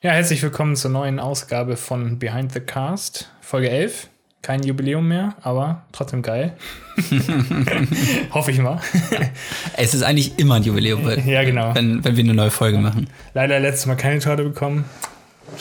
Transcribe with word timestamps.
Ja, 0.00 0.12
herzlich 0.12 0.42
willkommen 0.42 0.76
zur 0.76 0.90
neuen 0.90 1.18
Ausgabe 1.18 1.76
von 1.76 2.18
Behind 2.18 2.52
the 2.52 2.60
Cast, 2.60 3.30
Folge 3.40 3.68
11. 3.70 4.08
Kein 4.42 4.62
Jubiläum 4.62 5.08
mehr, 5.08 5.34
aber 5.42 5.82
trotzdem 5.90 6.22
geil. 6.22 6.56
Hoffe 8.32 8.52
ich 8.52 8.58
mal. 8.60 8.80
Es 9.76 9.94
ist 9.94 10.02
eigentlich 10.02 10.38
immer 10.38 10.54
ein 10.56 10.62
Jubiläum, 10.62 11.04
weil- 11.04 11.20
Ja, 11.26 11.42
genau. 11.42 11.74
wenn, 11.74 12.04
wenn 12.04 12.16
wir 12.16 12.22
eine 12.24 12.34
neue 12.34 12.50
Folge 12.52 12.78
machen. 12.78 13.08
Leider 13.34 13.58
letztes 13.58 13.86
Mal 13.86 13.96
keine 13.96 14.20
Torte 14.20 14.44
bekommen. 14.44 14.84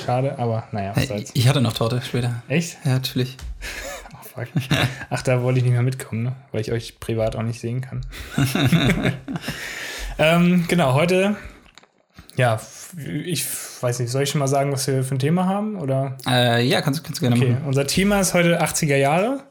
Schade, 0.05 0.37
aber 0.37 0.67
naja, 0.71 0.91
was 0.95 1.07
soll's. 1.07 1.31
Ich 1.33 1.47
hatte 1.47 1.61
noch 1.61 1.73
Torte 1.73 2.01
später. 2.05 2.43
Echt? 2.47 2.77
Ja, 2.85 2.93
natürlich. 2.93 3.37
Oh. 4.39 4.43
Ach, 5.09 5.23
da 5.23 5.41
wollte 5.41 5.57
ich 5.57 5.63
nicht 5.65 5.73
mehr 5.73 5.81
mitkommen, 5.81 6.21
ne? 6.21 6.35
weil 6.51 6.61
ich 6.61 6.71
euch 6.71 6.99
privat 6.99 7.35
auch 7.35 7.41
nicht 7.41 7.59
sehen 7.59 7.81
kann. 7.81 8.01
ähm, 10.19 10.65
genau, 10.67 10.93
heute, 10.93 11.35
ja, 12.37 12.59
ich 13.25 13.45
weiß 13.81 13.99
nicht, 13.99 14.09
soll 14.11 14.23
ich 14.23 14.29
schon 14.29 14.39
mal 14.39 14.47
sagen, 14.47 14.71
was 14.71 14.87
wir 14.87 15.03
für 15.03 15.15
ein 15.15 15.19
Thema 15.19 15.45
haben? 15.45 15.75
Oder? 15.77 16.15
Äh, 16.27 16.65
ja, 16.65 16.81
kannst, 16.81 17.03
kannst 17.03 17.19
du 17.21 17.27
gerne 17.27 17.35
Okay, 17.41 17.51
machen. 17.51 17.65
unser 17.65 17.85
Thema 17.87 18.19
ist 18.21 18.33
heute 18.33 18.61
80er 18.61 18.95
Jahre. 18.95 19.41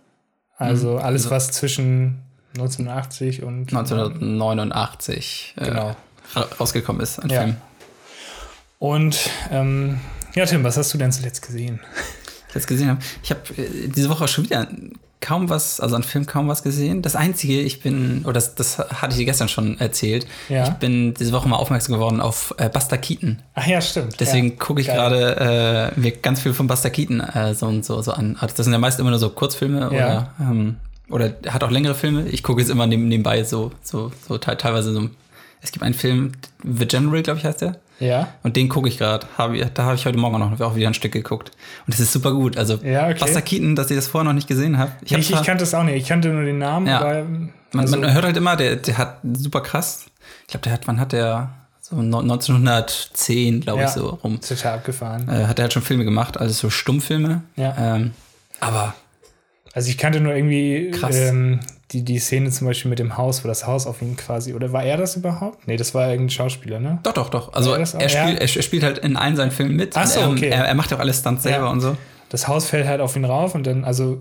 Also 0.56 0.96
alles, 0.98 1.24
also- 1.24 1.30
was 1.34 1.50
zwischen 1.50 2.22
1980 2.54 3.42
und 3.42 3.70
1989 3.72 5.54
äh, 5.58 5.64
Genau. 5.66 5.96
ra- 6.34 6.48
rausgekommen 6.58 7.02
ist, 7.02 7.18
ein 7.18 7.28
Ja. 7.30 7.42
Film. 7.42 7.56
Und 8.78 9.18
ähm, 9.50 10.00
ja, 10.34 10.46
Tim, 10.46 10.64
was 10.64 10.76
hast 10.76 10.92
du 10.94 10.98
denn 10.98 11.12
zuletzt 11.12 11.42
gesehen? 11.42 11.80
Ich 12.48 12.54
jetzt 12.54 12.66
gesehen 12.66 12.88
habe. 12.90 13.00
Ich 13.22 13.30
habe 13.30 13.40
äh, 13.56 13.88
diese 13.88 14.08
Woche 14.08 14.24
auch 14.24 14.28
schon 14.28 14.44
wieder 14.44 14.66
kaum 15.20 15.48
was, 15.48 15.80
also 15.80 15.96
an 15.96 16.02
Film 16.02 16.26
kaum 16.26 16.48
was 16.48 16.62
gesehen. 16.62 17.02
Das 17.02 17.16
Einzige, 17.16 17.60
ich 17.60 17.80
bin, 17.80 18.22
oder 18.24 18.34
das, 18.34 18.54
das 18.54 18.78
hatte 18.78 19.12
ich 19.12 19.16
dir 19.18 19.24
gestern 19.24 19.48
schon 19.48 19.78
erzählt, 19.80 20.26
Ja. 20.48 20.64
ich 20.64 20.70
bin 20.74 21.14
diese 21.14 21.32
Woche 21.32 21.48
mal 21.48 21.56
aufmerksam 21.56 21.94
geworden 21.94 22.20
auf 22.20 22.54
äh, 22.58 22.68
Buster 22.68 22.98
Keaton. 22.98 23.40
Ach 23.54 23.66
ja, 23.66 23.80
stimmt. 23.80 24.20
Deswegen 24.20 24.50
ja. 24.50 24.54
gucke 24.58 24.80
ich 24.80 24.86
gerade 24.88 25.92
äh, 25.96 26.00
mir 26.00 26.12
ganz 26.12 26.40
viel 26.40 26.52
von 26.52 26.66
Buster 26.66 26.90
Keaton 26.90 27.20
äh, 27.20 27.54
so 27.54 27.66
und 27.66 27.84
so, 27.84 28.00
so 28.02 28.12
an. 28.12 28.36
Also 28.40 28.54
Das 28.56 28.64
sind 28.64 28.72
ja 28.72 28.78
meist 28.78 29.00
immer 29.00 29.10
nur 29.10 29.18
so 29.18 29.30
Kurzfilme 29.30 29.80
Ja. 29.80 29.88
oder, 29.88 30.34
ähm, 30.40 30.76
oder 31.08 31.32
er 31.42 31.54
hat 31.54 31.64
auch 31.64 31.70
längere 31.70 31.94
Filme. 31.94 32.28
Ich 32.28 32.42
gucke 32.42 32.60
jetzt 32.60 32.70
immer 32.70 32.86
neben, 32.86 33.08
nebenbei 33.08 33.42
so, 33.44 33.72
so, 33.82 34.12
so 34.28 34.38
te 34.38 34.56
teilweise 34.56 34.92
so. 34.92 35.08
Es 35.62 35.72
gibt 35.72 35.82
einen 35.84 35.94
Film, 35.94 36.32
The 36.62 36.86
General, 36.86 37.22
glaube 37.22 37.38
ich, 37.40 37.44
heißt 37.46 37.62
der. 37.62 37.76
Ja, 37.98 38.28
Und 38.42 38.56
den 38.56 38.68
gucke 38.68 38.88
ich 38.88 38.98
gerade. 38.98 39.26
Hab, 39.38 39.52
ich- 39.54 39.64
da 39.72 39.84
habe 39.84 39.94
ich 39.94 40.04
heute 40.04 40.18
Morgen 40.18 40.38
noch 40.38 40.60
auch 40.60 40.76
wieder 40.76 40.86
ein 40.88 40.94
Stück 40.94 41.12
geguckt. 41.12 41.50
Und 41.86 41.94
das 41.94 42.00
ist 42.00 42.12
super 42.12 42.32
gut. 42.32 42.56
Also 42.58 42.74
Ja, 42.84 43.04
okay. 43.08 43.16
Buster 43.20 43.40
Keaton, 43.42 43.74
dass 43.74 43.90
ich 43.90 43.96
das 43.96 44.06
vorher 44.06 44.24
noch 44.24 44.34
nicht 44.34 44.48
gesehen 44.48 44.76
habe. 44.78 44.92
ich, 45.02 45.12
ich, 45.12 45.42
kannte 45.42 45.64
es 45.64 45.72
auch 45.74 45.82
nicht. 45.82 45.96
Ich 45.96 46.06
kannte 46.08 46.28
nur 46.28 46.44
den 46.44 46.58
Namen, 46.58 46.86
Ja. 46.86 47.00
man, 47.00 47.52
also, 47.82 47.96
man 47.98 48.12
hört 48.12 48.24
halt 48.24 48.36
immer, 48.36 48.54
der, 48.56 48.76
der 48.76 48.98
hat 48.98 49.18
super 49.34 49.60
krass. 49.62 50.06
Ich 50.42 50.48
glaube, 50.48 50.64
der 50.64 50.72
hat, 50.74 50.86
wann 50.86 51.00
hat 51.00 51.12
der? 51.12 51.50
So 51.80 51.96
1910, 51.96 53.60
glaube 53.60 53.80
ja, 53.80 53.86
ich, 53.86 53.92
so 53.92 54.08
rum. 54.22 54.40
total 54.40 54.74
abgefahren. 54.74 55.28
Äh, 55.28 55.46
hat 55.46 55.58
er 55.58 55.64
halt 55.64 55.72
schon 55.72 55.82
Filme 55.82 56.04
gemacht, 56.04 56.36
also 56.38 56.52
so 56.52 56.68
Stummfilme. 56.70 57.42
Ja. 57.56 57.74
Ähm, 57.96 58.10
aber 58.60 58.94
Also 59.72 59.90
ich 59.90 59.96
kannte 59.98 60.20
nur 60.20 60.34
irgendwie 60.34 60.90
Krass. 60.90 61.14
ähm, 61.16 61.60
die, 61.92 62.02
die 62.02 62.18
Szene 62.18 62.50
zum 62.50 62.66
Beispiel 62.66 62.88
mit 62.88 62.98
dem 62.98 63.16
Haus, 63.16 63.44
wo 63.44 63.48
das 63.48 63.66
Haus 63.66 63.86
auf 63.86 64.02
ihn 64.02 64.16
quasi, 64.16 64.54
oder 64.54 64.72
war 64.72 64.82
er 64.82 64.96
das 64.96 65.16
überhaupt? 65.16 65.68
Nee, 65.68 65.76
das 65.76 65.94
war 65.94 66.08
irgendein 66.10 66.30
Schauspieler, 66.30 66.80
ne? 66.80 66.98
doch, 67.04 67.12
doch, 67.12 67.30
doch. 67.30 67.52
Also 67.52 67.74
er, 67.74 67.86
spielt, 67.86 68.12
ja. 68.12 68.24
er, 68.32 68.48
spielt 68.48 68.82
halt 68.82 68.98
in 68.98 69.16
allen 69.16 69.36
seinen 69.36 69.52
Filmen 69.52 69.76
mit. 69.76 69.96
Ach 69.96 70.06
so, 70.06 70.20
er, 70.20 70.30
okay. 70.30 70.48
er, 70.48 70.64
er 70.66 70.74
macht 70.74 70.90
ja 70.90 70.96
auch 70.96 71.00
alles 71.00 71.20
Stunts 71.20 71.44
selber 71.44 71.66
Ja. 71.66 71.70
und 71.70 71.80
so. 71.80 71.96
Das 72.28 72.48
Haus 72.48 72.66
fällt 72.66 72.88
halt 72.88 73.00
auf 73.00 73.14
ihn 73.14 73.24
rauf 73.24 73.54
und 73.54 73.66
dann, 73.66 73.84
also, 73.84 74.20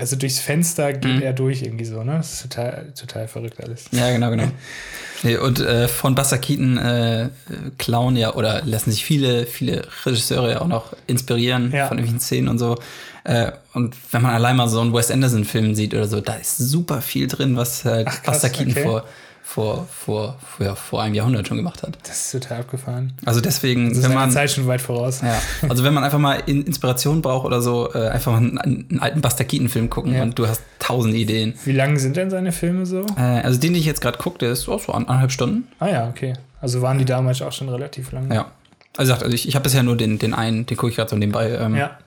also 0.00 0.16
durchs 0.16 0.38
Fenster 0.40 0.92
geht 0.92 1.16
Mhm. 1.16 1.22
er 1.22 1.32
durch 1.32 1.62
irgendwie 1.62 1.84
so, 1.84 2.02
ne? 2.02 2.16
Das 2.16 2.32
ist 2.34 2.42
total, 2.42 2.92
total 2.98 3.28
verrückt 3.28 3.62
alles. 3.62 3.84
Ja, 3.92 4.10
genau, 4.10 4.30
genau. 4.30 4.44
Nee, 5.22 5.36
und 5.36 5.60
äh, 5.60 5.86
von 5.86 6.14
Buster 6.14 6.38
Keaton 6.38 6.78
äh, 6.78 7.28
klauen 7.76 8.16
ja 8.16 8.32
oder 8.34 8.62
lassen 8.64 8.90
sich 8.90 9.04
viele, 9.04 9.44
viele 9.44 9.86
Regisseure 10.06 10.50
ja 10.52 10.60
auch 10.62 10.66
noch 10.66 10.94
inspirieren 11.06 11.70
Ja. 11.72 11.88
von 11.88 11.98
irgendwelchen 11.98 12.20
Szenen 12.20 12.48
und 12.48 12.58
so. 12.58 12.78
Äh, 13.24 13.52
und 13.74 13.94
wenn 14.12 14.22
man 14.22 14.32
allein 14.34 14.56
mal 14.56 14.66
so 14.66 14.80
einen 14.80 14.94
Wes 14.94 15.10
Anderson-Film 15.10 15.74
sieht 15.74 15.92
oder 15.92 16.08
so, 16.08 16.22
da 16.22 16.36
ist 16.36 16.56
super 16.56 17.02
viel 17.02 17.26
drin, 17.26 17.54
was 17.58 17.84
halt 17.84 18.08
Ach, 18.08 18.22
krass, 18.22 18.40
Buster 18.40 18.48
Keaton 18.48 18.72
okay. 18.72 18.82
vor, 18.82 19.04
vor, 19.52 19.88
vor, 19.90 20.36
vor, 20.46 20.64
ja, 20.66 20.74
vor 20.76 21.02
einem 21.02 21.14
Jahrhundert 21.14 21.48
schon 21.48 21.56
gemacht 21.56 21.82
hat. 21.82 21.98
Das 22.04 22.20
ist 22.26 22.30
total 22.30 22.60
abgefahren. 22.60 23.12
Also 23.24 23.40
deswegen, 23.40 23.88
Das 23.88 23.98
ist 23.98 24.04
wenn 24.04 24.14
man. 24.14 24.30
Zeit 24.30 24.50
schon 24.52 24.68
weit 24.68 24.80
voraus. 24.80 25.22
Ja, 25.22 25.34
also 25.68 25.82
wenn 25.82 25.92
man 25.92 26.04
einfach 26.04 26.20
mal 26.20 26.34
in 26.46 26.62
Inspiration 26.62 27.20
braucht 27.20 27.46
oder 27.46 27.60
so, 27.60 27.92
äh, 27.92 28.08
einfach 28.10 28.30
mal 28.32 28.38
einen, 28.38 28.58
einen 28.58 29.00
alten 29.00 29.20
Buster 29.20 29.44
Keaton-Film 29.44 29.90
gucken 29.90 30.14
Ja. 30.14 30.22
und 30.22 30.38
du 30.38 30.46
hast 30.46 30.62
tausend 30.78 31.14
Ideen. 31.16 31.54
Wie 31.64 31.72
lang 31.72 31.98
sind 31.98 32.16
denn 32.16 32.30
seine 32.30 32.52
Filme 32.52 32.86
so? 32.86 33.04
Äh, 33.16 33.20
also 33.42 33.58
den, 33.58 33.72
den 33.72 33.80
ich 33.80 33.86
jetzt 33.86 34.00
gerade 34.00 34.18
gucke, 34.18 34.38
der 34.38 34.52
ist 34.52 34.68
auch 34.68 34.80
so 34.80 34.92
anderthalb 34.92 35.32
Stunden. 35.32 35.66
Ah 35.80 35.88
ja, 35.88 36.08
okay. 36.08 36.34
Also 36.60 36.80
waren 36.82 36.98
die 36.98 37.04
damals 37.04 37.42
auch 37.42 37.52
schon 37.52 37.68
relativ 37.68 38.12
lang. 38.12 38.32
Ja. 38.32 38.52
Also, 38.96 39.14
also 39.14 39.26
ich, 39.28 39.48
ich 39.48 39.54
habe 39.56 39.64
bisher 39.64 39.82
nur 39.82 39.96
den, 39.96 40.18
den 40.20 40.32
einen, 40.34 40.66
den 40.66 40.76
gucke 40.76 40.90
ich 40.90 40.96
gerade 40.96 41.10
so 41.10 41.16
nebenbei. 41.16 41.50
Ähm, 41.50 41.74
Ja. 41.74 41.98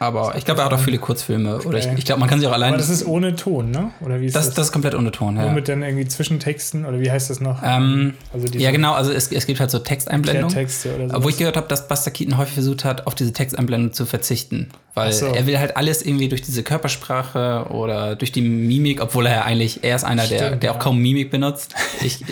Aber 0.00 0.36
ich 0.36 0.44
glaube, 0.44 0.60
er 0.60 0.66
hat 0.66 0.72
auch 0.72 0.80
viele 0.80 0.98
Kurzfilme. 0.98 1.60
Oder 1.62 1.78
ich, 1.78 1.86
ich 1.86 2.04
glaube, 2.04 2.20
man 2.20 2.28
kann 2.28 2.38
sich 2.38 2.48
auch 2.48 2.52
allein. 2.52 2.68
Aber 2.68 2.78
das 2.78 2.88
ist 2.88 3.04
ohne 3.06 3.34
Ton, 3.34 3.70
ne? 3.70 3.90
Oder 4.00 4.20
wie 4.20 4.26
ist 4.26 4.36
das, 4.36 4.46
das? 4.46 4.54
das 4.54 4.66
ist 4.66 4.72
komplett 4.72 4.94
ohne 4.94 5.10
Ton, 5.10 5.34
Nur 5.34 5.44
ja. 5.44 5.52
mit 5.52 5.68
dann 5.68 5.82
irgendwie 5.82 6.06
Zwischentexten 6.06 6.84
oder 6.84 7.00
wie 7.00 7.10
heißt 7.10 7.30
das 7.30 7.40
noch? 7.40 7.62
Ähm, 7.64 8.14
also 8.32 8.46
ja, 8.56 8.70
genau, 8.70 8.94
also 8.94 9.12
es, 9.12 9.32
es 9.32 9.46
gibt 9.46 9.58
halt 9.58 9.70
so 9.70 9.80
Texteinblendungen. 9.80 10.54
Texte 10.54 10.94
oder 10.94 11.08
so. 11.08 11.16
Obwohl 11.16 11.30
ich 11.32 11.38
gehört 11.38 11.56
habe, 11.56 11.68
dass 11.68 11.88
Buster 11.88 12.10
Keaton 12.10 12.36
häufig 12.38 12.54
versucht 12.54 12.84
hat, 12.84 13.06
auf 13.06 13.14
diese 13.14 13.32
Texteinblendung 13.32 13.92
zu 13.92 14.06
verzichten. 14.06 14.68
Weil 14.94 15.12
so. 15.12 15.26
er 15.26 15.46
will 15.46 15.58
halt 15.58 15.76
alles 15.76 16.02
irgendwie 16.02 16.28
durch 16.28 16.42
diese 16.42 16.62
Körpersprache 16.62 17.66
oder 17.70 18.16
durch 18.16 18.32
die 18.32 18.42
Mimik, 18.42 19.00
obwohl 19.00 19.26
er 19.26 19.34
ja 19.34 19.42
eigentlich, 19.42 19.84
er 19.84 19.96
ist 19.96 20.04
einer, 20.04 20.26
der, 20.26 20.46
Stimmt, 20.46 20.62
der 20.62 20.72
auch 20.72 20.76
ja. 20.76 20.80
kaum 20.80 20.98
Mimik 20.98 21.30
benutzt. 21.30 21.74
Ich, 22.00 22.24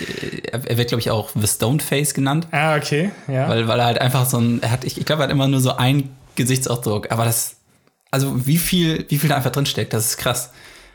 er 0.52 0.64
er 0.64 0.78
wird, 0.78 0.88
glaube 0.88 1.00
ich, 1.00 1.10
auch 1.10 1.30
The 1.34 1.46
Stone 1.46 1.80
Face 1.80 2.14
genannt. 2.14 2.48
ah, 2.50 2.76
okay, 2.76 3.10
ja. 3.28 3.48
Weil, 3.48 3.68
weil 3.68 3.78
er 3.78 3.86
halt 3.86 4.00
einfach 4.00 4.26
so 4.26 4.38
ein, 4.38 4.62
er 4.62 4.70
hat, 4.70 4.84
ich, 4.84 4.98
ich 4.98 5.04
glaube, 5.04 5.22
er 5.22 5.24
hat 5.24 5.30
immer 5.30 5.48
nur 5.48 5.60
so 5.60 5.76
einen 5.76 6.10
Gesichtsausdruck, 6.34 7.10
aber 7.10 7.24
das, 7.24 7.55
also 8.10 8.46
wie 8.46 8.58
viel, 8.58 9.04
wie 9.08 9.18
viel 9.18 9.28
da 9.28 9.36
einfach 9.36 9.50
drin 9.52 9.66
steckt, 9.66 9.92
das 9.92 10.06
ist 10.06 10.16
krass. 10.18 10.50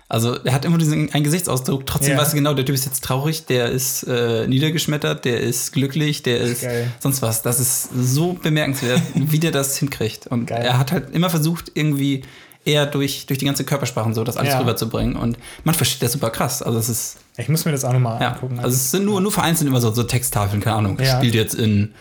Also 0.10 0.36
er 0.44 0.54
hat 0.54 0.66
immer 0.66 0.78
diesen 0.78 1.10
einen 1.14 1.24
Gesichtsausdruck, 1.24 1.86
trotzdem 1.86 2.12
Ja. 2.14 2.18
weißt 2.18 2.34
du 2.34 2.36
genau, 2.38 2.54
der 2.54 2.66
Typ 2.66 2.76
ist 2.76 2.86
jetzt 2.86 3.02
traurig, 3.02 3.46
der 3.46 3.70
ist 3.70 4.04
äh, 4.04 4.46
niedergeschmettert, 4.46 5.24
der 5.24 5.40
ist 5.40 5.72
glücklich, 5.72 6.22
der 6.22 6.40
ist 6.42 6.64
Geil. 6.64 6.92
sonst 7.00 7.22
was. 7.22 7.42
Das 7.44 7.62
ist 7.62 7.88
so 7.94 8.34
bemerkenswert, 8.34 9.02
wie 9.16 9.40
der 9.40 9.52
das 9.52 9.78
hinkriegt. 9.78 10.28
Und 10.28 10.48
Geil. 10.48 10.64
er 10.66 10.78
hat 10.78 10.92
halt 10.92 11.12
immer 11.16 11.30
versucht, 11.30 11.72
irgendwie 11.76 12.24
eher 12.66 12.86
durch, 12.88 13.26
durch 13.26 13.40
die 13.40 13.46
ganze 13.46 13.64
Körpersprache 13.64 14.14
so 14.14 14.24
das 14.26 14.36
alles 14.36 14.52
Ja. 14.52 14.60
rüberzubringen. 14.60 15.16
Und 15.16 15.38
man 15.64 15.76
versteht 15.76 16.04
das 16.04 16.12
super 16.12 16.30
krass. 16.30 16.62
Also 16.62 16.78
es 16.78 16.90
ist 16.90 17.18
ich 17.38 17.48
muss 17.48 17.64
mir 17.64 17.72
das 17.72 17.86
auch 17.86 17.94
nochmal 17.94 18.22
ja, 18.22 18.34
angucken. 18.34 18.60
also 18.60 18.70
es 18.76 18.92
sind 18.92 19.06
nur, 19.06 19.22
nur 19.22 19.32
vereinzelt 19.32 19.68
immer 19.70 19.80
so, 19.80 19.92
so 19.94 20.04
Texttafeln, 20.04 20.62
keine 20.62 20.76
Ahnung. 20.76 21.00
Ja. 21.00 21.18
Spielt 21.18 21.36
jetzt 21.36 21.56
in 21.56 21.94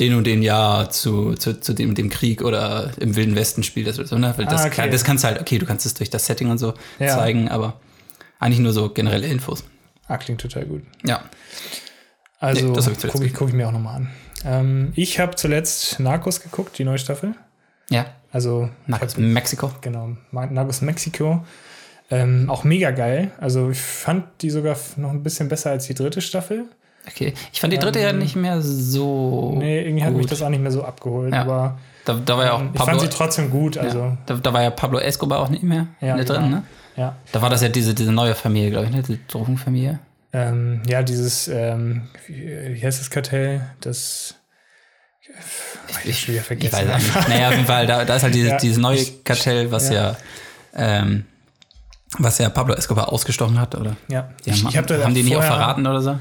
den 0.00 0.14
und 0.14 0.24
den 0.26 0.42
Jahr 0.42 0.90
zu, 0.90 1.34
zu, 1.34 1.60
zu 1.60 1.72
dem, 1.72 1.94
dem 1.94 2.10
Krieg 2.10 2.42
oder 2.42 2.90
im 2.98 3.14
Wilden 3.16 3.36
Westen 3.36 3.62
spielt 3.62 3.86
das 3.86 3.98
oder 3.98 4.08
so, 4.08 4.18
ne? 4.18 4.34
Weil 4.36 4.46
das, 4.46 4.62
Ah, 4.62 4.66
okay. 4.66 4.74
kann, 4.76 4.90
das 4.90 5.04
kannst 5.04 5.22
du 5.24 5.28
halt, 5.28 5.40
okay, 5.40 5.58
du 5.58 5.66
kannst 5.66 5.86
es 5.86 5.94
durch 5.94 6.10
das 6.10 6.26
Setting 6.26 6.50
und 6.50 6.58
so 6.58 6.74
Ja. 6.98 7.08
zeigen, 7.16 7.48
aber 7.48 7.80
eigentlich 8.40 8.58
nur 8.60 8.72
so 8.72 8.88
generelle 8.90 9.26
Infos. 9.28 9.64
ah, 10.08 10.16
klingt 10.18 10.40
total 10.40 10.66
gut. 10.66 10.82
Ja. 11.04 11.22
Also 12.40 12.66
Nee, 12.68 12.74
das 12.74 12.86
hab 12.86 12.92
ich 12.92 12.98
zuletzt 12.98 13.12
gucke 13.14 13.26
ich, 13.26 13.34
guck 13.34 13.48
ich 13.48 13.54
mir 13.54 13.68
auch 13.68 13.72
nochmal 13.72 13.96
an. 13.96 14.10
Ähm, 14.44 14.92
ich 14.96 15.18
habe 15.20 15.34
zuletzt 15.36 15.98
Narcos 16.00 16.40
geguckt, 16.42 16.76
die 16.78 16.84
neue 16.84 16.98
Staffel. 16.98 17.34
Ja. 17.88 18.06
Also 18.32 18.68
hab- 18.90 19.16
Mexiko. 19.18 19.70
Genau, 19.80 20.16
Narcos 20.32 20.80
Mexico. 20.82 21.44
Ähm, 22.10 22.50
auch 22.50 22.64
mega 22.64 22.90
geil. 22.90 23.30
Also 23.38 23.70
ich 23.70 23.78
fand 23.80 24.24
die 24.42 24.50
sogar 24.50 24.76
noch 24.96 25.10
ein 25.10 25.22
bisschen 25.22 25.48
besser 25.48 25.70
als 25.70 25.86
die 25.86 25.94
dritte 25.94 26.20
Staffel. 26.20 26.66
Okay. 27.06 27.34
Ich 27.52 27.60
fand 27.60 27.72
die 27.72 27.78
dritte 27.78 28.00
ja 28.00 28.12
nicht 28.12 28.34
mehr 28.36 28.60
so. 28.62 29.54
Nee, 29.58 29.82
irgendwie 29.84 30.04
hat 30.04 30.12
mich 30.12 30.22
gut. 30.22 30.32
das 30.32 30.42
auch 30.42 30.48
nicht 30.48 30.62
mehr 30.62 30.70
so 30.72 30.82
abgeholt. 30.84 31.32
Ja. 31.32 31.42
Aber 31.42 31.78
Da, 32.04 32.14
da 32.14 32.36
war 32.38 32.44
ja 32.44 32.52
auch 32.52 32.60
ähm, 32.60 32.70
ich 32.72 32.78
Pablo. 32.78 32.98
fand 32.98 33.00
sie 33.02 33.08
trotzdem 33.16 33.50
gut. 33.50 33.76
Also 33.78 33.98
ja, 33.98 34.16
da, 34.26 34.34
da 34.34 34.52
war 34.52 34.62
ja 34.62 34.70
Pablo 34.70 34.98
Escobar 34.98 35.40
auch 35.40 35.48
nicht 35.50 35.62
mehr 35.62 35.86
Ja, 36.00 36.12
in 36.12 36.16
der 36.16 36.24
dritten, 36.24 36.44
genau. 36.44 36.56
ne? 36.56 36.62
ja. 36.96 37.16
Da 37.32 37.42
war 37.42 37.50
das 37.50 37.60
ja 37.62 37.68
diese, 37.68 37.94
diese 37.94 38.12
neue 38.12 38.34
Familie, 38.34 38.70
glaube 38.70 38.86
ich, 38.86 38.92
ne? 38.92 39.02
Die 39.02 39.18
Drogenfamilie. 39.28 39.98
Ähm, 40.32 40.82
ja, 40.88 41.02
dieses, 41.02 41.46
ähm, 41.48 42.08
wie, 42.26 42.82
heißt 42.82 43.00
das 43.00 43.10
Kartell? 43.10 43.60
Das. 43.80 44.34
Ich, 46.02 46.08
ich 46.10 46.20
schon 46.20 46.34
wieder 46.34 46.40
Ich 46.40 46.46
vergessen. 46.46 46.72
weiß 46.88 46.88
auch 46.90 46.98
nicht. 47.16 47.28
Naja, 47.28 47.48
auf 47.48 47.54
jeden 47.54 47.66
Fall, 47.66 47.86
da, 47.86 48.04
da 48.04 48.16
ist 48.16 48.22
halt 48.22 48.34
dieses, 48.34 48.50
Ja, 48.52 48.56
dieses 48.58 48.78
neue 48.78 48.96
ich- 48.98 49.24
Kartell, 49.24 49.70
was 49.70 49.90
ja. 49.90 50.16
ähm, 50.74 51.24
was 52.18 52.38
ja 52.38 52.48
Pablo 52.48 52.74
Escobar 52.74 53.12
ausgestochen 53.12 53.60
hat, 53.60 53.74
oder? 53.74 53.96
Ja, 54.08 54.28
Die 54.44 54.50
ich, 54.50 54.62
haben, 54.62 54.68
ich 54.70 54.76
hab 54.76 54.86
da 54.86 55.02
haben 55.02 55.14
die 55.14 55.22
nicht 55.22 55.36
auch 55.36 55.42
verraten 55.42 55.86
oder 55.86 56.00
so? 56.00 56.18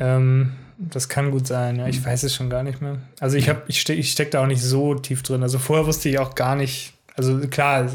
Ähm, 0.00 0.52
das 0.78 1.08
kann 1.08 1.30
gut 1.32 1.46
sein, 1.46 1.76
ja. 1.76 1.88
Ich 1.88 2.04
weiß 2.04 2.22
es 2.22 2.34
schon 2.34 2.50
gar 2.50 2.62
nicht 2.62 2.80
mehr. 2.80 2.98
Also 3.20 3.36
ich 3.36 3.48
habe, 3.48 3.62
ich 3.66 3.80
stecke 3.80 3.98
ich 4.00 4.12
steck 4.12 4.30
da 4.30 4.42
auch 4.42 4.46
nicht 4.46 4.62
so 4.62 4.94
tief 4.94 5.22
drin. 5.22 5.42
Also 5.42 5.58
vorher 5.58 5.86
wusste 5.86 6.08
ich 6.08 6.18
auch 6.20 6.34
gar 6.36 6.54
nicht, 6.54 6.92
also 7.16 7.36
klar, 7.48 7.88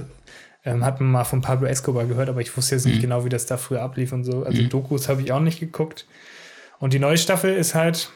ähm, 0.65 0.83
hat 0.83 0.99
man 0.99 1.09
mal 1.11 1.23
von 1.23 1.41
Pablo 1.41 1.67
Escobar 1.67 2.05
gehört, 2.05 2.27
aber 2.29 2.41
ich 2.41 2.55
wusste 2.57 2.75
jetzt 2.75 2.85
nicht 2.85 3.01
genau, 3.01 3.23
wie 3.25 3.29
das 3.29 3.45
da 3.45 3.57
früher 3.57 3.81
ablief 3.81 4.11
und 4.11 4.23
so. 4.25 4.43
Also 4.43 4.63
Dokus 4.63 5.07
habe 5.09 5.21
ich 5.21 5.31
auch 5.31 5.39
nicht 5.39 5.59
geguckt. 5.59 6.05
Und 6.79 6.91
die 6.93 6.99
neue 6.99 7.17
Staffel 7.17 7.53
ist 7.53 7.73
halt, 7.75 8.09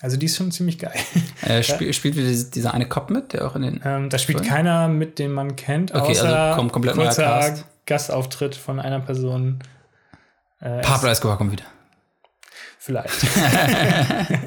also 0.00 0.16
die 0.16 0.26
ist 0.26 0.36
schon 0.36 0.50
ziemlich 0.50 0.78
geil. 0.78 0.94
Äh, 1.42 1.62
spiel, 1.62 1.92
Spielt 1.94 2.54
dieser 2.54 2.74
eine 2.74 2.86
Cop 2.86 3.08
mit, 3.10 3.32
der 3.32 3.46
auch 3.46 3.56
in 3.56 3.62
den. 3.62 3.80
ähm, 3.82 4.10
da 4.10 4.18
spielt 4.18 4.40
Cool. 4.40 4.46
keiner 4.46 4.88
mit, 4.88 5.18
den 5.18 5.32
man 5.32 5.56
kennt, 5.56 5.94
Okay, 5.94 6.10
außer 6.12 6.28
also 6.52 6.60
kom- 6.62 6.70
komplett 6.70 6.94
kurzer. 6.96 7.54
Gastauftritt 7.86 8.54
von 8.54 8.78
einer 8.78 9.00
Person. 9.00 9.58
Äh, 10.60 10.80
Pablo 10.82 11.08
Escobar 11.08 11.38
kommt 11.38 11.52
wieder. 11.52 11.64
Vielleicht. 12.82 13.12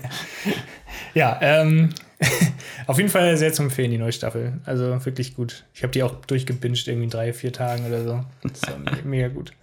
ja, 1.13 1.37
ähm, 1.41 1.89
auf 2.87 2.97
jeden 2.97 3.09
Fall 3.09 3.37
sehr 3.37 3.53
zu 3.53 3.61
empfehlen, 3.63 3.91
die 3.91 3.97
neue 3.99 4.11
Staffel. 4.11 4.53
Also 4.65 5.05
wirklich 5.05 5.35
gut. 5.35 5.65
Ich 5.73 5.83
habe 5.83 5.91
die 5.91 6.01
auch 6.03 6.15
durchgebinged, 6.25 6.87
irgendwie 6.87 7.03
in 7.05 7.09
drei, 7.11 7.31
vier 7.33 7.53
Tagen 7.53 7.85
oder 7.85 8.03
so. 8.03 8.25
Das 8.41 8.61
me- 8.77 8.97
mega 9.03 9.27
gut. 9.27 9.53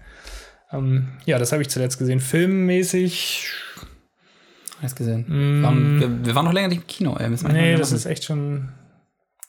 Ähm, 0.73 1.09
ja, 1.25 1.39
das 1.39 1.51
habe 1.53 1.63
ich 1.63 1.69
zuletzt 1.69 1.99
gesehen. 1.99 2.21
Filmmäßig. 2.21 3.49
Hast 4.83 4.95
gesehen. 4.97 5.25
Warum, 5.63 6.01
wir, 6.01 6.27
wir 6.27 6.35
waren 6.35 6.45
noch 6.45 6.53
länger 6.53 6.69
nicht 6.69 6.83
im 6.83 6.87
Kino, 6.87 7.17
ey. 7.19 7.29
Müssen 7.29 7.49
wir 7.49 7.53
Mm. 7.53 7.57
Nee, 7.57 7.77
das 7.77 7.93
ist 7.93 8.07
echt 8.07 8.25
schon, 8.25 8.69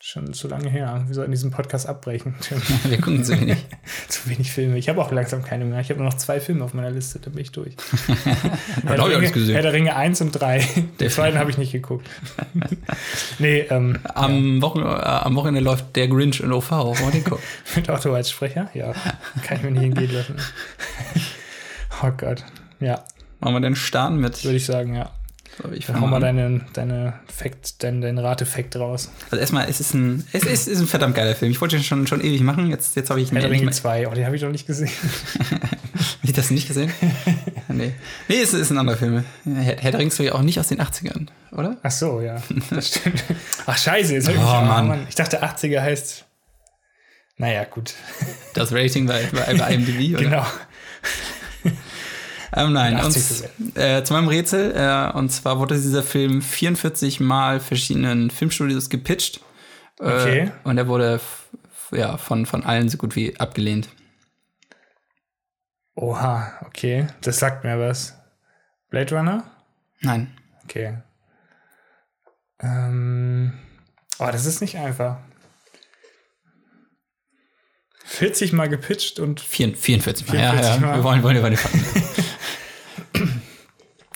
schon 0.04 0.34
zu 0.34 0.48
lange 0.48 0.70
her. 0.70 1.04
Wir 1.06 1.14
sollten 1.14 1.32
diesen 1.32 1.52
Podcast 1.52 1.88
abbrechen. 1.88 2.36
Wir 2.86 2.98
gucken 3.00 3.24
zu 3.24 3.40
wenig. 3.40 3.58
zu 4.08 4.30
wenig 4.30 4.52
Filme. 4.52 4.78
Ich 4.78 4.90
habe 4.90 5.02
auch 5.02 5.12
langsam 5.12 5.44
keine 5.44 5.64
mehr. 5.66 5.80
Ich 5.80 5.90
habe 5.90 6.00
nur 6.00 6.10
noch 6.10 6.18
zwei 6.18 6.40
Filme 6.40 6.64
auf 6.64 6.74
meiner 6.74 6.90
Liste, 6.92 7.20
da 7.20 7.30
bin 7.30 7.40
ich 7.40 7.52
durch. 7.52 7.76
Herr, 8.86 8.96
ich 8.96 9.02
alles 9.02 9.32
gesehen. 9.32 9.54
Herr 9.54 9.62
der 9.62 9.74
Ringe 9.74 9.96
1 9.96 10.22
und 10.22 10.32
3. 10.32 10.68
Den 11.00 11.10
zweiten 11.10 11.38
habe 11.38 11.52
ich 11.52 11.58
nicht 11.58 11.72
geguckt. 11.72 12.10
nee, 13.40 13.60
ähm, 13.70 14.00
Am, 14.16 14.62
Wochen, 14.62 14.80
äh, 14.80 14.84
am 14.84 15.36
Wochenende 15.36 15.62
läuft 15.62 15.96
der 15.96 16.08
Grinch 16.08 16.40
in 16.40 16.52
OV. 16.52 16.72
Wollen 16.72 16.98
wir 17.00 17.12
den 17.12 17.24
gucken? 17.24 17.44
mit 17.76 17.90
Otto 17.90 18.14
als 18.14 18.32
Sprecher? 18.32 18.70
Ja, 18.74 18.94
kann 19.44 19.58
ich 19.58 19.64
mir 19.64 19.72
nicht 19.72 19.84
entgehen 19.84 20.12
lassen. 20.14 20.36
oh 22.04 22.12
Gott. 22.18 22.44
Ja, 22.80 23.04
Wollen 23.40 23.56
wir 23.56 23.62
den 23.62 23.76
starten 23.76 24.18
mit. 24.18 24.44
würde 24.44 24.58
ich 24.58 24.66
sagen, 24.66 24.96
ja. 24.96 25.12
Ich 25.74 25.86
Dann 25.86 26.02
hau 26.02 26.08
mal 26.08 26.16
an. 26.18 26.22
deine, 26.22 26.62
deine 26.74 27.14
Fact, 27.28 27.84
dein, 27.84 28.02
dein 28.02 28.18
Ratefakt 28.18 28.76
raus. 28.76 29.10
Also 29.26 29.38
erstmal, 29.38 29.70
es 29.70 29.80
ist 29.80 29.94
ein, 29.94 30.26
es 30.34 30.44
ist, 30.44 30.68
ist 30.68 30.80
ein 30.80 30.88
verdammt 30.88 31.16
geiler 31.16 31.36
Film. 31.36 31.52
Ich 31.52 31.62
wollte 31.62 31.76
den 31.78 31.84
schon, 31.84 32.08
schon 32.08 32.22
ewig 32.22 32.42
machen. 32.42 32.70
Jetzt, 32.70 32.96
jetzt 32.96 33.10
habe 33.10 33.22
ich 33.22 33.32
ihn 33.32 33.36
Herr 33.38 33.46
endlich 33.46 33.64
mal- 33.64 33.72
2, 33.72 34.08
oh, 34.08 34.14
den 34.14 34.26
habe 34.26 34.36
ich 34.36 34.42
doch 34.42 34.52
nicht 34.52 34.68
gesehen. 34.68 34.90
Hab 35.52 36.24
ich 36.24 36.34
das 36.34 36.52
nicht 36.52 36.68
gesehen? 36.68 36.92
nee. 37.68 37.94
Nee, 38.28 38.42
es 38.42 38.54
ist 38.54 38.72
ein 38.72 38.78
anderer 38.78 38.98
Film. 38.98 39.24
Herr, 39.44 39.76
Herr 39.78 39.92
der 39.92 40.00
Ringe 40.00 40.08
ist 40.10 40.18
ja 40.20 40.34
auch 40.34 40.42
nicht 40.42 40.60
aus 40.60 40.68
den 40.68 40.80
80ern, 40.82 41.28
oder? 41.52 41.78
Ach 41.84 41.92
so, 41.92 42.22
ja, 42.22 42.42
das 42.70 42.88
stimmt. 42.90 43.24
Ach 43.66 43.78
scheiße, 43.78 44.14
jetzt 44.14 44.28
hab 44.28 44.36
ich 44.36 44.42
Oh, 44.42 44.46
ah, 44.46 44.82
Mann. 44.84 45.06
Ich 45.10 45.16
dachte 45.16 45.44
80er 45.44 45.82
heißt, 45.82 46.26
naja, 47.38 47.64
gut, 47.66 47.94
Das 48.54 48.72
Rating 48.72 49.08
bei, 49.08 49.28
bei, 49.32 49.54
bei 49.56 49.74
IMDb, 49.74 50.14
oder? 50.16 50.24
genau. 50.24 50.46
Ähm, 52.54 52.74
nein, 52.74 52.98
80 52.98 53.50
und, 53.60 53.78
äh, 53.78 54.04
zu 54.04 54.14
meinem 54.14 54.28
Rätsel. 54.28 54.74
Äh, 54.76 55.18
und 55.18 55.30
zwar 55.32 55.60
wurde 55.60 55.76
dieser 55.76 56.04
Film 56.04 56.42
44 56.42 57.20
Mal 57.20 57.60
verschiedenen 57.60 58.30
Filmstudios 58.30 58.90
gepitcht. 58.90 59.38
Äh, 60.00 60.04
Okay. 60.04 60.52
Und 60.64 60.78
er 60.78 60.88
wurde 60.88 61.20
ja, 61.92 62.18
von, 62.18 62.46
von 62.46 62.64
allen 62.64 62.90
so 62.90 62.98
gut 62.98 63.16
wie 63.16 63.40
abgelehnt. 63.40 63.90
Oha, 65.96 66.54
okay, 66.66 67.08
das 67.22 67.38
sagt 67.38 67.64
mir 67.64 67.80
was. 67.80 68.16
Blade 68.90 69.16
Runner? 69.16 69.44
Nein. 70.00 70.36
Okay. 70.64 70.98
Ähm, 72.60 73.54
oh, 74.20 74.30
das 74.32 74.46
ist 74.46 74.62
nicht 74.62 74.78
einfach. 74.78 75.18
40 78.06 78.54
Mal 78.54 78.68
gepitcht 78.68 79.20
und 79.20 79.40
44 79.40 80.28
Mal. 80.28 80.32
44 80.34 80.70
ja, 80.70 80.76
ja. 80.76 80.80
Mal. 80.80 80.96
Wir 80.98 81.04
wollen, 81.04 81.24
wollen 81.24 81.38
über 81.38 81.50
den 81.50 81.60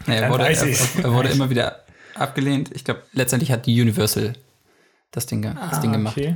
Nee, 0.07 0.17
er 0.17 0.29
wurde, 0.29 0.45
er, 0.47 1.03
er 1.03 1.13
wurde 1.13 1.29
immer 1.29 1.49
wieder 1.49 1.83
abgelehnt. 2.15 2.71
Ich 2.73 2.83
glaube, 2.83 3.01
letztendlich 3.13 3.51
hat 3.51 3.65
die 3.65 3.81
Universal 3.81 4.33
das 5.11 5.25
Ding, 5.25 5.41
ge- 5.41 5.53
das 5.69 5.79
Ding 5.81 5.91
Ah, 5.91 5.93
gemacht. 5.93 6.17
Okay. 6.17 6.35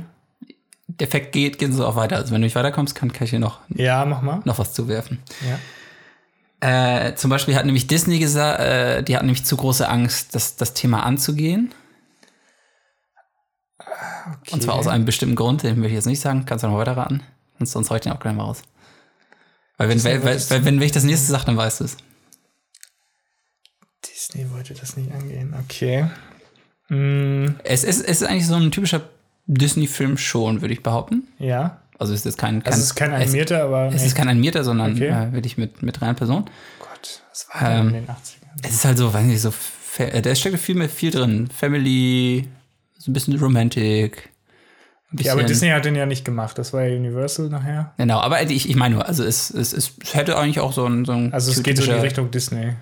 Der 0.88 1.06
Effekt 1.06 1.32
geht, 1.32 1.58
geht 1.58 1.72
so 1.72 1.86
auch 1.86 1.94
weiter. 1.96 2.16
Also 2.16 2.32
wenn 2.32 2.40
du 2.40 2.46
nicht 2.46 2.56
weiterkommst, 2.56 2.94
kann, 2.94 3.12
kann 3.12 3.24
ich 3.24 3.30
dir 3.30 3.38
noch, 3.38 3.60
Ja, 3.68 4.04
noch 4.04 4.58
was 4.58 4.72
zuwerfen. 4.72 5.22
Ja. 5.48 5.58
Äh, 6.62 7.14
zum 7.14 7.30
Beispiel 7.30 7.54
hat 7.54 7.64
nämlich 7.64 7.86
Disney 7.86 8.18
gesagt, 8.18 8.60
äh, 8.60 9.02
die 9.02 9.14
hatten 9.16 9.26
nämlich 9.26 9.44
zu 9.44 9.56
große 9.56 9.88
Angst, 9.88 10.34
das, 10.34 10.56
das 10.56 10.74
Thema 10.74 11.04
anzugehen. 11.04 11.72
Okay. 13.78 14.52
Und 14.52 14.62
zwar 14.62 14.74
aus 14.74 14.86
einem 14.86 15.04
bestimmten 15.04 15.36
Grund, 15.36 15.62
den 15.62 15.76
will 15.78 15.86
ich 15.86 15.92
jetzt 15.94 16.06
nicht 16.06 16.20
sagen, 16.20 16.44
kannst 16.44 16.64
du 16.64 16.68
noch 16.68 16.76
weiter 16.76 16.96
raten. 16.96 17.22
Sonst, 17.58 17.72
sonst 17.72 17.90
ich 17.90 18.00
den 18.00 18.12
auch 18.12 18.20
gleich 18.20 18.34
mal 18.34 18.44
raus. 18.44 18.62
Weil 19.78 19.88
wenn, 19.88 20.02
weil, 20.04 20.22
weil, 20.24 20.64
wenn 20.64 20.82
ich 20.82 20.92
das 20.92 21.04
nächste 21.04 21.26
sage, 21.32 21.44
dann 21.46 21.56
weißt 21.56 21.80
du 21.80 21.84
es. 21.84 21.96
Disney 24.32 24.50
wollte 24.52 24.74
das 24.74 24.96
nicht 24.96 25.12
angehen. 25.12 25.54
Okay. 25.64 26.06
Mm, 26.88 27.54
Es 27.64 27.84
ist, 27.84 28.00
es 28.02 28.20
ist 28.22 28.24
eigentlich 28.24 28.46
so 28.46 28.54
ein 28.54 28.70
typischer 28.70 29.02
Disney-Film 29.46 30.16
schon, 30.18 30.60
würde 30.60 30.74
ich 30.74 30.82
behaupten. 30.82 31.24
ja. 31.38 31.78
Also 31.98 32.14
es 32.14 32.24
ist 32.24 32.38
kein, 32.38 32.62
kein 32.62 32.72
Also 32.72 32.78
es 32.78 32.86
ist 32.86 32.94
kein 32.94 33.12
animierter, 33.12 33.62
aber. 33.64 33.88
Es, 33.88 33.96
es 33.96 34.04
ist 34.06 34.14
kein 34.14 34.26
animierter, 34.26 34.64
sondern 34.64 34.94
Okay. 34.94 35.08
äh, 35.08 35.32
wirklich 35.34 35.58
mit, 35.58 35.82
mit 35.82 36.00
reinen 36.00 36.16
Personen. 36.16 36.46
Gott, 36.78 37.20
was 37.28 37.46
war 37.52 37.70
Ähm, 37.78 37.88
in 37.88 37.92
den 37.92 38.06
80ern? 38.06 38.62
Es 38.62 38.72
ist 38.72 38.84
halt 38.86 38.96
so, 38.96 39.12
weiß 39.12 39.22
nicht, 39.26 39.42
so, 39.42 39.52
äh, 39.98 40.22
da 40.22 40.34
steckt 40.34 40.58
viel, 40.60 40.76
mehr- 40.76 40.88
viel 40.88 41.10
drin. 41.10 41.48
Family, 41.54 42.48
so 42.96 43.10
ein 43.10 43.12
bisschen 43.12 43.38
Romantik. 43.38 44.30
Ja, 45.12 45.34
aber 45.34 45.42
Disney 45.42 45.68
hat 45.68 45.84
den 45.84 45.94
ja 45.94 46.06
nicht 46.06 46.24
gemacht. 46.24 46.56
Das 46.56 46.72
war 46.72 46.84
ja 46.84 46.96
Universal 46.96 47.50
nachher. 47.50 47.92
Genau, 47.98 48.20
aber 48.20 48.40
ich, 48.44 48.70
ich 48.70 48.76
meine 48.76 48.94
nur, 48.94 49.06
also 49.06 49.22
es, 49.22 49.50
es, 49.50 49.74
es 49.74 49.92
hätte 50.14 50.38
eigentlich 50.38 50.60
auch 50.60 50.72
so 50.72 50.86
ein, 50.86 51.04
so 51.04 51.12
ein 51.12 51.34
Also 51.34 51.50
es 51.52 51.62
geht 51.62 51.76
so 51.76 51.82
in 51.84 51.90
die 51.90 51.96
Richtung 51.96 52.30
Disney. 52.30 52.76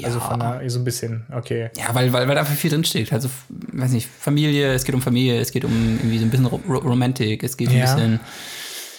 Ja, 0.00 0.06
Also 0.08 0.20
von 0.20 0.38
der, 0.40 0.68
so 0.70 0.78
ein 0.78 0.84
bisschen. 0.84 1.26
Okay. 1.32 1.70
ja, 1.76 1.94
weil, 1.94 2.12
weil, 2.12 2.26
weil 2.28 2.34
da 2.34 2.40
einfach 2.42 2.54
viel 2.54 2.70
drinsteckt. 2.70 3.12
Also, 3.12 3.28
weiß 3.48 3.90
nicht, 3.92 4.08
Familie, 4.08 4.72
es 4.72 4.84
geht 4.84 4.94
um 4.94 5.02
Familie, 5.02 5.40
es 5.40 5.50
geht 5.52 5.64
um 5.64 5.72
irgendwie 5.98 6.18
so 6.18 6.24
ein 6.24 6.30
bisschen 6.30 6.46
Ro 6.46 6.60
Ro- 6.68 6.78
Romantik, 6.78 7.42
es 7.42 7.56
geht 7.56 7.70
Ja. 7.70 7.84
ein 7.94 7.96
bisschen, 7.96 8.20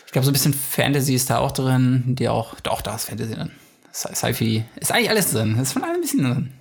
ich 0.05 0.11
glaube, 0.11 0.25
so 0.25 0.31
ein 0.31 0.33
bisschen 0.33 0.53
Fantasy 0.53 1.13
ist 1.15 1.29
da 1.29 1.39
auch 1.39 1.51
drin, 1.51 2.03
die 2.15 2.29
auch, 2.29 2.59
doch, 2.61 2.81
da 2.81 2.95
ist 2.95 3.05
Fantasy 3.05 3.33
drin. 3.35 3.51
Sci- 3.93 4.13
Sci-Fi, 4.15 4.63
ist 4.79 4.91
eigentlich 4.91 5.09
alles 5.09 5.31
drin, 5.31 5.57
ist 5.59 5.73
von 5.73 5.83
allem 5.83 5.95
ein 5.95 6.01
bisschen 6.01 6.23
drin. 6.23 6.53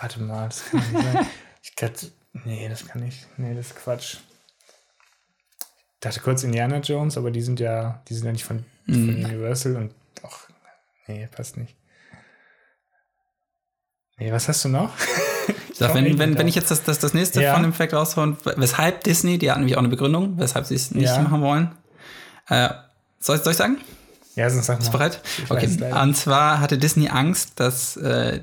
Warte 0.00 0.20
mal, 0.20 0.46
das 0.46 0.64
kann 0.70 0.80
nicht 0.80 0.92
sein. 1.04 1.26
Ich 1.62 1.74
glaub, 1.74 1.92
nee, 2.44 2.68
das 2.68 2.86
kann 2.86 3.02
nicht. 3.02 3.26
Nee, 3.38 3.54
das 3.54 3.66
ist 3.68 3.76
Quatsch. 3.76 4.14
Ich 5.94 6.00
dachte 6.00 6.20
kurz 6.20 6.42
Indiana 6.44 6.78
Jones, 6.78 7.16
aber 7.18 7.30
die 7.30 7.40
sind 7.42 7.58
ja, 7.60 8.02
die 8.08 8.14
sind 8.14 8.26
ja 8.26 8.32
nicht 8.32 8.44
von, 8.44 8.64
von 8.86 9.18
Mhm. 9.18 9.24
Universal 9.24 9.76
und 9.76 9.92
ach, 10.22 10.48
nee, 11.08 11.26
passt 11.34 11.56
nicht. 11.56 11.74
Nee, 14.18 14.32
was 14.32 14.48
hast 14.48 14.64
du 14.64 14.68
noch? 14.68 14.90
Ich 15.70 15.80
sag, 15.80 15.92
wenn, 15.94 16.18
wenn, 16.18 16.38
wenn 16.38 16.48
ich 16.48 16.54
jetzt 16.54 16.70
das, 16.70 16.84
das, 16.84 17.00
das 17.00 17.12
nächste 17.12 17.42
Ja. 17.42 17.52
von 17.52 17.62
dem 17.62 17.74
Fact 17.74 17.92
raushauen, 17.92 18.38
weshalb 18.56 19.04
Disney, 19.04 19.36
die 19.36 19.50
hatten 19.50 19.60
nämlich 19.60 19.76
auch 19.76 19.80
eine 19.80 19.90
Begründung, 19.90 20.38
weshalb 20.38 20.64
sie 20.64 20.74
es 20.74 20.90
nicht 20.90 21.04
Ja. 21.04 21.20
machen 21.20 21.42
wollen. 21.42 21.70
Äh, 22.48 22.70
soll, 23.20 23.36
soll 23.42 23.50
ich 23.50 23.58
sagen? 23.58 23.76
Ja, 24.36 24.48
sonst 24.48 24.64
sag 24.66 24.76
mal. 24.76 24.78
Bist 24.78 24.88
du 24.88 24.96
bereit? 24.96 25.20
Ich 25.36 25.50
Okay. 25.50 25.92
Und 26.02 26.16
zwar 26.16 26.60
hatte 26.60 26.78
Disney 26.78 27.10
Angst, 27.10 27.60
dass 27.60 27.98
äh, 27.98 28.40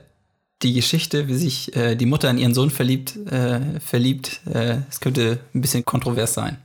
die 0.61 0.73
Geschichte, 0.73 1.27
wie 1.27 1.33
sich 1.33 1.75
äh, 1.75 1.95
die 1.95 2.05
Mutter 2.05 2.29
in 2.29 2.37
ihren 2.37 2.53
Sohn 2.53 2.69
verliebt, 2.69 3.15
äh, 3.31 3.79
verliebt, 3.79 4.41
äh, 4.53 4.77
es 4.91 4.99
könnte 4.99 5.39
ein 5.55 5.61
bisschen 5.61 5.83
kontrovers 5.83 6.35
sein. 6.35 6.57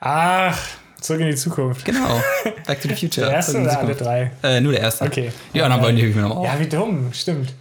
Ach, 0.00 0.58
zurück 1.02 1.20
in 1.20 1.26
die 1.28 1.34
Zukunft. 1.36 1.84
Genau. 1.84 2.20
Back 2.66 2.80
to 2.80 2.88
the 2.88 2.94
Future. 2.94 3.26
Der 3.26 3.36
erste 3.36 3.60
oder 3.60 3.78
alle 3.78 3.94
drei? 3.94 4.30
Äh, 4.42 4.60
nur 4.60 4.72
der 4.72 4.80
erste. 4.82 5.04
Okay. 5.04 5.32
Die 5.54 5.62
anderen 5.62 5.82
beiden 5.82 5.96
hebe 5.98 6.08
ich 6.10 6.14
mir 6.16 6.22
nochmal 6.22 6.38
auf. 6.38 6.46
Ja, 6.46 6.58
wie 6.60 6.68
dumm, 6.68 7.10
stimmt. 7.12 7.52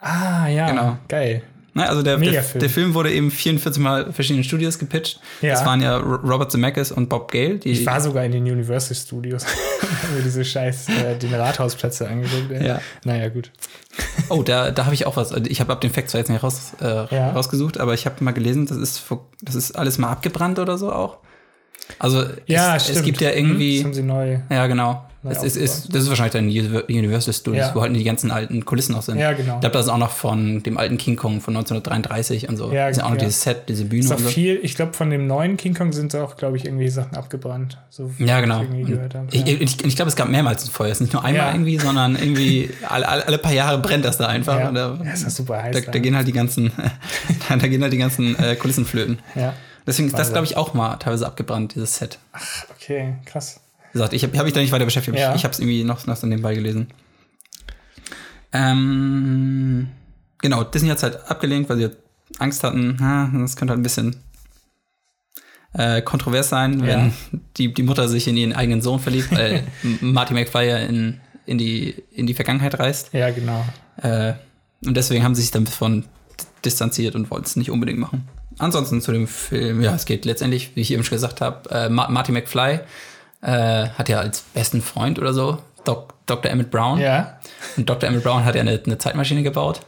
Ah, 0.00 0.48
ja, 0.48 0.68
Genau. 0.70 0.98
geil. 1.08 1.42
Ne, 1.74 1.88
also 1.88 2.02
der, 2.02 2.18
der, 2.18 2.42
der 2.42 2.68
Film 2.68 2.92
wurde 2.92 3.10
eben 3.10 3.30
44 3.30 3.82
Mal 3.82 4.12
verschiedenen 4.12 4.44
Studios 4.44 4.78
gepitcht. 4.78 5.20
Ja. 5.40 5.52
Das 5.54 5.64
waren 5.64 5.80
ja 5.80 5.96
Ro- 5.96 6.16
Robert 6.16 6.52
Zemeckis 6.52 6.92
und 6.92 7.08
Bob 7.08 7.30
Gale. 7.32 7.60
Ich 7.64 7.86
war 7.86 7.98
sogar 7.98 8.24
in 8.26 8.32
den 8.32 8.42
Universal 8.44 8.94
Studios, 8.94 9.46
mir 10.14 10.22
diese 10.22 10.44
scheiß, 10.44 10.88
äh, 10.90 11.16
den 11.16 11.32
Rathausplätze 11.32 12.06
angeguckt. 12.06 12.50
Ey. 12.50 12.66
Ja. 12.66 12.80
Naja, 13.04 13.30
gut. 13.30 13.50
Oh, 14.28 14.42
da, 14.42 14.70
da 14.70 14.84
habe 14.84 14.94
ich 14.94 15.06
auch 15.06 15.16
was. 15.16 15.32
Also 15.32 15.48
Ich 15.48 15.60
habe 15.60 15.72
ab 15.72 15.80
den 15.80 15.90
Fact 15.90 16.10
zwar 16.10 16.18
jetzt 16.20 16.28
nicht 16.28 16.42
raus, 16.42 16.72
äh, 16.82 17.06
Ja. 17.14 17.30
rausgesucht, 17.30 17.80
aber 17.80 17.94
ich 17.94 18.04
habe 18.04 18.22
mal 18.22 18.32
gelesen, 18.32 18.66
das 18.66 18.76
ist, 18.76 19.04
das 19.40 19.54
ist 19.54 19.72
alles 19.72 19.96
mal 19.96 20.10
abgebrannt 20.10 20.58
oder 20.58 20.76
so 20.76 20.92
auch. 20.92 21.18
Also 21.98 22.24
Ja, 22.46 22.76
es, 22.76 22.88
es 22.88 23.02
gibt 23.02 23.20
ja 23.20 23.30
Hm, 23.30 23.38
irgendwie. 23.38 23.76
Das 23.76 23.84
haben 23.84 23.94
sie 23.94 24.02
neu. 24.02 24.38
Ja, 24.50 24.66
genau. 24.66 25.04
Neu 25.24 25.30
Es 25.30 25.44
ist, 25.44 25.56
ist, 25.56 25.94
das 25.94 26.02
ist 26.02 26.08
wahrscheinlich 26.08 26.32
dann 26.32 26.48
Univer- 26.48 26.84
Universal 26.88 27.32
Studios, 27.32 27.66
Ja. 27.68 27.74
wo 27.76 27.80
halt 27.82 27.94
die 27.94 28.02
ganzen 28.02 28.32
alten 28.32 28.64
Kulissen 28.64 28.92
auch 28.96 29.02
sind. 29.02 29.18
Ja, 29.18 29.32
genau. 29.32 29.54
Ich 29.54 29.60
glaube, 29.60 29.72
das 29.74 29.86
ist 29.86 29.92
auch 29.92 29.98
noch 29.98 30.10
von 30.10 30.64
dem 30.64 30.76
alten 30.78 30.98
King 30.98 31.14
Kong 31.14 31.40
von 31.40 31.54
1933 31.54 32.48
und 32.48 32.56
so. 32.56 32.72
Ja, 32.72 32.88
das 32.88 32.96
ist 32.98 33.04
auch 33.04 33.10
noch 33.10 33.18
dieses 33.18 33.40
Set, 33.40 33.68
diese 33.68 33.84
Bühne 33.84 34.02
Ist 34.02 34.10
und 34.10 34.16
auch 34.16 34.20
so. 34.20 34.28
viel, 34.30 34.58
ich 34.64 34.74
glaube, 34.74 34.94
von 34.94 35.10
dem 35.10 35.28
neuen 35.28 35.56
King 35.56 35.74
Kong 35.74 35.92
sind 35.92 36.16
auch, 36.16 36.36
glaube 36.36 36.56
ich, 36.56 36.64
irgendwie 36.64 36.88
Sachen 36.88 37.14
abgebrannt. 37.16 37.78
So 37.88 38.10
Ja, 38.18 38.40
genau. 38.40 38.62
Ich. 39.30 39.46
Ich, 39.46 39.60
ich, 39.60 39.84
ich 39.84 39.94
glaube, 39.94 40.08
es 40.08 40.16
gab 40.16 40.28
mehrmals 40.28 40.64
ein 40.64 40.70
Feuer. 40.72 40.88
Es 40.90 40.96
ist 40.96 41.02
nicht 41.02 41.12
nur 41.12 41.24
einmal 41.24 41.52
irgendwie, 41.54 41.78
sondern 41.78 42.16
irgendwie 42.16 42.70
alle, 42.88 43.06
alle, 43.08 43.38
paar 43.38 43.52
Jahre 43.52 43.78
brennt 43.78 44.04
das 44.04 44.18
da 44.18 44.26
einfach. 44.26 44.58
Ja. 44.58 44.68
Und 44.70 44.74
da, 44.74 44.98
Ja, 45.04 45.12
ist 45.12 45.24
das 45.24 45.36
super 45.36 45.62
heiß. 45.62 45.84
da, 45.84 45.92
da 45.92 45.98
gehen 46.00 46.16
halt 46.16 46.26
die 46.26 46.32
ganzen, 46.32 46.72
da, 47.48 47.56
da 47.56 47.68
gehen 47.68 47.80
halt 47.80 47.92
die 47.92 47.98
ganzen 47.98 48.36
äh, 48.40 48.56
Kulissen 48.56 48.84
flöten. 48.84 49.20
ja. 49.36 49.54
Deswegen 49.86 50.08
ist 50.08 50.18
das, 50.18 50.30
glaube 50.32 50.46
ich, 50.46 50.56
auch 50.56 50.74
mal 50.74 50.96
teilweise 50.96 51.26
abgebrannt, 51.26 51.74
dieses 51.74 51.96
Set. 51.96 52.18
Okay, 52.76 53.14
krass. 53.24 53.60
Wie 53.92 53.98
gesagt, 53.98 54.12
ich 54.12 54.22
habe 54.22 54.36
hab 54.38 54.44
mich 54.44 54.54
da 54.54 54.60
nicht 54.60 54.72
weiter 54.72 54.84
beschäftigt. 54.84 55.18
Ja. 55.18 55.30
Ich, 55.30 55.36
ich 55.38 55.44
habe 55.44 55.52
es 55.52 55.58
irgendwie 55.60 55.84
noch, 55.84 56.06
noch 56.06 56.16
so 56.16 56.26
nebenbei 56.26 56.54
gelesen. 56.54 56.88
Ähm, 58.52 59.88
genau, 60.38 60.64
Disney 60.64 60.88
hat 60.88 60.98
es 60.98 61.02
halt 61.02 61.30
abgelehnt, 61.30 61.68
weil 61.68 61.76
sie 61.78 61.84
halt 61.84 61.96
Angst 62.38 62.62
hatten, 62.64 62.98
ha, 63.00 63.30
das 63.40 63.56
könnte 63.56 63.72
halt 63.72 63.80
ein 63.80 63.82
bisschen 63.82 64.16
äh, 65.74 66.02
kontrovers 66.02 66.48
sein, 66.50 66.80
wenn 66.82 67.06
Ja. 67.06 67.12
die, 67.56 67.72
die 67.72 67.82
Mutter 67.82 68.08
sich 68.08 68.28
in 68.28 68.36
ihren 68.36 68.52
eigenen 68.52 68.82
Sohn 68.82 69.00
verliebt, 69.00 69.32
weil 69.32 69.64
Marty 70.00 70.34
McFly 70.34 70.68
ja 70.68 70.76
in, 70.78 71.20
in, 71.46 71.58
die, 71.58 72.02
in 72.12 72.26
die 72.26 72.34
Vergangenheit 72.34 72.78
reist. 72.78 73.10
Ja, 73.12 73.30
genau. 73.30 73.64
Äh, 73.96 74.34
und 74.84 74.96
deswegen 74.96 75.24
haben 75.24 75.34
sie 75.34 75.42
sich 75.42 75.50
dann 75.50 75.66
von 75.66 76.04
distanziert 76.64 77.14
und 77.14 77.30
wollte 77.30 77.46
es 77.46 77.56
nicht 77.56 77.70
unbedingt 77.70 77.98
machen. 77.98 78.28
Ansonsten 78.62 79.00
zu 79.00 79.10
dem 79.10 79.26
Film, 79.26 79.82
ja, 79.82 79.92
es 79.92 80.04
geht 80.04 80.24
letztendlich, 80.24 80.76
wie 80.76 80.82
ich 80.82 80.92
eben 80.92 81.02
schon 81.02 81.16
gesagt 81.16 81.40
habe, 81.40 81.68
äh, 81.70 81.88
Marty 81.88 82.30
McFly 82.30 82.78
äh, 83.40 83.88
hat 83.88 84.08
ja 84.08 84.20
als 84.20 84.42
besten 84.54 84.80
Freund 84.82 85.18
oder 85.18 85.34
so 85.34 85.58
Doc, 85.84 86.14
Dr. 86.26 86.48
Emmett 86.48 86.70
Brown. 86.70 87.00
Ja. 87.00 87.40
Und 87.76 87.88
Dr. 87.88 88.08
Emmett 88.08 88.22
Brown 88.22 88.44
hat 88.44 88.54
ja 88.54 88.60
eine, 88.60 88.80
eine 88.86 88.98
Zeitmaschine 88.98 89.42
gebaut. 89.42 89.80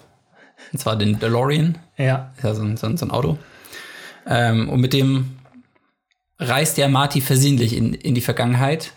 Und 0.73 0.81
zwar 0.81 0.97
den 0.97 1.21
DeLorean. 1.21 1.79
Ja. 1.97 2.33
Ja, 2.43 2.55
so 2.55 2.63
ein, 2.63 2.77
so 2.77 2.89
ein, 2.89 2.97
so 2.97 3.07
ein 3.07 3.13
Auto. 3.13 3.39
Ähm, 4.27 4.69
und 4.69 4.81
mit 4.81 4.93
dem 4.93 5.37
reist 6.41 6.77
ja 6.77 6.89
Marty 6.89 7.21
versehentlich 7.21 7.77
in, 7.77 7.95
in 7.95 8.17
die 8.17 8.21
Vergangenheit. 8.21 8.91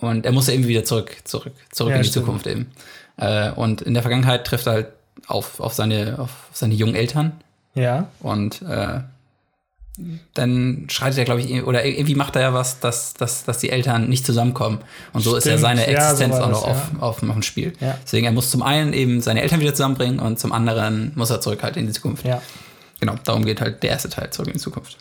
Und 0.00 0.26
er 0.26 0.32
muss 0.32 0.48
ja 0.48 0.54
irgendwie 0.54 0.70
wieder 0.70 0.84
zurück, 0.84 1.16
zurück, 1.22 1.52
zurück 1.70 1.90
Ja, 1.90 1.96
in 1.98 2.02
die 2.02 2.08
stimmt. 2.08 2.26
Zukunft 2.26 2.48
eben. 2.48 2.72
Äh, 3.18 3.52
und 3.52 3.82
in 3.82 3.94
der 3.94 4.02
Vergangenheit 4.02 4.44
trifft 4.44 4.66
er 4.66 4.72
halt 4.72 4.88
auf, 5.28 5.60
auf, 5.60 5.74
seine, 5.74 6.18
auf 6.18 6.30
seine 6.52 6.74
jungen 6.74 6.96
Eltern. 6.96 7.40
Ja. 7.74 8.08
Und 8.18 8.62
äh, 8.62 9.00
dann 10.32 10.86
schreitet 10.88 11.18
er, 11.18 11.24
glaube 11.26 11.42
ich, 11.42 11.64
oder 11.64 11.84
irgendwie 11.84 12.14
macht 12.14 12.34
er 12.36 12.42
ja 12.42 12.54
was, 12.54 12.80
dass, 12.80 13.12
dass, 13.12 13.44
dass 13.44 13.58
die 13.58 13.68
Eltern 13.68 14.08
nicht 14.08 14.24
zusammenkommen. 14.24 14.78
Und 15.12 15.20
so 15.20 15.36
ist 15.36 15.44
ja 15.44 15.52
Stimmt, 15.52 15.60
seine 15.60 15.80
ja, 15.92 16.00
so 16.00 16.22
Existenz 16.22 16.34
auch 16.36 16.48
noch 16.48 16.66
das, 16.66 16.70
auf, 16.70 17.02
auf, 17.02 17.22
auf 17.22 17.32
dem 17.32 17.42
Spiel. 17.42 17.74
Ja. 17.78 17.98
Deswegen, 18.02 18.24
er 18.24 18.32
muss 18.32 18.50
zum 18.50 18.62
einen 18.62 18.94
eben 18.94 19.20
seine 19.20 19.42
Eltern 19.42 19.60
wieder 19.60 19.74
zusammenbringen 19.74 20.18
und 20.18 20.38
zum 20.38 20.52
anderen 20.52 21.12
muss 21.14 21.28
er 21.28 21.42
zurück 21.42 21.62
halt 21.62 21.76
in 21.76 21.86
die 21.86 21.92
Zukunft. 21.92 22.24
Ja. 22.24 22.40
Genau, 23.00 23.16
darum 23.24 23.44
geht 23.44 23.60
halt 23.60 23.82
der 23.82 23.90
erste 23.90 24.08
Teil 24.08 24.30
zurück 24.30 24.48
in 24.48 24.54
die 24.54 24.60
Zukunft. 24.60 24.96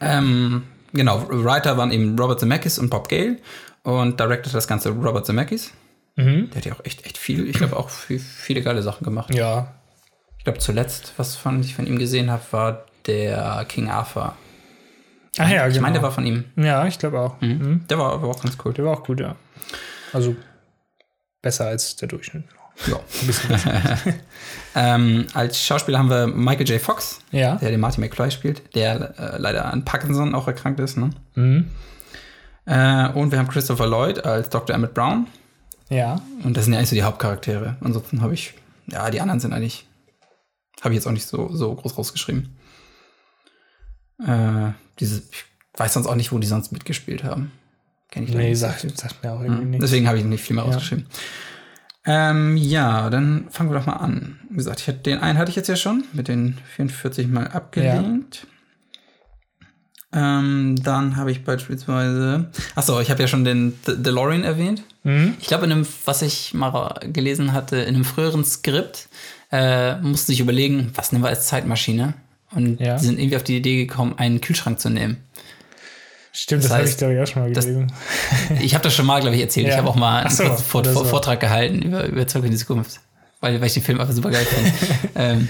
Ähm, 0.00 0.62
genau, 0.92 1.26
Writer 1.28 1.76
waren 1.76 1.92
eben 1.92 2.18
Robert 2.18 2.40
Zemeckis 2.40 2.78
und 2.78 2.88
Bob 2.88 3.08
Gale 3.08 3.36
und 3.82 4.18
directed 4.18 4.54
das 4.54 4.66
Ganze 4.66 4.90
Robert 4.90 5.26
Zemeckis. 5.26 5.72
Mhm. 6.16 6.48
Der 6.50 6.56
hat 6.56 6.64
ja 6.64 6.72
auch 6.72 6.84
echt, 6.84 7.04
echt 7.04 7.18
viel, 7.18 7.46
ich 7.48 7.58
glaube 7.58 7.76
auch 7.76 7.90
viel, 7.90 8.18
viele 8.18 8.62
geile 8.62 8.82
Sachen 8.82 9.04
gemacht. 9.04 9.34
Ja. 9.34 9.74
Ich 10.38 10.44
glaube 10.44 10.58
zuletzt, 10.58 11.12
was 11.18 11.36
von, 11.36 11.60
ich 11.60 11.74
von 11.74 11.86
ihm 11.86 11.98
gesehen 11.98 12.30
habe, 12.30 12.42
war 12.52 12.85
der 13.06 13.64
King 13.68 13.88
Arthur. 13.90 14.34
Ach 15.38 15.48
ja, 15.50 15.66
Ich 15.66 15.74
genau. 15.74 15.82
meine, 15.82 15.94
der 15.94 16.02
war 16.02 16.12
von 16.12 16.24
ihm. 16.26 16.44
ja, 16.56 16.86
ich 16.86 16.98
glaube 16.98 17.20
auch. 17.20 17.40
Mhm. 17.40 17.84
Der 17.88 17.98
war 17.98 18.12
aber 18.12 18.28
auch 18.28 18.42
ganz 18.42 18.56
cool. 18.64 18.72
Der 18.72 18.84
war 18.84 18.94
auch 18.94 19.04
gut, 19.04 19.20
ja. 19.20 19.36
Also 20.12 20.34
besser 21.42 21.66
als 21.66 21.96
der 21.96 22.08
Durchschnitt. 22.08 22.44
Ja. 22.86 22.96
Ein 22.96 23.26
bisschen 23.26 23.48
besser. 23.48 23.72
Ähm, 24.78 25.26
als 25.32 25.58
Schauspieler 25.58 25.98
haben 25.98 26.10
wir 26.10 26.26
Michael 26.26 26.68
J. 26.68 26.78
Fox, 26.78 27.20
ja. 27.30 27.56
der 27.56 27.70
den 27.70 27.80
Marty 27.80 27.98
McFly 27.98 28.30
spielt, 28.30 28.74
der 28.74 29.18
äh, 29.18 29.38
leider 29.38 29.72
an 29.72 29.86
Parkinson 29.86 30.34
auch 30.34 30.46
erkrankt 30.46 30.80
ist. 30.80 30.98
Ne? 30.98 31.10
Mhm. 31.34 31.70
Äh, 32.66 33.08
und 33.12 33.32
wir 33.32 33.38
haben 33.38 33.48
Christopher 33.48 33.86
Lloyd 33.86 34.26
als 34.26 34.50
Dr. 34.50 34.76
Emmett 34.76 34.92
Brown. 34.92 35.28
Ja. 35.88 36.20
Und 36.44 36.58
das 36.58 36.64
sind 36.64 36.74
ja 36.74 36.78
eigentlich 36.78 36.90
so 36.90 36.96
die 36.96 37.04
Hauptcharaktere. 37.04 37.76
Ansonsten 37.80 38.20
habe 38.20 38.34
ich, 38.34 38.52
ja, 38.88 39.08
die 39.10 39.22
anderen 39.22 39.40
sind 39.40 39.54
eigentlich, 39.54 39.86
habe 40.82 40.92
ich 40.92 40.96
jetzt 40.96 41.06
auch 41.06 41.12
nicht 41.12 41.26
so, 41.26 41.48
so 41.54 41.74
groß 41.74 41.96
rausgeschrieben. 41.96 42.54
Äh, 44.18 44.72
diese, 45.00 45.22
ich 45.30 45.44
weiß 45.76 45.94
sonst 45.94 46.06
auch 46.06 46.14
nicht, 46.14 46.32
wo 46.32 46.38
die 46.38 46.46
sonst 46.46 46.72
mitgespielt 46.72 47.24
haben. 47.24 47.52
Kenn 48.10 48.22
ich 48.24 48.30
Nee, 48.32 48.50
nicht. 48.50 48.58
sagt, 48.58 48.80
sagt 48.98 49.22
mir 49.22 49.32
auch 49.32 49.40
irgendwie 49.42 49.64
Mhm. 49.64 49.70
nichts. 49.70 49.84
Deswegen 49.84 50.08
habe 50.08 50.18
ich 50.18 50.24
nicht 50.24 50.42
viel 50.42 50.56
mehr 50.56 50.64
Ja. 50.64 50.70
rausgeschrieben. 50.70 51.06
Ähm, 52.08 52.56
ja, 52.56 53.10
dann 53.10 53.46
fangen 53.50 53.70
wir 53.70 53.78
doch 53.78 53.86
mal 53.86 53.94
an. 53.94 54.38
Wie 54.48 54.56
gesagt, 54.56 54.80
ich 54.80 54.86
hatte, 54.88 54.98
den 55.00 55.18
einen 55.18 55.38
hatte 55.38 55.50
ich 55.50 55.56
jetzt 55.56 55.68
ja 55.68 55.74
schon 55.76 56.04
mit 56.12 56.28
den 56.28 56.56
44 56.76 57.26
mal 57.28 57.48
abgelehnt. 57.48 58.46
Ähm, 60.12 60.76
dann 60.82 61.16
habe 61.16 61.32
ich 61.32 61.44
beispielsweise. 61.44 62.46
Achso, 62.76 63.00
ich 63.00 63.10
habe 63.10 63.20
ja 63.20 63.26
schon 63.28 63.44
den 63.44 63.74
De 63.86 63.96
DeLorean 64.00 64.44
erwähnt. 64.44 64.84
Mhm. 65.02 65.34
Ich 65.40 65.48
glaube, 65.48 65.66
in 65.66 65.72
einem, 65.72 65.86
was 66.04 66.22
ich 66.22 66.54
mal 66.54 66.94
gelesen 67.12 67.52
hatte, 67.52 67.76
in 67.78 67.96
einem 67.96 68.04
früheren 68.04 68.44
Skript 68.44 69.08
äh, 69.50 69.96
musste 70.00 70.32
ich 70.32 70.40
überlegen, 70.40 70.92
was 70.94 71.10
nehmen 71.12 71.24
wir 71.24 71.28
als 71.28 71.48
Zeitmaschine? 71.48 72.14
Und 72.52 72.80
Ja. 72.80 72.98
sind 72.98 73.18
irgendwie 73.18 73.36
auf 73.36 73.42
die 73.44 73.56
Idee 73.56 73.76
gekommen, 73.86 74.14
einen 74.18 74.40
Kühlschrank 74.40 74.78
zu 74.80 74.88
nehmen. 74.90 75.18
Stimmt, 76.32 76.64
das, 76.64 76.68
Das 76.68 76.72
habe 76.76 76.84
ich 76.84 76.90
heißt, 76.90 76.98
glaube 76.98 77.14
ich 77.14 77.20
auch 77.20 77.26
schon 77.26 77.42
mal 77.42 77.52
das- 77.52 77.64
gelesen. 77.64 77.92
Ich 78.60 78.74
habe 78.74 78.84
das 78.84 78.94
schon 78.94 79.06
mal, 79.06 79.20
glaube 79.20 79.36
ich, 79.36 79.42
erzählt. 79.42 79.66
Ja. 79.66 79.72
Ich 79.72 79.78
habe 79.78 79.88
auch 79.88 79.96
mal 79.96 80.20
einen 80.22 80.30
so, 80.30 80.44
Vor 80.44 80.84
Vor 80.84 80.92
so. 80.92 81.04
Vortrag 81.04 81.40
gehalten 81.40 81.82
über, 81.82 82.04
über 82.04 82.26
Zurück 82.26 82.44
in 82.46 82.50
die 82.52 82.56
Zukunft. 82.58 83.00
Weil, 83.40 83.60
weil 83.60 83.66
ich 83.66 83.74
den 83.74 83.82
Film 83.82 84.00
einfach 84.00 84.14
super 84.14 84.30
geil 84.30 84.44
finde. 84.46 84.72
ähm, 85.14 85.48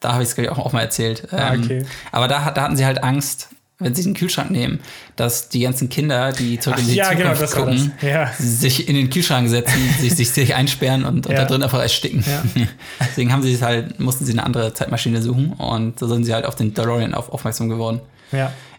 da 0.00 0.12
habe 0.14 0.22
ich 0.22 0.28
es, 0.30 0.34
glaube 0.34 0.46
ich, 0.46 0.52
auch, 0.52 0.58
auch 0.64 0.72
mal 0.72 0.80
erzählt. 0.82 1.28
Ähm, 1.32 1.38
Ah, 1.38 1.54
okay. 1.54 1.84
Aber 2.12 2.28
da, 2.28 2.50
da 2.50 2.62
hatten 2.62 2.76
sie 2.76 2.86
halt 2.86 3.02
Angst, 3.02 3.48
wenn 3.80 3.94
sie 3.94 4.02
den 4.02 4.14
Kühlschrank 4.14 4.50
nehmen, 4.50 4.80
dass 5.16 5.48
die 5.50 5.60
ganzen 5.60 5.88
Kinder, 5.88 6.32
die 6.32 6.58
zurück 6.58 6.78
Ach, 6.78 6.82
in 6.82 6.88
die 6.88 6.94
ja, 6.96 7.12
genau, 7.14 7.32
Zukunft 7.34 7.56
war 7.56 7.64
gucken. 7.66 7.92
Ja. 8.02 8.32
sich 8.38 8.88
in 8.88 8.96
den 8.96 9.08
Kühlschrank 9.10 9.48
setzen, 9.48 9.78
sich, 10.00 10.14
sich, 10.16 10.30
sich 10.30 10.54
einsperren 10.54 11.04
und, 11.04 11.26
und 11.26 11.32
Ja. 11.32 11.40
da 11.40 11.44
drin 11.44 11.62
einfach 11.62 11.80
ersticken. 11.80 12.24
Deswegen 13.00 13.32
haben 13.32 13.42
sie 13.42 13.52
es 13.54 13.62
halt, 13.62 14.00
mussten 14.00 14.24
sie 14.24 14.32
eine 14.32 14.44
andere 14.44 14.74
Zeitmaschine 14.74 15.22
suchen 15.22 15.52
und 15.52 15.98
so 15.98 16.08
sind 16.08 16.24
sie 16.24 16.34
halt 16.34 16.44
auf 16.44 16.56
den 16.56 16.74
DeLorean 16.74 17.14
auf, 17.14 17.30
aufmerksam 17.30 17.68
geworden. 17.68 18.00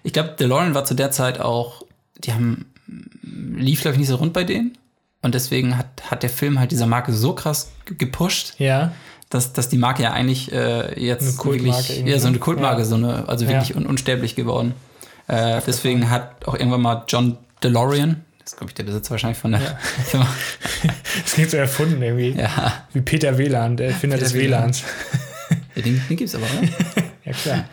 Ich 0.04 0.14
glaube, 0.14 0.36
DeLorean 0.40 0.74
war 0.76 0.86
zu 0.86 0.94
der 0.94 1.12
Zeit 1.12 1.40
auch, 1.40 1.84
die 2.18 2.34
haben, 2.34 2.66
lief, 3.24 3.82
glaube 3.82 3.96
ich, 3.96 4.00
nicht 4.00 4.10
so 4.10 4.16
rund 4.18 4.34
bei 4.34 4.44
denen. 4.44 4.78
Und 5.22 5.34
deswegen 5.36 5.78
hat, 5.78 5.88
hat 6.12 6.24
der 6.24 6.30
Film 6.30 6.60
halt 6.60 6.72
dieser 6.72 6.86
Marke 6.86 7.12
so 7.14 7.34
krass 7.34 7.72
ge- 7.86 7.98
gepusht, 7.98 8.54
Ja. 8.58 8.92
dass, 9.30 9.52
dass 9.54 9.68
die 9.70 9.78
Marke 9.78 10.04
ja 10.04 10.12
eigentlich 10.14 10.52
äh, 10.52 10.98
jetzt 11.04 11.44
wirklich, 11.44 12.04
ja, 12.06 12.20
so 12.20 12.28
eine 12.28 12.36
ne? 12.36 12.40
Kultmarke, 12.40 12.80
Ja. 12.82 12.86
so 12.86 12.96
eine, 12.96 13.28
also 13.28 13.48
wirklich 13.48 13.70
Ja. 13.70 13.76
un, 13.78 13.86
unsterblich 13.86 14.36
geworden. 14.36 14.74
Äh, 15.30 15.62
deswegen 15.66 16.10
hat 16.10 16.46
auch 16.48 16.56
irgendwann 16.56 16.82
mal 16.82 17.04
John 17.08 17.38
DeLorean, 17.64 18.24
das 18.40 18.54
ist, 18.54 18.58
glaube 18.58 18.72
ich, 18.72 18.76
der 18.76 18.84
Besitzer 18.84 19.12
wahrscheinlich 19.12 19.38
von 19.38 19.52
der 19.52 19.62
Firma, 20.06 20.28
Das 21.24 21.34
klingt 21.34 21.52
so 21.52 21.58
erfunden 21.58 22.02
irgendwie. 22.02 22.32
ja, 22.32 22.84
Wie 22.94 23.02
Peter 23.02 23.38
WLAN, 23.38 23.78
der 23.78 23.88
Erfinder 23.90 24.18
Peter 24.18 24.26
des 24.30 24.34
WLAN. 24.36 24.62
WLANs. 24.64 24.84
ja, 25.76 25.82
den, 25.82 26.02
den 26.10 26.18
gibt's 26.18 26.36
aber, 26.36 26.46
oder? 26.46 26.70
Ja, 27.26 27.32
klar. 27.34 27.66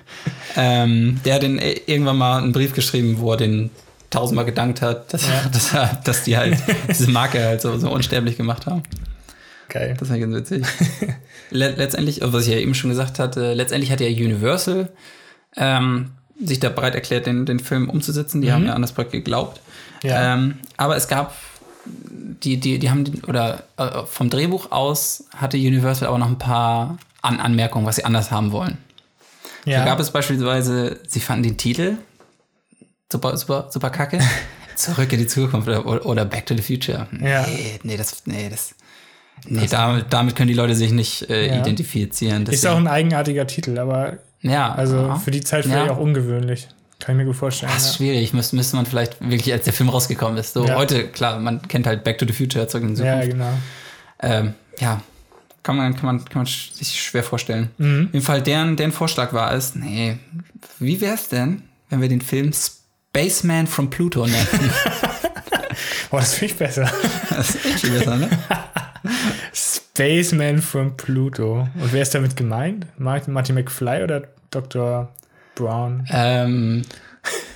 Ähm, 0.57 1.21
der 1.25 1.35
hat 1.35 1.43
den 1.43 1.59
äh, 1.59 1.73
irgendwann 1.87 2.17
mal 2.19 2.43
einen 2.43 2.53
Brief 2.53 2.73
geschrieben, 2.75 3.17
wo 3.19 3.33
er 3.33 3.37
den 3.39 3.71
tausendmal 4.11 4.45
gedankt 4.45 4.83
hat, 4.83 5.13
dass, 5.13 5.27
Ja. 5.27 5.49
dass, 5.51 5.73
er, 5.75 6.01
dass 6.05 6.25
die 6.25 6.37
halt 6.37 6.59
diese 6.89 7.11
Marke 7.11 7.43
halt 7.45 7.61
so, 7.61 7.77
so 7.79 7.91
unsterblich 7.91 8.37
gemacht 8.37 8.67
haben. 8.67 8.83
Geil. 9.69 9.97
Das 9.99 10.09
war 10.11 10.19
ganz 10.19 10.35
witzig. 10.35 10.65
Le 11.51 11.71
letztendlich, 11.71 12.21
was 12.23 12.47
ich 12.47 12.53
ja 12.53 12.59
eben 12.59 12.75
schon 12.75 12.91
gesagt 12.91 13.19
hatte, 13.19 13.53
letztendlich 13.55 13.91
hat 13.91 14.01
ja 14.01 14.07
Universal 14.09 14.91
ähm, 15.57 16.13
sich 16.45 16.61
da 16.61 16.69
bereit 16.69 16.95
erklärt, 16.95 17.27
den, 17.27 17.47
den 17.47 17.61
Film 17.61 17.89
umzusetzen. 17.89 18.43
Die 18.43 18.53
haben 18.53 18.67
ja 18.67 18.75
an 18.75 18.83
das 18.83 18.93
Projekt 18.93 19.13
geglaubt. 19.13 19.61
Mhm. 20.03 20.09
Ja. 20.11 20.35
Ähm, 20.35 20.59
aber 20.77 20.97
es 20.97 21.09
gab, 21.09 21.35
die, 21.87 22.59
die, 22.59 22.79
die 22.79 22.91
haben, 22.91 23.05
oder 23.27 23.65
äh, 23.77 24.05
vom 24.07 24.29
Drehbuch 24.31 24.71
aus 24.73 25.25
hatte 25.37 25.57
Universal 25.57 26.09
aber 26.09 26.19
noch 26.19 26.29
ein 26.29 26.39
paar 26.39 26.99
an 27.23 27.41
Anmerkungen, 27.41 27.87
was 27.87 27.97
sie 27.97 28.05
anders 28.05 28.31
haben 28.31 28.53
wollen. 28.53 28.79
Ja. 29.65 29.81
Da 29.81 29.85
gab 29.87 29.99
es 30.01 30.11
beispielsweise, 30.11 31.01
sie 31.09 31.21
fanden 31.21 31.43
den 31.45 31.57
Titel 31.57 31.97
super, 33.11 33.37
super, 33.37 33.69
super 33.71 33.91
kacke. 33.91 34.19
Zurück 34.77 35.11
in 35.13 35.19
die 35.21 35.27
Zukunft 35.27 35.69
oder, 35.69 36.05
oder 36.05 36.25
Back 36.27 36.47
to 36.47 36.55
the 36.55 36.63
Future. 36.63 37.07
Ja. 37.21 37.47
Nee, 37.47 37.81
nee, 37.83 37.97
das, 37.97 38.23
nee, 38.27 38.49
das, 38.51 38.75
nee 39.47 39.67
damit, 39.69 40.07
damit 40.11 40.37
können 40.37 40.49
die 40.49 40.55
Leute 40.55 40.75
sich 40.75 40.93
nicht 40.93 41.29
äh, 41.31 41.49
Ja. 41.49 41.61
identifizieren. 41.61 42.43
ist 42.43 42.51
Deswegen- 42.63 42.73
auch 42.75 42.77
ein 42.79 42.87
eigenartiger 42.89 43.47
Titel, 43.47 43.79
aber 43.79 44.19
ja, 44.43 44.73
also 44.73 44.97
ja. 44.97 45.17
für 45.17 45.31
die 45.31 45.41
Zeit 45.43 45.65
Ja. 45.67 45.71
vielleicht 45.73 45.91
auch 45.93 45.99
ungewöhnlich. 45.99 46.69
Kann 46.99 47.15
ich 47.15 47.19
mir 47.19 47.27
gut 47.27 47.37
vorstellen. 47.37 47.71
Das 47.75 47.83
ist 47.85 47.91
Ja. 47.93 47.97
schwierig. 47.97 48.33
Müsste, 48.33 48.57
müsste 48.57 48.77
man 48.77 48.87
vielleicht 48.87 49.21
wirklich, 49.21 49.53
als 49.53 49.65
der 49.65 49.73
Film 49.75 49.89
rausgekommen 49.91 50.39
ist. 50.39 50.55
So 50.55 50.67
Ja. 50.67 50.77
heute, 50.77 51.09
klar, 51.09 51.39
man 51.39 51.61
kennt 51.69 51.87
halt 51.87 52.05
Back 52.05 52.19
to 52.19 52.27
the 52.27 52.33
Future, 52.33 52.67
zurück 52.69 52.85
in 52.85 52.95
die 52.95 53.03
ja, 53.03 53.21
Zukunft. 53.21 53.33
genau. 53.33 53.53
Ähm, 54.21 54.55
ja, 54.81 55.03
kann 55.63 55.77
man, 55.77 55.95
kann, 55.95 56.07
man, 56.07 56.25
kann 56.25 56.37
man 56.43 56.47
sich 56.47 57.03
schwer 57.03 57.23
vorstellen. 57.23 57.71
Mhm. 57.77 58.09
Jeden 58.13 58.25
Fall, 58.25 58.41
deren, 58.41 58.77
deren 58.77 58.93
Vorschlag 58.93 59.33
war 59.35 59.53
es, 59.53 59.75
nee, 59.75 60.17
wie 60.79 61.01
wär's 61.01 61.29
denn, 61.29 61.63
wenn 61.91 62.01
wir 62.01 62.09
den 62.09 62.23
Film 62.23 62.53
Spaceman 62.53 63.67
from 63.67 63.91
Pluto 63.91 64.27
nennen? 64.27 64.47
Oh, 66.11 66.19
das 66.19 66.35
finde 66.35 66.53
ich 66.53 66.59
besser. 66.59 66.91
das 67.31 67.51
ist 67.51 67.67
echt 67.67 67.81
viel 67.81 67.91
besser, 67.91 68.17
ne? 68.17 68.29
Spaceman 69.97 70.61
from 70.61 70.97
Pluto. 70.97 71.69
Und 71.75 71.93
wer 71.93 72.03
ist 72.03 72.15
damit 72.15 72.37
gemeint? 72.37 72.87
Martin, 72.99 73.33
Marty 73.33 73.53
McFly 73.53 74.03
oder 74.05 74.23
Dr. 74.51 75.09
Brown? 75.55 76.07
ähm, 76.11 76.83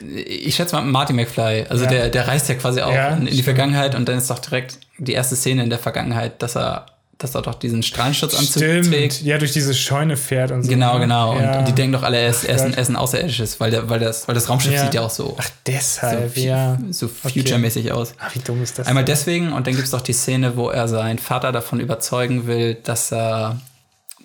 ich 0.01 0.55
schätze 0.55 0.75
mal 0.75 0.83
Marty 0.83 1.13
McFly. 1.13 1.67
Also 1.69 1.85
Ja. 1.85 1.91
der, 1.91 2.09
der 2.09 2.27
reist 2.27 2.49
ja 2.49 2.55
quasi 2.55 2.81
auch 2.81 2.93
Ja, 2.93 3.11
in, 3.11 3.27
in 3.27 3.37
die. 3.37 3.43
Vergangenheit 3.43 3.95
und 3.95 4.09
dann 4.09 4.17
ist 4.19 4.31
doch 4.31 4.39
direkt 4.39 4.79
die 4.99 5.13
erste 5.13 5.37
Szene 5.37 5.63
in 5.63 5.71
der 5.71 5.79
Vergangenheit, 5.79 6.41
dass 6.43 6.57
er, 6.57 6.87
dass 7.21 7.35
er 7.35 7.43
doch 7.43 7.55
diesen 7.55 7.83
Strahlenschutzanzug 7.83 8.63
Stimmt. 8.63 8.87
trägt. 8.89 9.21
Ja, 9.23 9.39
durch 9.39 9.53
diese 9.53 9.75
Scheune 9.75 10.17
fährt 10.17 10.51
und 10.51 10.63
so. 10.63 10.69
Genau, 10.71 10.95
ne? 10.95 11.01
genau. 11.01 11.33
Und, 11.37 11.43
Ja. 11.43 11.59
und 11.59 11.69
die 11.69 11.73
denken 11.73 11.93
doch 11.93 12.03
alle, 12.03 12.17
er 12.19 12.31
ist, 12.31 12.45
ist, 12.45 12.63
ein, 12.63 12.75
ein 12.75 12.97
Außerirdisches, 12.97 13.61
weil, 13.61 13.71
der, 13.71 13.89
weil, 13.91 14.01
das, 14.01 14.27
weil 14.27 14.35
das 14.35 14.49
Raumschiff 14.49 14.73
Ja. 14.73 14.85
sieht 14.85 14.95
ja 14.95 15.03
auch 15.03 15.11
so, 15.11 15.37
Ach, 15.39 15.49
deshalb, 15.67 16.35
so, 16.35 16.41
ja. 16.41 16.79
so 16.91 17.09
future-mäßig 17.09 17.93
aus. 17.93 18.15
Ach, 18.19 18.35
wie 18.35 18.39
dumm 18.41 18.63
ist 18.63 18.79
das? 18.79 18.87
Einmal 18.87 19.05
denn? 19.05 19.15
deswegen 19.15 19.53
und 19.53 19.67
dann 19.67 19.75
gibt 19.75 19.85
es 19.85 19.91
doch 19.91 20.01
die 20.01 20.15
Szene, 20.15 20.57
wo 20.57 20.71
er 20.71 20.89
seinen 20.89 21.19
Vater 21.19 21.53
davon 21.53 21.79
überzeugen 21.79 22.47
will, 22.47 22.75
dass 22.83 23.13
er, 23.13 23.61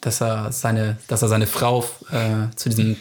dass 0.01 0.21
er, 0.21 0.51
seine, 0.53 0.97
dass 1.07 1.21
er 1.21 1.27
seine 1.27 1.47
Frau 1.47 1.83
äh, 2.11 2.55
zu 2.55 2.69
diesem 2.69 2.95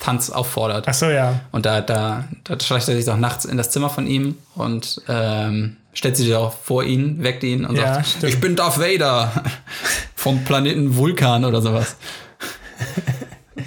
Tanz 0.00 0.28
auffordert. 0.30 0.86
Ach 0.88 0.94
so, 0.94 1.06
ja. 1.06 1.40
Und 1.52 1.66
da, 1.66 1.80
da, 1.80 2.24
da 2.44 2.60
schleicht 2.60 2.88
er 2.88 2.96
sich 2.96 3.04
doch 3.06 3.16
nachts 3.16 3.44
in 3.44 3.56
das 3.56 3.70
Zimmer 3.70 3.90
von 3.90 4.06
ihm 4.06 4.36
und 4.54 5.00
ähm, 5.08 5.76
stellt 5.96 6.16
sich 6.16 6.34
auch 6.34 6.52
vor 6.62 6.84
ihn, 6.84 7.22
weckt 7.22 7.42
ihn 7.42 7.64
und 7.64 7.76
Ja, 7.76 7.94
sagt, 7.94 8.06
stimmt. 8.08 8.32
ich 8.34 8.40
bin 8.40 8.54
Darth 8.54 8.78
Vader 8.78 9.32
vom 10.14 10.44
Planeten 10.44 10.96
Vulkan 10.96 11.44
oder 11.44 11.62
sowas. 11.62 11.96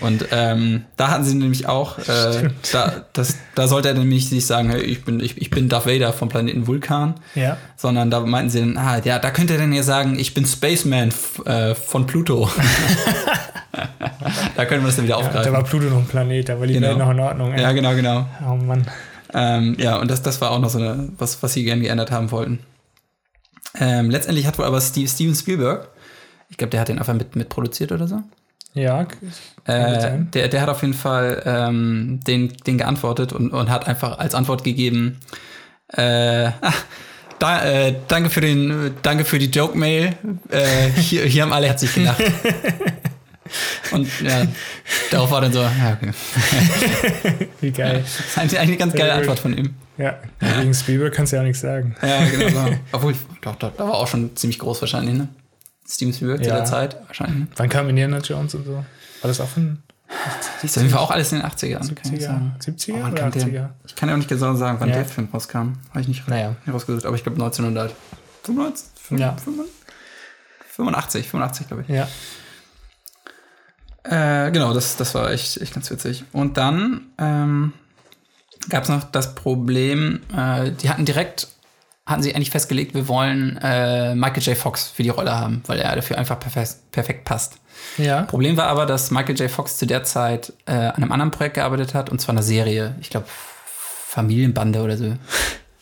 Und 0.01 0.27
ähm, 0.31 0.85
da 0.97 1.09
hatten 1.09 1.23
sie 1.23 1.33
nämlich 1.35 1.67
auch, 1.67 1.97
äh, 1.97 2.49
da, 2.71 3.05
das, 3.13 3.37
da 3.55 3.67
sollte 3.67 3.87
er 3.89 3.95
nämlich 3.95 4.31
nicht 4.31 4.45
sagen, 4.45 4.69
hey, 4.69 4.81
ich 4.81 5.03
bin, 5.03 5.19
ich, 5.19 5.37
ich 5.41 5.49
bin 5.49 5.67
Darth 5.67 5.87
Vader 5.87 6.13
vom 6.13 6.29
Planeten 6.29 6.67
Vulkan, 6.67 7.15
Ja. 7.33 7.57
sondern 7.75 8.11
da 8.11 8.19
meinten 8.21 8.49
sie 8.51 8.59
dann, 8.59 8.77
ah, 8.77 9.01
ja, 9.03 9.17
da 9.17 9.31
könnte 9.31 9.53
er 9.55 9.59
dann 9.59 9.73
ja 9.73 9.81
sagen, 9.83 10.17
ich 10.19 10.35
bin 10.35 10.45
Spaceman 10.45 11.11
äh, 11.45 11.73
von 11.73 12.05
Pluto. 12.05 12.49
da 14.55 14.65
können 14.65 14.83
wir 14.83 14.87
das 14.87 14.97
dann 14.97 15.05
wieder 15.05 15.17
Da 15.17 15.21
aufgreifen. 15.25 15.53
war 15.53 15.63
Pluto 15.63 15.85
noch 15.87 15.97
ein 15.97 16.05
Planet, 16.07 16.49
da 16.49 16.59
war 16.59 16.67
die 16.67 16.73
Genau. 16.73 16.87
Welt 16.89 16.97
noch 16.99 17.09
in 17.11 17.19
Ordnung. 17.19 17.53
ey. 17.53 17.61
ja, 17.61 17.71
genau, 17.71 17.95
genau. 17.95 18.27
Oh 18.47 18.55
Mann. 18.55 18.85
Ähm, 19.33 19.75
ja, 19.79 19.97
und 19.97 20.09
das, 20.09 20.21
das 20.21 20.41
war 20.41 20.51
auch 20.51 20.59
noch 20.59 20.69
so 20.69 20.79
eine, 20.79 21.09
was, 21.17 21.41
was 21.43 21.53
sie 21.53 21.63
gerne 21.63 21.81
geändert 21.81 22.11
haben 22.11 22.31
wollten. 22.31 22.59
Ähm, 23.79 24.09
letztendlich 24.09 24.47
hat 24.47 24.57
wohl 24.57 24.65
aber 24.65 24.81
Steve, 24.81 25.07
Steven 25.07 25.35
Spielberg, 25.35 25.89
ich 26.49 26.57
glaube, 26.57 26.71
der 26.71 26.81
hat 26.81 26.87
den 26.87 26.97
einfach 26.97 27.13
mit, 27.13 27.35
mit 27.35 27.49
produziert 27.49 27.91
oder 27.91 28.07
so. 28.07 28.21
Ja, 28.73 29.03
Äh, 29.65 30.19
der, 30.33 30.47
der 30.47 30.61
hat 30.61 30.69
auf 30.69 30.81
jeden 30.81 30.93
Fall 30.93 31.43
ähm, 31.45 32.19
den, 32.25 32.53
den 32.65 32.77
geantwortet 32.77 33.33
und, 33.33 33.51
und 33.51 33.69
hat 33.69 33.87
einfach 33.87 34.17
als 34.19 34.35
Antwort 34.35 34.63
gegeben, 34.63 35.19
äh, 35.93 36.47
ah, 36.61 36.73
da, 37.39 37.63
äh, 37.63 37.95
danke 38.07 38.29
für 38.29 38.41
den, 38.41 38.95
danke 39.01 39.25
für 39.25 39.39
die 39.39 39.49
Joke-Mail. 39.49 40.15
Äh, 40.49 40.89
hier, 40.99 41.23
hier 41.23 41.43
haben 41.43 41.53
alle 41.53 41.67
herzlich 41.67 41.93
gelacht. 41.93 42.21
und 43.91 44.07
ja, 44.21 44.45
darauf 45.11 45.31
war 45.31 45.41
dann 45.41 45.51
so, 45.53 45.61
ja, 45.61 45.97
okay. 46.01 46.11
wie 47.61 47.71
geil. 47.71 48.01
Das 48.03 48.19
ist 48.19 48.37
eigentlich 48.37 48.59
eine 48.59 48.77
ganz 48.77 48.93
geile. 48.93 49.13
Antwort 49.13 49.39
von 49.39 49.57
ihm. 49.57 49.73
Ja, 49.97 50.17
gegen 50.39 50.73
Spielberg 50.73 51.13
kannst 51.13 51.31
du 51.31 51.35
ja 51.37 51.41
auch 51.41 51.45
nichts 51.45 51.61
sagen. 51.61 51.95
Ja, 52.01 52.25
genau. 52.25 52.67
So. 52.67 52.73
Obwohl, 52.93 53.15
doch, 53.41 53.55
doch, 53.55 53.71
da 53.75 53.83
war 53.87 53.95
auch 53.95 54.07
schon 54.07 54.35
ziemlich 54.35 54.59
groß 54.59 54.81
wahrscheinlich, 54.81 55.15
ne? 55.15 55.27
Steven 55.87 56.13
Spielberg 56.13 56.43
zu 56.43 56.49
Ja. 56.49 56.55
der 56.57 56.65
Zeit 56.65 56.97
wahrscheinlich. 57.07 57.39
Ne? 57.39 57.47
Wann 57.55 57.67
kam 57.69 57.89
Indiana 57.89 58.19
Jones 58.19 58.53
und 58.55 58.65
so? 58.65 58.73
War 58.75 58.85
das 59.23 59.41
auch 59.41 59.49
in 59.57 59.79
Das 60.61 60.63
ist 60.63 60.77
auf 60.77 60.83
jeden 60.83 60.93
Fall 60.95 61.03
auch 61.03 61.11
alles 61.11 61.31
in 61.33 61.39
den 61.39 61.47
80ern, 61.47 61.93
kann 61.95 62.13
ich 62.13 62.21
70er? 62.21 62.25
sagen. 62.25 62.55
70er 62.63 62.93
Oh, 62.93 63.07
oder 63.07 63.11
kam 63.15 63.31
der? 63.31 63.41
80er? 63.43 63.69
Ich 63.87 63.95
kann 63.95 64.07
ja 64.09 64.15
auch 64.15 64.19
nicht 64.19 64.29
genau 64.29 64.55
sagen, 64.55 64.77
wann 64.79 64.89
Ja. 64.89 64.95
der 64.95 65.05
Film 65.05 65.27
rauskam. 65.33 65.73
Habe 65.89 66.01
ich 66.01 66.07
nicht 66.07 66.27
Naja. 66.27 66.55
herausgesucht, 66.65 67.05
aber 67.05 67.15
ich 67.15 67.23
glaube 67.23 67.37
1995, 67.41 69.19
Ja. 69.19 69.35
85, 70.75 71.27
85 71.27 71.67
glaube 71.67 71.83
ich. 71.87 71.89
Ja. 71.93 72.07
Äh, 74.03 74.51
genau, 74.51 74.73
das, 74.73 74.95
das 74.97 75.13
war 75.15 75.31
echt, 75.31 75.57
echt 75.57 75.73
ganz 75.73 75.89
witzig. 75.91 76.23
Und 76.31 76.57
dann 76.57 77.07
ähm, 77.17 77.73
gab 78.69 78.83
es 78.83 78.89
noch 78.89 79.03
das 79.03 79.35
Problem, 79.35 80.21
äh, 80.35 80.71
die 80.71 80.89
hatten 80.89 81.05
direkt, 81.05 81.47
hatten 82.05 82.23
sie 82.23 82.33
eigentlich 82.33 82.51
festgelegt, 82.51 82.95
wir 82.95 83.07
wollen 83.07 83.57
äh, 83.61 84.15
Michael 84.15 84.43
J. 84.43 84.57
Fox 84.57 84.87
für 84.87 85.03
die 85.03 85.09
Rolle 85.09 85.35
haben, 85.35 85.63
weil 85.67 85.79
er 85.79 85.95
dafür 85.95 86.17
einfach 86.17 86.39
perfekt, 86.39 86.91
perfekt 86.91 87.25
passt. 87.25 87.57
Ja. 87.97 88.23
Problem 88.23 88.57
war 88.57 88.67
aber, 88.67 88.85
dass 88.85 89.11
Michael 89.11 89.39
J. 89.39 89.49
Fox 89.49 89.77
zu 89.77 89.85
der 89.85 90.03
Zeit 90.03 90.53
äh, 90.65 90.71
an 90.71 90.95
einem 90.95 91.11
anderen 91.11 91.31
Projekt 91.31 91.55
gearbeitet 91.55 91.93
hat, 91.93 92.09
und 92.09 92.19
zwar 92.19 92.33
einer 92.33 92.43
Serie, 92.43 92.95
ich 93.01 93.09
glaube 93.09 93.27
Familienbande 94.09 94.81
oder 94.81 94.97
so. 94.97 95.13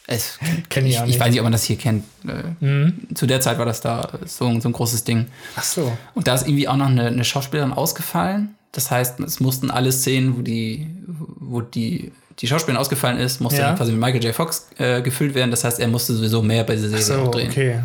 Es, 0.08 0.40
Kenn 0.70 0.86
ich 0.86 0.94
ich, 0.94 1.00
auch 1.00 1.04
ich 1.04 1.10
nicht. 1.10 1.20
weiß 1.20 1.30
nicht, 1.32 1.40
ob 1.40 1.44
man 1.44 1.52
das 1.52 1.64
hier 1.64 1.78
kennt. 1.78 2.04
Äh, 2.28 2.66
Mhm. 2.66 3.08
Zu 3.14 3.28
der 3.28 3.42
Zeit 3.42 3.58
war 3.60 3.66
das 3.66 3.82
da 3.82 4.10
so, 4.26 4.46
ein- 4.48 4.62
so 4.62 4.70
ein 4.70 4.74
großes 4.74 5.04
Ding. 5.04 5.28
Ach 5.56 5.64
so. 5.64 5.96
Und 6.16 6.28
da 6.28 6.36
ist 6.36 6.48
irgendwie 6.48 6.68
auch 6.68 6.78
noch 6.78 6.88
eine, 6.88 7.08
eine 7.08 7.24
Schauspielerin 7.24 7.74
ausgefallen. 7.74 8.56
Das 8.72 8.90
heißt, 8.92 9.20
es 9.20 9.40
mussten 9.40 9.70
alle 9.72 9.92
Szenen, 9.92 10.38
wo 10.38 10.42
die, 10.42 10.88
wo 11.08 11.62
die, 11.62 12.12
die 12.40 12.48
Schauspielerin 12.48 12.80
ausgefallen 12.80 13.18
ist, 13.18 13.42
musste 13.42 13.62
Ja. 13.62 13.74
quasi 13.74 13.92
mit 13.92 14.00
Michael 14.02 14.24
J. 14.24 14.34
Fox 14.36 14.68
äh, 14.78 15.02
gefüllt 15.02 15.34
werden. 15.36 15.52
Das 15.52 15.64
heißt, 15.64 15.80
er 15.80 15.88
musste 15.88 16.14
sowieso 16.14 16.42
mehr 16.42 16.64
bei 16.64 16.76
dieser 16.76 16.90
Serie 16.90 17.04
so, 17.04 17.16
auch 17.16 17.32
drehen. 17.32 17.50
okay. 17.50 17.80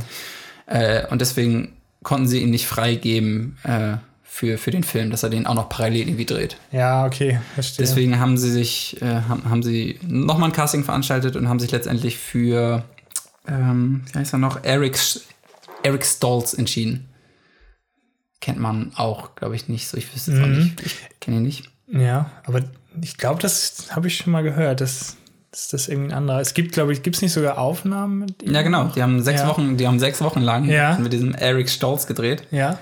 Äh, 0.67 1.07
und 1.09 1.21
deswegen 1.21 1.73
konnten 2.03 2.27
sie 2.29 2.41
ihn 2.41 2.51
nicht 2.51 2.67
freigeben 2.67 3.57
äh, 3.65 3.95
für, 4.35 4.57
für 4.57 4.71
den 4.71 4.83
Film, 4.83 5.11
dass 5.11 5.23
er 5.23 5.29
den 5.29 5.47
auch 5.47 5.55
noch 5.55 5.69
parallel 5.69 6.09
irgendwie 6.09 6.25
dreht. 6.25 6.57
Ja, 6.73 7.05
okay, 7.05 7.39
verstehe. 7.55 7.85
Deswegen 7.87 8.19
haben 8.19 8.39
sie 8.39 8.51
sich, 8.51 8.97
äh, 9.03 9.21
haben, 9.29 9.51
haben 9.51 9.63
sie 9.63 10.01
nochmal 10.09 10.49
ein 10.49 10.55
Casting 10.55 10.85
veranstaltet 10.85 11.37
und 11.37 11.51
haben 11.51 11.61
sich 11.61 11.71
letztendlich 11.71 12.17
für, 12.17 12.83
ähm, 13.47 14.03
wie 14.11 14.19
heißt 14.19 14.33
er 14.33 14.39
noch, 14.39 14.65
Eric, 14.65 14.99
Eric 15.83 16.07
Stoltz 16.07 16.55
entschieden. 16.55 17.11
Kennt 18.41 18.59
man 18.59 18.93
auch, 18.97 19.35
glaube 19.37 19.55
ich, 19.55 19.69
nicht 19.69 19.87
so. 19.87 19.99
Ich 19.99 20.13
wüsste 20.15 20.33
es 20.33 20.41
auch 20.41 20.47
Mhm. 20.47 20.59
nicht. 20.59 20.81
Ich 20.87 20.97
kenne 21.21 21.37
ihn 21.37 21.43
nicht. 21.43 21.65
Ja, 21.89 22.31
aber 22.45 22.61
ich 23.03 23.19
glaube, 23.19 23.41
das 23.43 23.89
habe 23.91 24.09
ich 24.09 24.17
schon 24.17 24.33
mal 24.33 24.43
gehört. 24.43 24.81
Das, 24.81 25.17
das 25.51 25.61
ist 25.65 25.73
das 25.75 25.89
irgendwie 25.89 26.11
ein 26.11 26.17
anderer. 26.17 26.41
Es 26.41 26.55
gibt, 26.55 26.73
glaube 26.73 26.95
ich, 26.95 27.03
gibt 27.03 27.17
es 27.17 27.23
nicht 27.23 27.33
sogar 27.35 27.59
Aufnahmen 27.59 28.21
mit 28.21 28.43
ihm? 28.43 28.55
Ja, 28.55 28.63
genau. 28.63 28.87
Die 28.97 29.03
haben 29.03 29.23
sechs 29.23 29.43
Ja. 29.43 29.49
Wochen, 29.49 29.77
die 29.77 29.87
haben 29.87 29.99
sechs 30.01 30.23
Wochen 30.23 30.41
lang 30.41 30.65
Ja. 30.71 30.97
mit 30.99 31.13
diesem 31.13 31.35
Eric 31.35 31.69
Stoltz 31.69 32.07
gedreht. 32.07 32.45
Ja. 32.51 32.79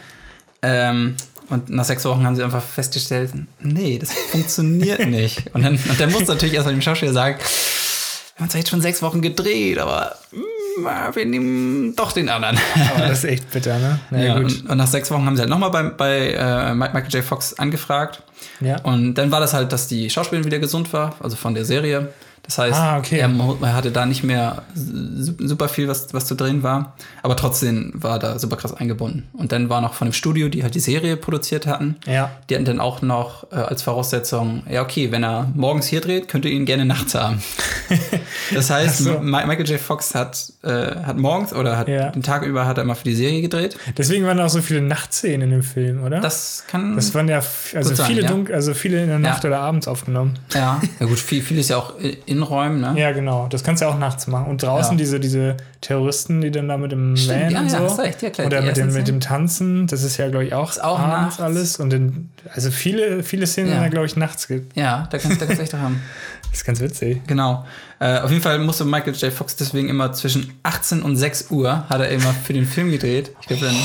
Ähm, 0.63 1.17
und 1.51 1.69
nach 1.69 1.85
sechs 1.85 2.05
Wochen 2.05 2.25
haben 2.25 2.37
sie 2.37 2.43
einfach 2.43 2.63
festgestellt, 2.63 3.33
nee, 3.61 3.99
das 3.99 4.13
funktioniert 4.13 5.07
nicht. 5.07 5.53
Und 5.55 5.63
dann, 5.63 5.75
und 5.75 6.01
dann 6.01 6.11
musste 6.13 6.29
natürlich 6.33 6.55
erstmal 6.55 6.75
dem 6.75 6.83
Schauspieler 6.83 7.13
sagen, 7.13 7.39
wir 7.39 8.45
haben 8.45 8.51
zwar 8.51 8.59
jetzt 8.61 8.71
schon 8.71 8.81
sechs 8.81 9.03
Wochen 9.03 9.21
gedreht, 9.21 9.79
aber 9.79 10.17
mm, 10.33 11.15
wir 11.15 11.27
nehmen 11.27 11.95
doch 11.95 12.13
den 12.13 12.29
anderen. 12.31 12.59
Aber 12.95 13.09
das 13.09 13.19
ist 13.19 13.25
echt 13.25 13.51
bitter, 13.51 13.79
ne? 13.79 14.01
Na 14.11 14.23
Ja, 14.25 14.39
gut. 14.39 14.45
und, 14.63 14.71
und 14.71 14.79
nach 14.79 14.87
sechs 14.87 15.11
Wochen 15.11 15.27
haben 15.27 15.37
sie 15.37 15.43
halt 15.43 15.51
nochmal 15.51 15.71
bei, 15.71 15.83
bei 15.83 16.31
äh, 16.33 16.75
Michael 16.75 17.09
J. 17.11 17.23
Fox 17.25 17.59
angefragt. 17.59 18.23
Ja. 18.61 18.81
Und 18.83 19.15
dann 19.15 19.31
war 19.31 19.41
das 19.41 19.53
halt, 19.53 19.73
dass 19.73 19.89
die 19.89 20.09
Schauspielerin 20.09 20.47
wieder 20.47 20.59
gesund 20.59 20.93
war, 20.93 21.17
also 21.21 21.37
von 21.37 21.55
der 21.55 21.65
Serie. 21.67 22.09
Das 22.51 22.59
heißt, 22.59 22.77
Ah, 22.81 22.99
okay. 22.99 23.19
er, 23.21 23.31
er 23.63 23.75
hatte 23.75 23.93
da 23.93 24.07
nicht 24.07 24.25
mehr 24.25 24.63
su- 24.75 25.35
super 25.39 25.69
viel, 25.69 25.87
was, 25.87 26.13
was 26.13 26.27
zu 26.27 26.35
drehen 26.35 26.65
war. 26.65 26.97
Aber 27.23 27.37
trotzdem 27.37 27.93
war 27.95 28.19
da 28.19 28.41
super 28.41 28.57
krass 28.57 28.75
eingebunden. 28.75 29.29
Und 29.35 29.53
dann 29.53 29.69
war 29.69 29.81
noch 29.81 29.95
von 29.95 30.09
dem 30.09 30.13
Studio, 30.13 30.49
die 30.49 30.65
halt 30.65 30.75
die 30.75 30.81
Serie 30.81 31.17
produziert 31.17 31.69
hatten, 31.69 31.95
Ja. 32.07 32.33
die 32.49 32.57
hatten 32.57 32.65
dann 32.65 32.81
auch 32.81 33.03
noch 33.03 33.45
äh, 33.53 33.55
als 33.55 33.83
Voraussetzung, 33.83 34.65
ja, 34.69 34.83
okay, 34.83 35.13
wenn 35.13 35.23
er 35.23 35.47
morgens 35.55 35.87
hier 35.87 36.01
dreht, 36.01 36.27
könnt 36.27 36.45
ihr 36.45 36.51
ihn 36.51 36.65
gerne 36.65 36.85
nachts 36.85 37.15
haben. 37.15 37.41
das 38.55 38.69
heißt, 38.71 38.99
so. 38.99 39.11
Mi- 39.21 39.47
Michael 39.47 39.69
J. 39.69 39.79
Fox 39.81 40.15
hat, 40.17 40.53
äh, 40.63 40.97
hat 41.05 41.19
morgens 41.19 41.53
oder 41.53 41.77
hat 41.79 41.87
Ja. 41.89 42.11
den 42.11 42.25
Tag 42.25 42.43
über 42.45 42.67
hat 42.67 42.79
er 42.79 42.83
immer 42.83 42.97
für 42.97 43.05
die 43.05 43.15
Serie 43.15 43.43
gedreht. 43.43 43.77
Deswegen 43.97 44.25
waren 44.27 44.41
auch 44.41 44.49
so 44.49 44.61
viele 44.61 44.81
Nachtszenen 44.83 45.43
in 45.43 45.51
dem 45.51 45.63
Film, 45.63 46.03
oder? 46.03 46.21
Das 46.21 46.65
kann. 46.67 46.97
das 46.97 47.15
waren 47.15 47.29
ja 47.29 47.43
also 47.75 47.91
Gut 47.91 47.97
sein, 47.97 48.07
viele 48.09 48.23
ja. 48.23 48.29
dunkel, 48.29 48.55
also 48.57 48.75
viele 48.75 49.01
in 49.03 49.09
der 49.09 49.21
Nacht 49.21 49.45
oder 49.45 49.61
abends 49.61 49.87
aufgenommen. 49.87 50.35
ja. 50.53 50.81
ja, 50.99 51.07
gut, 51.07 51.19
viel, 51.21 51.43
viel 51.43 51.59
ist 51.59 51.71
ja 51.71 51.77
auch 51.77 51.95
in 52.27 52.40
Räumen, 52.43 52.81
ne? 52.81 52.95
Ja, 52.97 53.13
genau. 53.13 53.47
Das 53.49 53.63
kannst 53.65 53.81
du 53.83 53.87
ja 53.87 53.93
auch 53.93 53.99
nachts 53.99 54.27
machen. 54.27 54.47
Und 54.47 54.63
draußen 54.63 54.93
Ja. 54.93 54.99
diese, 54.99 55.21
diese 55.21 55.57
Terroristen, 55.81 56.41
die 56.41 56.51
dann 56.51 56.69
da 56.69 56.77
mit 56.77 56.93
dem 56.93 57.17
Stimmt, 57.17 57.41
Van 57.45 57.51
ja, 57.53 57.61
und 57.61 57.71
ja, 57.73 57.79
so. 57.79 57.85
hast 57.85 57.99
recht, 58.01 58.23
ja, 58.23 58.31
klar, 58.31 58.47
Oder 58.47 58.63
mit 58.63 58.77
dem, 58.77 58.93
mit 58.93 59.09
dem 59.09 59.21
Tanzen, 59.21 59.87
das 59.87 60.03
ist 60.03 60.17
ja, 60.17 60.29
glaube 60.29 60.45
ich, 60.45 60.55
auch, 60.55 60.77
auch 60.79 60.99
abends 60.99 61.39
nachts. 61.39 61.41
alles. 61.41 61.77
Und 61.79 61.91
den, 61.91 62.31
also 62.55 62.71
viele, 62.71 63.23
viele 63.23 63.47
Szenen 63.47 63.69
Ja. 63.69 63.75
sind 63.75 63.83
ja, 63.85 63.89
glaube 63.91 64.07
ich, 64.07 64.17
nachts. 64.17 64.49
ge- 64.49 64.63
Ja, 64.75 65.09
da 65.11 65.19
kannst 65.19 65.41
da 65.41 65.47
kannst 65.47 65.59
du 65.59 65.63
echt 65.65 65.75
haben. 65.75 66.01
Das 66.43 66.53
ist 66.61 66.65
ganz 66.65 66.81
witzig. 66.81 67.21
Genau. 67.27 67.65
Äh, 67.99 68.19
auf 68.21 68.31
jeden 68.31 68.43
Fall 68.43 68.59
musste 68.59 68.85
Michael 68.85 69.15
J. 69.15 69.33
Fox 69.33 69.57
deswegen 69.57 69.89
immer 69.89 70.13
zwischen 70.13 70.53
18 70.63 71.03
und 71.03 71.17
6 71.17 71.51
Uhr 71.51 71.85
hat 71.89 72.01
er 72.01 72.09
immer 72.09 72.33
für 72.45 72.53
den 72.53 72.65
Film 72.67 72.91
gedreht. 72.91 73.31
Ich 73.41 73.47
glaube, 73.47 73.67
dann 73.67 73.77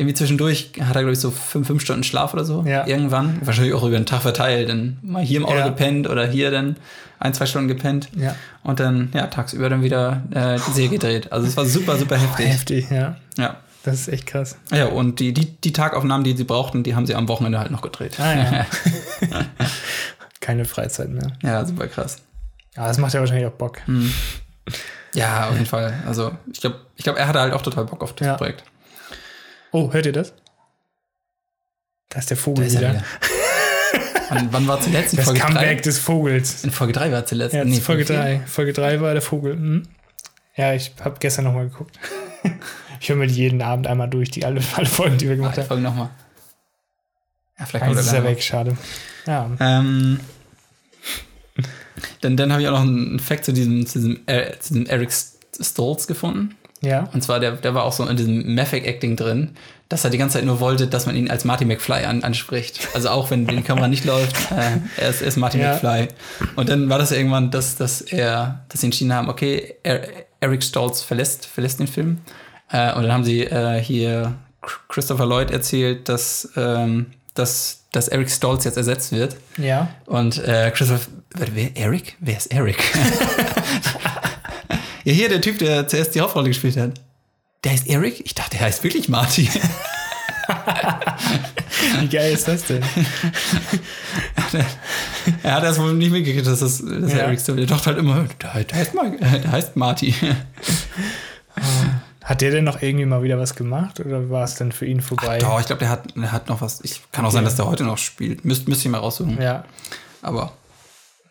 irgendwie 0.00 0.14
zwischendurch 0.14 0.72
hat 0.80 0.96
er, 0.96 1.02
glaube 1.02 1.12
ich, 1.12 1.20
so 1.20 1.30
fünf, 1.30 1.66
fünf 1.66 1.82
Stunden 1.82 2.02
Schlaf 2.04 2.32
oder 2.34 2.44
so. 2.44 2.64
Ja. 2.66 2.86
Irgendwann. 2.86 3.38
Wahrscheinlich 3.44 3.74
auch 3.74 3.82
über 3.84 3.96
den 3.96 4.06
Tag 4.06 4.22
verteilt. 4.22 4.68
Dann 4.68 4.98
mal 5.02 5.22
hier 5.22 5.38
im 5.38 5.46
Auto 5.46 5.58
Ja. 5.58 5.68
gepennt 5.68 6.08
oder 6.08 6.26
hier 6.26 6.50
dann 6.50 6.76
ein, 7.18 7.34
zwei 7.34 7.46
Stunden 7.46 7.68
gepennt. 7.68 8.08
Ja. 8.16 8.34
Und 8.62 8.80
dann, 8.80 9.10
ja, 9.14 9.26
tagsüber 9.26 9.68
dann 9.68 9.82
wieder 9.82 10.22
äh, 10.32 10.56
die 10.66 10.72
Serie 10.72 10.88
gedreht. 10.90 11.30
Also 11.32 11.46
es 11.46 11.56
war 11.56 11.66
super, 11.66 11.96
super 11.98 12.16
heftig. 12.18 12.46
Heftig, 12.48 12.90
ja. 12.90 13.16
Ja. 13.36 13.56
Das 13.82 13.94
ist 13.94 14.08
echt 14.08 14.26
krass. 14.26 14.56
Ja, 14.72 14.86
und 14.86 15.20
die, 15.20 15.32
die, 15.32 15.46
die 15.46 15.72
Tagaufnahmen, 15.72 16.22
die 16.24 16.36
sie 16.36 16.44
brauchten, 16.44 16.82
die 16.82 16.94
haben 16.94 17.06
sie 17.06 17.14
am 17.14 17.28
Wochenende 17.28 17.58
halt 17.58 17.70
noch 17.70 17.80
gedreht. 17.80 18.18
Ah, 18.20 18.34
ja. 18.34 18.66
Keine 20.40 20.64
Freizeit 20.64 21.10
mehr. 21.10 21.32
ja, 21.42 21.64
super 21.64 21.86
krass. 21.88 22.18
Ja, 22.76 22.86
das 22.86 22.98
macht 22.98 23.14
ja 23.14 23.20
wahrscheinlich 23.20 23.46
auch 23.46 23.52
Bock. 23.52 23.78
Hm. 23.86 24.12
Ja, 25.14 25.48
auf 25.48 25.54
jeden 25.54 25.66
Fall. 25.66 25.94
Also, 26.06 26.32
ich 26.52 26.60
glaube, 26.60 26.76
ich 26.96 27.04
glaub, 27.04 27.16
er 27.16 27.26
hatte 27.26 27.40
halt 27.40 27.52
auch 27.52 27.62
total 27.62 27.84
Bock 27.84 28.02
auf 28.02 28.14
das 28.14 28.26
Ja. 28.26 28.34
Projekt. 28.34 28.64
Oh, 29.72 29.92
hört 29.92 30.06
ihr 30.06 30.12
das? 30.12 30.32
Da 32.08 32.18
ist 32.18 32.30
der 32.30 32.36
Vogel 32.36 32.66
ist 32.66 32.74
er 32.74 32.80
wieder. 32.80 32.90
wieder. 32.94 33.04
wann, 34.30 34.52
wann 34.52 34.68
war 34.68 34.80
zuletzt? 34.80 35.12
In 35.12 35.18
Das 35.18 35.26
Folge 35.26 35.40
Comeback 35.40 35.78
3? 35.78 35.82
des 35.82 35.98
Vogels. 35.98 36.64
In 36.64 36.70
Folge 36.72 36.92
3 36.92 37.12
war 37.12 37.24
zuletzt. 37.26 37.54
Ja, 37.54 37.64
Nee, 37.64 37.80
Folge 37.80 38.04
vier. 38.04 38.16
3. 38.16 38.40
Folge 38.46 38.72
3 38.72 39.00
war 39.00 39.12
der 39.12 39.22
Vogel. 39.22 39.56
Mhm. 39.56 39.82
Ja, 40.56 40.74
ich 40.74 40.92
habe 41.04 41.16
gestern 41.20 41.44
nochmal 41.44 41.68
geguckt. 41.68 41.98
ich 43.00 43.08
höre 43.08 43.16
mir 43.16 43.28
die 43.28 43.34
jeden 43.34 43.62
Abend 43.62 43.86
einmal 43.86 44.08
durch, 44.10 44.30
die 44.30 44.44
alle, 44.44 44.60
alle 44.74 44.86
Folgen, 44.86 45.18
die 45.18 45.26
wir 45.26 45.32
Ah, 45.32 45.36
gemacht 45.36 45.56
die 45.56 45.60
haben. 45.60 45.68
Folge 45.68 45.82
nochmal. 45.82 46.10
Ja, 47.58 47.66
vielleicht 47.66 47.84
kommt 47.86 47.98
ist 47.98 48.12
er 48.12 48.24
weg, 48.24 48.42
schade. 48.42 48.76
Ja. 49.26 49.50
Ähm, 49.60 50.18
dann 52.22 52.36
dann 52.36 52.50
habe 52.52 52.62
ich 52.62 52.68
auch 52.68 52.72
noch 52.72 52.80
einen 52.80 53.18
Fact 53.20 53.44
zu 53.44 53.52
diesem, 53.52 53.86
zu 53.86 53.98
diesem, 53.98 54.20
äh, 54.26 54.58
zu 54.58 54.72
diesem 54.74 54.86
Eric 54.86 55.10
Stoltz 55.60 56.06
gefunden. 56.06 56.56
Ja. 56.82 57.08
Und 57.12 57.22
zwar, 57.22 57.40
der, 57.40 57.52
der 57.52 57.74
war 57.74 57.84
auch 57.84 57.92
so 57.92 58.06
in 58.06 58.16
diesem 58.16 58.54
Method 58.54 58.86
Acting 58.86 59.16
drin, 59.16 59.50
dass 59.88 60.04
er 60.04 60.10
die 60.10 60.18
ganze 60.18 60.38
Zeit 60.38 60.44
nur 60.46 60.60
wollte, 60.60 60.86
dass 60.86 61.06
man 61.06 61.16
ihn 61.16 61.30
als 61.30 61.44
Marty 61.44 61.64
McFly 61.64 62.04
an, 62.04 62.22
anspricht. 62.22 62.88
Also 62.94 63.10
auch 63.10 63.30
wenn 63.30 63.46
die 63.46 63.60
Kamera 63.62 63.88
nicht 63.88 64.04
läuft, 64.04 64.36
äh, 64.52 64.78
er, 64.96 65.10
ist, 65.10 65.20
er 65.20 65.28
ist 65.28 65.36
Marty 65.36 65.58
Ja. 65.58 65.72
McFly. 65.74 66.08
Und 66.56 66.68
dann 66.68 66.88
war 66.88 66.98
das 66.98 67.10
ja 67.10 67.16
irgendwann, 67.16 67.50
dass, 67.50 67.76
dass 67.76 68.00
er, 68.00 68.64
dass 68.68 68.80
sie 68.80 68.86
entschieden 68.86 69.12
haben, 69.12 69.28
okay, 69.28 69.74
er, 69.82 70.02
Eric 70.40 70.62
Stoltz 70.62 71.02
verlässt, 71.02 71.44
verlässt 71.46 71.80
den 71.80 71.86
Film. 71.86 72.18
Äh, 72.70 72.94
und 72.94 73.02
dann 73.02 73.12
haben 73.12 73.24
sie 73.24 73.42
äh, 73.42 73.82
hier 73.82 74.34
Christopher 74.88 75.26
Lloyd 75.26 75.50
erzählt, 75.50 76.08
dass, 76.08 76.50
ähm, 76.56 77.06
dass, 77.34 77.84
dass 77.92 78.08
Eric 78.08 78.30
Stoltz 78.30 78.64
jetzt 78.64 78.76
ersetzt 78.76 79.12
wird. 79.12 79.36
Ja. 79.58 79.88
Und 80.06 80.38
äh, 80.44 80.70
Christopher. 80.70 81.06
Wer? 81.34 81.76
Eric? 81.76 82.16
Wer 82.20 82.36
ist 82.36 82.52
Eric? 82.52 82.78
ja, 85.04 85.12
hier 85.12 85.28
der 85.28 85.40
Typ, 85.40 85.58
der 85.58 85.86
zuerst 85.88 86.14
die 86.14 86.20
Hauptrolle 86.20 86.48
gespielt 86.48 86.76
hat. 86.76 87.00
Der 87.64 87.72
heißt 87.72 87.86
Eric? 87.88 88.20
Ich 88.24 88.34
dachte, 88.34 88.56
der 88.56 88.66
heißt 88.66 88.82
wirklich 88.84 89.08
Marty. 89.08 89.48
Wie 92.00 92.08
geil 92.08 92.32
ist 92.32 92.48
das 92.48 92.64
denn? 92.64 92.82
er 95.42 95.54
hat 95.54 95.62
das 95.62 95.78
wohl 95.78 95.92
nicht 95.94 96.10
mitgekriegt, 96.10 96.46
dass 96.46 96.60
das 96.60 96.78
dass 96.78 97.12
Ja. 97.12 97.18
Eric 97.20 97.40
Stoltz. 97.40 97.58
Der 97.58 97.66
dachte 97.66 97.86
halt 97.86 97.98
immer, 97.98 98.26
der, 98.42 98.64
der, 98.64 98.78
heißt, 98.78 98.92
der 98.94 99.52
heißt 99.52 99.76
Marty. 99.76 100.14
Hat 102.24 102.40
der 102.40 102.50
denn 102.50 102.64
noch 102.64 102.80
irgendwie 102.82 103.06
mal 103.06 103.22
wieder 103.22 103.38
was 103.38 103.54
gemacht 103.54 104.00
oder 104.00 104.30
war 104.30 104.44
es 104.44 104.54
dann 104.54 104.72
für 104.72 104.86
ihn 104.86 105.00
vorbei? 105.00 105.38
Doch, 105.38 105.60
ich 105.60 105.66
glaube, 105.66 105.80
der 105.80 105.88
hat, 105.90 106.14
der 106.16 106.32
hat 106.32 106.48
noch 106.48 106.60
was. 106.60 106.80
Ich, 106.82 107.00
kann 107.12 107.24
auch 107.24 107.30
sein, 107.30 107.44
dass 107.44 107.56
der 107.56 107.66
heute 107.66 107.84
noch 107.84 107.98
spielt. 107.98 108.44
Müsst, 108.44 108.68
müsst 108.68 108.84
ihr 108.84 108.90
mal 108.90 108.98
raussuchen. 108.98 109.40
Ja, 109.40 109.64
Aber 110.22 110.52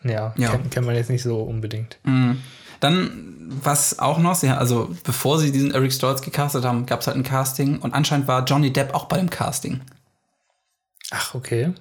ja, 0.03 0.33
Ja. 0.35 0.51
Kennt, 0.51 0.71
kennt 0.71 0.85
man 0.85 0.95
jetzt 0.95 1.09
nicht 1.09 1.23
so 1.23 1.41
unbedingt. 1.41 1.97
Mhm. 2.03 2.41
Dann, 2.79 3.47
was 3.61 3.99
auch 3.99 4.19
noch, 4.19 4.35
sie, 4.35 4.49
also 4.49 4.89
bevor 5.03 5.39
sie 5.39 5.51
diesen 5.51 5.73
Eric 5.73 5.91
Stoltz 5.91 6.21
gecastet 6.21 6.65
haben, 6.65 6.85
gab 6.85 7.01
es 7.01 7.07
halt 7.07 7.17
ein 7.17 7.23
Casting 7.23 7.79
und 7.79 7.93
anscheinend 7.93 8.27
war 8.27 8.43
Johnny 8.45 8.71
Depp 8.71 8.93
auch 8.93 9.05
bei 9.05 9.17
dem 9.17 9.29
Casting. 9.29 9.81
Ach, 11.11 11.35
okay. 11.35 11.73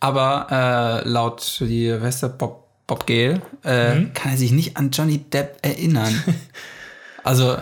Aber 0.00 1.02
äh, 1.04 1.08
laut 1.08 1.58
die 1.60 1.90
weißt 2.00 2.24
du, 2.24 2.28
Bob, 2.28 2.68
Bob 2.86 3.06
Gale 3.06 3.40
äh, 3.62 4.04
kann 4.14 4.32
er 4.32 4.36
sich 4.36 4.52
nicht 4.52 4.76
an 4.76 4.90
Johnny 4.90 5.18
Depp 5.18 5.58
erinnern. 5.62 6.14
also 7.24 7.56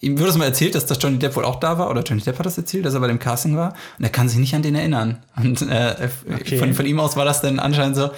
ihm 0.00 0.18
wurde 0.18 0.30
es 0.30 0.36
mal 0.36 0.44
erzählt, 0.44 0.74
dass 0.74 0.86
das 0.86 0.98
Johnny 1.00 1.18
Depp 1.18 1.36
wohl 1.36 1.44
auch 1.44 1.58
da 1.58 1.78
war, 1.78 1.90
oder 1.90 2.02
Johnny 2.02 2.22
Depp 2.22 2.38
hat 2.38 2.46
das 2.46 2.58
erzählt, 2.58 2.84
dass 2.84 2.94
er 2.94 3.00
bei 3.00 3.08
dem 3.08 3.18
Casting 3.18 3.56
war, 3.56 3.74
und 3.98 4.04
er 4.04 4.10
kann 4.10 4.28
sich 4.28 4.38
nicht 4.38 4.54
an 4.54 4.62
den 4.62 4.74
erinnern. 4.74 5.22
Und 5.36 5.62
äh, 5.62 6.08
Okay. 6.32 6.58
von, 6.58 6.74
von 6.74 6.86
ihm 6.86 7.00
aus 7.00 7.16
war 7.16 7.24
das 7.24 7.40
dann 7.40 7.58
anscheinend 7.58 7.96
so, 7.96 8.10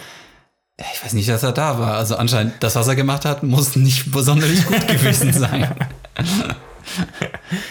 ich 0.94 1.04
weiß 1.04 1.12
nicht, 1.14 1.28
dass 1.28 1.42
er 1.42 1.52
da 1.52 1.78
war. 1.78 1.94
Also 1.96 2.16
anscheinend, 2.16 2.54
das, 2.60 2.74
was 2.76 2.88
er 2.88 2.94
gemacht 2.96 3.24
hat, 3.24 3.42
muss 3.42 3.76
nicht 3.76 4.10
besonders 4.12 4.48
gut 4.66 4.86
gewesen 4.88 5.32
sein. 5.32 5.68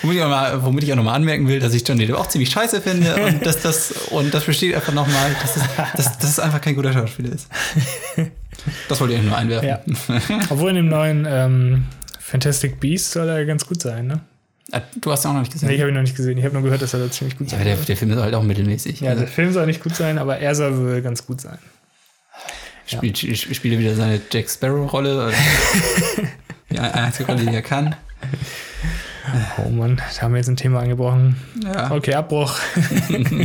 womit, 0.01 0.17
ich 0.17 0.23
auch 0.23 0.29
mal, 0.29 0.63
womit 0.63 0.83
ich 0.83 0.91
auch 0.91 0.95
nochmal 0.97 1.15
anmerken 1.15 1.47
will, 1.47 1.59
dass 1.59 1.73
ich 1.73 1.87
Johnny 1.87 2.05
Depp 2.05 2.15
auch 2.17 2.27
ziemlich 2.27 2.49
scheiße 2.51 2.81
finde 2.81 3.15
und 3.23 3.45
dass 3.45 3.61
das, 3.61 3.91
und 4.11 4.33
das 4.33 4.45
besteht 4.45 4.75
einfach 4.75 4.93
nochmal, 4.93 5.35
dass, 5.41 5.53
das, 5.55 5.63
dass, 5.95 6.17
dass 6.19 6.29
es 6.29 6.39
einfach 6.39 6.61
kein 6.61 6.75
guter 6.75 6.93
Schauspieler 6.93 7.33
ist. 7.33 7.47
Das 8.89 8.99
wollte 9.01 9.15
ich 9.15 9.21
nur 9.23 9.35
einwerfen. 9.37 9.67
Ja. 9.67 9.79
Obwohl 10.49 10.69
in 10.69 10.75
dem 10.77 10.89
neuen 10.89 11.25
ähm, 11.29 11.85
Fantastic 12.19 12.79
Beast 12.79 13.11
soll 13.11 13.27
er 13.29 13.45
ganz 13.45 13.65
gut 13.65 13.81
sein, 13.81 14.07
ne? 14.07 14.21
Ah, 14.71 14.81
Du 15.01 15.11
hast 15.11 15.25
ihn 15.25 15.29
auch 15.29 15.33
noch 15.33 15.41
nicht 15.41 15.51
gesehen. 15.51 15.67
Nee, 15.67 15.75
ich 15.75 15.81
habe 15.81 15.91
ihn 15.91 15.95
noch 15.95 16.01
nicht 16.01 16.15
gesehen. 16.15 16.37
Ich 16.37 16.45
habe 16.45 16.53
nur 16.53 16.63
gehört, 16.63 16.81
dass 16.81 16.93
er 16.93 17.01
da 17.01 17.11
ziemlich 17.11 17.37
gut 17.37 17.51
ja, 17.51 17.57
sein 17.57 17.65
der, 17.65 17.75
soll. 17.75 17.85
der 17.85 17.97
Film 17.97 18.11
ist 18.11 18.19
halt 18.19 18.33
auch 18.35 18.43
mittelmäßig. 18.43 19.01
Ja, 19.01 19.09
Also, 19.09 19.23
der 19.23 19.31
Film 19.31 19.51
soll 19.51 19.65
nicht 19.65 19.83
gut 19.83 19.95
sein, 19.95 20.17
aber 20.17 20.37
er 20.37 20.55
soll 20.55 20.77
wohl 20.77 21.01
ganz 21.01 21.25
gut 21.25 21.41
sein. 21.41 21.57
Spielt, 22.97 23.17
spielt, 23.17 23.55
spielt 23.55 23.73
er 23.75 23.79
wieder 23.79 23.95
seine 23.95 24.21
Jack 24.31 24.49
Sparrow-Rolle. 24.49 25.31
Die 26.69 26.79
einzige 26.79 27.31
Rolle, 27.31 27.45
die 27.45 27.53
er 27.55 27.61
kann. 27.61 27.95
Oh 29.63 29.69
Mann, 29.69 29.97
da 30.15 30.21
haben 30.21 30.33
wir 30.33 30.37
jetzt 30.39 30.47
ein 30.49 30.55
Thema 30.57 30.79
angebrochen. 30.79 31.35
Ja. 31.63 31.91
Okay, 31.91 32.13
Abbruch. 32.13 32.57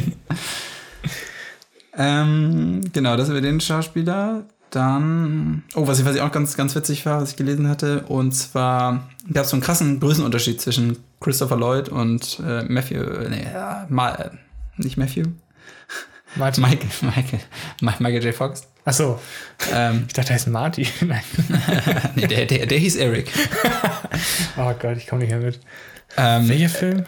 Ähm, 1.98 2.82
genau, 2.92 3.16
das 3.16 3.28
über 3.28 3.40
den 3.40 3.60
Schauspieler. 3.60 4.44
Dann, 4.70 5.62
oh, 5.74 5.86
was 5.86 5.98
ich, 6.00 6.04
was 6.04 6.16
ich 6.16 6.20
auch 6.20 6.32
ganz, 6.32 6.56
ganz 6.56 6.74
witzig 6.74 7.06
war, 7.06 7.22
was 7.22 7.30
ich 7.30 7.36
gelesen 7.36 7.68
hatte, 7.68 8.02
und 8.02 8.32
zwar 8.32 9.08
gab 9.32 9.44
es 9.44 9.50
so 9.50 9.56
einen 9.56 9.62
krassen 9.62 10.00
Größenunterschied 10.00 10.60
zwischen 10.60 10.98
Christopher 11.20 11.56
Lloyd 11.56 11.88
und 11.88 12.40
äh, 12.46 12.64
Matthew, 12.64 13.00
äh, 13.00 13.28
nee, 13.30 13.46
ja, 13.50 13.86
Ma, 13.88 14.10
äh, 14.16 14.30
nicht 14.76 14.98
Matthew, 14.98 15.28
Martin. 16.34 16.64
Michael, 16.64 16.88
Michael, 17.00 17.40
Mi- 17.80 17.94
Michael 18.00 18.24
J. 18.24 18.34
Fox. 18.34 18.66
Ach 18.88 18.92
so, 18.94 19.18
Ähm, 19.72 20.04
ich 20.06 20.12
dachte, 20.14 20.30
er 20.30 20.36
ist 20.36 20.46
Marty. 20.46 20.86
Nein. 21.02 21.20
nee, 22.14 22.26
der, 22.26 22.46
der, 22.46 22.66
der 22.66 22.78
hieß 22.78 22.96
Eric. 22.96 23.30
Oh 24.56 24.72
Gott, 24.80 24.96
ich 24.96 25.06
komme 25.06 25.22
nicht 25.22 25.30
mehr 25.30 25.40
mit. 25.40 25.60
Ähm, 26.16 26.48
Welcher 26.48 26.68
Film? 26.70 27.04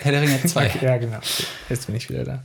Herr 0.00 0.12
der 0.12 0.22
Ringe 0.22 0.42
2. 0.44 0.72
Ja, 0.82 0.96
genau. 0.96 1.18
Okay. 1.18 1.44
Jetzt 1.68 1.86
bin 1.86 1.94
ich 1.94 2.08
wieder 2.10 2.24
da. 2.24 2.42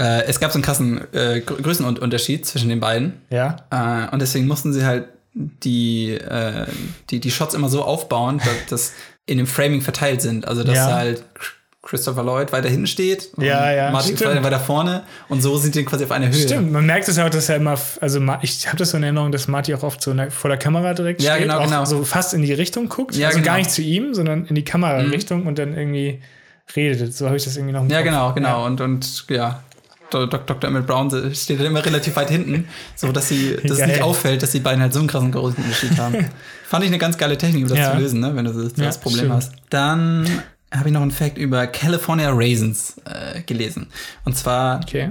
Äh, 0.00 0.24
es 0.24 0.40
gab 0.40 0.50
so 0.52 0.56
einen 0.56 0.64
krassen 0.64 0.98
äh, 1.12 1.42
Grö- 1.44 1.60
Größenunterschied 1.60 2.46
zwischen 2.46 2.68
den 2.70 2.80
beiden. 2.80 3.20
Ja? 3.28 3.56
Äh, 3.70 4.12
und 4.12 4.20
deswegen 4.22 4.46
mussten 4.46 4.72
sie 4.72 4.84
halt 4.86 5.06
die, 5.34 6.12
äh, 6.14 6.66
die, 7.10 7.20
die 7.20 7.30
Shots 7.30 7.54
immer 7.54 7.68
so 7.68 7.82
aufbauen, 7.84 8.38
dass 8.38 8.54
das 8.68 8.92
in 9.26 9.36
dem 9.38 9.46
Framing 9.46 9.82
verteilt 9.82 10.22
sind. 10.22 10.46
Also, 10.48 10.64
dass 10.64 10.76
Ja. 10.76 10.92
halt 10.94 11.22
Christopher 11.82 12.22
Lloyd 12.22 12.52
weiter 12.52 12.68
hinten 12.68 12.86
steht 12.86 13.30
und 13.36 13.42
Ja, 13.44 13.72
ja, 13.72 13.90
Martin 13.90 14.16
stimmt. 14.16 14.30
weiter, 14.30 14.44
weiter 14.44 14.60
vorne 14.60 15.02
und 15.28 15.42
so 15.42 15.56
sind 15.56 15.74
die 15.74 15.84
quasi 15.84 16.04
auf 16.04 16.12
einer 16.12 16.26
Höhe. 16.28 16.34
Stimmt, 16.34 16.70
man 16.70 16.86
merkt 16.86 17.08
es 17.08 17.16
ja 17.16 17.26
auch, 17.26 17.30
dass 17.30 17.48
er 17.48 17.56
immer, 17.56 17.76
also 18.00 18.20
ich 18.42 18.66
habe 18.68 18.76
das 18.76 18.90
so 18.90 18.96
in 18.96 19.02
Erinnerung, 19.02 19.32
dass 19.32 19.48
Marty 19.48 19.74
auch 19.74 19.82
oft 19.82 20.00
so 20.00 20.14
vor 20.30 20.48
der 20.48 20.58
Kamera 20.58 20.94
direkt 20.94 21.20
Ja, 21.20 21.32
steht, 21.34 21.42
genau, 21.48 21.58
auch 21.58 21.64
genau. 21.64 21.84
so 21.84 22.04
fast 22.04 22.34
in 22.34 22.42
die 22.42 22.52
Richtung 22.52 22.88
guckt, 22.88 23.16
Ja, 23.16 23.28
also 23.28 23.38
gar 23.40 23.44
genau. 23.44 23.56
nicht 23.58 23.70
zu 23.72 23.82
ihm, 23.82 24.14
sondern 24.14 24.46
in 24.46 24.54
die 24.54 24.64
Kamerarichtung 24.64 25.46
und 25.46 25.58
dann 25.58 25.76
irgendwie 25.76 26.22
redet. 26.76 27.14
So 27.16 27.26
habe 27.26 27.36
ich 27.36 27.44
das 27.44 27.56
irgendwie 27.56 27.72
noch 27.74 27.88
Ja, 27.88 28.02
genau, 28.02 28.32
genau. 28.32 28.60
Ja. 28.60 28.66
Und, 28.66 28.80
und 28.80 29.24
ja, 29.28 29.60
Dr. 30.10 30.62
Emmett 30.64 30.86
Brown 30.86 31.10
steht 31.34 31.58
dann 31.58 31.66
immer 31.66 31.84
relativ 31.84 32.14
weit 32.16 32.30
hinten, 32.30 32.68
so 32.94 33.10
dass 33.12 33.28
sie, 33.28 33.56
dass 33.64 33.80
es 33.80 33.86
nicht 33.86 34.02
auffällt, 34.02 34.42
dass 34.42 34.52
die 34.52 34.60
beiden 34.60 34.80
halt 34.82 34.92
so 34.92 35.00
einen 35.00 35.08
krassen 35.08 35.32
Größenunterschied 35.32 35.98
haben. 35.98 36.26
Fand 36.66 36.84
ich 36.84 36.90
eine 36.90 36.98
ganz 36.98 37.18
geile 37.18 37.36
Technik, 37.36 37.64
um 37.64 37.68
das 37.70 37.78
Ja. 37.78 37.92
zu 37.92 37.98
lösen, 37.98 38.20
ne, 38.20 38.34
wenn 38.36 38.44
du 38.44 38.52
das, 38.52 38.72
das 38.74 38.98
Problem 38.98 39.18
stimmt. 39.24 39.34
hast. 39.34 39.52
Dann 39.70 40.26
habe 40.72 40.88
ich 40.88 40.92
noch 40.94 41.02
einen 41.02 41.10
Fact 41.10 41.38
über 41.38 41.66
California 41.66 42.30
Raisins 42.32 42.96
äh, 43.04 43.42
gelesen. 43.42 43.88
Und 44.24 44.36
zwar 44.36 44.80
Okay. 44.82 45.10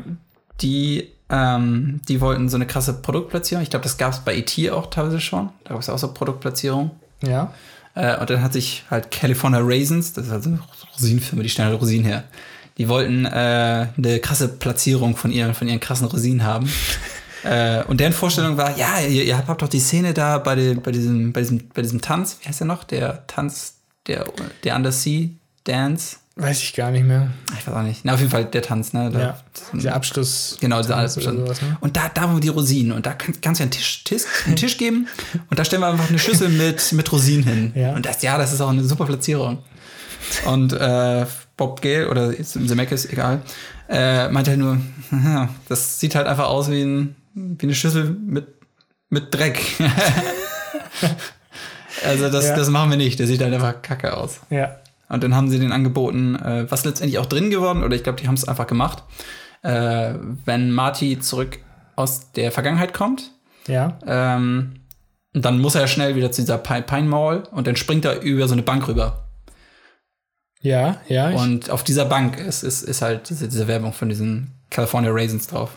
die, 0.61 1.09
ähm, 1.29 2.01
die 2.07 2.19
wollten 2.19 2.49
so 2.49 2.57
eine 2.57 2.65
krasse 2.65 2.93
Produktplatzierung. 2.93 3.63
Ich 3.63 3.69
glaube, 3.69 3.83
das 3.83 3.97
gab 3.97 4.11
es 4.13 4.19
bei 4.19 4.35
ET 4.35 4.71
auch 4.71 4.89
teilweise 4.89 5.21
schon. 5.21 5.49
Da 5.63 5.71
gab 5.73 5.79
es 5.81 5.89
auch 5.89 5.97
so 5.97 6.13
Produktplatzierung. 6.13 6.91
Ja. 7.23 7.53
Äh, 7.93 8.17
und 8.19 8.29
dann 8.29 8.41
hat 8.41 8.53
sich 8.53 8.83
halt 8.89 9.11
California 9.11 9.59
Raisins, 9.61 10.13
das 10.13 10.27
ist 10.27 10.31
also 10.31 10.49
eine 10.49 10.59
Rosinenfirma, 10.95 11.43
die 11.43 11.49
stellen 11.49 11.69
halt 11.69 11.81
Rosinen 11.81 12.05
her. 12.05 12.23
Die 12.77 12.87
wollten 12.87 13.25
äh, 13.25 13.87
eine 13.95 14.19
krasse 14.19 14.47
Platzierung 14.47 15.15
von 15.15 15.31
ihren, 15.31 15.53
von 15.53 15.67
ihren 15.67 15.79
krassen 15.79 16.07
Rosinen 16.07 16.43
haben. 16.43 16.71
äh, 17.43 17.83
und 17.83 17.99
deren 17.99 18.13
Vorstellung 18.13 18.57
war, 18.57 18.77
ja, 18.77 18.99
ihr, 19.01 19.25
ihr 19.25 19.37
habt 19.37 19.61
doch 19.61 19.67
die 19.67 19.79
Szene 19.79 20.13
da 20.13 20.37
bei, 20.37 20.55
dem, 20.55 20.81
bei, 20.81 20.91
diesem, 20.91 21.33
bei, 21.33 21.41
diesem, 21.41 21.69
bei 21.73 21.81
diesem 21.81 22.01
Tanz, 22.01 22.37
wie 22.41 22.47
heißt 22.47 22.61
der 22.61 22.67
noch? 22.67 22.83
Der 22.85 23.27
Tanz, 23.27 23.75
der, 24.07 24.25
der 24.63 24.75
Undersea 24.75 25.29
Dance. 25.63 26.17
Weiß 26.37 26.61
ich 26.63 26.73
gar 26.73 26.91
nicht 26.91 27.03
mehr. 27.05 27.29
Ich 27.59 27.67
weiß 27.67 27.73
auch 27.73 27.81
nicht. 27.83 28.05
Na, 28.05 28.13
auf 28.13 28.19
jeden 28.19 28.31
Fall 28.31 28.45
der 28.45 28.61
Tanz, 28.61 28.93
ne? 28.93 29.09
Da, 29.11 29.19
Ja. 29.19 29.37
Dieser 29.73 29.93
Abschluss. 29.93 30.57
Genau, 30.61 30.81
dieser 30.81 30.97
Abstand. 30.97 31.39
sowas, 31.39 31.61
ne? 31.61 31.77
Und 31.81 31.97
da, 31.97 32.09
da 32.13 32.33
wo 32.33 32.39
die 32.39 32.47
Rosinen. 32.47 32.93
Und 32.93 33.05
da 33.05 33.13
kann, 33.13 33.35
kannst 33.41 33.59
du 33.59 33.63
ja 33.63 33.65
einen 33.65 33.71
Tisch, 33.71 34.03
Tisch, 34.05 34.23
einen 34.45 34.55
Tisch 34.55 34.77
geben. 34.77 35.07
Und 35.49 35.59
da 35.59 35.65
stellen 35.65 35.81
wir 35.81 35.87
einfach 35.89 36.09
eine 36.09 36.17
Schüssel 36.19 36.47
mit, 36.49 36.93
mit 36.93 37.11
Rosinen 37.11 37.43
hin. 37.43 37.71
Ja. 37.75 37.93
Und 37.93 38.05
das, 38.05 38.21
ja, 38.21 38.37
das 38.37 38.53
ist 38.53 38.61
auch 38.61 38.69
eine 38.69 38.83
super 38.83 39.05
Platzierung. 39.05 39.59
Und 40.45 40.71
äh, 40.73 41.25
Bob 41.57 41.81
Gale 41.81 42.09
oder 42.09 42.31
Zemeckis, 42.43 43.05
egal, 43.05 43.41
äh, 43.89 44.29
meinte 44.29 44.51
halt 44.51 44.59
nur, 44.61 44.77
"Haha, 45.11 45.49
das 45.67 45.99
sieht 45.99 46.15
halt 46.15 46.27
einfach 46.27 46.47
aus 46.47 46.71
wie, 46.71 46.81
ein, 46.81 47.15
wie 47.33 47.63
eine 47.65 47.75
Schüssel 47.75 48.05
mit, 48.09 48.47
mit 49.09 49.33
Dreck. 49.35 49.59
also 52.05 52.29
das, 52.29 52.45
Ja. 52.47 52.55
das 52.55 52.69
machen 52.69 52.89
wir 52.89 52.97
nicht. 52.97 53.19
Der 53.19 53.27
sieht 53.27 53.41
halt 53.41 53.53
einfach 53.53 53.81
kacke 53.81 54.15
aus. 54.15 54.39
Ja. 54.49 54.77
Und 55.11 55.23
dann 55.23 55.35
haben 55.35 55.49
sie 55.49 55.59
den 55.59 55.71
angeboten, 55.71 56.35
äh, 56.35 56.65
was 56.71 56.85
letztendlich 56.85 57.19
auch 57.19 57.25
drin 57.25 57.49
geworden, 57.49 57.83
oder 57.83 57.95
ich 57.95 58.03
glaube, 58.03 58.19
die 58.21 58.27
haben 58.27 58.35
es 58.35 58.47
einfach 58.47 58.67
gemacht. 58.67 59.03
Äh, 59.61 60.13
wenn 60.45 60.71
Marty 60.71 61.19
zurück 61.19 61.59
aus 61.95 62.31
der 62.31 62.51
Vergangenheit 62.51 62.93
kommt, 62.93 63.31
Ja. 63.67 63.99
ähm, 64.07 64.73
dann 65.33 65.59
muss 65.59 65.75
er 65.75 65.87
schnell 65.87 66.15
wieder 66.15 66.31
zu 66.31 66.41
dieser 66.41 66.57
Pine, 66.57 67.07
Mall 67.07 67.43
und 67.51 67.67
dann 67.67 67.75
springt 67.75 68.05
er 68.05 68.21
über 68.21 68.47
so 68.47 68.53
eine 68.53 68.63
Bank 68.63 68.87
rüber. 68.87 69.27
Ja, 70.61 70.97
ja. 71.07 71.29
Und 71.31 71.69
auf 71.69 71.83
dieser 71.83 72.05
Bank 72.05 72.39
ist, 72.39 72.63
ist, 72.63 72.83
ist 72.83 73.01
halt 73.01 73.29
diese, 73.29 73.47
diese 73.47 73.67
Werbung 73.67 73.93
von 73.93 74.09
diesen 74.09 74.51
California 74.69 75.09
Raisins 75.11 75.47
drauf. 75.47 75.71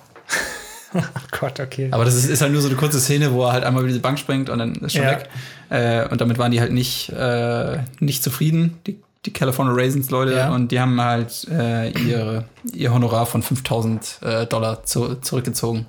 oh 0.95 1.01
Gott, 1.41 1.59
okay. 1.61 1.89
Aber 1.91 2.05
das 2.05 2.15
ist, 2.15 2.27
ist 2.29 2.43
halt 2.43 2.53
nur 2.53 2.61
so 2.61 2.69
eine 2.69 2.77
kurze 2.77 3.01
Szene, 3.01 3.33
wo 3.33 3.45
er 3.45 3.53
halt 3.53 3.65
einmal 3.65 3.83
über 3.83 3.89
diese 3.89 4.01
Bank 4.01 4.19
springt 4.19 4.51
und 4.51 4.59
dann 4.59 4.75
ist 4.77 4.93
schon 4.93 5.03
Ja. 5.05 5.11
weg. 5.13 5.29
Äh, 5.71 6.09
und 6.09 6.21
damit 6.21 6.37
waren 6.39 6.53
die 6.53 6.61
halt 6.61 6.73
nicht, 6.73 7.11
äh, 7.11 7.79
nicht 8.01 8.23
zufrieden, 8.23 8.79
die, 8.87 9.03
die 9.27 9.33
California 9.33 9.75
Raisins 9.75 10.11
Leute. 10.11 10.35
Ja. 10.35 10.53
Und 10.53 10.71
die 10.71 10.81
haben 10.81 11.01
halt 11.01 11.47
äh, 11.51 11.91
ihre, 11.91 12.45
ihr 12.73 12.93
Honorar 12.93 13.27
von 13.27 13.43
5000 13.43 14.19
äh, 14.23 14.47
Dollar 14.47 14.85
zu, 14.85 15.17
zurückgezogen. 15.17 15.87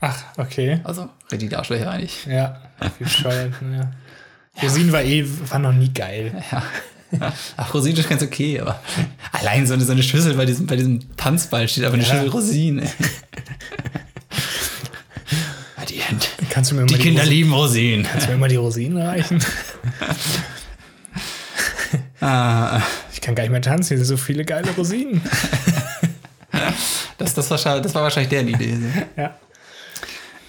Ach, 0.00 0.16
okay. 0.36 0.80
Also 0.84 1.08
richtig 1.30 1.56
Arschlöcher 1.56 1.90
eigentlich. 1.90 2.26
Ja. 2.26 2.60
Bescheuert, 2.98 3.52
ja. 3.72 3.90
Rosinen 4.62 4.92
war 4.92 5.02
eh, 5.02 5.24
war 5.50 5.58
noch 5.58 5.72
nie 5.72 5.92
geil. 5.92 6.42
Ja. 7.10 7.32
Ach, 7.56 7.72
Rosinen 7.72 7.98
ist 7.98 8.10
ganz 8.10 8.22
okay, 8.22 8.60
aber 8.60 8.82
allein 9.32 9.66
so 9.66 9.72
eine, 9.72 9.82
so 9.82 9.92
eine 9.92 10.02
Schüssel 10.02 10.34
bei 10.34 10.44
diesem, 10.44 10.66
bei 10.66 10.76
diesem 10.76 11.16
Tanzball 11.16 11.66
steht 11.66 11.84
aber 11.84 11.94
eine 11.94 12.02
Ja. 12.02 12.10
Schüssel 12.10 12.28
Rosinen. 12.28 12.86
die, 15.88 16.02
Kannst 16.50 16.70
du 16.70 16.74
mir 16.74 16.84
die 16.84 16.94
mal 16.94 17.00
Kinder 17.00 17.22
Rosinen, 17.22 17.38
lieben 17.38 17.52
Rosinen. 17.54 18.04
Kannst 18.04 18.26
du 18.26 18.32
mir 18.32 18.36
mal 18.36 18.50
die 18.50 18.56
Rosinen 18.56 18.98
reichen? 18.98 19.38
Ah, 22.20 22.80
Ich 23.12 23.20
kann 23.20 23.34
gar 23.34 23.42
nicht 23.44 23.52
mehr 23.52 23.62
tanzen, 23.62 23.88
hier 23.96 23.98
sind 23.98 24.06
so 24.06 24.16
viele 24.16 24.44
geile 24.44 24.70
Rosinen. 24.72 25.22
das, 27.18 27.34
das, 27.34 27.50
war, 27.50 27.80
das 27.80 27.94
war 27.94 28.02
wahrscheinlich 28.02 28.30
deren 28.30 28.48
Idee. 28.48 28.76
Ja. 29.16 29.34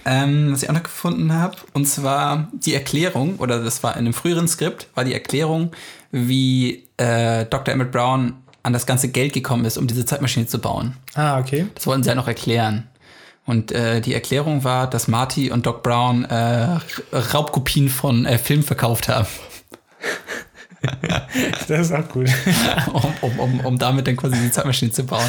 Ähm, 0.05 0.51
was 0.53 0.63
ich 0.63 0.69
auch 0.69 0.73
noch 0.73 0.83
gefunden 0.83 1.33
habe, 1.33 1.57
und 1.73 1.85
zwar 1.85 2.47
die 2.53 2.73
Erklärung, 2.73 3.35
oder 3.37 3.63
das 3.63 3.83
war 3.83 3.93
in 3.93 3.99
einem 3.99 4.13
früheren 4.13 4.47
Skript, 4.47 4.87
war 4.95 5.03
die 5.03 5.13
Erklärung, 5.13 5.71
wie 6.11 6.87
äh, 6.97 7.45
Dr. 7.45 7.73
Emmett 7.73 7.91
Brown 7.91 8.33
an 8.63 8.73
das 8.73 8.85
ganze 8.85 9.09
Geld 9.09 9.33
gekommen 9.33 9.65
ist, 9.65 9.77
um 9.77 9.87
diese 9.87 10.05
Zeitmaschine 10.05 10.47
zu 10.47 10.59
bauen. 10.59 10.95
Ah, 11.13 11.39
okay. 11.39 11.67
Das 11.75 11.85
wollten 11.85 12.03
sie 12.03 12.09
halt 12.09 12.17
noch 12.17 12.27
erklären. 12.27 12.87
Und 13.45 13.71
äh, 13.71 13.99
die 14.01 14.13
Erklärung 14.13 14.63
war, 14.63 14.89
dass 14.89 15.07
Marty 15.07 15.51
und 15.51 15.65
Doc 15.65 15.83
Brown 15.83 16.25
äh, 16.25 16.77
Raubkopien 17.13 17.89
von 17.89 18.25
äh, 18.25 18.37
Filmen 18.37 18.63
verkauft 18.63 19.09
haben. 19.09 19.27
Das 21.67 21.87
ist 21.87 21.91
auch 21.91 22.07
gut. 22.09 22.27
um, 22.93 23.03
um, 23.21 23.39
um, 23.39 23.59
um 23.61 23.77
damit 23.77 24.07
dann 24.07 24.15
quasi 24.17 24.35
die 24.41 24.49
Zeitmaschine 24.51 24.91
zu 24.91 25.03
bauen. 25.03 25.25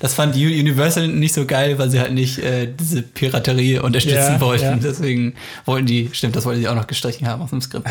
Das 0.00 0.14
fand 0.14 0.34
Universal 0.34 1.08
nicht 1.08 1.32
so 1.34 1.46
geil, 1.46 1.78
weil 1.78 1.90
sie 1.90 2.00
halt 2.00 2.12
nicht 2.12 2.38
äh, 2.40 2.68
diese 2.78 3.02
Piraterie 3.02 3.78
unterstützen 3.78 4.34
Ja, 4.34 4.40
wollten. 4.40 4.64
ja. 4.64 4.76
Deswegen 4.76 5.34
wollten 5.64 5.86
die, 5.86 6.10
stimmt, 6.12 6.36
das 6.36 6.44
wollten 6.44 6.60
sie 6.60 6.68
auch 6.68 6.74
noch 6.74 6.86
gestrichen 6.86 7.26
haben 7.26 7.40
aus 7.42 7.50
dem 7.50 7.60
Skript. 7.60 7.86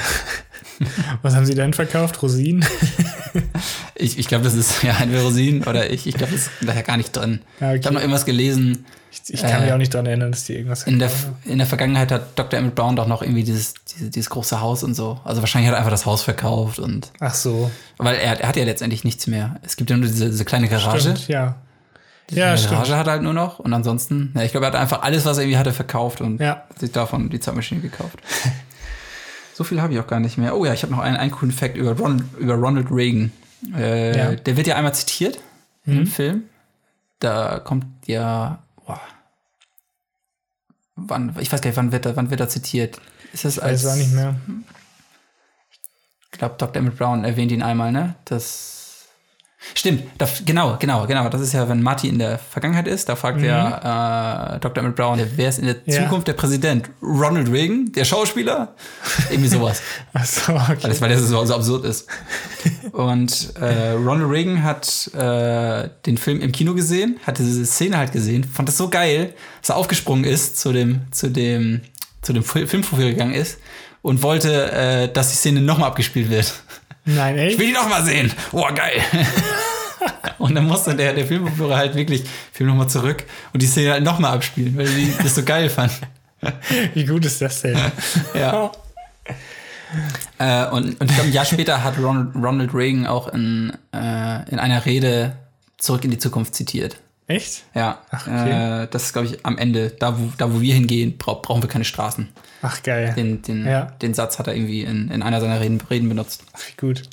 Was 1.23 1.35
haben 1.35 1.45
sie 1.45 1.55
denn 1.55 1.73
verkauft? 1.73 2.21
Rosinen? 2.21 2.63
Ich, 3.95 4.19
ich 4.19 4.27
glaube, 4.27 4.43
das 4.43 4.53
ist 4.53 4.83
ja 4.83 4.95
ein 4.97 5.11
Verosin 5.11 5.63
oder 5.63 5.89
ich, 5.89 6.05
ich 6.07 6.13
glaube, 6.15 6.33
das 6.33 6.41
ist 6.41 6.51
da 6.61 6.73
ja 6.75 6.81
gar 6.81 6.97
nicht 6.97 7.15
drin. 7.15 7.39
Ja, 7.59 7.69
okay. 7.69 7.79
Ich 7.79 7.85
habe 7.85 7.95
noch 7.95 8.01
irgendwas 8.01 8.25
gelesen. 8.25 8.85
Ich, 9.29 9.41
kann 9.41 9.61
Äh, 9.61 9.65
mich 9.65 9.73
auch 9.73 9.77
nicht 9.77 9.93
dran 9.93 10.05
erinnern, 10.05 10.31
dass 10.31 10.45
die 10.45 10.53
irgendwas 10.55 10.83
In 10.83 10.99
der, 10.99 11.09
in 11.45 11.57
der 11.57 11.67
Vergangenheit 11.67 12.11
hat 12.11 12.37
Dr. 12.39 12.59
Emmett 12.59 12.75
Brown 12.75 12.95
doch 12.95 13.07
noch 13.07 13.21
irgendwie 13.21 13.43
dieses, 13.43 13.73
diese, 13.85 14.09
dieses 14.09 14.29
große 14.29 14.61
Haus 14.61 14.83
und 14.83 14.93
so. 14.93 15.19
Also 15.23 15.41
wahrscheinlich 15.41 15.67
hat 15.69 15.75
er 15.75 15.79
einfach 15.79 15.91
das 15.91 16.05
Haus 16.05 16.21
verkauft 16.23 16.79
und 16.79 17.11
Ach 17.19 17.33
so. 17.33 17.69
weil 17.97 18.15
er, 18.15 18.39
er 18.39 18.47
hat 18.47 18.55
ja 18.55 18.63
letztendlich 18.65 19.03
nichts 19.03 19.27
mehr. 19.27 19.59
Es 19.63 19.75
gibt 19.75 19.89
ja 19.89 19.97
nur 19.97 20.07
diese, 20.07 20.29
diese 20.29 20.45
kleine 20.45 20.67
Garage. 20.69 21.01
Stimmt, 21.01 21.27
ja. 21.27 21.55
Ja, 22.29 22.51
Die 22.53 22.57
stimmt. 22.59 22.73
Garage 22.73 22.97
hat 22.97 23.07
er 23.07 23.13
halt 23.13 23.21
nur 23.23 23.33
noch 23.33 23.59
und 23.59 23.73
ansonsten, 23.73 24.33
ja, 24.35 24.43
ich 24.43 24.51
glaube, 24.51 24.65
er 24.65 24.73
hat 24.73 24.79
einfach 24.79 25.01
alles, 25.01 25.25
was 25.25 25.37
er 25.37 25.43
irgendwie 25.43 25.57
hatte, 25.57 25.71
verkauft 25.73 26.21
und 26.21 26.39
Ja. 26.41 26.63
sich 26.77 26.91
davon 26.91 27.29
die 27.29 27.39
Zeitmaschine 27.39 27.79
gekauft. 27.81 28.17
so 29.53 29.63
viel 29.63 29.81
habe 29.81 29.93
ich 29.93 29.99
auch 29.99 30.07
gar 30.07 30.19
nicht 30.19 30.37
mehr. 30.37 30.55
Oh 30.55 30.65
ja, 30.65 30.73
ich 30.73 30.83
habe 30.83 30.91
noch 30.93 30.99
einen, 30.99 31.15
einen 31.17 31.31
coolen 31.31 31.51
Fact 31.53 31.77
über 31.77 31.91
Ronald, 31.97 32.23
über 32.39 32.53
Ronald 32.55 32.87
Reagan. 32.91 33.31
Äh, 33.75 34.17
Ja. 34.17 34.31
Der 34.35 34.57
wird 34.57 34.67
ja 34.67 34.75
einmal 34.75 34.93
zitiert 34.93 35.39
im 35.85 36.05
Film. 36.05 36.43
Da 37.19 37.59
kommt 37.59 37.85
ja, 38.05 38.59
wann, 40.97 41.35
ich 41.39 41.51
weiß 41.51 41.61
gar 41.61 41.69
nicht, 41.69 41.77
wann 41.77 41.91
wird 41.91 42.05
er, 42.05 42.15
wann 42.15 42.29
wird 42.29 42.41
er 42.41 42.49
zitiert? 42.49 42.99
Ist 43.31 43.45
das 43.45 43.57
Ich 43.57 43.63
weiß 43.63 43.85
auch 43.85 43.95
nicht 43.95 44.13
mehr. 44.13 44.35
ich 46.31 46.37
glaube, 46.37 46.55
Dr. 46.57 46.75
Emmett 46.75 46.97
Brown 46.97 47.23
erwähnt 47.23 47.51
ihn 47.51 47.63
einmal, 47.63 47.91
ne? 47.91 48.15
Das. 48.25 48.76
Stimmt, 49.73 50.03
da, 50.19 50.27
genau, 50.45 50.77
genau, 50.79 51.07
genau. 51.07 51.29
Das 51.29 51.41
ist 51.41 51.51
ja, 51.53 51.67
wenn 51.67 51.81
Marty 51.81 52.07
in 52.09 52.19
der 52.19 52.37
Vergangenheit 52.37 52.87
ist, 52.87 53.09
da 53.09 53.15
fragt 53.15 53.41
ja 53.41 54.55
äh, 54.55 54.59
Dr. 54.59 54.83
Emmett 54.83 54.95
Brown, 54.95 55.19
wer 55.35 55.49
ist 55.49 55.57
in 55.59 55.65
der 55.65 55.75
Mhm. 55.75 55.81
Ja. 55.85 56.03
Zukunft 56.03 56.27
der 56.27 56.33
Präsident? 56.33 56.89
Ronald 57.01 57.51
Reagan, 57.51 57.91
der 57.91 58.05
Schauspieler? 58.05 58.75
Irgendwie 59.31 59.49
sowas. 59.49 59.81
Ach 60.13 60.25
so, 60.25 60.53
okay. 60.53 60.77
Weil 60.83 60.89
das, 60.89 61.01
weil 61.01 61.09
das 61.09 61.21
so, 61.21 61.43
so 61.43 61.55
absurd 61.55 61.85
ist. 61.85 62.07
Und 62.91 63.53
äh, 63.59 63.91
Ronald 63.91 64.29
Reagan 64.29 64.63
hat 64.63 65.09
äh, 65.13 65.89
den 66.05 66.17
Film 66.17 66.39
im 66.41 66.51
Kino 66.51 66.73
gesehen, 66.73 67.19
hat 67.25 67.39
diese 67.39 67.65
Szene 67.65 67.97
halt 67.97 68.11
gesehen, 68.11 68.43
fand 68.43 68.69
das 68.69 68.77
so 68.77 68.89
geil, 68.89 69.33
dass 69.61 69.69
er 69.69 69.77
aufgesprungen 69.77 70.23
ist 70.25 70.59
zu 70.59 70.71
dem, 70.71 71.01
zu 71.11 71.29
dem, 71.29 71.81
zu 72.21 72.31
dem 72.33 72.43
Fil- 72.43 72.67
Filmprofil 72.67 73.09
gegangen 73.11 73.33
ist 73.33 73.57
und 74.03 74.21
wollte, 74.21 74.71
äh, 74.71 75.11
dass 75.11 75.29
die 75.31 75.35
Szene 75.35 75.61
nochmal 75.61 75.89
abgespielt 75.89 76.29
wird. 76.29 76.53
Nein, 77.07 77.35
Ich 77.37 77.43
echt? 77.43 77.59
will 77.59 77.67
die 77.67 77.73
nochmal 77.73 78.03
sehen. 78.03 78.31
Boah, 78.51 78.73
geil. 78.73 79.01
und 80.37 80.53
dann 80.53 80.65
musste 80.67 80.95
der, 80.95 81.13
der 81.13 81.25
Filmvorführer 81.25 81.77
halt 81.77 81.95
wirklich 81.95 82.23
Film 82.51 82.69
nochmal 82.69 82.89
zurück 82.89 83.23
und 83.53 83.61
die 83.61 83.65
Szene 83.67 83.93
halt 83.93 84.03
nochmal 84.03 84.33
abspielen, 84.35 84.77
weil 84.77 84.87
die 84.87 85.11
das 85.23 85.35
so 85.35 85.43
geil 85.43 85.69
fand. 85.69 85.93
Wie 86.93 87.05
gut 87.05 87.25
ist 87.25 87.41
das 87.41 87.61
denn? 87.61 87.79
Ja. 88.35 88.71
Äh, 90.37 90.65
und, 90.67 90.99
und 90.99 91.09
ich 91.09 91.15
glaube, 91.15 91.29
ein 91.29 91.31
Jahr 91.31 91.45
später 91.45 91.81
hat 91.81 91.97
Ronald, 91.97 92.35
Ronald 92.35 92.73
Reagan 92.73 93.07
auch 93.07 93.29
in, 93.29 93.71
äh, 93.93 94.49
in 94.51 94.59
einer 94.59 94.85
Rede 94.85 95.37
Zurück 95.77 96.03
in 96.03 96.11
die 96.11 96.17
Zukunft 96.17 96.55
zitiert. 96.55 96.97
Echt? 97.27 97.65
Ja, 97.75 97.99
Ach, 98.09 98.25
okay. 98.25 98.83
äh, 98.83 98.87
das 98.89 99.03
ist, 99.03 99.13
glaube 99.13 99.27
ich, 99.27 99.45
am 99.45 99.57
Ende, 99.57 99.89
da 99.89 100.17
wo, 100.17 100.31
da 100.37 100.53
wo 100.53 100.61
wir 100.61 100.73
hingehen, 100.73 101.17
bra 101.17 101.33
brauchen 101.33 101.61
wir 101.61 101.69
keine 101.69 101.83
Straßen. 101.83 102.29
Ach, 102.61 102.81
geil. 102.83 103.13
Den, 103.17 103.41
den, 103.41 103.65
Ja. 103.65 103.85
den 104.01 104.13
Satz 104.13 104.39
hat 104.39 104.47
er 104.47 104.55
irgendwie 104.55 104.83
in, 104.83 105.11
in 105.11 105.21
einer 105.21 105.41
seiner 105.41 105.59
Reden, 105.59 105.81
Reden 105.89 106.07
benutzt. 106.07 106.43
Ach, 106.53 106.61
wie 106.67 106.77
gut. 106.79 107.03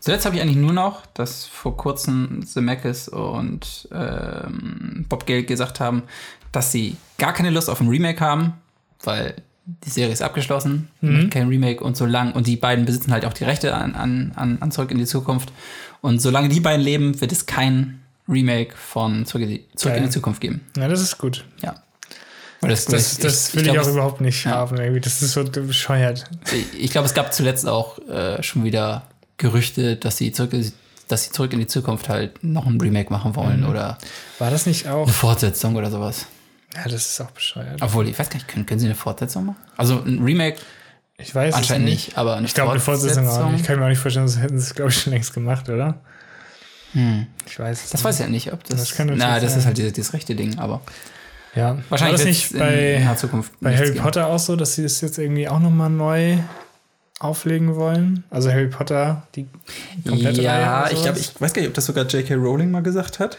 Zuletzt 0.00 0.24
habe 0.24 0.36
ich 0.36 0.42
eigentlich 0.42 0.56
nur 0.56 0.72
noch, 0.72 1.04
dass 1.06 1.44
vor 1.44 1.76
kurzem 1.76 2.46
Zemeckis 2.46 3.08
und 3.08 3.88
ähm, 3.92 5.04
Bob 5.08 5.26
Gale 5.26 5.44
gesagt 5.44 5.80
haben, 5.80 6.04
dass 6.52 6.72
sie 6.72 6.96
gar 7.18 7.32
keine 7.32 7.50
Lust 7.50 7.68
auf 7.68 7.80
ein 7.80 7.88
Remake 7.88 8.20
haben, 8.20 8.54
weil 9.02 9.34
die 9.66 9.90
Serie 9.90 10.12
ist 10.12 10.22
abgeschlossen, 10.22 10.88
mhm. 11.00 11.28
kein 11.28 11.48
Remake 11.48 11.82
und 11.82 11.96
so 11.96 12.06
lang 12.06 12.32
und 12.32 12.46
die 12.46 12.56
beiden 12.56 12.84
besitzen 12.84 13.12
halt 13.12 13.24
auch 13.26 13.32
die 13.32 13.44
Rechte 13.44 13.74
an, 13.74 13.94
an, 13.94 14.32
an, 14.36 14.58
an 14.60 14.70
Zurück 14.70 14.92
in 14.92 14.98
die 14.98 15.06
Zukunft 15.06 15.52
und 16.00 16.22
solange 16.22 16.48
die 16.48 16.60
beiden 16.60 16.82
leben, 16.84 17.20
wird 17.20 17.32
es 17.32 17.46
kein 17.46 18.00
Remake 18.28 18.74
von 18.76 19.24
Zurück 19.26 19.42
in 19.44 19.48
die, 19.50 19.66
Zurück 19.76 19.96
in 19.96 20.04
die. 20.04 20.10
Zukunft 20.10 20.40
geben. 20.40 20.60
Ja, 20.76 20.88
das 20.88 21.00
ist 21.00 21.18
gut. 21.18 21.44
Ja. 21.62 21.74
Das, 22.62 22.86
das, 22.86 23.18
das 23.18 23.54
will 23.54 23.62
ich, 23.62 23.68
glaub, 23.72 23.78
auch 23.84 23.88
es- 23.88 23.92
überhaupt 23.94 24.20
nicht 24.20 24.44
ja. 24.44 24.52
haben. 24.52 24.76
Irgendwie. 24.78 25.00
Das 25.00 25.22
ist 25.22 25.32
so 25.32 25.44
bescheuert. 25.44 26.24
Ich, 26.52 26.84
ich 26.84 26.90
glaube, 26.90 27.06
es 27.06 27.14
gab 27.14 27.32
zuletzt 27.32 27.68
auch 27.68 27.98
äh, 28.08 28.42
schon 28.42 28.64
wieder 28.64 29.02
Gerüchte, 29.36 29.96
dass 29.96 30.16
sie 30.16 30.32
zurück, 30.32 30.52
dass 31.08 31.24
sie 31.24 31.30
zurück 31.30 31.52
in 31.52 31.58
die 31.60 31.66
Zukunft 31.66 32.08
halt 32.08 32.42
noch 32.42 32.66
ein 32.66 32.80
Remake 32.80 33.12
machen 33.12 33.36
wollen 33.36 33.60
Mhm. 33.60 33.68
oder 33.68 33.98
War 34.38 34.50
das 34.50 34.66
nicht 34.66 34.88
auch? 34.88 35.04
eine 35.04 35.12
Fortsetzung 35.12 35.76
oder 35.76 35.90
sowas. 35.90 36.26
Ja, 36.74 36.84
das 36.84 37.06
ist 37.10 37.20
auch 37.20 37.30
bescheuert. 37.30 37.80
Obwohl, 37.80 38.08
ich 38.08 38.18
weiß 38.18 38.28
gar 38.30 38.36
nicht, 38.36 38.48
können, 38.48 38.66
können 38.66 38.80
sie 38.80 38.86
eine 38.86 38.94
Fortsetzung 38.96 39.46
machen? 39.46 39.56
Also 39.76 40.02
ein 40.04 40.22
Remake 40.22 40.56
Ich 41.18 41.34
weiß 41.34 41.54
anscheinend 41.54 41.84
nicht. 41.86 42.08
nicht, 42.08 42.18
aber 42.18 42.36
eine 42.36 42.46
Ich 42.46 42.54
glaube, 42.54 42.72
eine 42.72 42.80
Fortsetzung 42.80 43.28
auch 43.28 43.50
nicht. 43.50 43.60
Ich 43.60 43.66
kann 43.66 43.78
mir 43.78 43.84
auch 43.84 43.88
nicht 43.90 43.98
vorstellen, 44.00 44.26
das 44.26 44.38
hätten 44.38 44.58
sie 44.58 44.64
es, 44.66 44.74
glaube 44.74 44.90
ich, 44.90 44.98
schon 45.00 45.12
längst 45.12 45.32
gemacht, 45.34 45.68
oder? 45.68 46.00
Ich 47.46 47.58
weiß 47.58 47.84
es 47.84 47.90
Das 47.90 48.02
weiß 48.04 48.16
ich 48.16 48.24
ja 48.24 48.30
nicht, 48.30 48.52
ob 48.52 48.64
das. 48.64 48.80
Das 48.80 48.94
kann 48.94 49.12
na, 49.16 49.38
das 49.40 49.50
sein. 49.52 49.60
ist 49.60 49.66
halt 49.66 49.78
dieses, 49.78 49.92
dieses 49.92 50.12
rechte 50.12 50.34
Ding, 50.34 50.58
aber 50.58 50.80
Ja, 51.54 51.78
wahrscheinlich 51.88 52.20
war 52.20 52.26
das 52.26 52.36
nicht 52.36 52.52
in 52.52 52.58
bei, 52.58 52.98
naher 53.04 53.16
Zukunft 53.16 53.52
bei 53.60 53.76
Harry 53.76 53.88
geben. 53.92 54.00
Potter 54.00 54.26
auch 54.28 54.38
so, 54.38 54.56
dass 54.56 54.74
sie 54.74 54.82
das 54.82 55.00
jetzt 55.00 55.18
irgendwie 55.18 55.48
auch 55.48 55.60
nochmal 55.60 55.90
neu 55.90 56.38
auflegen 57.18 57.76
wollen? 57.76 58.24
Also 58.30 58.50
Harry 58.50 58.66
Potter, 58.68 59.26
die 59.34 59.46
komplette 60.06 60.38
Reihe 60.38 60.44
Ja, 60.44 60.82
oder 60.84 60.92
ich 60.92 61.02
glaube, 61.02 61.18
ich 61.18 61.40
weiß 61.40 61.52
gar 61.54 61.62
nicht, 61.62 61.68
ob 61.68 61.74
das 61.74 61.86
sogar 61.86 62.04
J.K. 62.06 62.34
Rowling 62.34 62.70
mal 62.70 62.82
gesagt 62.82 63.18
hat. 63.20 63.38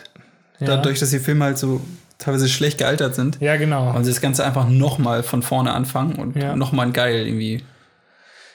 Ja. 0.60 0.68
Dadurch, 0.68 1.00
dass 1.00 1.12
die 1.12 1.20
Filme 1.20 1.46
halt 1.46 1.58
so 1.60 1.82
teilweise 2.18 2.50
schlecht 2.50 2.80
gealtert 2.80 3.14
sind. 3.14 3.38
Ja, 3.40 3.58
genau. 3.58 3.96
Und 3.96 4.04
sie 4.04 4.10
das 4.12 4.22
Ganze 4.22 4.44
einfach 4.44 4.68
nochmal 4.68 5.22
von 5.22 5.44
vorne 5.44 5.72
anfangen 5.74 6.16
und 6.16 6.36
Ja. 6.36 6.56
nochmal 6.56 6.92
geil 6.92 7.28
irgendwie 7.28 7.64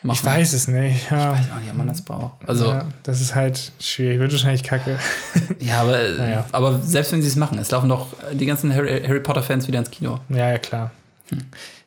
machen. 0.04 0.16
Ich 0.18 0.24
weiß 0.24 0.52
es 0.52 0.68
nicht. 0.68 1.10
Ja. 1.10 1.32
Ich 1.34 1.38
weiß 1.40 1.50
auch 1.54 1.60
nicht, 1.60 1.70
ob 1.70 1.76
man 1.76 1.88
das 1.88 2.02
braucht. 2.02 2.48
Also, 2.48 2.66
ja, 2.66 2.78
ja, 2.78 2.88
das 3.02 3.20
ist 3.20 3.34
halt 3.34 3.72
schwierig. 3.80 4.18
Wird 4.18 4.32
wahrscheinlich 4.32 4.62
kacke. 4.62 4.98
aber, 5.78 6.08
Naja. 6.18 6.44
aber 6.52 6.80
selbst 6.80 7.12
wenn 7.12 7.22
sie 7.22 7.28
es 7.28 7.36
machen, 7.36 7.58
es 7.58 7.70
laufen 7.70 7.88
doch 7.88 8.08
die 8.32 8.46
ganzen 8.46 8.74
Harry, 8.74 9.02
Harry 9.06 9.20
Potter-Fans 9.20 9.68
wieder 9.68 9.78
ins 9.78 9.90
Kino. 9.90 10.20
Ja, 10.28 10.50
ja, 10.50 10.58
klar. 10.58 10.90
Hm. 11.28 11.38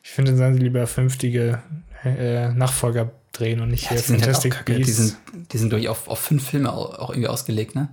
Ich 0.02 0.10
finde, 0.10 0.30
dann 0.32 0.38
sollen 0.38 0.54
sie 0.54 0.60
lieber 0.60 0.86
vernünftige 0.86 1.60
äh, 2.04 2.48
Nachfolger 2.50 3.10
drehen 3.32 3.60
und 3.60 3.70
nicht 3.70 3.88
hier 3.88 3.96
die 3.98 4.02
sind 4.02 4.14
halt 4.16 4.24
Fantastic 4.24 4.52
kacke. 4.54 4.72
Die 4.74 4.78
Beasts. 4.84 4.96
sind, 4.96 5.16
die 5.52 5.58
sind 5.58 5.72
durch 5.72 5.88
auf, 5.88 6.08
auf 6.08 6.18
fünf 6.18 6.48
Filme 6.48 6.72
au- 6.72 6.92
auch 6.94 7.10
irgendwie 7.10 7.28
ausgelegt, 7.28 7.74
ne? 7.74 7.88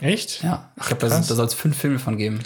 Echt? 0.00 0.42
Ja. 0.42 0.70
Ich 0.80 0.86
glaube, 0.86 1.08
da, 1.08 1.14
da 1.16 1.22
soll 1.22 1.44
es 1.46 1.52
fünf 1.54 1.76
Filme 1.76 1.98
von 1.98 2.16
geben. 2.16 2.40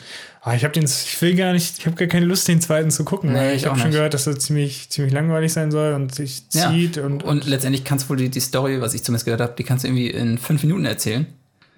Ah, 0.46 0.54
ich 0.54 0.62
habe 0.62 0.74
den, 0.74 0.84
ich 0.84 1.22
will 1.22 1.34
gar 1.36 1.54
nicht, 1.54 1.78
ich 1.78 1.86
habe 1.86 1.96
gar 1.96 2.06
keine 2.06 2.26
Lust, 2.26 2.46
den 2.48 2.60
zweiten 2.60 2.90
zu 2.90 3.02
gucken. 3.04 3.32
Nee, 3.32 3.38
weil 3.38 3.50
ich 3.56 3.62
ich 3.62 3.66
habe 3.66 3.78
schon 3.80 3.90
gehört, 3.92 4.12
dass 4.12 4.26
er 4.26 4.38
ziemlich, 4.38 4.90
ziemlich 4.90 5.12
langweilig 5.14 5.52
sein 5.54 5.70
soll 5.70 5.94
und 5.94 6.14
sich 6.14 6.42
Ja. 6.52 6.70
zieht 6.70 6.98
und, 6.98 7.22
Und 7.22 7.46
letztendlich 7.46 7.82
kannst 7.82 8.04
du 8.04 8.08
wohl 8.10 8.16
die, 8.18 8.28
die 8.28 8.40
Story, 8.40 8.80
was 8.82 8.92
ich 8.92 9.02
zumindest 9.02 9.24
gehört 9.24 9.40
habe, 9.40 9.54
die 9.56 9.64
kannst 9.64 9.84
du 9.84 9.88
irgendwie 9.88 10.10
in 10.10 10.36
fünf 10.36 10.62
Minuten 10.62 10.84
erzählen. 10.84 11.26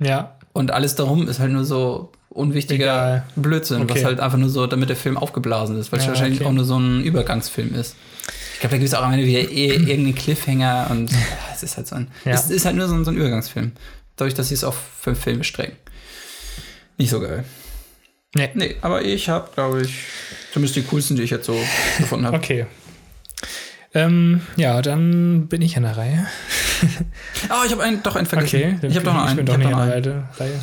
ja, 0.01 0.35
Und 0.53 0.73
alles 0.73 0.97
darum 0.97 1.29
ist 1.29 1.39
halt 1.39 1.53
nur 1.53 1.65
so 1.65 2.11
unwichtiger 2.29 2.85
Egal. 2.85 3.23
Blödsinn, 3.37 3.83
Okay. 3.83 3.95
was 3.95 4.05
halt 4.05 4.19
einfach 4.21 4.37
nur 4.39 4.51
so, 4.51 4.67
damit 4.67 4.89
der 4.89 4.97
Film 4.97 5.17
aufgeblasen 5.17 5.79
ist, 5.79 5.93
weil 5.93 6.01
es 6.01 6.07
Ja, 6.07 6.11
wahrscheinlich 6.11 6.41
okay. 6.41 6.49
auch 6.49 6.53
nur 6.53 6.65
so 6.65 6.77
ein 6.79 7.05
Übergangsfilm 7.05 7.73
ist. 7.75 7.95
Ich 8.55 8.61
glaube, 8.61 8.73
da 8.73 8.79
gibt 8.79 8.89
es 8.89 8.95
auch 8.95 9.03
am 9.05 9.13
Ende 9.13 9.27
wieder 9.27 9.49
eh 9.49 9.69
irgendeinen 9.77 10.15
Cliffhanger 10.17 10.89
und 10.91 11.13
ja, 11.13 11.19
es 11.55 11.63
ist 11.63 11.77
halt 11.77 11.87
so 11.87 11.95
ein. 11.95 12.09
Ja. 12.25 12.33
Es 12.33 12.51
ist 12.51 12.65
halt 12.67 12.75
nur 12.75 12.89
so 12.89 12.95
ein, 12.95 13.05
so 13.05 13.13
ein 13.13 13.17
Übergangsfilm. 13.17 13.73
Dadurch, 14.17 14.35
dass 14.35 14.49
sie 14.49 14.55
es 14.55 14.65
auf 14.65 14.77
fünf 15.01 15.21
Filme 15.21 15.45
strecken. 15.45 15.77
Nicht 16.99 17.11
so 17.11 17.21
geil. 17.21 17.45
Nee. 18.37 18.51
Nee, 18.55 18.77
aber 18.83 19.03
ich 19.03 19.29
habe, 19.29 19.49
glaube 19.55 19.83
ich, 19.83 20.05
zumindest 20.53 20.77
die 20.77 20.83
coolsten, 20.83 21.17
die 21.17 21.23
ich 21.23 21.31
jetzt 21.31 21.47
so 21.47 21.59
gefunden 21.99 22.27
habe. 22.27 22.37
okay. 22.37 22.67
Ähm, 23.95 24.43
ja, 24.57 24.83
dann 24.83 25.47
bin 25.49 25.63
ich 25.63 25.77
an 25.79 25.85
der 25.85 25.97
Reihe. 25.97 26.27
Oh, 27.49 27.55
ich 27.67 27.73
habe 27.73 27.83
einen, 27.83 28.03
doch 28.03 28.15
einen 28.15 28.27
vergessen. 28.27 28.77
Okay, 28.77 28.89
ich 28.89 28.97
habe 28.97 29.07
doch 29.07 29.15
noch 29.15 29.25
ich 29.25 29.31
einen. 29.31 29.37
bin 29.37 29.47
Ich 29.47 29.53
doch 29.53 29.57
nicht 29.59 29.71
doch 29.71 29.79
noch 29.79 29.83
an 29.83 30.03
der 30.03 30.25
Reihe. 30.39 30.61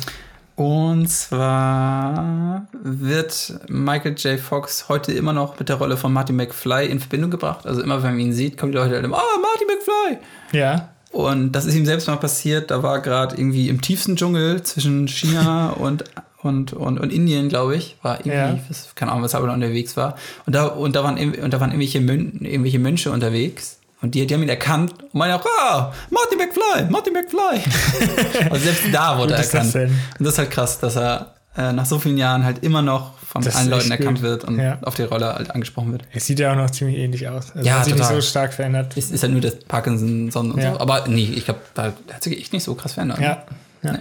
Und 0.56 1.08
zwar 1.08 2.68
wird 2.80 3.54
Michael 3.68 4.14
J. 4.16 4.38
Fox 4.38 4.88
heute 4.88 5.12
immer 5.12 5.32
noch 5.32 5.58
mit 5.58 5.68
der 5.68 5.76
Rolle 5.76 5.96
von 5.96 6.12
Marty 6.12 6.32
McFly 6.32 6.86
in 6.86 7.00
Verbindung 7.00 7.32
gebracht. 7.32 7.66
Also 7.66 7.82
immer, 7.82 8.04
wenn 8.04 8.12
man 8.12 8.20
ihn 8.20 8.32
sieht, 8.32 8.56
kommen 8.56 8.70
die 8.70 8.78
Leute 8.78 8.94
halt 8.94 9.04
immer, 9.04 9.18
ah, 9.18 9.38
Marty 9.40 9.64
McFly! 9.64 10.18
Ja, 10.56 10.90
Und 11.10 11.52
das 11.52 11.64
ist 11.64 11.74
ihm 11.74 11.86
selbst 11.86 12.06
mal 12.06 12.16
passiert. 12.18 12.70
Da 12.70 12.84
war 12.84 13.00
gerade 13.02 13.34
irgendwie 13.36 13.68
im 13.68 13.80
tiefsten 13.80 14.14
Dschungel 14.14 14.62
zwischen 14.62 15.08
China 15.08 15.70
und, 15.76 16.04
und, 16.44 16.72
und, 16.72 16.98
und 17.00 17.12
Indien, 17.12 17.48
glaube 17.48 17.76
ich, 17.76 17.96
war 18.02 18.18
irgendwie, 18.20 18.36
Ja. 18.36 18.58
was, 18.68 18.94
keine 18.94 19.10
Ahnung, 19.12 19.24
weshalb 19.24 19.42
er 19.44 19.48
da 19.48 19.54
unterwegs 19.54 19.96
war. 19.96 20.16
Und 20.46 20.54
da, 20.54 20.66
und 20.66 20.94
da 20.94 21.02
waren, 21.04 21.16
und 21.18 21.50
da 21.52 21.60
waren 21.60 21.70
irgendwelche, 21.70 22.00
Mön, 22.00 22.40
irgendwelche 22.44 22.78
Mönche 22.78 23.10
unterwegs. 23.10 23.78
Und 24.02 24.14
die, 24.14 24.26
die 24.26 24.34
haben 24.34 24.42
ihn 24.42 24.48
erkannt 24.50 24.92
und 25.02 25.14
meinen 25.14 25.32
auch, 25.32 25.46
ah, 25.62 25.92
Marty 26.10 26.36
McFly, 26.36 26.90
Marty 26.90 27.10
McFly. 27.10 28.50
und 28.50 28.58
selbst 28.60 28.82
da 28.92 29.16
wurde 29.18 29.32
er 29.32 29.38
das 29.38 29.54
erkannt. 29.54 29.74
denn? 29.74 29.88
Und 30.18 30.24
das 30.26 30.34
ist 30.34 30.38
halt 30.38 30.50
krass, 30.50 30.78
dass 30.78 30.96
er 30.96 31.34
äh, 31.56 31.72
nach 31.72 31.86
so 31.86 31.98
vielen 31.98 32.18
Jahren 32.18 32.44
halt 32.44 32.62
immer 32.64 32.82
noch 32.82 33.16
von 33.18 33.40
Das 33.42 33.56
allen 33.56 33.70
Leuten 33.70 33.90
erkannt 33.90 34.18
gut. 34.18 34.22
wird 34.22 34.44
und 34.44 34.58
Ja. 34.58 34.78
auf 34.82 34.94
die 34.96 35.04
Rolle 35.04 35.34
halt 35.34 35.50
angesprochen 35.52 35.92
wird. 35.92 36.02
Es 36.12 36.26
sieht 36.26 36.38
ja 36.40 36.52
auch 36.52 36.56
noch 36.56 36.68
ziemlich 36.70 36.98
ähnlich 36.98 37.26
aus. 37.28 37.52
Also 37.54 37.66
Ja, 37.66 37.78
hat 37.78 37.84
sich 37.86 37.94
nicht 37.94 38.04
so 38.06 38.20
stark 38.20 38.52
verändert. 38.52 38.94
Es 38.96 39.10
ist 39.10 39.22
halt 39.22 39.32
nur 39.32 39.40
das 39.40 39.56
Parkinson 39.60 40.30
und 40.52 40.58
Ja. 40.60 40.74
so. 40.74 40.80
Aber 40.80 41.04
nee, 41.08 41.32
ich 41.34 41.44
glaube, 41.46 41.60
da 41.74 41.84
hat 42.12 42.22
sich 42.22 42.38
echt 42.38 42.52
nicht 42.52 42.64
so 42.64 42.74
krass 42.74 42.92
verändert. 42.92 43.20
Ja. 43.20 43.44
Ja. 43.82 43.92
Nee, 43.92 43.98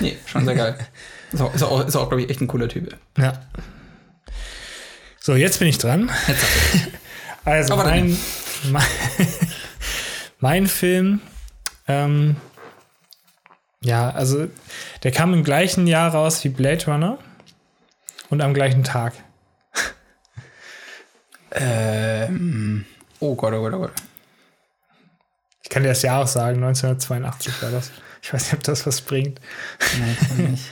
nee 0.00 0.16
schon 0.26 0.44
sehr 0.46 0.54
geil. 0.54 0.76
Ist 1.34 1.40
auch, 1.40 1.54
ist 1.54 1.62
auch, 1.62 1.86
ist 1.86 1.96
auch 1.96 2.08
glaube 2.08 2.22
ich, 2.22 2.30
echt 2.30 2.40
ein 2.40 2.46
cooler 2.46 2.68
Typ. 2.68 2.96
ja. 3.18 3.32
So, 5.20 5.34
jetzt 5.34 5.58
bin 5.58 5.68
ich 5.68 5.78
dran. 5.78 6.10
Also 7.46 7.74
Aber 7.74 7.84
mein, 7.84 8.16
mein, 8.70 8.86
mein 10.40 10.66
Film, 10.66 11.20
ähm, 11.86 12.36
ja, 13.82 14.08
also 14.08 14.48
der 15.02 15.12
kam 15.12 15.34
im 15.34 15.44
gleichen 15.44 15.86
Jahr 15.86 16.14
raus 16.14 16.42
wie 16.42 16.48
Blade 16.48 16.86
Runner 16.86 17.18
und 18.30 18.40
am 18.40 18.54
gleichen 18.54 18.82
Tag. 18.84 19.12
Ähm, 21.56 22.84
oh 23.20 23.36
Gott, 23.36 23.52
oh 23.52 23.60
Gott, 23.60 23.74
oh 23.74 23.78
Gott. 23.78 23.92
Ich 25.62 25.68
kann 25.68 25.82
dir 25.82 25.90
das 25.90 26.02
Jahr 26.02 26.22
auch 26.22 26.26
sagen, 26.26 26.56
1982 26.64 27.62
war 27.62 27.70
das. 27.70 27.92
Ich 28.22 28.32
weiß 28.32 28.44
nicht, 28.44 28.54
ob 28.54 28.62
das 28.64 28.86
was 28.86 29.02
bringt. 29.02 29.38
Das 29.78 29.90
kann 29.90 30.40
ich 30.40 30.48
nicht. 30.50 30.64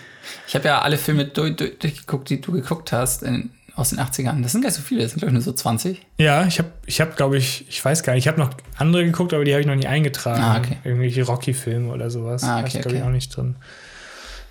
Ich 0.53 0.55
habe 0.55 0.69
ja 0.69 0.83
alle 0.83 0.99
Filme 0.99 1.25
durch, 1.25 1.57
durch, 1.57 1.79
durchgeguckt, 1.79 2.29
die 2.29 2.39
du 2.39 2.53
geguckt 2.53 2.93
hast 2.93 3.23
in, 3.23 3.49
aus 3.75 3.89
den 3.89 3.99
80ern. 3.99 4.43
Das 4.43 4.53
sind 4.53 4.61
gar 4.61 4.69
nicht 4.69 4.77
so 4.77 4.83
viele, 4.83 5.01
das 5.01 5.13
sind 5.13 5.21
glaube 5.21 5.31
ich 5.31 5.33
nur 5.33 5.41
so 5.41 5.55
20. 5.55 5.99
Ja, 6.19 6.45
ich 6.45 6.59
habe, 6.59 6.71
ich 6.85 7.01
hab, 7.01 7.17
glaube 7.17 7.39
ich, 7.39 7.67
ich 7.71 7.83
weiß 7.83 8.03
gar 8.03 8.13
nicht, 8.13 8.25
ich 8.25 8.29
habe 8.29 8.39
noch 8.39 8.51
andere 8.77 9.07
geguckt, 9.07 9.33
aber 9.33 9.47
die 9.47 9.53
habe 9.53 9.63
ich 9.63 9.67
noch 9.67 9.77
nie 9.77 9.87
eingetragen. 9.87 10.43
Ah, 10.43 10.59
okay. 10.59 10.77
Irgendwelche 10.85 11.23
Rocky-Filme 11.23 11.91
oder 11.91 12.11
sowas. 12.11 12.45
Ah, 12.45 12.59
okay, 12.59 12.67
ich, 12.67 12.73
glaube 12.83 12.91
ich, 12.91 12.97
okay. 12.97 13.09
auch 13.09 13.13
nicht 13.15 13.35
drin. 13.35 13.57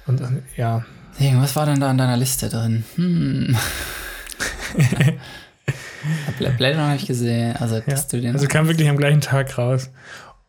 Und 0.07 0.21
äh, 0.21 0.27
ja, 0.57 0.83
was 1.35 1.55
war 1.55 1.67
denn 1.67 1.79
da 1.79 1.91
in 1.91 1.99
deiner 1.99 2.17
Liste 2.17 2.49
drin? 2.49 2.83
Hm. 2.95 3.55
Bla- 6.39 6.49
Blade 6.49 6.73
Runner 6.77 6.87
habe 6.87 6.95
ich 6.95 7.05
gesehen. 7.05 7.55
Also, 7.57 7.75
ja. 7.75 8.33
Also 8.33 8.47
kam 8.47 8.67
wirklich 8.67 8.89
am 8.89 8.97
gleichen 8.97 9.21
Tag 9.21 9.55
raus. 9.55 9.91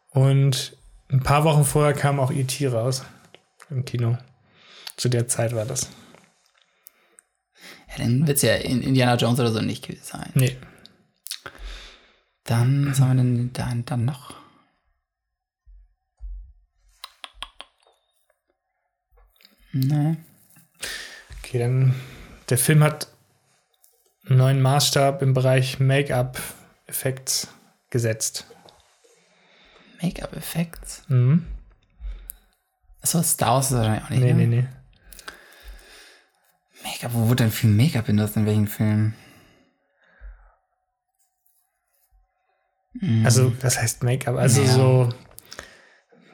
Und 0.08 0.78
ein 1.10 1.20
paar 1.20 1.44
Wochen 1.44 1.66
vorher 1.66 1.92
kam 1.92 2.20
auch 2.20 2.30
E.T. 2.30 2.66
raus 2.68 3.04
im 3.68 3.84
Kino. 3.84 4.16
Zu 5.02 5.08
der 5.08 5.26
Zeit 5.26 5.52
war 5.52 5.64
das. 5.64 5.88
ja, 7.88 8.04
dann 8.04 8.24
wird 8.24 8.36
es 8.36 8.42
ja 8.42 8.54
in 8.54 8.82
Indiana 8.82 9.16
Jones 9.16 9.40
oder 9.40 9.50
so 9.50 9.60
nicht 9.60 9.84
gewesen 9.84 10.04
sein. 10.04 10.30
Nee. 10.34 10.56
Dann, 12.44 12.88
was 12.88 13.00
haben 13.00 13.16
wir 13.16 13.24
denn 13.24 13.52
dann, 13.52 13.84
dann 13.84 14.04
noch? 14.04 14.36
Ne. 19.72 20.18
Okay, 21.38 21.58
dann 21.58 21.96
der 22.48 22.58
Film 22.58 22.84
hat 22.84 23.08
einen 24.28 24.38
neuen 24.38 24.62
Maßstab 24.62 25.20
im 25.20 25.34
Bereich 25.34 25.80
Make-up-Effekts 25.80 27.48
gesetzt. 27.90 28.46
Make-up-Effekts? 30.00 31.02
Mhm. 31.08 31.44
Achso, 33.00 33.20
Star 33.24 33.54
Wars 33.54 33.72
ist 33.72 33.78
wahrscheinlich 33.78 34.04
auch 34.04 34.10
nicht. 34.10 34.22
Nee, 34.22 34.32
ne? 34.32 34.46
nee, 34.46 34.62
nee. 34.62 34.81
Make-up, 36.84 37.12
wo 37.14 37.28
wurde 37.28 37.44
denn 37.44 37.52
viel 37.52 37.70
Make-up 37.70 38.06
benutzt? 38.06 38.36
In 38.36 38.46
welchen 38.46 38.68
Filmen? 38.68 39.14
Mhm. 42.94 43.24
Also, 43.24 43.52
was 43.62 43.78
heißt 43.80 44.02
Make-up? 44.02 44.36
Also 44.36 44.62
Ja. 44.62 44.68
so. 44.72 45.08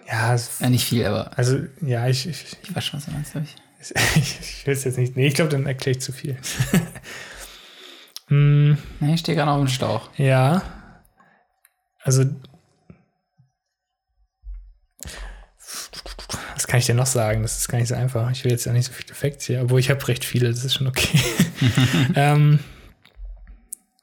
Ja, 0.07 0.37
Ja, 0.61 0.71
nicht 0.71 0.87
viel, 0.87 1.05
aber 1.05 1.37
also, 1.37 1.59
ja, 1.83 2.07
ich, 2.09 2.27
ich, 2.27 2.57
ich 2.63 2.75
weiß 2.75 2.85
schon, 2.85 2.99
was 2.99 3.07
du 3.07 3.13
meinst, 3.13 3.33
glaube 3.33 3.47
ich. 3.81 3.95
ich, 4.17 4.41
ich 4.41 4.67
will 4.67 4.73
es 4.75 4.85
jetzt 4.85 4.97
nicht. 4.99 5.17
Nee, 5.17 5.27
ich 5.29 5.35
glaube, 5.35 5.51
dann 5.51 5.67
erkläre 5.67 5.97
ich 5.97 6.03
zu 6.03 6.13
viel. 6.13 6.37
Hm, 8.31 8.77
Nee, 9.01 9.15
ich 9.15 9.21
stehe 9.21 9.35
gerade 9.37 9.51
auf 9.51 9.59
dem 9.59 9.69
Stauch. 9.69 10.11
ja. 10.19 10.61
Also. 12.03 12.25
Was 16.59 16.67
kann 16.67 16.81
ich 16.81 16.87
denn 16.87 16.97
noch 16.97 17.07
sagen? 17.07 17.43
Das 17.43 17.57
ist 17.57 17.69
gar 17.69 17.79
nicht 17.79 17.87
so 17.87 17.95
einfach. 17.95 18.29
Ich 18.33 18.43
will 18.43 18.51
jetzt 18.51 18.65
ja 18.65 18.73
nicht 18.73 18.87
so 18.87 18.93
viele 18.93 19.13
Effekte 19.13 19.45
hier, 19.47 19.63
obwohl 19.63 19.79
ich 19.79 19.91
habe 19.91 20.09
recht 20.09 20.25
viele, 20.25 20.51
das 20.51 20.65
ist 20.65 20.75
schon 20.75 20.89
okay. 20.89 21.21
ähm, 22.17 22.59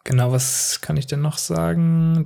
genau, 0.06 0.32
was 0.32 0.80
kann 0.80 0.96
ich 0.96 1.06
denn 1.06 1.20
noch 1.20 1.38
sagen? 1.38 2.24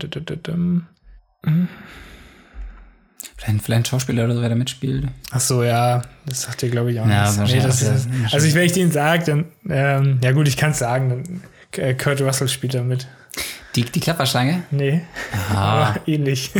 Vielleicht, 3.37 3.63
vielleicht 3.63 3.69
ein 3.81 3.85
Schauspieler 3.85 4.25
oder 4.25 4.35
so, 4.35 4.41
wer 4.43 4.49
da 4.49 4.55
mitspielt. 4.55 5.07
Ach 5.31 5.39
so, 5.39 5.63
ja, 5.63 6.03
das 6.27 6.43
sagt 6.43 6.61
ihr, 6.61 6.69
glaube 6.69 6.91
ich, 6.91 6.99
auch 6.99 7.07
Ja, 7.07 7.27
nicht. 7.27 7.39
wahrscheinlich 7.39 7.65
das 7.65 7.81
wieder- 7.81 8.29
also, 8.31 8.45
ich, 8.45 8.53
wenn 8.53 8.65
ich 8.65 8.73
den 8.73 8.91
sage, 8.91 9.23
dann, 9.25 9.45
ähm, 9.67 10.19
ja 10.23 10.31
gut, 10.31 10.47
ich 10.47 10.57
kann 10.57 10.71
es 10.71 10.77
sagen, 10.77 11.09
dann, 11.09 11.41
äh, 11.83 11.95
Kurt 11.95 12.21
Russell 12.21 12.49
spielt 12.49 12.75
da 12.75 12.83
mit. 12.83 13.07
Die, 13.75 13.83
die 13.83 13.99
Klapperschlange? 13.99 14.63
Nee, 14.71 15.01
Ah, 15.53 15.95
ähnlich. 16.07 16.51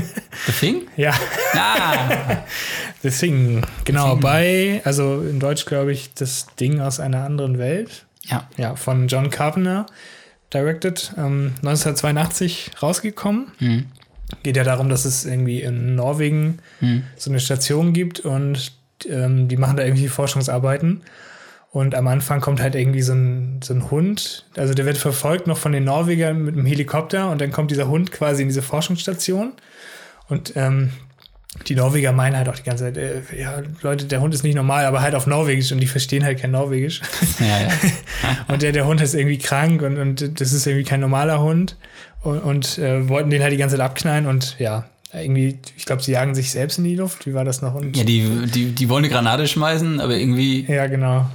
The 0.45 0.51
Thing? 0.51 0.81
ja, 0.95 1.13
Ah, 1.55 2.43
deswegen, 3.03 3.63
genau, 3.83 4.15
bei, 4.15 4.81
also 4.85 5.21
in 5.21 5.39
Deutsch, 5.39 5.65
glaube 5.65 5.91
ich, 5.91 6.13
das 6.13 6.47
Ding 6.59 6.79
aus 6.81 6.99
einer 6.99 7.23
anderen 7.23 7.57
Welt. 7.57 8.05
ja. 8.25 8.47
Ja, 8.57 8.75
von 8.75 9.07
John 9.07 9.29
Carpenter, 9.31 9.87
directed, 10.53 11.13
ähm, 11.17 11.53
1982 11.63 12.71
rausgekommen. 12.81 13.47
Hm. 13.57 13.85
Geht 14.43 14.57
ja 14.57 14.63
darum, 14.63 14.89
dass 14.89 15.05
es 15.05 15.25
irgendwie 15.25 15.61
in 15.61 15.95
Norwegen 15.95 16.59
Hm. 16.79 17.03
so 17.17 17.31
eine 17.31 17.39
Station 17.39 17.93
gibt 17.93 18.19
und 18.19 18.71
ähm, 19.09 19.47
die 19.47 19.57
machen 19.57 19.77
da 19.77 19.83
irgendwie 19.83 20.07
Forschungsarbeiten. 20.09 21.01
Und 21.71 21.93
am 21.93 22.08
Anfang 22.08 22.41
kommt 22.41 22.62
halt 22.62 22.73
irgendwie 22.73 23.03
so 23.03 23.13
ein, 23.13 23.60
so 23.63 23.73
ein 23.73 23.91
Hund, 23.91 24.45
also 24.58 24.73
der 24.73 24.86
wird 24.86 24.97
verfolgt 24.97 25.45
noch 25.45 25.58
von 25.58 25.71
den 25.71 25.84
Norwegern 25.84 26.43
mit 26.43 26.55
einem 26.55 26.65
Helikopter 26.65 27.29
und 27.29 27.39
dann 27.41 27.51
kommt 27.51 27.69
dieser 27.69 27.88
Hund 27.88 28.12
quasi 28.12 28.41
in 28.41 28.47
diese 28.47 28.63
Forschungsstation. 28.63 29.53
Und 30.29 30.53
ähm, 30.55 30.91
die 31.67 31.75
Norweger 31.75 32.12
meinen 32.12 32.38
halt 32.38 32.49
auch 32.49 32.55
die 32.55 32.63
ganze 32.63 32.86
Zeit, 32.86 32.97
äh, 32.97 33.21
ja, 33.38 33.62
Leute, 33.82 34.05
der 34.05 34.21
Hund 34.21 34.34
ist 34.34 34.43
nicht 34.43 34.55
normal, 34.55 34.86
aber 34.86 35.01
halt 35.01 35.13
auf 35.13 35.27
Norwegisch 35.27 35.71
und 35.71 35.79
die 35.79 35.88
verstehen 35.88 36.23
halt 36.23 36.39
kein 36.39 36.51
Norwegisch. 36.51 37.01
Ja, 37.39 37.62
ja. 37.62 37.69
Und 38.47 38.62
der, 38.62 38.71
der 38.71 38.86
Hund 38.86 38.99
ist 39.01 39.13
irgendwie 39.13 39.38
krank 39.38 39.82
und, 39.82 39.97
und 39.97 40.41
das 40.41 40.51
ist 40.51 40.67
irgendwie 40.67 40.84
kein 40.84 40.99
normaler 40.99 41.39
Hund. 41.41 41.77
Und, 42.21 42.39
und 42.39 42.77
äh, 42.77 43.08
wollten 43.08 43.29
den 43.29 43.41
halt 43.41 43.53
die 43.53 43.58
ganze 43.58 43.77
Zeit 43.77 43.86
abknallen 43.86 44.25
und 44.25 44.58
ja, 44.60 44.89
irgendwie, 45.13 45.58
ich 45.77 45.86
glaube, 45.86 46.01
sie 46.01 46.12
jagen 46.12 46.36
sich 46.36 46.51
selbst 46.51 46.77
in 46.77 46.84
die 46.84 46.95
Luft. 46.95 47.25
Wie 47.25 47.34
war 47.34 47.45
das 47.45 47.62
noch? 47.62 47.75
Und, 47.75 47.95
ja 47.95 48.03
die, 48.03 48.45
die, 48.53 48.71
die 48.71 48.89
wollen 48.89 49.05
eine 49.05 49.13
Granate 49.13 49.47
schmeißen, 49.47 50.01
aber 50.01 50.17
irgendwie, 50.17 50.65
ja, 50.65 50.88
genau. 50.88 51.29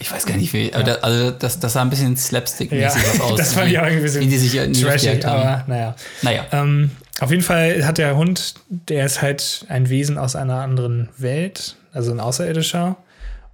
Ich 0.00 0.10
weiß 0.10 0.26
gar 0.26 0.36
nicht 0.36 0.52
wie, 0.52 0.72
aber 0.74 0.82
da, 0.84 0.94
also 0.96 1.30
das, 1.30 1.60
das 1.60 1.74
sah 1.74 1.82
ein 1.82 1.90
bisschen 1.90 2.16
slapstick-mäßig 2.16 3.18
Ja, 3.18 3.20
aus. 3.24 3.36
das 3.38 3.52
fand 3.52 3.70
ich 3.70 3.78
auch 3.78 3.82
irgendwie 3.84 3.98
ein 4.00 4.02
bisschen 4.04 4.20
Wie 4.22 4.26
die 4.26 4.38
sich 4.38 4.82
Trashig, 4.82 5.24
haben. 5.24 5.40
aber 5.42 5.64
naja. 5.68 5.94
Naja, 6.22 6.46
Ähm, 6.52 6.90
auf 7.20 7.30
jeden 7.30 7.42
Fall 7.42 7.86
hat 7.86 7.98
der 7.98 8.16
Hund, 8.16 8.54
der 8.70 9.04
ist 9.04 9.20
halt 9.22 9.66
ein 9.68 9.88
Wesen 9.90 10.16
aus 10.18 10.34
einer 10.36 10.62
anderen 10.62 11.10
Welt, 11.18 11.76
also 11.92 12.10
ein 12.12 12.18
Außerirdischer. 12.20 12.96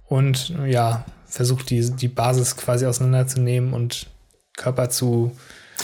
Und 0.07 0.53
ja, 0.65 1.03
versucht 1.27 1.69
die, 1.69 1.91
die 1.91 2.07
Basis 2.07 2.55
quasi 2.55 2.85
auseinanderzunehmen 2.85 3.73
und 3.73 4.07
Körper 4.55 4.89
zu, 4.89 5.35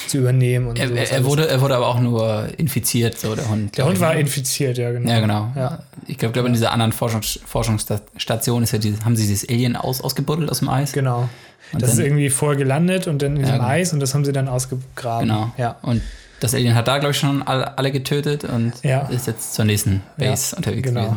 zu 0.08 0.18
übernehmen. 0.18 0.68
Und 0.68 0.80
er, 0.80 0.92
er, 1.12 1.24
wurde, 1.26 1.48
er 1.48 1.62
wurde 1.62 1.76
aber 1.76 1.88
auch 1.88 2.00
nur 2.00 2.48
infiziert, 2.58 3.18
so 3.20 3.36
der 3.36 3.48
Hund. 3.50 3.78
der 3.78 3.86
Hund 3.86 4.00
war 4.00 4.14
in 4.14 4.22
infiziert, 4.22 4.78
ja, 4.78 4.92
genau. 4.92 5.10
Ja, 5.10 5.20
genau. 5.20 5.52
Ja. 5.56 5.84
Ich 6.08 6.18
glaube, 6.18 6.34
glaub, 6.34 6.46
in 6.48 6.54
dieser 6.54 6.72
anderen 6.72 6.92
Forschungs 6.92 7.40
Forschungsstation 7.46 8.64
ist 8.64 8.72
ja 8.74 8.80
dieses, 8.80 9.06
haben 9.06 9.16
sie 9.16 9.28
dieses 9.28 9.48
Alien 9.50 9.76
aus, 9.76 10.02
ausgebuddelt 10.02 10.50
aus 10.50 10.60
dem 10.60 10.70
Eis. 10.70 10.92
Genau. 10.94 11.30
Und 11.72 11.82
das 11.82 11.92
ist 11.92 11.98
dann- 12.00 12.06
irgendwie 12.06 12.30
vorher 12.30 12.58
gelandet 12.58 13.08
und 13.08 13.22
dann 13.22 13.34
in 13.36 13.40
diesem 13.44 13.56
genau. 13.56 13.68
Eis 13.68 13.94
und 13.94 14.00
das 14.00 14.14
haben 14.14 14.26
sie 14.26 14.32
dann 14.32 14.48
ausgegraben. 14.48 15.28
Genau. 15.28 15.52
Ja. 15.58 15.78
Und 15.82 16.02
das 16.40 16.54
Alien 16.54 16.76
hat 16.76 16.88
da, 16.88 16.98
glaube 16.98 17.12
ich, 17.14 17.18
schon 17.20 17.42
alle, 17.44 17.78
alle 17.78 17.92
getötet 17.92 18.44
und 18.44 18.74
Ja. 18.84 19.08
ist 19.10 19.28
jetzt 19.28 19.54
zur 19.54 19.66
nächsten 19.66 20.02
Base 20.18 20.52
Ja, 20.52 20.58
unterwegs 20.58 20.84
genau. 20.88 21.16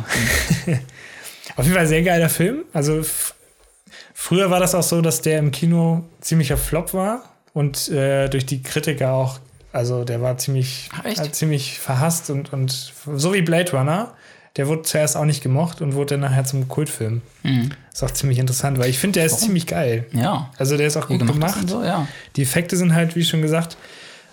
Auf 1.56 1.64
jeden 1.64 1.76
Fall 1.76 1.86
sehr 1.86 2.02
geiler 2.02 2.28
Film. 2.28 2.64
Also 2.72 3.00
früher 4.14 4.50
war 4.50 4.60
das 4.60 4.74
auch 4.74 4.82
so, 4.82 5.00
dass 5.00 5.22
der 5.22 5.38
im 5.38 5.50
Kino 5.50 6.04
ziemlicher 6.20 6.56
Flop 6.56 6.92
war 6.94 7.22
und 7.56 7.88
äh, 7.88 8.28
durch 8.28 8.44
die 8.44 8.62
Kritiker 8.62 9.12
auch, 9.14 9.38
also 9.72 10.04
der 10.04 10.20
war 10.20 10.36
ziemlich, 10.36 10.90
äh, 11.04 11.30
ziemlich 11.32 11.78
verhasst 11.78 12.28
und, 12.28 12.52
und 12.52 12.92
so 13.14 13.32
wie 13.32 13.40
Blade 13.40 13.72
Runner, 13.72 14.12
der 14.56 14.68
wurde 14.68 14.82
zuerst 14.82 15.16
auch 15.16 15.24
nicht 15.24 15.42
gemocht 15.42 15.80
und 15.80 15.94
wurde 15.94 16.14
dann 16.14 16.20
nachher 16.20 16.44
zum 16.44 16.68
Kultfilm. 16.68 17.22
Mhm. 17.44 17.70
Ist 17.90 18.04
auch 18.04 18.10
ziemlich 18.10 18.38
interessant, 18.40 18.78
weil 18.78 18.90
ich 18.90 18.98
finde, 18.98 19.20
der 19.20 19.26
ist 19.26 19.40
ziemlich 19.40 19.66
geil. 19.66 20.04
Ja. 20.12 20.50
Also 20.58 20.76
der 20.76 20.86
ist 20.86 20.98
auch 20.98 21.08
gut 21.08 21.18
gemacht, 21.18 21.34
gemacht. 21.54 21.68
so, 21.70 21.82
ja. 21.82 22.06
Die 22.36 22.42
Effekte 22.42 22.76
sind 22.76 22.94
halt, 22.94 23.16
wie 23.16 23.24
schon 23.24 23.40
gesagt, 23.40 23.78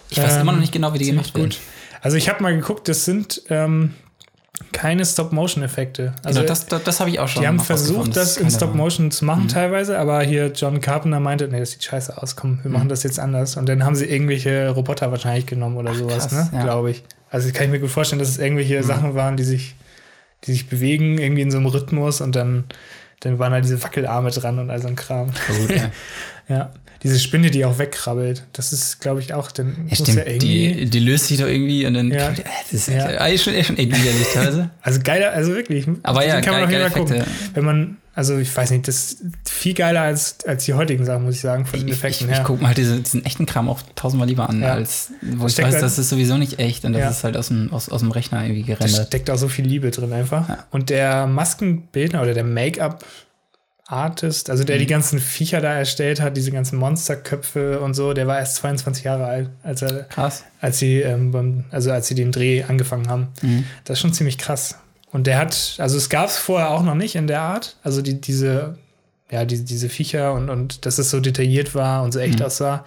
Ich 0.10 0.18
weiß 0.22 0.34
Ähm, 0.36 0.42
immer 0.42 0.52
noch 0.52 0.60
nicht 0.60 0.74
genau, 0.74 0.94
wie 0.94 0.98
die 0.98 1.06
gemacht 1.06 1.34
werden. 1.34 1.50
gut. 1.52 1.60
Also 2.02 2.18
ich 2.18 2.28
habe 2.28 2.44
mal 2.44 2.54
geguckt, 2.54 2.90
das 2.90 3.06
sind 3.06 3.42
ähm, 3.50 3.94
keine 4.74 5.06
Stop-Motion-Effekte. 5.06 6.14
Also 6.24 6.40
genau, 6.42 6.50
das, 6.50 6.66
das, 6.66 6.84
das 6.84 7.00
habe 7.00 7.10
ich 7.10 7.20
auch 7.20 7.28
schon. 7.28 7.42
die 7.44 7.48
haben 7.48 7.60
versucht, 7.60 8.16
das 8.18 8.32
ist 8.32 8.38
in 8.38 8.50
Stop-Motion 8.52 9.12
zu 9.12 9.24
Mhm. 9.24 9.28
machen 9.28 9.48
teilweise, 9.48 9.98
aber 9.98 10.22
hier 10.24 10.48
John 10.54 10.82
Carpenter 10.82 11.20
meinte, 11.22 11.48
nee, 11.48 11.60
das 11.60 11.72
sieht 11.72 11.84
scheiße 11.84 12.22
aus, 12.22 12.36
komm, 12.36 12.60
wir 12.64 12.70
Mhm. 12.70 12.74
machen 12.78 12.90
das 12.90 13.04
jetzt 13.04 13.20
anders. 13.20 13.56
Und 13.56 13.70
dann 13.70 13.86
haben 13.86 13.96
sie 13.96 14.06
irgendwelche 14.06 14.70
Roboter 14.70 15.12
wahrscheinlich 15.12 15.46
genommen 15.46 15.78
oder 15.78 15.94
sowas, 15.94 16.28
krass, 16.30 16.34
ne? 16.34 16.50
ja. 16.52 16.60
Mhm. 16.60 16.64
Glaube 16.64 16.92
ich. 16.92 17.04
Also 17.30 17.52
kann 17.52 17.66
ich 17.66 17.72
mir 17.72 17.80
gut 17.80 17.90
vorstellen, 17.92 18.20
dass 18.20 18.30
es 18.30 18.38
irgendwelche 18.38 18.84
Sachen 18.84 19.16
waren, 19.16 19.38
die 19.38 19.44
sich, 19.44 19.76
die 20.44 20.52
sich 20.52 20.68
bewegen, 20.70 21.18
irgendwie 21.18 21.42
in 21.44 21.52
so 21.52 21.58
einem 21.58 21.68
Rhythmus 21.68 22.20
und 22.22 22.36
dann, 22.36 22.66
dann 23.24 23.40
waren 23.40 23.52
da 23.52 23.62
diese 23.62 23.82
Wackelarme 23.84 24.32
dran 24.32 24.60
und 24.60 24.70
all 24.70 24.82
so 24.82 24.88
ein 24.88 24.96
Kram. 24.96 25.32
Gut, 25.48 25.76
ja. 25.76 25.92
Ja. 26.50 26.72
Diese 27.04 27.20
Spinne, 27.20 27.52
die 27.52 27.64
auch 27.66 27.80
wegkrabbelt, 27.80 28.44
das 28.54 28.72
ist, 28.74 29.00
glaube 29.00 29.20
ich, 29.22 29.34
auch, 29.34 29.52
dann 29.52 29.88
Ja, 29.90 29.96
stimmt, 29.96 30.18
ja 30.18 30.26
irgendwie. 30.26 30.74
die, 30.74 30.90
die 30.90 31.00
löst 31.00 31.28
sich 31.28 31.38
doch 31.40 31.48
irgendwie 31.48 31.86
und 31.86 31.94
dann. 31.94 32.12
Ja. 32.12 32.34
Das 32.72 32.74
ist 32.74 32.88
Ja. 32.90 33.10
schon, 33.38 33.54
schon 33.64 33.78
echt 33.78 33.80
widerlich 33.80 34.28
teilweise. 34.34 34.70
Also 34.82 35.00
geiler, 35.04 35.32
also 35.32 35.54
wirklich. 35.54 35.86
Aber 36.04 36.26
ja, 36.26 36.42
kann 36.42 36.54
man 36.60 36.64
geil, 36.64 36.64
auf 36.66 36.70
jeden 36.72 36.82
geile 36.82 36.92
Fall 36.92 37.02
gucken. 37.02 37.16
Effekte. 37.18 37.56
Wenn 37.56 37.66
man, 37.66 37.98
also 38.16 38.38
ich 38.38 38.56
weiß 38.56 38.70
nicht, 38.72 38.88
das 38.88 39.14
ist 39.14 39.22
viel 39.50 39.74
geiler 39.74 40.02
als, 40.02 40.38
als 40.46 40.66
die 40.66 40.74
heutigen 40.76 41.04
Sachen, 41.06 41.24
muss 41.24 41.36
ich 41.36 41.42
sagen, 41.42 41.66
von 41.66 41.80
den 41.80 41.88
Ich, 41.88 41.96
Effekten 41.96 42.28
ich, 42.28 42.32
ich 42.32 42.38
her. 42.38 42.46
gucke 42.46 42.62
mir 42.62 42.68
halt 42.68 42.78
diese, 42.78 43.00
diesen 43.00 43.26
echten 43.26 43.46
Kram 43.46 43.68
auch 43.70 43.82
tausendmal 43.96 44.28
lieber 44.28 44.48
an, 44.48 44.62
Ja. 44.62 44.74
als 44.74 45.12
wo 45.22 45.48
ich 45.48 45.54
steckt 45.54 45.68
weiß, 45.70 45.74
halt- 45.76 45.84
das 45.84 45.98
ist 45.98 46.10
sowieso 46.10 46.38
nicht 46.38 46.60
echt 46.60 46.86
und 46.86 46.94
das 46.94 47.02
Ja. 47.02 47.10
ist 47.10 47.24
halt 47.24 47.36
aus 47.38 47.48
dem, 47.48 47.72
aus, 47.74 47.90
aus 47.90 48.02
dem 48.02 48.12
Rechner 48.12 48.44
irgendwie 48.44 48.62
Da 48.64 48.76
gerendert. 48.76 49.08
steckt 49.08 49.30
auch 49.32 49.38
so 49.38 49.48
viel 49.50 49.66
Liebe 49.66 49.90
drin 49.92 50.14
einfach. 50.14 50.48
Ja. 50.48 50.66
Und 50.72 50.90
der 50.92 51.26
Maskenbildner 51.28 52.22
oder 52.22 52.34
der 52.36 52.44
Make-up-Artist, 52.44 54.50
also 54.50 54.64
Mhm. 54.64 54.68
der 54.68 54.78
die 54.78 54.88
ganzen 54.88 55.20
Viecher 55.20 55.62
da 55.62 55.74
erstellt 55.74 56.22
hat, 56.22 56.38
diese 56.38 56.52
ganzen 56.52 56.78
Monsterköpfe 56.78 57.80
und 57.80 57.94
so, 57.94 58.14
der 58.14 58.28
war 58.28 58.40
erst 58.40 58.56
22 58.58 59.04
Jahre 59.06 59.26
alt, 59.26 59.50
als 59.64 59.82
er, 59.82 60.04
Krass. 60.04 60.44
als 60.62 60.80
sie, 60.80 61.00
ähm, 61.02 61.66
also 61.72 61.92
als 61.92 62.08
sie 62.08 62.16
den 62.16 62.32
Dreh 62.32 62.64
angefangen 62.64 63.08
haben. 63.10 63.28
Mhm. 63.42 63.66
Das 63.86 63.98
ist 63.98 64.02
schon 64.02 64.14
ziemlich 64.14 64.38
krass. 64.38 64.76
Und 65.14 65.28
der 65.28 65.38
hat, 65.38 65.76
also 65.78 65.96
es 65.96 66.10
gab 66.10 66.28
es 66.28 66.38
vorher 66.38 66.72
auch 66.72 66.84
noch 66.84 66.96
nicht 66.96 67.16
in 67.16 67.28
der 67.28 67.42
Art. 67.42 67.78
Also 67.84 68.02
die, 68.02 68.20
diese, 68.20 68.78
ja, 69.32 69.46
die, 69.46 69.64
diese 69.64 69.88
Viecher 69.88 70.34
und, 70.34 70.50
und 70.50 70.86
dass 70.86 70.98
es 70.98 71.10
so 71.12 71.20
detailliert 71.22 71.74
war 71.76 72.04
und 72.04 72.12
so 72.12 72.20
echt 72.20 72.40
Mhm. 72.40 72.46
aussah. 72.46 72.84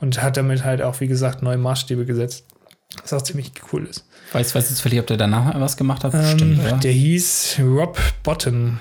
Und 0.00 0.22
hat 0.22 0.36
damit 0.36 0.64
halt 0.64 0.82
auch, 0.82 1.00
wie 1.00 1.08
gesagt, 1.08 1.42
neue 1.42 1.56
Maßstäbe 1.56 2.04
gesetzt. 2.04 2.44
Was 3.02 3.12
auch 3.12 3.22
ziemlich 3.22 3.52
cool 3.72 3.86
ist. 3.86 4.04
Weißt 4.32 4.54
du 4.54 4.58
jetzt 4.58 4.80
vielleicht, 4.80 5.00
ob 5.00 5.06
der 5.06 5.16
danach 5.16 5.58
was 5.60 5.76
gemacht 5.76 6.04
hat? 6.04 6.14
Ähm, 6.14 6.20
Bestimmt, 6.20 6.60
oder? 6.60 6.76
der 6.78 6.92
hieß 6.92 7.56
Rob 7.60 7.98
Bottom. 8.22 8.78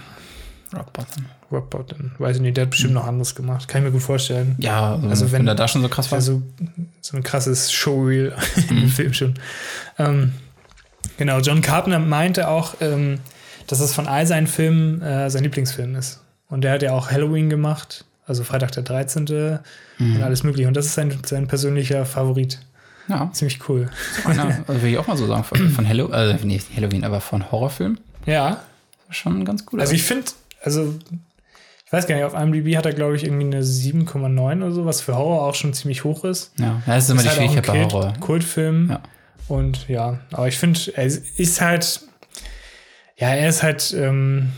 Rock 0.76 0.91
Bottom. 0.93 1.26
Rob 1.52 1.70
Bottom. 1.70 2.12
Weiß 2.18 2.36
ich 2.38 2.41
nicht, 2.41 2.58
der 2.58 2.64
hat 2.66 2.72
bestimmt 2.72 2.93
noch 2.93 3.06
anderes 3.08 3.34
gemacht. 3.36 3.68
Kann 3.68 3.82
ich 3.82 3.86
mir 3.88 3.91
gut 3.93 4.02
vorstellen. 4.02 4.56
Ja, 4.60 4.95
also, 4.95 5.08
Also 5.08 5.26
wenn- 5.32 5.39
wenn, 5.41 5.48
er 5.48 5.56
da 5.56 5.68
schon 5.68 5.82
so 5.82 5.88
krass 5.89 6.12
war. 6.12 6.18
Also 6.18 6.41
so 7.02 7.16
ein 7.18 7.24
krasses 7.24 7.72
Showreel 7.72 8.34
Mhm. 8.70 8.78
im 8.78 8.89
Film 8.89 9.14
schon. 9.14 9.34
Ähm, 9.98 10.34
genau, 11.18 11.39
John 11.39 11.61
Carpenter 11.61 11.99
meinte 11.99 12.47
auch, 12.47 12.76
ähm, 12.82 13.20
dass 13.68 13.80
es 13.80 13.93
von 13.93 14.07
all 14.07 14.26
seinen 14.26 14.47
Filmen 14.47 15.01
äh, 15.01 15.30
sein 15.30 15.43
Lieblingsfilm 15.43 15.95
ist. 15.95 16.22
Und 16.49 16.61
der 16.63 16.72
hat 16.74 16.82
ja 16.82 16.93
auch 16.93 17.11
Halloween 17.11 17.49
gemacht, 17.49 18.05
also 18.26 18.43
Freitag 18.43 18.72
der 18.72 18.84
13. 18.84 19.59
Mhm. 19.99 20.15
und 20.15 20.24
alles 20.24 20.43
mögliche. 20.43 20.68
Und 20.68 20.76
das 20.78 20.86
ist 20.86 20.93
sein, 20.93 21.18
sein 21.26 21.47
persönlicher 21.47 22.05
Favorit. 22.05 22.59
ja, 23.09 23.30
Ziemlich 23.34 23.68
cool. 23.68 23.89
einer, 24.26 24.59
also 24.68 24.82
will 24.82 24.91
ich 24.91 24.97
auch 24.97 25.07
mal 25.07 25.18
so 25.18 25.28
sagen, 25.28 25.43
von, 25.43 25.70
von 25.70 25.86
Hello, 25.86 26.07
also 26.07 26.45
nicht 26.45 26.68
Halloween, 26.76 27.03
aber 27.03 27.20
von 27.22 27.51
Horrorfilmen. 27.51 27.99
Ja, 28.26 28.61
Schon 29.09 29.45
ganz 29.45 29.65
gut. 29.65 29.80
also 29.80 29.93
ich 29.93 30.03
finde, 30.03 30.26
also 30.61 30.93
ich 31.86 31.93
weiß 31.93 32.07
gar 32.07 32.15
nicht, 32.15 32.26
auf 32.26 32.34
IMDb 32.34 32.76
hat 32.76 32.86
er, 32.86 32.91
glaube 32.91 33.15
ich, 33.15 33.24
irgendwie 33.24 33.45
eine 33.45 33.61
7,9 33.63 34.57
oder 34.57 34.72
so, 34.74 34.86
was 34.86 34.99
für 34.99 35.15
Horror 35.15 35.43
auch 35.47 35.55
schon 35.55 35.74
ziemlich 35.74 36.03
hoch 36.03 36.26
ist. 36.26 36.51
ja, 36.57 36.82
das 36.86 37.05
ist 37.05 37.09
immer 37.11 37.22
die 37.22 37.28
Ist 37.30 37.38
halt 37.38 37.47
auch 37.47 37.51
Schwierigkeit 37.53 37.74
bei 37.76 37.84
Horror. 37.86 38.07
Kult, 38.13 38.20
Kultfilm. 38.22 38.89
Ja. 38.89 38.99
Und 39.47 39.88
ja, 39.88 40.19
aber 40.31 40.47
ich 40.47 40.57
finde, 40.57 40.79
er 40.95 41.05
ist 41.05 41.61
halt, 41.61 42.01
ja, 43.17 43.29
er 43.29 43.49
ist 43.49 43.63
halt 43.63 43.93
ähm, 43.97 44.49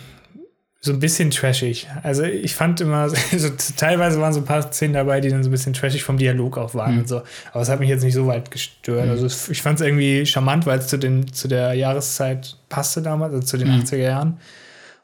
so 0.81 0.91
ein 0.93 0.99
bisschen 0.99 1.29
trashig. 1.29 1.87
Also 2.03 2.23
ich 2.23 2.55
fand 2.55 2.81
immer, 2.81 3.09
so, 3.37 3.49
teilweise 3.75 4.19
waren 4.21 4.33
so 4.33 4.39
ein 4.39 4.45
paar 4.45 4.71
Szenen 4.71 4.93
dabei, 4.93 5.21
die 5.21 5.29
dann 5.29 5.43
so 5.43 5.49
ein 5.49 5.51
bisschen 5.51 5.73
trashig 5.73 6.03
vom 6.03 6.17
Dialog 6.17 6.57
auch 6.57 6.73
waren 6.73 6.93
Mhm. 6.93 6.99
und 7.01 7.07
so. 7.09 7.21
Aber 7.51 7.61
es 7.61 7.69
hat 7.69 7.79
mich 7.79 7.89
jetzt 7.89 8.03
nicht 8.03 8.13
so 8.15 8.25
weit 8.27 8.49
gestört. 8.51 9.07
Also 9.09 9.25
es, 9.25 9.49
ich 9.49 9.61
fand 9.61 9.79
es 9.79 9.85
irgendwie 9.85 10.25
charmant, 10.25 10.65
weil 10.65 10.79
es 10.79 10.87
zu, 10.87 10.97
den, 10.97 11.31
zu 11.31 11.47
der 11.47 11.73
Jahreszeit 11.73 12.55
passte 12.69 13.01
damals, 13.01 13.33
also 13.33 13.45
zu 13.45 13.57
den 13.57 13.67
Mhm. 13.67 13.81
80er 13.83 13.97
Jahren. 13.97 14.39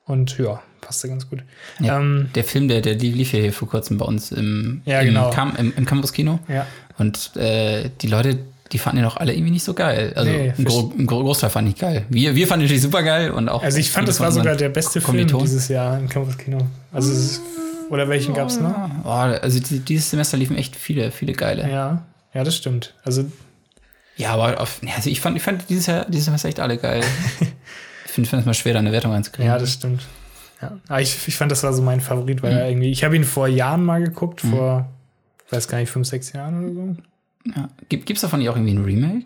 Und 0.05 0.37
ja, 0.37 0.61
passte 0.81 1.09
ganz 1.09 1.29
gut. 1.29 1.43
Ja. 1.79 1.97
Ähm, 1.99 2.29
Der 2.35 2.43
Film, 2.43 2.67
der, 2.67 2.81
der 2.81 2.95
die 2.95 3.11
lief 3.11 3.33
ja 3.33 3.39
hier 3.39 3.53
vor 3.53 3.67
kurzem 3.67 3.97
bei 3.97 4.05
uns 4.05 4.31
im, 4.31 4.81
Ja, 4.85 5.01
im, 5.01 5.07
genau. 5.07 5.29
Cam, 5.31 5.55
im, 5.57 5.73
im 5.75 5.85
Campus-Kino. 5.85 6.39
ja. 6.47 6.65
Und 6.97 7.35
äh, 7.35 7.89
die 8.01 8.07
Leute, 8.07 8.37
die 8.75 8.79
fanden 8.79 8.99
ihn 8.99 9.05
auch 9.05 9.17
alle 9.17 9.33
irgendwie 9.33 9.51
nicht 9.51 9.63
so 9.63 9.73
geil. 9.73 10.11
Also 10.15 10.29
Nee, 10.31 10.53
ein, 10.57 10.65
Gro 10.65 10.93
ein 10.97 11.05
Gro- 11.07 11.23
Großteil 11.23 11.49
fand 11.49 11.69
ich 11.69 11.75
geil. 11.77 12.05
Wir, 12.09 12.35
wir 12.35 12.45
fanden 12.47 12.61
ihn 12.63 12.65
natürlich 12.65 12.81
super 12.83 13.03
geil 13.03 13.31
und 13.31 13.47
auch. 13.49 13.63
Also 13.63 13.77
ich 13.77 13.89
fand, 13.89 14.07
das 14.07 14.19
war 14.19 14.31
sogar 14.31 14.55
der 14.55 14.69
beste 14.69 14.99
Film 15.01 15.27
dieses 15.27 15.67
Jahr 15.69 15.97
im 15.97 16.09
Campus-Kino. 16.09 16.59
Also 16.91 17.11
es 17.11 17.17
ist, 17.31 17.41
oder 17.89 18.09
welchen 18.09 18.33
gab 18.33 18.49
es 18.49 18.59
noch? 18.59 18.73
Oh, 19.03 19.09
also 19.09 19.59
die, 19.59 19.79
dieses 19.79 20.09
Semester 20.09 20.37
liefen 20.37 20.57
echt 20.57 20.75
viele, 20.75 21.11
viele 21.11 21.33
geile. 21.33 21.61
Ja, 21.63 21.67
Ja, 21.69 22.03
ja, 22.33 22.43
das 22.43 22.55
stimmt. 22.55 22.93
Also, 23.03 23.25
aber 24.25 24.59
auf, 24.61 24.79
ja, 24.81 24.93
also 24.95 25.09
ich 25.09 25.19
fand, 25.21 25.37
ich 25.37 25.43
fand 25.43 25.69
dieses 25.69 25.85
Jahr, 25.87 26.05
dieses 26.09 26.25
Semester 26.25 26.47
echt 26.49 26.59
alle 26.59 26.77
geil. 26.77 27.01
ich 28.05 28.11
finde 28.11 28.35
es 28.37 28.45
mal 28.45 28.53
schwer, 28.53 28.73
da 28.73 28.79
eine 28.79 28.91
Wertung 28.91 29.11
einzukriegen. 29.13 29.47
ja, 29.51 29.57
das 29.57 29.73
stimmt. 29.73 30.05
Ja. 30.61 30.77
Aber 30.87 31.01
ich, 31.01 31.17
ich 31.27 31.35
fand, 31.35 31.51
das 31.51 31.63
war 31.63 31.73
so 31.73 31.81
mein 31.81 31.99
Favorit, 32.01 32.41
weil 32.41 32.53
er 32.53 32.69
irgendwie, 32.69 32.89
ich 32.91 33.03
habe 33.03 33.15
ihn 33.15 33.23
vor 33.25 33.47
Jahren 33.47 33.83
mal 33.83 34.01
geguckt, 34.03 34.41
vor, 34.41 34.89
ich 35.45 35.51
weiß 35.51 35.67
gar 35.67 35.79
nicht, 35.79 35.89
fünf, 35.91 36.07
sechs 36.07 36.31
Jahren 36.33 36.63
oder 36.63 36.73
so. 36.73 36.95
Ja. 37.45 37.69
Gibt 37.89 38.09
es 38.11 38.21
davon 38.21 38.39
nicht 38.39 38.49
auch 38.49 38.55
irgendwie 38.55 38.73
ein 38.73 38.83
Remake? 38.83 39.25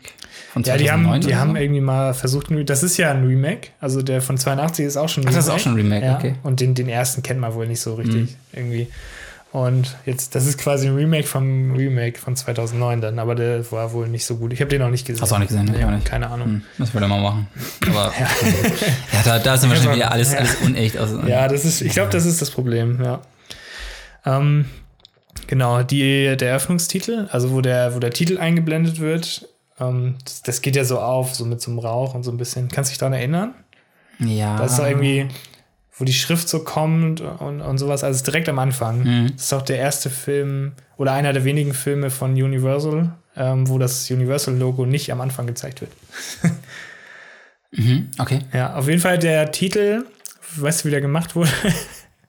Von 0.52 0.64
Ja, 0.64 0.76
die 0.78 0.92
haben, 0.92 1.04
2009 1.04 1.22
die 1.30 1.36
haben 1.36 1.52
so? 1.52 1.58
irgendwie 1.58 1.82
mal 1.82 2.14
versucht, 2.14 2.48
das 2.66 2.84
ist 2.84 2.98
ja 2.98 3.12
ein 3.12 3.26
Remake, 3.26 3.70
also 3.80 4.02
der 4.02 4.22
von 4.22 4.38
82 4.38 4.86
ist 4.86 4.98
auch 4.98 5.08
schon 5.08 5.24
ein 5.24 5.30
Ach, 5.30 5.34
das 5.34 5.46
ist 5.46 5.52
auch 5.52 5.60
schon 5.60 5.74
ein 5.74 5.78
Remake, 5.78 6.06
ja. 6.06 6.16
okay. 6.18 6.36
Und 6.44 6.60
den, 6.60 6.74
den 6.76 6.90
ersten 6.90 7.24
kennt 7.24 7.40
man 7.40 7.54
wohl 7.54 7.68
nicht 7.68 7.82
so 7.82 7.96
richtig 7.96 8.16
Mhm. 8.22 8.30
irgendwie. 8.54 8.88
Und 9.52 9.96
jetzt, 10.06 10.36
das 10.36 10.46
ist 10.46 10.60
quasi 10.60 10.88
ein 10.88 10.96
Remake 10.96 11.26
vom 11.26 11.72
Remake 11.76 12.20
von 12.20 12.36
2009 12.36 13.02
dann, 13.02 13.18
aber 13.18 13.34
der 13.34 13.72
war 13.72 13.94
wohl 13.94 14.08
nicht 14.08 14.24
so 14.26 14.36
gut. 14.36 14.54
Ich 14.54 14.62
habe 14.62 14.70
den 14.70 14.82
auch 14.84 14.92
nicht 14.92 15.08
gesehen. 15.08 15.22
Hast 15.24 15.32
du 15.32 15.36
auch 15.36 15.40
nicht 15.40 15.48
gesehen, 15.48 15.66
ne? 15.66 15.74
Ich 15.76 15.82
Ja, 15.82 15.90
nicht. 15.90 16.06
Keine 16.06 16.30
Ahnung. 16.30 16.48
Hm, 16.48 16.62
das 16.78 16.94
er 16.94 17.08
mal 17.08 17.20
machen. 17.22 17.48
Aber 17.88 18.14
ja, 19.14 19.22
da, 19.26 19.40
da 19.40 19.58
sind 19.58 19.70
wahrscheinlich 19.72 19.96
wieder 19.96 20.12
alles, 20.12 20.34
Ja. 20.34 20.40
alles 20.40 20.56
unecht. 20.64 20.98
Also, 20.98 21.22
Ja, 21.22 21.48
das 21.48 21.66
ist, 21.66 21.82
ich 21.82 21.94
glaube, 21.94 22.12
das 22.12 22.26
ist 22.28 22.42
das 22.44 22.52
Problem, 22.52 23.00
ja. 23.04 23.22
Ähm, 24.26 24.66
genau, 25.50 25.82
die, 25.82 26.38
der 26.38 26.50
Eröffnungstitel, 26.50 27.28
also 27.32 27.52
wo 27.52 27.62
der, 27.62 27.96
wo 27.96 28.00
der 28.00 28.12
Titel 28.12 28.38
eingeblendet 28.38 29.00
wird, 29.00 29.50
ähm, 29.80 30.16
das, 30.24 30.44
das 30.44 30.62
geht 30.62 30.76
ja 30.76 30.86
so 30.86 31.00
auf, 31.00 31.34
so 31.34 31.44
mit 31.44 31.60
so 31.60 31.72
einem 31.72 31.80
Rauch 31.80 32.14
und 32.14 32.24
so 32.24 32.32
ein 32.32 32.38
bisschen. 32.38 32.70
Kannst 32.70 32.90
du 32.90 32.94
dich 32.94 33.00
daran 33.00 33.14
erinnern? 33.14 33.56
ja. 34.20 34.58
Das 34.58 34.74
ist 34.74 34.80
doch 34.80 34.86
irgendwie, 34.86 35.28
wo 35.98 36.06
die 36.06 36.14
Schrift 36.14 36.48
so 36.48 36.64
kommt 36.64 37.22
und, 37.22 37.62
und 37.62 37.78
sowas, 37.80 38.04
also 38.04 38.24
direkt 38.24 38.48
am 38.48 38.60
Anfang. 38.60 39.00
Mhm. 39.04 39.32
Das 39.34 39.44
ist 39.44 39.52
doch 39.52 39.64
der 39.64 39.78
erste 39.78 40.10
Film 40.12 40.74
oder 40.98 41.14
einer 41.14 41.34
der 41.34 41.44
wenigen 41.46 41.74
Filme 41.74 42.12
von 42.12 42.32
Universal, 42.34 43.14
ähm, 43.36 43.68
wo 43.68 43.80
das 43.80 44.10
Universal-Logo 44.12 44.86
nicht 44.86 45.12
am 45.12 45.20
Anfang 45.20 45.48
gezeigt 45.48 45.82
wird. 45.82 45.92
Mhm, 47.72 48.10
okay. 48.18 48.40
Ja, 48.52 48.74
auf 48.74 48.88
jeden 48.88 49.00
Fall 49.00 49.20
der 49.20 49.52
Titel, 49.52 50.04
weißt 50.56 50.82
du, 50.82 50.88
wie 50.88 50.92
der 50.92 51.02
gemacht 51.02 51.36
wurde? 51.36 51.52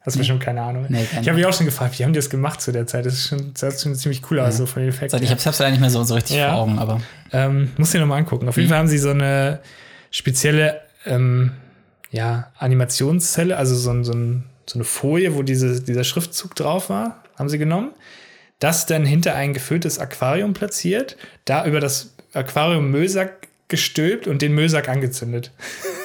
Hast 0.02 0.14
du 0.14 0.18
bestimmt 0.18 0.40
keine 0.40 0.62
Ahnung. 0.62 0.86
Nee, 0.88 1.04
keine 1.04 1.20
ich 1.22 1.28
habe 1.28 1.36
mich 1.36 1.46
auch 1.46 1.52
schon 1.52 1.66
gefragt, 1.66 1.98
wie 1.98 2.04
haben 2.04 2.12
die 2.14 2.18
das 2.18 2.30
gemacht 2.30 2.60
zu 2.62 2.72
der 2.72 2.86
Zeit? 2.86 3.04
Das, 3.04 3.12
ist 3.14 3.28
schon, 3.28 3.52
das 3.52 3.60
sah 3.60 3.78
schon 3.82 3.94
ziemlich 3.94 4.22
cool 4.30 4.40
aus, 4.40 4.56
so 4.56 4.64
von 4.66 4.80
den 4.82 4.88
Effekten. 4.88 5.22
Ich 5.22 5.30
hab's, 5.30 5.44
hab's 5.44 5.58
leider 5.58 5.72
nicht 5.72 5.80
mehr 5.80 5.90
so, 5.90 6.02
so 6.04 6.14
richtig 6.14 6.36
Ja. 6.36 6.50
vor 6.52 6.62
Augen, 6.62 6.78
aber 6.78 7.00
Ähm, 7.32 7.70
muss 7.76 7.90
dir 7.90 8.00
nochmal 8.00 8.18
angucken. 8.18 8.48
Auf 8.48 8.56
jeden 8.56 8.66
Mhm. 8.68 8.70
Fall 8.70 8.78
haben 8.78 8.88
sie 8.88 8.98
so 8.98 9.10
eine 9.10 9.60
spezielle 10.10 10.80
ähm, 11.06 11.52
ja, 12.10 12.50
Animationszelle, 12.58 13.56
also 13.56 13.74
so, 13.76 13.90
ein, 13.90 14.04
so, 14.04 14.12
ein, 14.12 14.44
so 14.66 14.78
eine 14.78 14.84
Folie, 14.84 15.34
wo 15.34 15.42
diese, 15.42 15.80
dieser 15.82 16.02
Schriftzug 16.04 16.54
drauf 16.56 16.88
war, 16.90 17.22
haben 17.38 17.48
sie 17.48 17.58
genommen. 17.58 17.90
Das 18.58 18.86
dann 18.86 19.04
hinter 19.04 19.34
ein 19.34 19.52
gefülltes 19.54 19.98
Aquarium 19.98 20.52
platziert, 20.54 21.16
da 21.44 21.64
über 21.66 21.80
das 21.80 22.14
Aquarium 22.32 22.90
Müllsack 22.90 23.48
gestülpt 23.70 24.26
und 24.26 24.42
den 24.42 24.54
Müllsack 24.54 24.88
angezündet. 24.90 25.50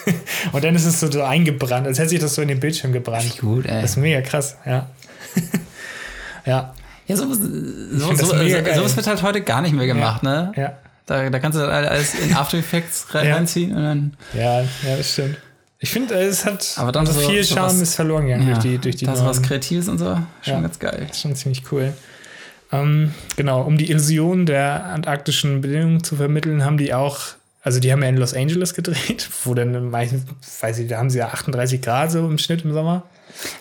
und 0.54 0.64
dann 0.64 0.74
ist 0.76 0.86
es 0.86 1.00
so, 1.02 1.12
so 1.12 1.22
eingebrannt, 1.24 1.86
als 1.86 2.00
hätte 2.00 2.10
sich 2.10 2.20
das 2.20 2.36
so 2.36 2.42
in 2.42 2.48
den 2.48 2.60
Bildschirm 2.62 2.94
gebrannt. 2.94 3.38
gut, 3.40 3.66
ey. 3.66 3.82
Das 3.82 3.92
ist 3.92 3.98
mega 3.98 4.22
krass, 4.22 4.56
ja. 4.66 4.90
ja, 6.46 6.74
Ja, 7.08 7.16
sowas, 7.18 7.38
so, 7.40 8.16
so, 8.16 8.26
so, 8.26 8.96
wird 8.96 9.08
halt 9.08 9.22
heute 9.22 9.42
gar 9.42 9.62
nicht 9.62 9.74
mehr 9.76 9.88
gemacht, 9.88 10.24
ne? 10.24 10.52
ja. 10.56 10.74
Da, 11.08 11.30
da 11.30 11.38
kannst 11.40 11.56
du 11.56 11.62
dann 11.62 11.70
alles 11.86 12.16
in 12.16 12.34
After 12.34 12.58
Effects 12.58 13.14
rein- 13.14 13.28
Ja. 13.28 13.36
reinziehen 13.36 13.76
und 13.76 13.84
dann. 13.84 14.18
Ja, 14.34 14.62
ja, 14.62 14.98
das 14.98 15.14
stimmt. 15.14 15.38
Ich 15.78 15.92
finde, 15.92 16.16
es 16.16 16.46
hat 16.46 16.74
Aber 16.78 16.92
dann 16.92 17.06
also 17.06 17.20
so- 17.20 17.30
viel 17.30 17.44
Charme 17.44 17.66
was- 17.76 17.82
ist 17.82 17.94
verloren 17.96 18.24
gegangen 18.26 18.48
Ja, 18.48 18.54
durch 18.56 18.64
die, 18.64 18.78
durch 18.80 18.96
die 18.96 19.06
das 19.06 19.24
was 19.24 19.44
Kreatives 19.44 19.88
und 19.88 20.00
so. 20.00 20.16
Schon 20.42 20.54
Ja. 20.56 20.62
ganz 20.62 20.80
geil. 20.80 21.06
Das 21.08 21.18
ist 21.18 21.22
schon 21.22 21.36
ziemlich 21.36 21.62
cool. 21.72 21.94
Ähm, 22.72 23.14
genau, 23.36 23.62
um 23.62 23.78
die 23.78 23.92
Illusion 23.92 24.48
der 24.48 24.86
antarktischen 24.86 25.62
Bedingungen 25.62 26.04
zu 26.04 26.16
vermitteln, 26.16 26.66
haben 26.66 26.80
die 26.80 26.92
auch, 26.96 27.20
also 27.66 27.80
die 27.82 27.92
haben 27.92 28.02
ja 28.04 28.08
in 28.10 28.16
Los 28.18 28.34
Angeles 28.34 28.74
gedreht, 28.74 29.28
wo 29.44 29.54
dann 29.54 29.90
meistens, 29.90 30.24
weiß 30.62 30.80
ich, 30.80 30.88
da 30.88 30.98
haben 31.00 31.10
sie 31.10 31.18
ja 31.18 31.28
38 31.28 31.82
Grad 31.82 32.12
so 32.12 32.20
im 32.20 32.38
Schnitt 32.38 32.64
im 32.64 32.72
Sommer. 32.74 33.04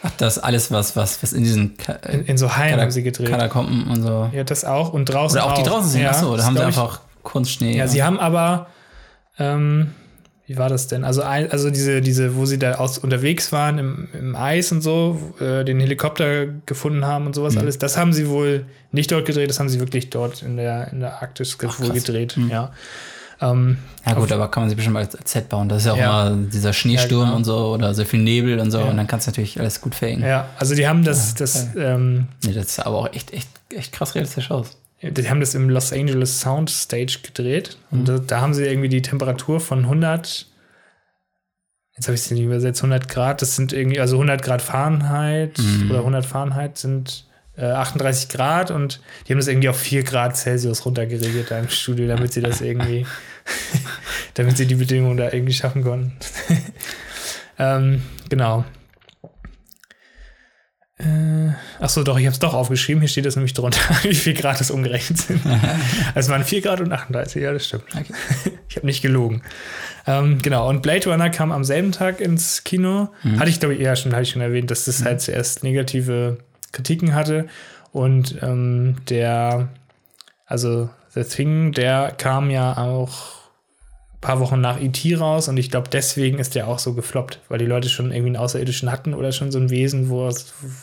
Ach, 0.05 0.11
das 0.19 0.39
alles, 0.39 0.71
was, 0.71 0.95
was, 0.95 1.21
was 1.23 1.33
in 1.33 1.43
diesen 1.43 1.77
Ka 1.77 1.95
In, 1.95 2.27
in 2.27 2.39
so 2.39 2.55
Hallen 2.57 2.81
haben 2.81 2.93
sie 2.93 3.03
gedreht. 3.03 3.31
Katakomben 3.31 3.89
und 3.89 4.03
so. 4.03 4.31
Ja, 4.33 4.45
das 4.45 4.65
auch. 4.65 4.93
Und 4.93 5.07
draußen 5.07 5.41
Oder 5.41 5.47
auch 5.51 5.55
die 5.55 5.65
draußen 5.65 5.91
sind. 5.91 6.03
Ja, 6.03 6.11
Achso, 6.11 6.37
da 6.37 6.45
haben 6.45 6.57
sie 6.57 6.63
einfach 6.63 7.01
Kunstschnee. 7.25 7.77
Ja, 7.77 7.89
sie 7.89 8.03
haben 8.05 8.21
aber, 8.21 8.69
ähm, 9.39 9.91
wie 10.47 10.59
war 10.59 10.69
das 10.69 10.87
denn? 10.89 11.03
Also, 11.05 11.23
also 11.23 11.71
diese, 11.71 12.03
diese, 12.03 12.37
wo 12.37 12.45
sie 12.45 12.59
da 12.59 12.75
aus, 12.75 12.99
unterwegs 12.99 13.51
waren 13.51 13.79
im, 13.79 14.09
im 14.13 14.37
Eis 14.37 14.71
und 14.71 14.83
so, 14.83 15.19
äh, 15.41 15.65
den 15.65 15.81
Helikopter 15.81 16.47
gefunden 16.67 17.07
haben 17.07 17.27
und 17.27 17.35
sowas 17.35 17.55
Mhm. 17.55 17.61
alles, 17.61 17.79
das 17.79 17.97
haben 17.97 18.13
sie 18.13 18.29
wohl 18.29 18.67
nicht 18.93 19.11
dort 19.11 19.25
gedreht, 19.25 19.49
das 19.49 19.59
haben 19.59 19.71
sie 19.71 19.81
wirklich 19.81 20.11
dort 20.11 20.43
in 20.43 20.57
der, 20.59 20.93
in 20.93 21.01
der 21.01 21.23
Arktis 21.23 21.57
Ach, 21.67 21.81
wohl 21.81 21.91
gedreht, 21.91 22.37
Mhm. 22.37 22.51
ja. 22.51 22.73
Ähm, 23.41 23.79
Ja 24.07 24.15
gut, 24.15 24.31
aber 24.33 24.49
kann 24.51 24.63
man 24.63 24.71
sich 24.71 24.77
bestimmt 24.77 24.97
als 24.97 25.17
Set 25.25 25.49
bauen. 25.49 25.69
Das 25.69 25.79
ist 25.79 25.87
ja 25.87 25.93
auch 25.93 25.97
Ja. 25.97 26.29
immer 26.29 26.37
dieser 26.47 26.73
Schneesturm 26.73 27.21
Ja, 27.21 27.25
genau. 27.27 27.37
und 27.37 27.45
so 27.45 27.57
oder 27.75 27.93
so 27.95 28.05
viel 28.05 28.21
Nebel 28.21 28.59
und 28.61 28.71
so 28.71 28.79
Ja. 28.79 28.85
und 28.85 28.97
dann 28.97 29.07
kannst 29.07 29.27
du 29.27 29.31
natürlich 29.31 29.59
alles 29.59 29.81
gut 29.81 29.95
faken. 29.95 30.23
ja, 30.23 30.49
also 30.59 30.75
die 30.75 30.87
haben 30.87 31.05
das, 31.05 31.35
das, 31.35 31.69
ähm, 31.77 32.29
Nee, 32.45 32.53
das 32.53 32.67
ist 32.67 32.81
aber 32.81 32.97
auch 32.99 33.13
echt, 33.13 33.33
echt, 33.33 33.49
echt 33.75 33.93
krass 33.93 34.15
realistisch 34.15 34.51
aus. 34.51 34.77
die 35.03 35.29
haben 35.29 35.41
das 35.41 35.55
im 35.55 35.69
Los 35.69 35.93
Angeles 35.93 36.41
Soundstage 36.41 37.19
gedreht 37.23 37.77
und 37.91 38.03
Mhm. 38.03 38.05
da, 38.07 38.19
da 38.19 38.41
haben 38.41 38.55
sie 38.55 38.65
irgendwie 38.65 38.89
die 38.89 39.03
Temperatur 39.03 39.61
von 39.61 39.85
100 39.87 40.47
jetzt 41.97 42.07
habe 42.09 42.15
ich 42.15 42.23
es 42.23 42.31
nicht 42.31 42.41
übersetzt 42.43 42.83
100 42.83 43.09
Grad 43.09 43.43
das 43.43 43.55
sind 43.57 43.73
irgendwie 43.73 44.01
also 44.01 44.17
100 44.17 44.43
Grad 44.43 44.63
Fahrenheit 44.63 45.59
Mhm. 45.59 45.91
oder 45.91 46.01
100 46.05 46.25
Fahrenheit 46.27 46.79
sind 46.79 47.25
38 47.63 48.29
Grad 48.29 48.71
und 48.71 49.01
die 49.27 49.33
haben 49.33 49.39
das 49.39 49.47
irgendwie 49.47 49.69
auf 49.69 49.79
4 49.79 50.03
Grad 50.03 50.37
Celsius 50.37 50.85
runtergeregelt 50.85 51.51
da 51.51 51.59
im 51.59 51.69
Studio 51.69 52.09
damit 52.09 52.33
sie 52.33 52.41
das 52.41 52.61
irgendwie 52.61 53.07
damit 54.35 54.57
sie 54.57 54.67
die 54.67 54.75
Bedingungen 54.75 55.17
da 55.17 55.33
irgendwie 55.33 55.53
schaffen 55.53 55.83
konnten 55.85 56.13
ähm, 57.59 58.03
genau 58.29 58.65
äh, 60.97 61.51
Achso, 61.81 62.05
doch, 62.05 62.19
ich 62.19 62.25
habe 62.25 62.33
es 62.33 62.39
doch 62.39 62.55
aufgeschrieben. 62.55 63.01
Hier 63.01 63.09
steht 63.09 63.27
es 63.27 63.35
nämlich 63.35 63.53
drunter, 63.53 63.81
wie 64.05 64.15
viel 64.15 64.33
Grad 64.33 64.61
es 64.61 64.71
umgerechnet 64.71 65.19
sind. 65.19 65.41
es 66.15 66.29
waren 66.29 66.45
4 66.45 66.61
Grad 66.61 66.81
und 66.81 66.93
38, 66.93 67.43
ja, 67.43 67.53
das 67.53 67.67
stimmt. 67.67 67.85
Okay. 67.93 68.13
Ich 68.69 68.77
habe 68.77 68.87
nicht 68.87 69.03
gelogen. 69.03 69.43
Ähm, 70.07 70.41
genau, 70.41 70.69
und 70.69 70.83
Blade 70.83 71.11
Runner 71.11 71.31
kam 71.31 71.51
am 71.51 71.65
selben 71.65 71.91
Tag 71.91 72.21
ins 72.21 72.63
Kino. 72.63 73.09
Hatte 73.39 73.51
ich, 73.51 73.59
glaube 73.59 73.75
ich, 73.75 73.81
eher 73.81 73.97
schon, 73.97 74.13
hatte 74.13 74.23
ich 74.23 74.31
schon 74.31 74.41
erwähnt, 74.41 74.71
dass 74.71 74.85
das 74.85 75.05
halt 75.05 75.21
zuerst 75.21 75.65
negative 75.65 76.39
Kritiken 76.75 77.15
hatte. 77.15 77.47
Und 77.93 78.37
ähm, 78.43 78.97
der, 79.09 79.69
also 80.47 80.91
The 81.15 81.25
Thing, 81.25 81.73
der 81.73 82.13
kam 82.19 82.51
ja 82.51 82.77
auch 82.77 83.35
ein 84.15 84.21
paar 84.21 84.41
Wochen 84.41 84.61
nach 84.61 84.81
E.T. 84.81 85.15
raus 85.15 85.49
und 85.49 85.57
ich 85.59 85.71
glaube, 85.71 85.89
deswegen 85.91 86.39
ist 86.39 86.55
der 86.55 86.67
auch 86.67 86.79
so 86.79 86.95
gefloppt, 86.95 87.39
weil 87.49 87.59
die 87.59 87.67
Leute 87.67 87.89
schon 87.89 88.07
irgendwie 88.11 88.31
einen 88.31 88.37
Außerirdischen 88.37 88.91
hatten 88.91 89.15
oder 89.15 89.31
schon 89.33 89.53
so 89.53 89.59
ein 89.59 89.71
Wesen, 89.71 90.09
wo, 90.11 90.29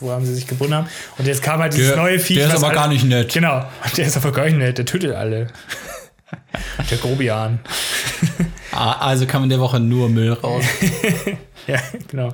wo 0.00 0.10
haben 0.10 0.24
sie 0.24 0.34
sich 0.34 0.46
gebunden 0.46 0.74
haben. 0.74 0.86
Und 1.18 1.26
jetzt 1.26 1.42
kam 1.42 1.60
halt 1.60 1.74
dieses 1.74 1.96
neue 1.96 2.18
Viech. 2.18 2.38
der 2.38 2.46
ist 2.48 2.54
aber 2.56 2.68
alle- 2.68 2.74
gar 2.76 2.88
nicht 2.88 3.04
nett. 3.04 3.32
Genau, 3.34 3.64
der 3.96 4.06
ist 4.06 4.16
aber 4.16 4.32
gar 4.32 4.44
nicht 4.46 4.56
nett, 4.56 4.78
der 4.78 4.86
tötet 4.86 5.14
alle. 5.14 5.48
der 6.90 6.98
Grobian. 6.98 7.58
Ah, 8.72 8.92
Also 9.06 9.26
kann 9.26 9.40
man 9.42 9.50
der 9.50 9.60
Woche 9.60 9.78
nur 9.80 10.08
Müll 10.08 10.32
raus. 10.32 10.64
Ja, 11.68 11.78
genau. 12.08 12.32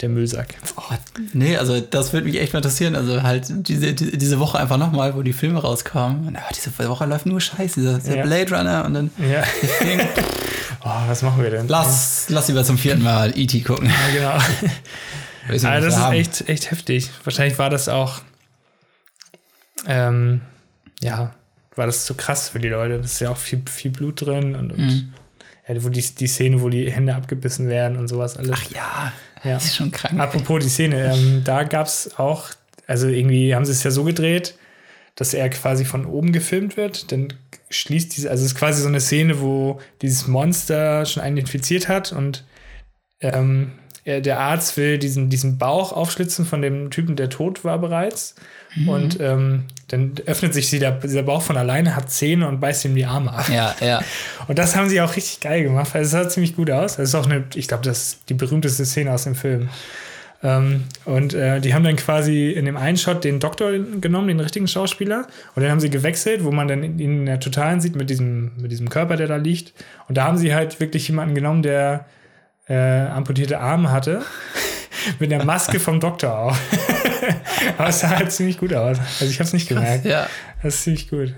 Der 0.00 0.08
Müllsack. 0.08 0.56
Oh, 0.76 0.82
nee, 1.32 1.56
also 1.56 1.78
das 1.80 2.12
würde 2.12 2.26
mich 2.26 2.40
echt 2.40 2.52
mal 2.54 2.58
interessieren. 2.58 2.96
Also 2.96 3.22
halt 3.22 3.44
diese, 3.68 3.92
die- 3.92 4.18
diese 4.18 4.40
Woche 4.40 4.58
einfach 4.58 4.78
nochmal, 4.78 5.14
wo 5.14 5.22
die 5.22 5.32
Filme 5.32 5.60
rauskamen. 5.62 6.26
Und, 6.26 6.34
ah, 6.36 6.42
diese 6.52 6.76
Woche 6.88 7.04
läuft 7.06 7.26
nur 7.26 7.40
Scheiß, 7.40 7.74
dieser, 7.74 7.98
dieser 8.00 8.16
Ja. 8.16 8.22
Blade 8.24 8.50
Runner 8.56 8.84
und 8.84 8.94
dann 8.94 9.10
Ja. 9.30 9.44
Oh, 10.84 10.90
was 11.06 11.22
machen 11.22 11.40
wir 11.40 11.50
denn? 11.50 11.68
lass, 11.68 12.26
lass 12.30 12.48
lieber 12.48 12.64
zum 12.64 12.78
vierten 12.78 13.04
Mal 13.04 13.32
E.T. 13.38 13.60
gucken. 13.60 13.86
Ja, 13.88 14.12
genau. 14.12 14.38
Nicht, 15.52 15.64
Also 15.64 15.86
das 15.86 15.94
ist 15.94 16.00
haben. 16.00 16.14
echt, 16.16 16.48
echt 16.48 16.70
heftig. 16.72 17.10
Wahrscheinlich 17.22 17.58
war 17.60 17.70
das 17.70 17.88
auch, 17.88 18.20
ähm, 19.86 20.40
ja, 21.00 21.32
war 21.76 21.86
das 21.86 22.04
zu 22.06 22.14
krass 22.14 22.48
für 22.48 22.58
die 22.58 22.68
Leute. 22.68 22.98
Das 23.00 23.12
ist 23.12 23.20
ja 23.20 23.30
auch 23.30 23.36
viel, 23.36 23.62
viel 23.70 23.90
Blut 23.92 24.20
drin 24.22 24.56
und, 24.56 24.72
und 24.72 24.78
Mhm. 24.78 25.12
Ja, 25.68 25.84
wo 25.84 25.88
die, 25.90 26.00
die 26.02 26.26
Szene, 26.26 26.60
wo 26.62 26.68
die 26.68 26.90
Hände 26.90 27.14
abgebissen 27.14 27.68
werden 27.68 27.96
und 27.98 28.08
sowas 28.08 28.36
alles. 28.36 28.52
Ach 28.54 28.70
ja, 28.70 29.12
Ja. 29.44 29.54
das 29.54 29.66
ist 29.66 29.76
schon 29.76 29.90
krank. 29.90 30.18
Apropos 30.18 30.62
die 30.64 30.70
Szene, 30.70 31.12
ähm, 31.14 31.42
da 31.44 31.62
gab 31.64 31.86
es 31.86 32.18
auch, 32.18 32.48
also 32.86 33.06
irgendwie 33.08 33.54
haben 33.54 33.64
sie 33.64 33.72
es 33.72 33.82
ja 33.82 33.90
so 33.90 34.04
gedreht, 34.04 34.54
dass 35.14 35.34
er 35.34 35.48
quasi 35.50 35.84
von 35.84 36.06
oben 36.06 36.32
gefilmt 36.32 36.76
wird. 36.76 37.12
Dann 37.12 37.32
schließt 37.70 38.16
diese, 38.16 38.30
also 38.30 38.44
es 38.44 38.52
ist 38.52 38.58
quasi 38.58 38.80
so 38.82 38.88
eine 38.88 39.00
Szene, 39.00 39.40
wo 39.40 39.80
dieses 40.00 40.26
Monster 40.26 41.04
schon 41.06 41.22
einen 41.22 41.36
infiziert 41.36 41.88
hat 41.88 42.12
und 42.12 42.44
ähm, 43.20 43.72
er, 44.04 44.20
der 44.22 44.38
Arzt 44.40 44.76
will 44.76 44.96
diesen, 44.98 45.28
diesen 45.28 45.58
Bauch 45.58 45.92
aufschlitzen 45.92 46.46
von 46.46 46.62
dem 46.62 46.90
Typen, 46.90 47.14
der 47.16 47.28
tot 47.28 47.62
war 47.64 47.78
bereits. 47.78 48.36
Und 48.86 49.18
ähm, 49.20 49.64
dann 49.88 50.12
öffnet 50.26 50.54
sich 50.54 50.68
dieser, 50.70 50.92
dieser 50.92 51.22
Bauch 51.22 51.42
von 51.42 51.56
alleine, 51.56 51.96
hat 51.96 52.10
Zähne 52.10 52.46
und 52.46 52.60
beißt 52.60 52.84
ihm 52.84 52.94
die 52.94 53.06
Arme 53.06 53.32
ab. 53.32 53.48
Ja, 53.48 53.74
ja. 53.80 54.02
Und 54.48 54.58
das 54.58 54.76
haben 54.76 54.88
sie 54.88 55.00
auch 55.00 55.16
richtig 55.16 55.40
geil 55.40 55.62
gemacht, 55.62 55.94
weil 55.94 56.02
es 56.02 56.10
sah 56.10 56.28
ziemlich 56.28 56.54
gut 56.54 56.70
aus. 56.70 56.96
Das 56.96 57.08
ist 57.08 57.14
auch 57.14 57.26
eine, 57.26 57.44
ich 57.54 57.68
glaube, 57.68 57.84
das 57.84 57.98
ist 57.98 58.20
die 58.28 58.34
berühmteste 58.34 58.84
Szene 58.84 59.12
aus 59.12 59.24
dem 59.24 59.34
Film. 59.34 59.70
Ähm, 60.42 60.84
und 61.04 61.34
äh, 61.34 61.60
die 61.60 61.74
haben 61.74 61.82
dann 61.82 61.96
quasi 61.96 62.50
in 62.50 62.64
dem 62.64 62.76
einen 62.76 62.96
Shot 62.96 63.24
den 63.24 63.40
Doktor 63.40 63.72
genommen, 64.00 64.28
den 64.28 64.38
richtigen 64.38 64.68
Schauspieler, 64.68 65.26
und 65.56 65.62
dann 65.62 65.70
haben 65.70 65.80
sie 65.80 65.90
gewechselt, 65.90 66.44
wo 66.44 66.52
man 66.52 66.68
dann 66.68 66.82
ihn 66.84 67.00
in 67.00 67.26
der 67.26 67.40
Totalen 67.40 67.80
sieht 67.80 67.96
mit 67.96 68.08
diesem, 68.08 68.52
mit 68.56 68.70
diesem 68.70 68.88
Körper, 68.88 69.16
der 69.16 69.26
da 69.26 69.36
liegt. 69.36 69.72
Und 70.08 70.16
da 70.16 70.24
haben 70.24 70.38
sie 70.38 70.54
halt 70.54 70.78
wirklich 70.78 71.08
jemanden 71.08 71.34
genommen, 71.34 71.62
der 71.62 72.06
äh, 72.68 72.74
amputierte 72.74 73.58
Arme 73.58 73.90
hatte, 73.90 74.22
mit 75.18 75.30
der 75.30 75.44
Maske 75.44 75.80
vom 75.80 76.00
Doktor 76.00 76.36
auch. 76.38 76.56
Aber 77.78 77.88
es 77.88 78.00
sah 78.00 78.10
halt 78.10 78.32
ziemlich 78.32 78.58
gut 78.58 78.72
aus. 78.74 78.98
Also 79.20 79.30
ich 79.30 79.38
habe 79.38 79.44
es 79.46 79.52
nicht 79.52 79.68
gemerkt. 79.68 80.04
ja. 80.04 80.28
Das 80.62 80.74
ist 80.76 80.82
ziemlich 80.84 81.08
gut. 81.08 81.34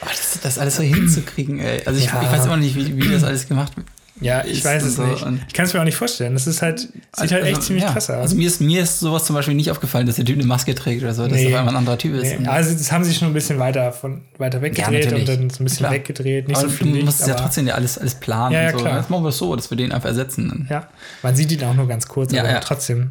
Aber 0.00 0.10
das, 0.10 0.38
das 0.42 0.58
alles 0.58 0.76
so 0.76 0.82
hinzukriegen, 0.82 1.60
ey. 1.60 1.82
Also 1.86 1.98
ich, 1.98 2.06
Ja. 2.06 2.20
ich 2.22 2.30
weiß 2.30 2.44
immer 2.46 2.56
nicht, 2.56 2.74
wie, 2.76 2.96
wie 2.96 3.08
das 3.12 3.24
alles 3.24 3.48
gemacht 3.48 3.76
wird. 3.76 3.86
Ja, 4.20 4.44
ich 4.44 4.64
weiß 4.64 4.84
es 4.84 4.94
so 4.94 5.02
nicht. 5.04 5.26
Ich 5.48 5.54
kann 5.54 5.66
es 5.66 5.74
mir 5.74 5.80
auch 5.80 5.84
nicht 5.84 5.96
vorstellen. 5.96 6.34
Das 6.34 6.46
ist 6.46 6.62
halt, 6.62 6.80
sieht 6.80 6.92
halt 7.32 7.32
echt 7.44 7.56
Also, 7.56 7.60
ziemlich 7.62 7.82
ja. 7.84 7.92
krass 7.92 8.08
aus. 8.10 8.16
Also 8.16 8.36
mir 8.36 8.46
ist, 8.46 8.60
mir 8.60 8.82
ist 8.82 9.00
sowas 9.00 9.24
zum 9.24 9.34
Beispiel 9.34 9.54
nicht 9.54 9.70
aufgefallen, 9.72 10.06
dass 10.06 10.16
der 10.16 10.24
Typ 10.24 10.36
eine 10.38 10.46
Maske 10.46 10.72
trägt 10.76 11.02
oder 11.02 11.12
so, 11.14 11.24
dass 11.24 11.32
Nee. 11.32 11.50
das 11.50 11.58
einmal 11.58 11.74
ein 11.74 11.78
anderer 11.78 11.98
Typ 11.98 12.14
ist. 12.14 12.38
Nee, 12.38 12.46
also 12.46 12.72
das 12.72 12.92
haben 12.92 13.02
sie 13.02 13.12
schon 13.12 13.28
ein 13.28 13.34
bisschen 13.34 13.58
weiter 13.58 13.90
von 13.90 14.22
weiter 14.38 14.62
weggedreht 14.62 15.04
natürlich. 15.10 15.20
und 15.20 15.28
dann 15.28 15.50
so 15.50 15.62
ein 15.62 15.64
bisschen 15.64 15.78
Klar. 15.78 15.92
weggedreht, 15.92 16.46
nicht 16.46 16.56
aber 16.56 16.68
so 16.68 16.74
viel 16.74 16.92
du 16.92 17.04
musst 17.04 17.20
es 17.22 17.26
ja 17.26 17.34
trotzdem 17.34 17.66
ja 17.66 17.74
alles, 17.74 17.98
alles 17.98 18.14
planen 18.14 18.52
Ja, 18.54 18.62
ja, 18.62 18.70
so. 18.70 18.78
klar. 18.78 18.98
Jetzt 18.98 19.10
machen 19.10 19.24
wir 19.24 19.30
es 19.30 19.38
so, 19.38 19.56
dass 19.56 19.68
wir 19.70 19.76
den 19.76 19.90
einfach 19.90 20.08
ersetzen. 20.10 20.68
Ja, 20.70 20.86
man 21.24 21.34
sieht 21.34 21.50
ihn 21.50 21.64
auch 21.64 21.74
nur 21.74 21.88
ganz 21.88 22.06
kurz, 22.06 22.32
Ja, 22.32 22.42
aber 22.42 22.52
ja. 22.52 22.60
trotzdem, 22.60 23.10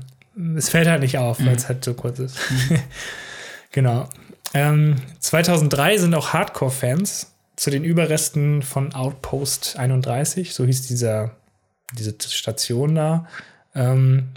es 0.55 0.69
fällt 0.69 0.87
halt 0.87 1.01
nicht 1.01 1.17
auf, 1.17 1.37
Mhm. 1.39 1.47
weil 1.47 1.55
es 1.57 1.67
halt 1.67 1.83
so 1.83 1.93
kurz 1.95 2.19
ist. 2.19 2.37
genau. 3.71 4.07
Ähm, 4.53 4.95
2003 5.19 5.97
sind 5.97 6.15
auch 6.15 6.31
Hardcore-Fans 6.33 7.27
zu 7.63 7.69
den 7.69 7.85
Überresten 7.85 8.61
von 8.61 8.93
Outpost 8.93 9.77
31, 9.79 10.53
so 10.53 10.65
hieß 10.65 10.85
dieser, 10.85 11.31
diese 11.97 12.13
Station 12.19 12.93
da, 12.93 13.25
ähm, 13.73 14.31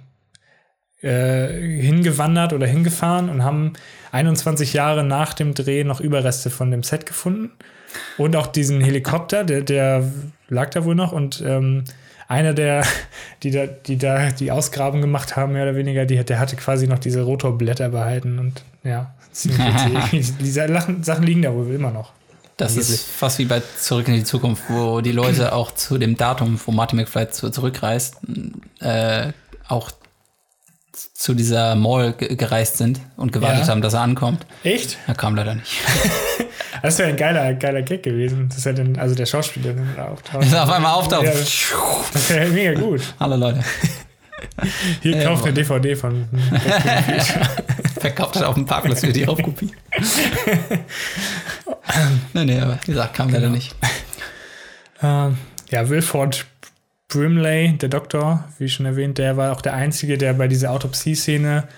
äh, 1.02 1.48
hingewandert 1.48 2.52
oder 2.52 2.68
hingefahren 2.68 3.28
und 3.28 3.42
haben 3.42 3.72
21 4.12 4.74
Jahre 4.74 5.02
nach 5.02 5.34
dem 5.34 5.54
Dreh 5.54 5.82
noch 5.82 6.00
Überreste 6.00 6.50
von 6.50 6.70
dem 6.70 6.84
Set 6.84 7.04
gefunden. 7.04 7.50
Und 8.16 8.36
auch 8.36 8.46
diesen 8.46 8.80
Helikopter, 8.80 9.42
der, 9.42 9.62
der 9.62 10.08
lag 10.48 10.70
da 10.70 10.84
wohl 10.84 10.94
noch. 10.94 11.10
Und 11.10 11.42
ähm, 11.44 11.82
einer 12.28 12.54
der, 12.54 12.84
die 13.42 13.50
da, 13.50 13.66
die 13.66 13.98
da 13.98 14.30
die 14.30 14.52
Ausgrabung 14.52 15.00
gemacht 15.00 15.34
haben, 15.34 15.54
mehr 15.54 15.64
oder 15.64 15.74
weniger, 15.74 16.06
die, 16.06 16.24
der 16.24 16.38
hatte 16.38 16.54
quasi 16.54 16.86
noch 16.86 17.00
diese 17.00 17.22
Rotorblätter 17.22 17.88
behalten. 17.88 18.38
Und 18.38 18.62
ja, 18.84 19.16
ziemlich. 19.32 20.32
Diese 20.38 20.68
Sachen 21.02 21.24
liegen 21.24 21.42
da 21.42 21.52
wohl 21.52 21.74
immer 21.74 21.90
noch. 21.90 22.12
Das 22.56 22.76
ist 22.76 23.06
fast 23.06 23.38
wie 23.38 23.44
bei 23.44 23.60
Zurück 23.78 24.08
in 24.08 24.14
die 24.14 24.24
Zukunft, 24.24 24.62
wo 24.68 25.00
die 25.02 25.12
Leute 25.12 25.52
auch 25.54 25.72
zu 25.72 25.98
dem 25.98 26.16
Datum, 26.16 26.58
wo 26.64 26.72
Martin 26.72 26.98
McFly 26.98 27.28
zu, 27.30 27.50
zurückreist, 27.50 28.16
äh, 28.80 29.32
auch 29.68 29.90
zu 31.12 31.34
dieser 31.34 31.74
Mall 31.74 32.14
ge 32.14 32.34
gereist 32.36 32.78
sind 32.78 33.00
und 33.16 33.30
gewartet 33.32 33.64
Ja. 33.64 33.68
haben, 33.68 33.82
dass 33.82 33.92
er 33.92 34.00
ankommt. 34.00 34.46
Echt? 34.64 34.96
Er 35.06 35.14
kam 35.14 35.34
leider 35.36 35.54
nicht. 35.54 35.72
Das 36.82 36.98
wäre 36.98 37.08
ein 37.08 37.16
geiler, 37.16 37.54
geiler 37.54 37.82
Gag 37.82 38.02
gewesen. 38.02 38.48
Das 38.54 38.62
dann, 38.62 38.96
also 38.96 39.14
der 39.14 39.26
Schauspieler 39.26 39.72
dann 39.72 39.88
da 39.96 40.08
auftaucht. 40.08 40.44
Dass 40.44 40.52
er 40.52 40.62
auf 40.62 40.70
einmal 40.70 40.92
auftaucht. 40.92 41.24
Ja, 41.24 41.32
das 41.32 42.30
wäre 42.30 42.48
mega 42.50 42.78
gut. 42.78 43.00
Hallo 43.18 43.34
Leute. 43.34 43.60
Hier 45.02 45.24
kauft 45.24 45.44
eine 45.44 45.54
DVD 45.54 45.96
von. 45.96 46.28
Verkauft 47.98 48.36
er 48.36 48.50
auf 48.50 48.54
dem 48.54 48.66
Parkplatz 48.66 49.00
für 49.00 49.12
die 49.12 49.24
Raubkopie. 49.24 49.72
nee, 52.34 52.44
nee, 52.44 52.60
aber 52.60 52.78
wie 52.84 52.92
gesagt, 52.92 53.14
kam 53.14 53.28
leider 53.30 53.50
nicht. 53.50 53.74
Ähm, 55.02 55.36
ja, 55.70 55.90
Wilford 55.90 56.46
Brimley, 57.08 57.76
der 57.76 57.90
Doktor, 57.90 58.48
wie 58.58 58.68
schon 58.70 58.86
erwähnt, 58.86 59.18
der 59.18 59.36
war 59.36 59.52
auch 59.52 59.60
der 59.60 59.74
Einzige, 59.74 60.16
der 60.16 60.32
bei 60.32 60.48
dieser 60.48 60.70
Autopsie-Szene 60.72 61.68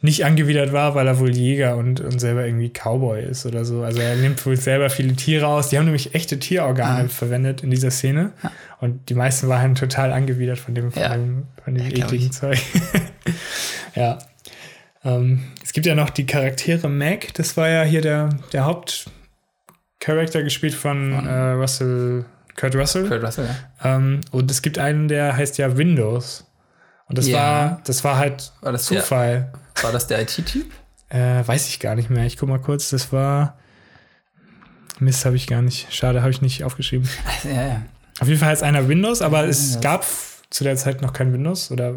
nicht 0.00 0.24
angewidert 0.24 0.72
war, 0.72 0.96
weil 0.96 1.06
er 1.06 1.20
wohl 1.20 1.30
Jäger 1.34 1.76
und, 1.76 2.00
und 2.00 2.18
selber 2.18 2.44
irgendwie 2.44 2.70
Cowboy 2.70 3.22
ist 3.22 3.46
oder 3.46 3.64
so. 3.64 3.82
Also 3.84 4.00
er 4.00 4.16
nimmt 4.16 4.44
wohl 4.44 4.56
selber 4.56 4.90
viele 4.90 5.14
Tiere 5.14 5.46
aus. 5.46 5.68
Die 5.68 5.78
haben 5.78 5.84
nämlich 5.84 6.16
echte 6.16 6.40
Tierorgane 6.40 7.04
Ah. 7.04 7.08
verwendet 7.08 7.62
in 7.62 7.70
dieser 7.70 7.92
Szene. 7.92 8.32
Und 8.80 9.08
die 9.08 9.14
meisten 9.14 9.46
waren 9.48 9.76
total 9.76 10.12
angewidert 10.12 10.58
von 10.58 10.74
dem, 10.74 10.90
von 10.90 11.00
Ja. 11.00 11.16
dem, 11.16 11.44
von 11.64 11.74
dem 11.76 11.84
Ja, 11.84 11.90
glaub 11.90 12.06
ekligen. 12.12 12.32
Zeug. 12.32 12.58
ja. 13.94 14.18
Ähm, 15.04 15.44
es 15.62 15.72
gibt 15.72 15.86
ja 15.86 15.94
noch 15.94 16.10
die 16.10 16.26
Charaktere 16.26 16.88
Mac, 16.88 17.32
das 17.34 17.56
war 17.56 17.68
ja 17.68 17.84
hier 17.84 18.00
der, 18.00 18.30
der 18.52 18.66
Hauptcharakter 20.06 20.42
gespielt 20.42 20.74
von 20.74 21.12
Von- 21.14 21.26
äh, 21.26 21.50
Russell 21.52 22.24
Kurt 22.56 22.74
Russell. 22.76 23.08
Kurt 23.08 23.22
Russell, 23.22 23.46
ja. 23.82 23.96
Ähm, 23.96 24.20
und 24.30 24.50
es 24.50 24.62
gibt 24.62 24.78
einen, 24.78 25.08
der 25.08 25.36
heißt 25.36 25.58
ja 25.58 25.76
Windows. 25.76 26.44
Und 27.06 27.18
das 27.18 27.26
Ja. 27.28 27.36
war, 27.38 27.80
das 27.84 28.04
war 28.04 28.16
halt 28.16 28.52
War 28.60 28.72
das 28.72 28.86
der- 28.86 29.00
Zufall. 29.00 29.52
War 29.82 29.92
das 29.92 30.06
der 30.06 30.20
IT-Typ? 30.22 30.66
Äh, 31.08 31.46
weiß 31.46 31.68
ich 31.68 31.80
gar 31.80 31.94
nicht 31.96 32.10
mehr. 32.10 32.24
Ich 32.26 32.36
guck 32.36 32.48
mal 32.48 32.60
kurz. 32.60 32.90
Das 32.90 33.12
war. 33.12 33.58
Mist, 35.00 35.24
habe 35.24 35.36
ich 35.36 35.46
gar 35.46 35.62
nicht. 35.62 35.92
Schade, 35.92 36.20
habe 36.20 36.30
ich 36.30 36.40
nicht 36.42 36.62
aufgeschrieben. 36.64 37.08
Ja, 37.44 37.50
ja. 37.66 37.82
Auf 38.20 38.28
jeden 38.28 38.38
Fall 38.38 38.50
heißt 38.50 38.62
einer 38.62 38.86
Windows, 38.88 39.20
aber 39.22 39.44
es 39.48 39.74
Windows. 39.74 39.82
gab 39.82 40.06
zu 40.50 40.62
der 40.64 40.76
Zeit 40.76 41.02
noch 41.02 41.12
kein 41.12 41.32
Windows 41.32 41.70
oder 41.72 41.96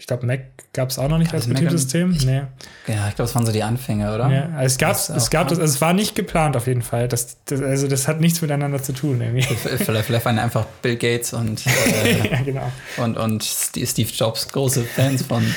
ich 0.00 0.06
glaube 0.06 0.24
Mac 0.26 0.40
gab 0.72 0.88
es 0.90 0.98
auch 0.98 1.08
noch 1.08 1.18
nicht 1.18 1.34
als 1.34 1.48
Betriebssystem. 1.48 2.12
ich- 2.12 2.24
Nee. 2.24 2.42
Ja, 2.86 3.08
ich 3.08 3.16
glaube, 3.16 3.28
das 3.28 3.34
waren 3.34 3.44
so 3.44 3.50
die 3.52 3.64
Anfänge, 3.64 4.14
oder? 4.14 4.30
Ja, 4.30 4.44
also 4.54 4.66
es 4.66 4.78
gab, 4.78 4.92
Das 4.92 5.08
es 5.10 5.28
gab 5.28 5.48
das, 5.48 5.58
also 5.58 5.74
es 5.74 5.80
war 5.80 5.92
nicht 5.92 6.14
geplant 6.14 6.56
auf 6.56 6.66
jeden 6.68 6.82
Fall. 6.82 7.08
Das, 7.08 7.36
das, 7.46 7.60
also 7.60 7.88
das 7.88 8.06
hat 8.08 8.20
nichts 8.20 8.40
miteinander 8.40 8.80
zu 8.82 8.92
tun 8.92 9.20
irgendwie. 9.20 9.42
Vielleicht, 9.42 10.06
vielleicht 10.06 10.24
waren 10.24 10.38
einfach 10.38 10.64
Bill 10.82 10.96
Gates 10.96 11.32
und, 11.32 11.66
äh, 12.04 12.30
ja, 12.30 12.42
genau. 12.42 12.70
und, 12.98 13.16
und 13.18 13.42
Steve 13.44 14.08
Jobs 14.14 14.48
große 14.48 14.84
Fans 14.84 15.22
von. 15.22 15.44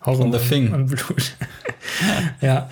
Von 0.00 0.32
The 0.32 0.38
Thing. 0.38 0.72
Und 0.72 0.86
Blut. 0.86 1.34
ja. 2.40 2.70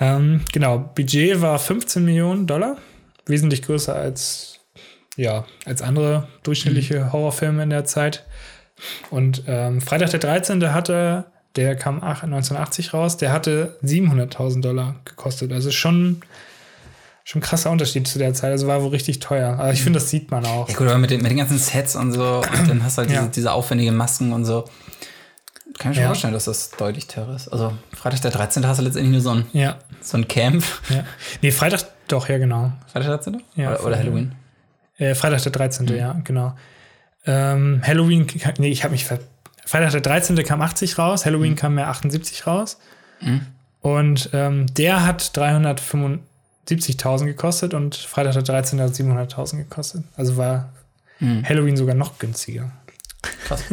ähm, 0.00 0.42
genau, 0.52 0.78
Budget 0.94 1.40
war 1.40 1.58
15 1.58 2.04
Millionen 2.04 2.46
Dollar. 2.46 2.76
Wesentlich 3.26 3.62
größer 3.62 3.94
als, 3.94 4.60
ja, 5.16 5.46
als 5.64 5.82
andere 5.82 6.28
durchschnittliche 6.42 7.12
Horrorfilme 7.12 7.62
in 7.62 7.70
der 7.70 7.84
Zeit. 7.86 8.24
Und 9.10 9.42
ähm, 9.46 9.80
Freitag 9.80 10.10
der 10.10 10.20
13. 10.20 10.72
hatte, 10.72 11.24
der 11.56 11.76
kam 11.76 11.98
ach- 12.02 12.22
1980 12.22 12.94
raus, 12.94 13.16
der 13.16 13.32
hatte 13.32 13.76
700.000 13.84 14.60
Dollar 14.60 14.96
gekostet. 15.04 15.52
Also 15.52 15.70
schon, 15.70 16.20
schon 17.24 17.40
ein 17.40 17.42
krasser 17.44 17.70
Unterschied 17.70 18.06
zu 18.08 18.18
der 18.18 18.34
Zeit. 18.34 18.50
Also 18.50 18.66
war 18.66 18.82
wohl 18.82 18.90
richtig 18.90 19.20
teuer. 19.20 19.54
Aber 19.58 19.72
ich 19.72 19.82
finde, 19.82 19.98
das 20.00 20.10
sieht 20.10 20.30
man 20.30 20.44
auch. 20.46 20.68
Ja, 20.68 20.74
gut, 20.76 20.86
aber 20.88 20.98
mit 20.98 21.10
den, 21.10 21.22
mit 21.22 21.30
den 21.30 21.38
ganzen 21.38 21.58
Sets 21.58 21.94
und 21.96 22.12
so, 22.12 22.38
und 22.38 22.68
dann 22.68 22.82
hast 22.82 22.98
du 22.98 23.02
halt 23.02 23.10
Ja. 23.10 23.20
diese, 23.20 23.30
diese 23.30 23.52
aufwendigen 23.52 23.96
Masken 23.96 24.32
und 24.32 24.44
so. 24.44 24.64
Kann 25.78 25.90
ich 25.92 25.96
mir 25.98 26.02
schon 26.02 26.02
Ja. 26.02 26.06
vorstellen, 26.08 26.32
dass 26.34 26.44
das 26.44 26.70
deutlich 26.70 27.06
teurer 27.08 27.34
ist. 27.34 27.48
Also, 27.48 27.72
Freitag 27.96 28.20
der 28.22 28.30
13. 28.30 28.66
hast 28.66 28.78
du 28.78 28.84
letztendlich 28.84 29.12
nur 29.12 29.20
so 29.20 29.30
ein, 29.30 29.46
Ja, 29.52 29.78
so 30.00 30.16
ein 30.16 30.28
Camp. 30.28 30.62
ja. 30.88 31.04
Nee, 31.42 31.50
Freitag, 31.50 31.84
doch, 32.08 32.28
ja, 32.28 32.38
genau. 32.38 32.72
Freitag 32.92 33.08
der 33.08 33.16
13.? 33.32 33.42
Ja, 33.56 33.70
oder, 33.72 33.84
oder. 33.86 33.98
Halloween? 33.98 34.34
Äh, 34.98 35.14
Freitag 35.16 35.42
der 35.42 35.50
13. 35.52 35.86
Ja, 35.96 36.12
genau. 36.22 36.54
Ähm, 37.26 37.82
Halloween, 37.84 38.26
nee, 38.58 38.70
ich 38.70 38.84
habe 38.84 38.92
mich 38.92 39.04
ver 39.04 39.18
Freitag 39.66 39.92
der 39.92 40.02
13. 40.02 40.36
kam 40.44 40.60
80 40.60 40.98
raus, 40.98 41.24
Halloween 41.24 41.56
kam 41.56 41.78
ja 41.78 41.88
78 41.88 42.46
raus. 42.46 42.78
Und 43.80 44.28
ähm, 44.34 44.66
der 44.74 45.06
hat 45.06 45.22
375.000 45.22 47.24
gekostet 47.24 47.72
und 47.72 47.94
Freitag 47.94 48.34
der 48.34 48.42
13. 48.42 48.78
hat 48.80 48.92
700.000 48.92 49.56
gekostet. 49.56 50.04
Also 50.16 50.36
war 50.36 50.70
Halloween 51.20 51.76
sogar 51.76 51.94
noch 51.94 52.18
günstiger. 52.18 52.70
Krass. 53.46 53.64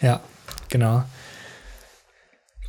Ja, 0.00 0.20
genau. 0.68 1.04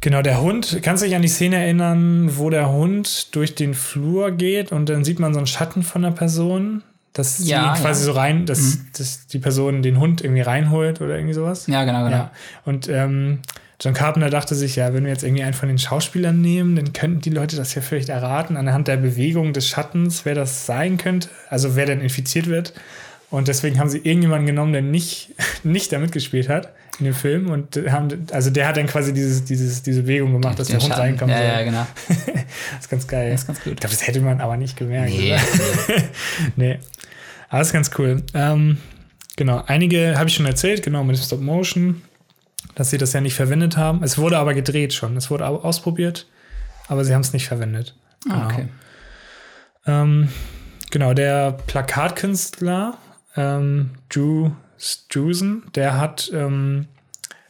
Genau, 0.02 0.22
der 0.22 0.39
Hund, 0.39 0.78
kannst 0.84 1.02
du 1.02 1.08
dich 1.08 1.16
an 1.16 1.24
die 1.24 1.28
Szene 1.28 1.56
erinnern, 1.56 2.38
wo 2.38 2.52
der 2.52 2.72
Hund 2.72 3.34
durch 3.36 3.56
den 3.56 3.74
Flur 3.74 4.30
geht 4.32 4.72
und 4.72 4.88
dann 4.89 5.04
sieht 5.04 5.18
man 5.18 5.34
so 5.34 5.39
einen 5.39 5.48
Schatten 5.48 5.82
von 5.82 6.04
der 6.04 6.12
Person, 6.12 6.84
dass 7.14 7.47
Ja, 7.47 7.76
quasi 7.76 8.01
ja. 8.01 8.14
so 8.14 8.20
rein, 8.20 8.45
dass, 8.45 8.80
dass 8.97 9.28
die 9.28 9.39
Person 9.39 9.82
den 9.82 9.99
Hund 9.99 10.22
irgendwie 10.22 10.41
reinholt 10.41 10.99
oder 10.99 11.16
irgendwie 11.16 11.34
sowas. 11.34 11.68
Ja, 11.68 11.86
genau, 11.86 12.03
genau. 12.03 12.18
Ja. 12.18 12.32
Und 12.66 12.89
ähm, 12.89 13.39
John 13.80 13.93
Carpenter 13.93 14.30
dachte 14.30 14.55
sich, 14.55 14.76
ja, 14.76 14.93
wenn 14.93 15.03
wir 15.03 15.11
jetzt 15.11 15.24
irgendwie 15.24 15.43
einen 15.43 15.53
von 15.53 15.68
den 15.68 15.78
Schauspielern 15.78 16.39
nehmen, 16.39 16.76
dann 16.76 16.93
könnten 16.93 17.22
die 17.22 17.30
Leute 17.30 17.55
das 17.55 17.76
ja 17.76 17.82
vielleicht 17.82 18.09
erraten, 18.09 18.57
anhand 18.57 18.88
der 18.88 18.97
Bewegung 18.97 19.53
des 19.53 19.68
Schattens, 19.68 20.26
wer 20.26 20.36
das 20.36 20.66
sein 20.66 20.97
könnte, 20.97 21.30
also 21.49 21.76
wer 21.76 21.86
denn 21.86 22.01
infiziert 22.01 22.47
wird. 22.47 22.74
Und 23.34 23.48
deswegen 23.48 23.80
haben 23.80 23.90
sie 23.90 23.98
irgendjemanden 23.98 24.46
genommen, 24.46 24.74
der 24.74 24.84
nicht, 24.84 25.32
nicht 25.64 25.92
da 25.92 25.98
mitgespielt 25.98 26.50
hat 26.50 26.70
in 27.00 27.06
dem 27.06 27.16
Film. 27.16 27.50
Und 27.50 27.76
haben, 27.90 28.28
also 28.32 28.52
der 28.52 28.68
hat 28.68 28.78
dann 28.78 28.86
quasi 28.86 29.12
dieses, 29.12 29.44
dieses, 29.44 29.82
diese 29.82 30.04
Bewegung 30.04 30.34
gemacht, 30.40 30.60
dass 30.60 30.68
der 30.68 30.80
Hund 30.80 30.96
reinkommen 30.96 31.36
Ja, 31.36 31.42
soll. 31.42 31.48
ja, 31.48 31.64
genau. 31.64 31.88
Das 32.76 32.82
ist 32.82 32.90
ganz 32.92 33.08
geil. 33.08 33.32
Das 33.32 33.42
ist 33.42 33.48
ganz 33.48 33.58
Ich 33.60 33.64
gut. 33.66 33.80
glaube, 33.80 33.96
das 33.96 34.06
hätte 34.06 34.22
man 34.22 34.40
aber 34.40 34.56
nicht 34.58 34.78
gemerkt. 34.78 35.10
Nee. 35.12 35.36
Nee. 36.56 36.80
Aber 37.50 37.60
das 37.60 37.68
ist 37.70 37.74
ganz 37.74 37.90
cool. 37.98 38.22
Ähm, 38.36 38.78
genau, 39.36 39.64
einige 39.66 40.18
habe 40.20 40.30
ich 40.30 40.36
schon 40.36 40.46
erzählt, 40.46 40.84
genau, 40.84 41.04
mit 41.04 41.18
Stop 41.18 41.42
Motion, 41.42 42.04
dass 42.76 42.92
sie 42.92 43.00
das 43.00 43.14
ja 43.14 43.22
nicht 43.22 43.34
verwendet 43.34 43.78
haben. 43.78 44.04
Es 44.04 44.20
wurde 44.20 44.38
aber 44.38 44.54
gedreht 44.54 44.94
schon. 44.94 45.18
Es 45.18 45.32
wurde 45.32 45.48
au- 45.48 45.62
ausprobiert, 45.62 46.28
aber 46.88 47.04
sie 47.04 47.16
haben 47.16 47.22
es 47.22 47.34
nicht 47.34 47.48
verwendet. 47.48 47.96
Ah, 48.30 48.46
okay. 48.46 48.68
Ähm, 49.88 50.30
genau, 50.92 51.14
der 51.16 51.54
Plakatkünstler 51.66 52.98
ähm, 53.36 53.92
Drew 54.10 54.52
Struzan, 54.78 55.64
der 55.76 55.98
hat 56.00 56.30
ähm, 56.34 56.88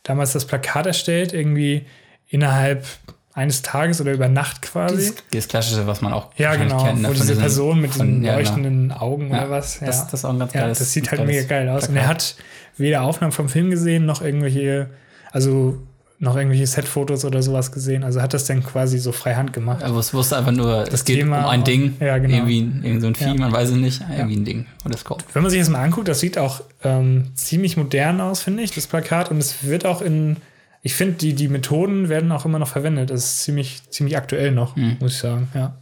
damals 0.04 0.34
das 0.34 0.46
Plakat 0.46 0.86
erstellt, 0.86 1.34
irgendwie 1.34 1.86
innerhalb 2.28 2.86
eines 3.34 3.64
Tages 3.64 4.00
oder 4.00 4.14
über 4.14 4.28
Nacht 4.30 4.62
quasi. 4.62 4.96
Dieses, 4.96 5.16
dieses 5.34 5.48
Klassische, 5.48 5.88
was 5.88 6.02
man 6.02 6.14
auch 6.14 6.30
Ja, 6.38 6.56
genau. 6.56 6.84
kennt, 6.84 7.02
ne, 7.02 7.08
wo 7.08 7.14
von 7.14 7.14
diese 7.22 7.28
diesen- 7.30 7.40
Person 7.42 7.82
mit 7.82 7.92
von- 7.96 8.06
diesen 8.08 8.24
ja, 8.24 8.32
genau. 8.38 8.38
leuchtenden 8.50 8.92
Augen 8.92 9.32
Ja, 9.32 9.40
oder 9.42 9.50
was. 9.50 9.80
Ja, 9.80 9.88
Das, 9.88 10.04
das 10.06 10.14
ist 10.16 10.26
auch 10.26 10.30
ein 10.34 10.40
ganz 10.40 10.54
ja 10.54 10.62
geiles. 10.62 10.80
das 10.80 10.94
sieht 10.94 11.10
halt 11.10 11.26
mega 11.26 11.44
geil 11.48 11.68
aus. 11.70 11.88
Und 11.88 11.94
Plakat. 11.96 12.04
er 12.06 12.10
hat 12.10 12.36
weder 12.78 13.02
Aufnahmen 13.02 13.32
vom 13.32 13.50
Film 13.50 13.72
gesehen, 13.72 14.06
noch 14.06 14.22
irgendwelche, 14.22 14.90
also 15.32 15.82
noch 16.24 16.36
irgendwelche 16.38 16.66
Setfotos 16.66 17.26
oder 17.26 17.44
sowas 17.44 17.72
gesehen. 17.72 18.04
Also 18.04 18.22
hat 18.22 18.34
das 18.34 18.46
dann 18.46 18.64
quasi 18.64 18.98
so 18.98 19.12
frei 19.12 19.36
Hand 19.36 19.54
gemacht. 19.54 19.84
Aber 19.84 20.00
es 20.00 20.14
wusste 20.14 20.38
einfach 20.38 20.52
nur, 20.54 20.88
es 20.92 21.04
geht 21.06 21.20
Thema 21.20 21.44
um 21.44 21.50
ein 21.50 21.60
und- 21.60 21.68
Ding. 21.68 21.98
ja, 22.00 22.18
genau. 22.18 22.34
Irgendwie, 22.36 22.60
irgend 22.88 23.02
so 23.02 23.08
ein 23.08 23.16
Vieh, 23.16 23.26
Ja. 23.26 23.34
man 23.36 23.52
weiß 23.52 23.70
es 23.70 23.76
nicht. 23.76 24.02
Irgendwie 24.10 24.38
ein 24.38 24.46
Ding. 24.46 24.66
Und 24.84 24.94
das 24.94 25.04
kommt. 25.04 25.26
Wenn 25.34 25.44
man 25.44 25.52
sich 25.52 25.60
das 25.60 25.70
mal 25.70 25.84
anguckt, 25.84 26.08
das 26.08 26.20
sieht 26.20 26.38
auch 26.38 26.62
ähm, 26.84 27.26
ziemlich 27.36 27.78
modern 27.78 28.22
aus, 28.22 28.42
finde 28.42 28.64
ich, 28.64 28.72
das 28.72 28.88
Plakat. 28.88 29.30
Und 29.30 29.38
es 29.38 29.64
wird 29.66 29.86
auch 29.86 30.02
in, 30.02 30.38
ich 30.82 30.96
finde, 30.96 31.14
die, 31.16 31.34
die 31.34 31.50
Methoden 31.50 32.10
werden 32.10 32.32
auch 32.32 32.46
immer 32.46 32.58
noch 32.60 32.68
verwendet. 32.70 33.10
Das 33.10 33.24
ist 33.24 33.44
ziemlich, 33.44 33.82
ziemlich 33.90 34.18
aktuell 34.18 34.52
noch, 34.52 34.76
Mhm. 34.76 34.98
muss 35.00 35.14
ich 35.14 35.20
sagen. 35.20 35.50
Ja. 35.54 35.76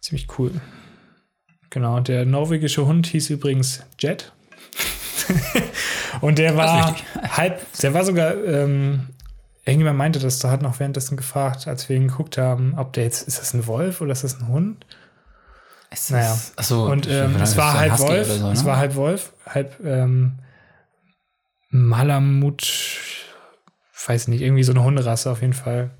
Ziemlich 0.00 0.26
cool. 0.38 0.52
Genau, 1.70 2.00
der 2.00 2.24
norwegische 2.24 2.86
Hund 2.86 3.06
hieß 3.06 3.30
übrigens 3.30 3.82
Jet. 3.98 4.32
Und 6.20 6.38
der 6.38 6.56
war 6.56 6.96
halb, 7.36 7.60
der 7.80 7.94
war 7.94 8.04
sogar, 8.04 8.34
ähm, 8.44 9.08
irgendjemand 9.64 9.98
meinte 9.98 10.18
das, 10.18 10.38
da 10.38 10.50
hat 10.50 10.62
noch 10.62 10.78
währenddessen 10.80 11.16
gefragt, 11.16 11.68
als 11.68 11.88
wir 11.88 11.96
ihn 11.96 12.08
geguckt 12.08 12.38
haben, 12.38 12.74
ob 12.76 12.92
der 12.94 13.04
jetzt, 13.04 13.26
ist 13.28 13.38
das 13.40 13.54
ein 13.54 13.66
Wolf 13.66 14.00
oder 14.00 14.12
ist 14.12 14.24
das 14.24 14.40
ein 14.40 14.48
Hund? 14.48 14.86
Es 15.90 16.10
Naja. 16.10 16.32
ist- 16.34 16.58
Achso, 16.58 16.90
Und 16.90 17.06
ähm, 17.08 17.36
es 17.36 17.56
war 17.56 17.74
halb 17.78 17.92
Husky 17.92 18.08
Wolf, 18.08 18.26
so, 18.28 18.50
es 18.50 18.60
ne? 18.62 18.66
war 18.68 18.76
halb 18.76 18.94
Wolf, 18.94 19.32
halb 19.46 19.78
ähm, 19.84 20.38
Malamut, 21.70 22.66
weiß 24.06 24.28
nicht, 24.28 24.40
irgendwie 24.40 24.62
so 24.62 24.72
eine 24.72 24.82
Hunderasse 24.84 25.30
auf 25.30 25.40
jeden 25.42 25.52
Fall. 25.52 25.90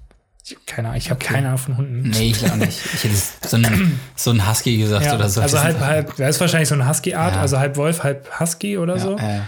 Ich, 0.50 0.56
keine 0.66 0.88
Ahnung, 0.88 0.98
ich 0.98 1.10
habe 1.10 1.22
keine 1.22 1.48
Ahnung 1.48 1.58
von 1.58 1.76
Hunden. 1.76 2.08
Nee, 2.10 2.30
ich 2.30 2.50
auch 2.50 2.56
nicht. 2.56 2.78
Ich 2.94 3.04
hätte 3.04 3.14
so 3.48 3.56
ein, 3.58 4.00
so 4.16 4.30
ein 4.30 4.48
Husky 4.48 4.78
gesagt 4.78 5.04
Ja, 5.04 5.14
oder 5.16 5.28
so. 5.28 5.42
also 5.42 5.56
Das 5.56 5.64
halb, 5.64 5.76
ist- 5.76 5.84
halb, 5.84 6.16
das 6.16 6.36
ist 6.36 6.40
wahrscheinlich 6.40 6.68
so 6.68 6.74
eine 6.74 6.88
Husky-Art, 6.88 7.34
Ja. 7.34 7.40
also 7.40 7.58
halb 7.58 7.76
Wolf, 7.76 8.02
halb 8.02 8.40
Husky 8.40 8.78
oder 8.78 8.96
Ja, 8.96 9.02
so. 9.02 9.18
äh, 9.18 9.40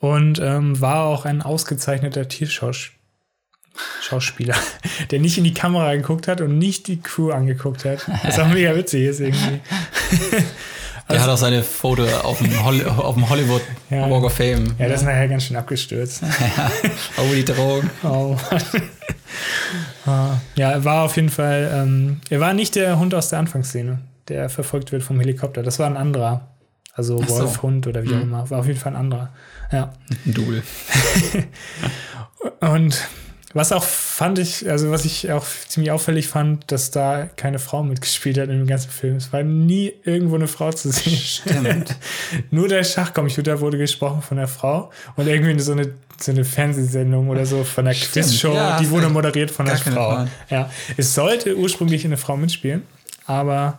Und 0.00 0.40
ähm, 0.40 0.80
war 0.80 1.04
auch 1.04 1.26
ein 1.26 1.42
ausgezeichneter 1.42 2.26
Tierschauspieler, 2.26 4.56
der 5.12 5.20
nicht 5.20 5.38
in 5.38 5.44
die 5.44 5.54
Kamera 5.54 5.94
geguckt 5.94 6.26
hat 6.26 6.40
und 6.40 6.58
nicht 6.58 6.88
die 6.88 7.00
Crew 7.00 7.30
angeguckt 7.30 7.84
hat. 7.84 8.04
Was 8.24 8.40
auch 8.40 8.48
mega 8.48 8.74
witzig 8.74 9.04
ist 9.04 9.20
irgendwie. 9.20 9.60
der 11.12 11.22
hat 11.22 11.28
auch 11.28 11.36
seine 11.36 11.62
Foto 11.62 12.04
auf 12.22 12.38
dem, 12.38 12.64
Hol 12.64 12.84
auf 12.88 13.14
dem 13.14 13.28
Hollywood 13.28 13.62
Ja. 13.90 14.10
Walk 14.10 14.24
of 14.24 14.32
Fame. 14.34 14.74
Ja, 14.78 14.88
das 14.88 15.00
ist 15.02 15.06
nachher 15.06 15.28
ganz 15.28 15.44
schön 15.44 15.56
abgestürzt. 15.56 16.22
Oh, 17.16 17.32
die 17.34 17.44
Drogen. 17.44 17.90
Oh. 18.04 18.36
Ja, 20.56 20.70
er 20.72 20.84
war 20.84 21.04
auf 21.04 21.16
jeden 21.16 21.30
Fall, 21.30 21.70
ähm, 21.74 22.20
er 22.28 22.40
war 22.40 22.52
nicht 22.52 22.74
der 22.74 22.98
Hund 22.98 23.14
aus 23.14 23.28
der 23.30 23.38
Anfangsszene, 23.38 24.00
der 24.28 24.48
verfolgt 24.50 24.92
wird 24.92 25.02
vom 25.02 25.18
Helikopter. 25.20 25.62
Das 25.62 25.78
war 25.78 25.86
ein 25.86 25.96
anderer. 25.96 26.48
Also 26.94 27.18
Ach 27.22 27.28
so. 27.28 27.38
Wolf, 27.38 27.62
Hund 27.62 27.86
oder 27.86 28.02
wie 28.04 28.14
auch 28.14 28.20
immer. 28.20 28.50
War 28.50 28.58
auf 28.58 28.66
jeden 28.66 28.78
Fall 28.78 28.92
ein 28.92 28.98
anderer. 29.00 29.30
Ja. 29.70 29.92
Ein 30.26 30.34
Double. 30.34 30.62
Und 32.60 33.08
was 33.54 33.72
auch 33.72 33.84
fand 33.84 34.38
ich, 34.38 34.68
also 34.68 34.90
was 34.90 35.04
ich 35.04 35.30
auch 35.30 35.44
ziemlich 35.68 35.90
auffällig 35.90 36.28
fand, 36.28 36.70
dass 36.70 36.90
da 36.90 37.28
keine 37.36 37.58
Frau 37.58 37.82
mitgespielt 37.82 38.38
hat 38.38 38.48
in 38.48 38.58
dem 38.58 38.66
ganzen 38.66 38.90
Film. 38.90 39.16
Es 39.16 39.32
war 39.32 39.42
nie 39.42 39.92
irgendwo 40.04 40.36
eine 40.36 40.48
Frau 40.48 40.72
zu 40.72 40.90
sehen. 40.90 41.16
Stimmt. 41.16 41.96
Nur 42.50 42.68
der 42.68 42.84
Schachcomputer 42.84 43.60
wurde 43.60 43.78
gesprochen 43.78 44.22
von 44.22 44.36
der 44.36 44.48
Frau 44.48 44.90
und 45.16 45.26
irgendwie 45.26 45.58
so 45.60 45.72
eine, 45.72 45.92
so 46.18 46.32
eine 46.32 46.44
Fernsehsendung 46.44 47.28
oder 47.28 47.46
so 47.46 47.64
von 47.64 47.84
der 47.84 47.94
Stimmt, 47.94 48.26
Quizshow, 48.26 48.54
ja, 48.54 48.78
die 48.78 48.90
wurde 48.90 49.08
moderiert 49.08 49.50
von 49.50 49.66
der. 49.66 49.76
Frau. 49.76 50.26
Ja, 50.48 50.70
es 50.96 51.14
sollte 51.14 51.56
ursprünglich 51.56 52.04
eine 52.04 52.16
Frau 52.16 52.36
mitspielen, 52.36 52.82
aber 53.26 53.78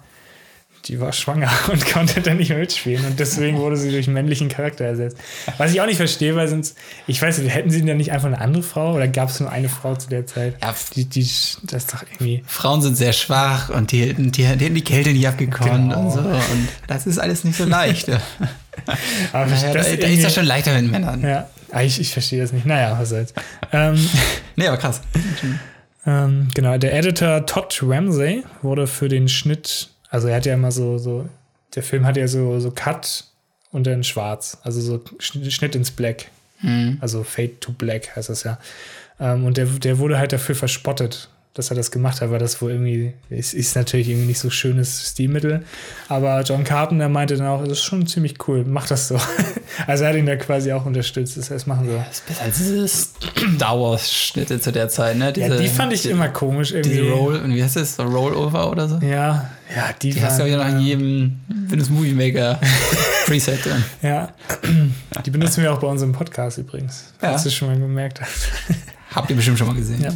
die 0.86 1.00
war 1.00 1.14
schwanger 1.14 1.50
und 1.72 1.86
konnte 1.86 2.20
dann 2.22 2.38
nicht 2.38 2.50
mehr 2.50 2.58
mitspielen. 2.60 3.06
Und 3.06 3.20
deswegen 3.20 3.58
wurde 3.58 3.78
sie 3.78 3.90
durch 3.92 4.08
einen 4.08 4.16
männlichen 4.16 4.50
Charakter 4.50 4.84
ersetzt. 4.86 5.18
Was 5.58 5.72
ich 5.74 5.80
auch 5.82 5.86
nicht 5.86 5.98
verstehe, 5.98 6.36
weil 6.36 6.48
sonst, 6.48 6.78
ich 7.08 7.22
weiß 7.22 7.38
nicht, 7.38 7.54
hätten 7.54 7.70
sie 7.72 7.82
denn 7.84 7.98
nicht 7.98 8.12
einfach 8.12 8.28
eine 8.28 8.40
andere 8.42 8.64
Frau 8.64 8.94
oder 8.94 9.08
gab 9.08 9.30
es 9.30 9.40
nur 9.40 9.50
eine 9.52 9.70
Frau 9.70 9.96
zu 9.96 10.10
der 10.10 10.26
Zeit? 10.28 10.56
Ja, 10.62 10.74
Die, 10.96 11.06
die, 11.06 11.22
das 11.22 11.84
ist 11.84 11.94
doch 11.94 12.04
irgendwie. 12.12 12.44
Frauen 12.48 12.82
sind 12.82 12.98
sehr 12.98 13.14
schwach 13.14 13.70
und 13.70 13.92
die, 13.92 14.14
die, 14.14 14.32
die 14.32 14.46
hätten 14.46 14.76
die 14.76 14.84
Kälte 14.84 15.12
nicht 15.12 15.28
abgekonnt 15.28 15.72
Genau. 15.94 16.00
und 16.02 16.12
so. 16.12 16.20
Und 16.20 16.68
das 16.88 17.08
ist 17.08 17.18
alles 17.18 17.44
nicht 17.44 17.58
so 17.58 17.66
leicht. 17.66 18.10
Aber 19.32 19.46
naja, 19.46 19.68
da, 19.68 19.74
das 19.74 19.86
da 19.88 19.92
irgendwie- 19.94 20.14
ist 20.16 20.24
das 20.26 20.34
schon 20.36 20.46
leichter 20.46 20.74
mit 20.82 20.92
Männern. 20.92 21.22
Ja, 21.22 21.48
Ah, 21.72 21.82
ich, 21.82 22.00
ich 22.00 22.12
verstehe 22.14 22.40
das 22.42 22.54
nicht. 22.54 22.66
Naja, 22.68 22.96
was 23.00 23.10
soll's. 23.10 23.34
ähm, 23.72 23.96
Nee, 24.56 24.68
aber 24.68 24.78
krass. 24.78 25.02
ähm, 26.06 26.48
genau, 26.54 26.78
der 26.78 26.94
Editor 26.94 27.46
Todd 27.46 27.80
Ramsey 27.82 28.44
wurde 28.62 28.86
für 28.88 29.08
den 29.10 29.28
Schnitt, 29.28 29.90
also 30.14 30.28
er 30.28 30.36
hat 30.36 30.46
ja 30.46 30.54
immer 30.54 30.72
so, 30.72 31.00
so 31.00 31.28
der 31.74 31.82
Film 31.82 32.06
hat 32.06 32.18
ja 32.18 32.28
so, 32.28 32.60
so 32.60 32.70
Cut 32.70 33.26
und 33.72 33.88
dann 33.88 34.04
schwarz, 34.04 34.60
also 34.62 34.80
so 34.80 35.02
Schnitt 35.20 35.76
ins 35.76 35.90
Black. 35.90 36.30
Mhm. 36.62 37.00
Also 37.02 37.24
Fade 37.24 37.60
to 37.60 37.72
Black 37.72 38.16
heißt 38.16 38.30
das 38.30 38.44
ja. 38.44 38.60
Ähm, 39.20 39.44
und 39.44 39.58
der, 39.58 39.66
der 39.66 39.98
wurde 39.98 40.20
halt 40.20 40.32
dafür 40.32 40.54
verspottet, 40.54 41.30
dass 41.56 41.72
er 41.72 41.76
das 41.76 41.90
gemacht 41.90 42.22
hat, 42.22 42.30
weil 42.30 42.38
das 42.38 42.62
wohl 42.62 42.72
irgendwie, 42.72 43.14
ist, 43.32 43.56
ist 43.56 43.76
natürlich 43.76 44.10
irgendwie 44.10 44.28
nicht 44.28 44.40
so 44.40 44.52
schönes 44.52 45.10
Stilmittel. 45.12 45.64
Aber 46.10 46.42
John 46.42 46.64
Carpenter 46.64 47.10
meinte 47.10 47.36
dann 47.36 47.48
auch, 47.48 47.62
das 47.62 47.80
ist 47.80 47.84
schon 47.84 48.06
ziemlich 48.06 48.36
cool, 48.48 48.64
mach 48.68 48.88
das 48.88 49.08
so. 49.08 49.20
also 49.88 50.04
er 50.04 50.12
hat 50.12 50.16
ihn 50.16 50.28
da 50.28 50.36
quasi 50.36 50.72
auch 50.72 50.86
unterstützt, 50.86 51.38
dass 51.38 51.50
er 51.50 51.58
es 51.58 51.66
machen 51.66 51.88
soll. 51.88 51.98
Das 51.98 52.18
ist 52.18 52.28
besser 52.28 52.44
als 52.44 52.58
dieses 52.58 53.14
Star 53.56 53.80
Wars-Schnitte 53.80 54.60
zu 54.60 54.72
der 54.72 54.90
Zeit, 54.90 55.18
ne? 55.18 55.34
Ja, 55.36 55.58
die 55.58 55.68
fand 55.68 55.92
ich 55.92 56.04
die, 56.04 56.10
immer 56.10 56.30
komisch 56.30 56.72
irgendwie. 56.72 56.98
Diese 56.98 57.12
Roll, 57.12 57.38
und 57.38 57.54
wie 57.54 57.64
heißt 57.64 57.76
das? 57.76 57.96
So 57.96 58.04
Rollover 58.04 58.72
oder 58.72 58.88
so? 58.88 58.98
Ja, 59.00 59.50
ja, 59.76 59.92
die, 60.02 60.12
Die 60.12 60.24
hast 60.24 60.40
du 60.40 60.46
ja 60.48 60.58
noch 60.58 60.68
in 60.68 60.80
jedem 60.80 61.40
Windows 61.48 61.90
Movie 61.90 62.14
Maker 62.14 62.60
Preset 63.26 63.64
drin. 63.66 63.84
Ja, 64.02 64.34
die 65.26 65.32
benutzen 65.32 65.64
wir 65.64 65.74
auch 65.74 65.80
bei 65.80 65.88
unserem 65.88 66.12
Podcast 66.12 66.58
übrigens, 66.58 67.14
Ja. 67.22 67.30
falls 67.30 67.44
du 67.44 67.50
schon 67.52 67.70
mal 67.70 67.80
gemerkt 67.80 68.22
hast. 68.22 68.50
Habt 69.14 69.30
ihr 69.30 69.36
bestimmt 69.36 69.58
schon 69.58 69.68
mal 69.68 69.76
gesehen. 69.76 70.02
Ja. 70.02 70.14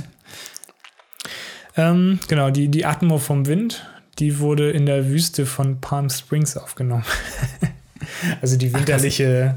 Ähm, 1.75 2.19
genau, 2.27 2.49
die, 2.49 2.69
die 2.69 2.85
Atmo 2.85 3.17
vom 3.19 3.45
Wind, 3.45 3.85
die 4.19 4.39
wurde 4.39 4.71
in 4.71 4.85
der 4.85 5.07
Wüste 5.09 5.45
von 5.45 5.79
Palm 5.79 6.09
Springs 6.09 6.57
aufgenommen. 6.57 7.03
also 8.41 8.57
die 8.57 8.73
winterliche, 8.73 9.55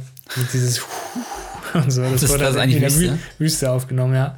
dieses 0.53 0.81
und 1.75 1.91
so, 1.91 2.03
das, 2.03 2.21
Das- 2.23 2.31
wurde 2.31 2.45
das 2.45 2.55
in 2.57 2.61
eigentlich 2.61 2.81
der 2.81 2.91
Wü- 2.91 3.01
Wüste? 3.01 3.19
Wüste 3.39 3.71
aufgenommen, 3.71 4.15
ja. 4.15 4.37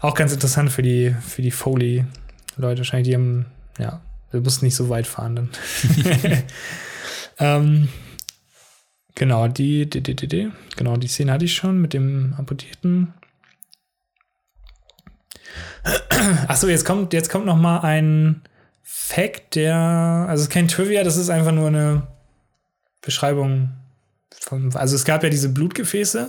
Auch 0.00 0.14
ganz 0.14 0.32
interessant 0.32 0.70
für 0.70 0.82
die, 0.82 1.14
für 1.26 1.42
die 1.42 1.50
Foley-Leute 1.50 2.78
wahrscheinlich, 2.78 3.08
die 3.08 3.14
haben, 3.14 3.46
ja, 3.78 4.00
wir 4.36 4.42
mussten 4.42 4.66
nicht 4.66 4.76
so 4.76 4.90
weit 4.90 5.06
fahren 5.06 5.36
dann. 5.36 5.50
ähm, 7.38 7.88
genau, 9.14 9.48
die, 9.48 9.88
die, 9.88 10.02
die, 10.02 10.14
die, 10.14 10.28
die, 10.28 10.52
genau, 10.76 10.96
die 10.96 11.08
Szene 11.08 11.32
hatte 11.32 11.46
ich 11.46 11.54
schon 11.54 11.80
mit 11.80 11.94
dem 11.94 12.34
Amputierten. 12.36 13.14
Achso, 16.48 16.68
jetzt 16.68 16.84
kommt, 16.84 17.14
jetzt 17.14 17.30
kommt 17.30 17.46
noch 17.46 17.56
mal 17.56 17.80
ein 17.80 18.42
Fact, 18.82 19.54
der, 19.54 19.76
also 19.76 20.42
es 20.42 20.48
ist 20.48 20.52
kein 20.52 20.68
Trivia, 20.68 21.02
das 21.02 21.16
ist 21.16 21.30
einfach 21.30 21.52
nur 21.52 21.68
eine 21.68 22.06
Beschreibung 23.00 23.70
von, 24.38 24.74
also 24.76 24.94
es 24.96 25.04
gab 25.04 25.22
ja 25.22 25.30
diese 25.30 25.48
Blutgefäße 25.48 26.28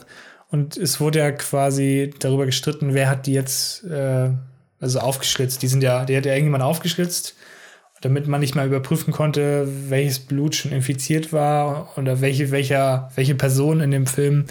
und 0.49 0.77
es 0.77 1.01
wurde 1.01 1.19
ja 1.19 1.31
quasi 1.31 2.13
darüber 2.19 2.45
gestritten, 2.45 2.93
wer 2.93 3.09
hat 3.09 3.25
die 3.25 3.33
jetzt, 3.33 3.83
äh, 3.83 4.31
also 4.79 4.99
aufgeschlitzt. 4.99 5.61
Die 5.61 5.67
sind 5.67 5.83
ja, 5.83 6.05
die 6.05 6.15
hat 6.15 6.25
ja 6.25 6.33
irgendjemand 6.33 6.63
aufgeschlitzt, 6.63 7.35
damit 8.01 8.27
man 8.27 8.41
nicht 8.41 8.55
mal 8.55 8.67
überprüfen 8.67 9.11
konnte, 9.11 9.67
welches 9.89 10.19
Blut 10.19 10.55
schon 10.55 10.71
infiziert 10.71 11.33
war 11.33 11.97
oder 11.97 12.21
welche, 12.21 12.51
welcher, 12.51 13.11
welche 13.15 13.35
Person 13.35 13.79
in 13.81 13.91
dem 13.91 14.05
Film 14.05 14.45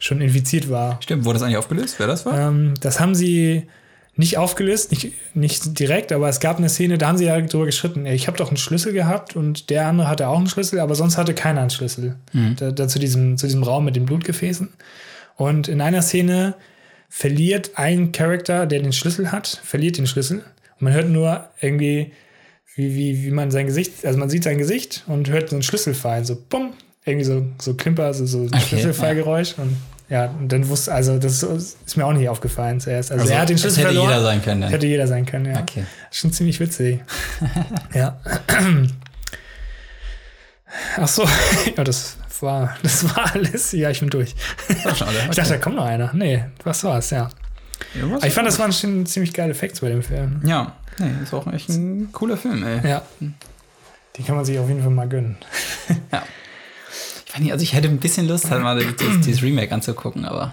schon 0.00 0.20
infiziert 0.20 0.70
war. 0.70 0.98
Stimmt, 1.02 1.24
wurde 1.24 1.34
das 1.34 1.42
eigentlich 1.42 1.58
aufgelöst, 1.58 1.96
wer 1.98 2.06
das 2.06 2.24
war? 2.24 2.48
Ähm, 2.48 2.74
das 2.80 3.00
haben 3.00 3.14
sie 3.14 3.66
nicht 4.18 4.38
aufgelöst, 4.38 4.92
nicht, 4.92 5.12
nicht 5.34 5.78
direkt, 5.78 6.10
aber 6.10 6.28
es 6.28 6.40
gab 6.40 6.56
eine 6.56 6.70
Szene, 6.70 6.96
da 6.96 7.08
haben 7.08 7.18
sie 7.18 7.26
ja 7.26 7.38
drüber 7.38 7.66
geschritten. 7.66 8.06
Ich 8.06 8.26
habe 8.26 8.38
doch 8.38 8.48
einen 8.48 8.56
Schlüssel 8.56 8.94
gehabt 8.94 9.36
und 9.36 9.68
der 9.68 9.86
andere 9.86 10.08
hatte 10.08 10.28
auch 10.28 10.38
einen 10.38 10.48
Schlüssel, 10.48 10.80
aber 10.80 10.94
sonst 10.94 11.18
hatte 11.18 11.34
keiner 11.34 11.60
einen 11.60 11.70
Schlüssel. 11.70 12.16
Da, 12.56 12.70
da 12.70 12.88
zu, 12.88 12.98
diesem, 12.98 13.36
zu 13.36 13.46
diesem 13.46 13.62
Raum 13.62 13.84
mit 13.84 13.94
den 13.94 14.06
Blutgefäßen. 14.06 14.70
Und 15.36 15.68
in 15.68 15.82
einer 15.82 16.00
Szene 16.00 16.54
verliert 17.10 17.72
ein 17.74 18.12
Charakter, 18.12 18.64
der 18.64 18.80
den 18.80 18.94
Schlüssel 18.94 19.32
hat, 19.32 19.60
verliert 19.62 19.98
den 19.98 20.06
Schlüssel. 20.06 20.38
Und 20.38 20.82
man 20.82 20.94
hört 20.94 21.10
nur 21.10 21.48
irgendwie, 21.60 22.12
wie, 22.76 22.94
wie, 22.94 23.24
wie 23.24 23.30
man 23.30 23.50
sein 23.50 23.66
Gesicht, 23.66 24.04
also 24.04 24.18
man 24.18 24.30
sieht 24.30 24.44
sein 24.44 24.58
Gesicht 24.58 25.02
und 25.06 25.28
hört 25.30 25.48
so 25.50 25.56
einen 25.56 25.62
Schlüssel 25.62 25.94
fallen, 25.94 26.24
so 26.24 26.36
bumm, 26.48 26.74
irgendwie 27.04 27.24
so, 27.24 27.44
so 27.60 27.74
Klimper, 27.74 28.04
also 28.04 28.24
so 28.26 28.42
ein 28.42 28.46
Okay, 28.48 28.60
Schlüsselfallgeräusch. 28.68 29.54
Und 29.58 29.76
ja, 30.08 30.26
und 30.38 30.52
dann 30.52 30.68
wusste, 30.68 30.92
also 30.94 31.18
das 31.18 31.42
ist 31.42 31.96
mir 31.96 32.04
auch 32.06 32.12
nicht 32.12 32.28
aufgefallen 32.28 32.78
zuerst. 32.78 33.10
Also, 33.10 33.22
Also, 33.22 33.32
er 33.34 33.40
hat 33.40 33.48
den 33.48 33.56
das 33.56 33.62
Schlüssel 33.62 33.78
hätte 33.80 33.88
verloren. 33.94 34.10
jeder 34.10 34.22
sein 34.22 34.42
können 34.42 34.60
dann. 34.60 34.70
Hätte 34.70 34.86
jeder 34.86 35.06
sein 35.08 35.26
können, 35.26 35.46
ja. 35.46 35.60
Okay. 35.60 35.84
Schon 36.12 36.32
ziemlich 36.32 36.60
witzig. 36.60 37.00
ja. 37.94 38.20
Ach 40.96 41.08
so, 41.08 41.24
ja, 41.76 41.84
das 41.84 42.18
war, 42.40 42.76
das 42.82 43.04
war 43.04 43.34
alles. 43.34 43.72
Ja, 43.72 43.90
ich 43.90 44.00
bin 44.00 44.10
durch. 44.10 44.34
Das 44.84 45.00
alle. 45.02 45.18
Ich 45.30 45.36
dachte, 45.36 45.50
da 45.50 45.58
kommt 45.58 45.76
noch 45.76 45.86
einer. 45.86 46.12
Nee, 46.12 46.44
was 46.64 46.84
war's, 46.84 47.10
ja. 47.10 47.28
Ja, 47.94 48.10
was? 48.10 48.24
Ich 48.24 48.32
fand, 48.34 48.46
das 48.46 48.58
waren 48.58 48.72
schon 48.72 49.06
ziemlich 49.06 49.32
geile 49.32 49.54
Facts 49.54 49.80
bei 49.80 49.88
dem 49.88 50.02
Film. 50.02 50.40
ja, 50.44 50.76
nee, 50.98 51.10
ist 51.22 51.34
auch 51.34 51.46
echt 51.52 51.68
ein 51.70 52.10
cooler 52.12 52.36
Film, 52.36 52.64
ey. 52.64 52.88
Ja. 52.88 53.02
Die 54.16 54.22
kann 54.22 54.36
man 54.36 54.44
sich 54.44 54.58
auf 54.58 54.68
jeden 54.68 54.82
Fall 54.82 54.90
mal 54.92 55.08
gönnen. 55.08 55.36
Ich, 57.28 57.34
weiß 57.34 57.40
nicht, 57.42 57.52
also 57.52 57.62
ich 57.64 57.74
hätte 57.74 57.88
ein 57.88 57.98
bisschen 57.98 58.26
Lust, 58.28 58.50
halt 58.50 58.62
mal 58.62 58.78
dieses, 58.78 59.20
dieses 59.20 59.42
Remake 59.42 59.70
anzugucken, 59.74 60.24
aber 60.24 60.52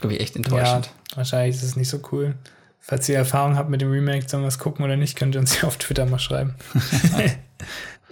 glaube 0.00 0.14
ich 0.14 0.20
echt 0.20 0.34
Ja, 0.34 0.42
enttäuschend. 0.42 0.90
wahrscheinlich 1.14 1.56
ist 1.56 1.62
es 1.62 1.76
nicht 1.76 1.88
so 1.88 1.98
cool. 2.12 2.34
Falls 2.78 3.08
ihr 3.08 3.16
Erfahrung 3.16 3.56
habt 3.56 3.70
mit 3.70 3.80
dem 3.80 3.90
Remake, 3.90 4.28
sollen 4.28 4.42
wir 4.42 4.48
es 4.48 4.58
gucken 4.58 4.84
oder 4.84 4.96
nicht, 4.98 5.16
könnt 5.16 5.34
ihr 5.34 5.40
uns 5.40 5.58
ja 5.62 5.66
auf 5.66 5.78
Twitter 5.78 6.04
mal 6.04 6.18
schreiben. 6.18 6.56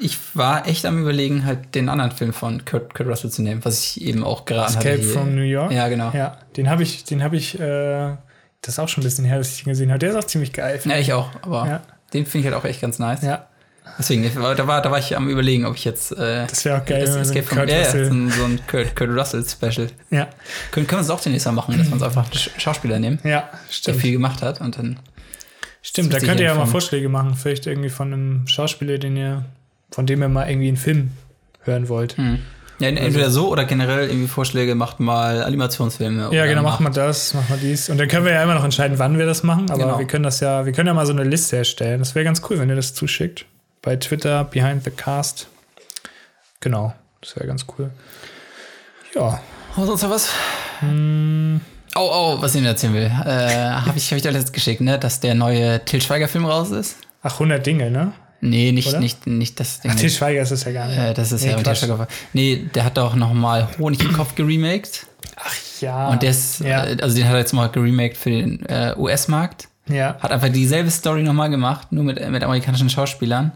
Ich 0.01 0.17
war 0.35 0.69
echt 0.69 0.87
am 0.87 1.01
überlegen, 1.01 1.45
halt 1.45 1.75
den 1.75 1.89
anderen 1.89 2.13
Film 2.13 2.33
von 2.33 2.65
Kurt, 2.65 2.95
Kurt 2.95 3.09
Russell 3.09 3.31
zu 3.31 3.43
nehmen, 3.43 3.65
was 3.65 3.81
ich 3.83 4.01
eben 4.03 4.23
auch 4.23 4.45
geraten 4.45 4.77
hatte. 4.77 4.91
Escape 4.91 5.09
from 5.13 5.35
New 5.35 5.43
York. 5.43 5.73
Ja, 5.73 5.89
genau. 5.89 6.11
Ja, 6.11 6.17
Ja, 6.19 6.39
den 6.57 6.71
habe 6.71 6.85
ich, 6.85 7.03
den 7.05 7.23
habe 7.23 7.37
ich, 7.37 7.59
äh, 7.59 8.13
das 8.63 8.75
ist 8.75 8.79
auch 8.79 8.89
schon 8.89 9.03
ein 9.03 9.05
bisschen 9.05 9.25
her, 9.25 9.39
dass 9.39 9.53
ich 9.53 9.67
ihn 9.67 9.71
gesehen 9.71 9.91
habe. 9.91 9.99
Der 9.99 10.11
ist 10.11 10.17
auch 10.17 10.25
ziemlich 10.25 10.53
geil. 10.53 10.79
finde 10.79 10.99
ich 10.99 11.13
auch, 11.13 11.31
aber 11.43 11.67
Ja. 11.67 11.83
den 12.13 12.27
finde 12.27 12.47
ich 12.49 12.53
halt 12.53 12.63
auch 12.63 12.69
echt 12.69 12.81
ganz 12.81 12.99
nice. 12.99 13.23
Ja, 13.23 13.47
Deswegen, 13.99 14.23
da 14.35 14.67
war, 14.67 14.83
da 14.83 14.91
war 14.91 14.99
ich 14.99 15.17
am 15.17 15.29
überlegen, 15.31 15.65
ob 15.65 15.75
ich 15.75 15.85
jetzt 15.85 16.13
äh, 16.13 16.47
das 16.47 16.65
wäre 16.67 16.81
auch 16.81 16.85
geil, 16.85 17.01
das 17.01 17.15
so 17.15 17.21
Escape 17.21 17.43
from 17.43 17.59
Kurt 17.59 17.71
ja, 17.71 17.79
ja, 17.79 17.85
Russell- 17.87 18.05
so 18.07 18.13
ein, 18.13 18.31
so 18.31 18.45
ein 18.45 18.61
Kurt, 18.71 18.95
Kurt 18.95 19.11
Russell 19.11 19.45
Special. 19.49 19.89
Ja, 20.11 20.29
Können, 20.71 20.87
können 20.87 21.01
wir 21.01 21.05
es 21.05 21.11
auch 21.11 21.21
demnächst 21.21 21.47
mal 21.47 21.53
machen, 21.53 21.77
dass 21.79 21.87
wir 21.87 21.95
uns 21.95 22.03
einfach 22.03 22.25
einen 22.25 22.33
Sch- 22.33 22.51
Schauspieler 22.61 22.99
nehmen, 22.99 23.19
ja, 23.25 23.49
der 23.51 23.73
stimmt. 23.73 24.01
viel 24.01 24.13
gemacht 24.13 24.43
hat 24.43 24.61
und 24.61 24.77
dann. 24.79 24.99
Stimmt, 25.81 26.13
da 26.13 26.19
könnt 26.21 26.39
ihr 26.41 26.47
ja 26.47 26.55
mal 26.55 26.67
Vorschläge 26.67 27.09
machen. 27.09 27.35
Vielleicht 27.35 27.67
irgendwie 27.67 27.89
von 27.89 28.13
einem 28.13 28.47
Schauspieler, 28.47 28.99
den 28.99 29.17
ihr, 29.17 29.45
von 29.91 30.07
dem 30.07 30.21
ihr 30.21 30.29
mal 30.29 30.49
irgendwie 30.51 30.69
einen 30.69 30.77
Film 30.77 31.13
hören 31.63 31.89
wollt. 31.89 32.17
Hm. 32.19 32.41
Ja, 32.81 32.89
entweder 32.89 33.31
so 33.31 33.49
oder 33.49 33.65
generell 33.65 34.09
irgendwie 34.09 34.29
Vorschläge, 34.29 34.75
macht 34.77 35.01
mal 35.01 35.43
Animationsfilme. 35.43 36.29
Ja, 36.33 36.47
genau, 36.47 36.63
macht- 36.63 36.81
machen 36.81 36.95
wir 36.95 37.03
das, 37.07 37.35
machen 37.35 37.47
wir 37.49 37.57
dies. 37.57 37.89
Und 37.91 37.99
dann 37.99 38.07
können 38.09 38.25
wir 38.25 38.33
ja 38.33 38.43
immer 38.43 38.55
noch 38.55 38.63
entscheiden, 38.65 38.99
wann 39.01 39.19
wir 39.19 39.27
das 39.27 39.43
machen. 39.43 39.69
Aber 39.71 39.79
Genau. 39.85 39.99
wir 39.99 40.07
können 40.07 40.23
das 40.25 40.39
ja, 40.41 40.65
wir 40.65 40.73
können 40.73 40.87
ja 40.87 40.95
mal 40.95 41.05
so 41.07 41.13
eine 41.13 41.25
Liste 41.25 41.57
erstellen. 41.57 41.99
Das 41.99 42.15
wäre 42.15 42.25
ganz 42.25 42.41
cool, 42.49 42.59
wenn 42.61 42.69
ihr 42.69 42.77
das 42.77 42.95
zuschickt. 42.95 43.47
Bei 43.83 43.97
Twitter, 43.97 44.45
Behind 44.45 44.85
the 44.85 44.91
Cast. 44.91 45.49
Genau, 46.61 46.95
das 47.21 47.35
wäre 47.37 47.47
ganz 47.47 47.65
cool. 47.79 47.91
Ja. 49.15 49.41
Oh, 49.77 49.85
sonst 49.85 50.03
noch 50.03 50.11
was? 50.11 50.31
Hm, 50.81 51.61
Oh, 51.97 52.09
oh, 52.13 52.37
was 52.43 52.53
ich 52.55 52.59
Ihnen 52.59 52.67
erzählen 52.67 52.95
will. 52.95 53.05
Äh, 53.07 53.11
Habe 53.71 53.97
ich, 53.97 54.11
hab 54.11 54.17
ich 54.17 54.23
dir 54.23 54.31
letztes 54.31 54.53
geschickt, 54.53 54.81
ne? 54.81 54.99
Dass 54.99 55.19
der 55.21 55.35
neue 55.35 55.85
Til 55.85 56.01
Schweiger-Film 56.01 56.45
raus 56.45 56.71
ist? 56.71 56.97
ach, 57.23 57.33
100 57.35 57.65
Dinge, 57.67 57.91
ne? 57.91 58.13
Nee, 58.41 58.71
nicht, 58.73 58.89
Oder? 58.89 59.01
nicht, 59.01 59.27
nicht 59.27 59.59
das 59.59 59.81
Ding. 59.81 59.91
Ach, 59.93 59.99
Til 59.99 60.11
Schweiger 60.11 60.43
ist 60.43 60.51
es 60.53 60.65
ja 60.65 60.73
gar 60.73 60.87
nicht. 60.87 60.97
äh, 60.99 61.13
das 61.15 61.33
ist 61.33 61.43
Nee, 61.43 61.51
ja 61.51 61.57
mit 61.57 61.65
Quatsch. 61.65 61.79
Schweiger. 61.79 62.07
Nee, 62.33 62.67
der 62.75 62.85
hat 62.85 62.97
doch 62.97 63.15
noch 63.17 63.33
mal 63.35 63.69
Honig 63.79 64.01
im 64.01 64.13
Kopf 64.13 64.35
geremaked. 64.37 65.07
Ach 65.37 65.55
ja. 65.81 66.09
Und 66.09 66.23
der 66.23 66.31
ist, 66.31 66.61
Ja. 66.61 66.85
äh, 66.85 66.97
also 67.03 67.17
den 67.17 67.27
hat 67.27 67.33
er 67.35 67.39
jetzt 67.41 67.53
mal 67.53 67.69
geremaked 67.69 68.17
für 68.17 68.31
den 68.31 68.65
äh, 68.67 68.95
US-Markt. 68.97 69.69
ja. 69.89 70.17
Hat 70.21 70.31
einfach 70.31 70.49
dieselbe 70.51 70.91
Story 70.91 71.23
nochmal 71.23 71.51
gemacht, 71.51 71.91
nur 71.93 72.05
mit, 72.05 72.31
mit 72.31 72.43
amerikanischen 72.45 72.91
Schauspielern. 72.91 73.53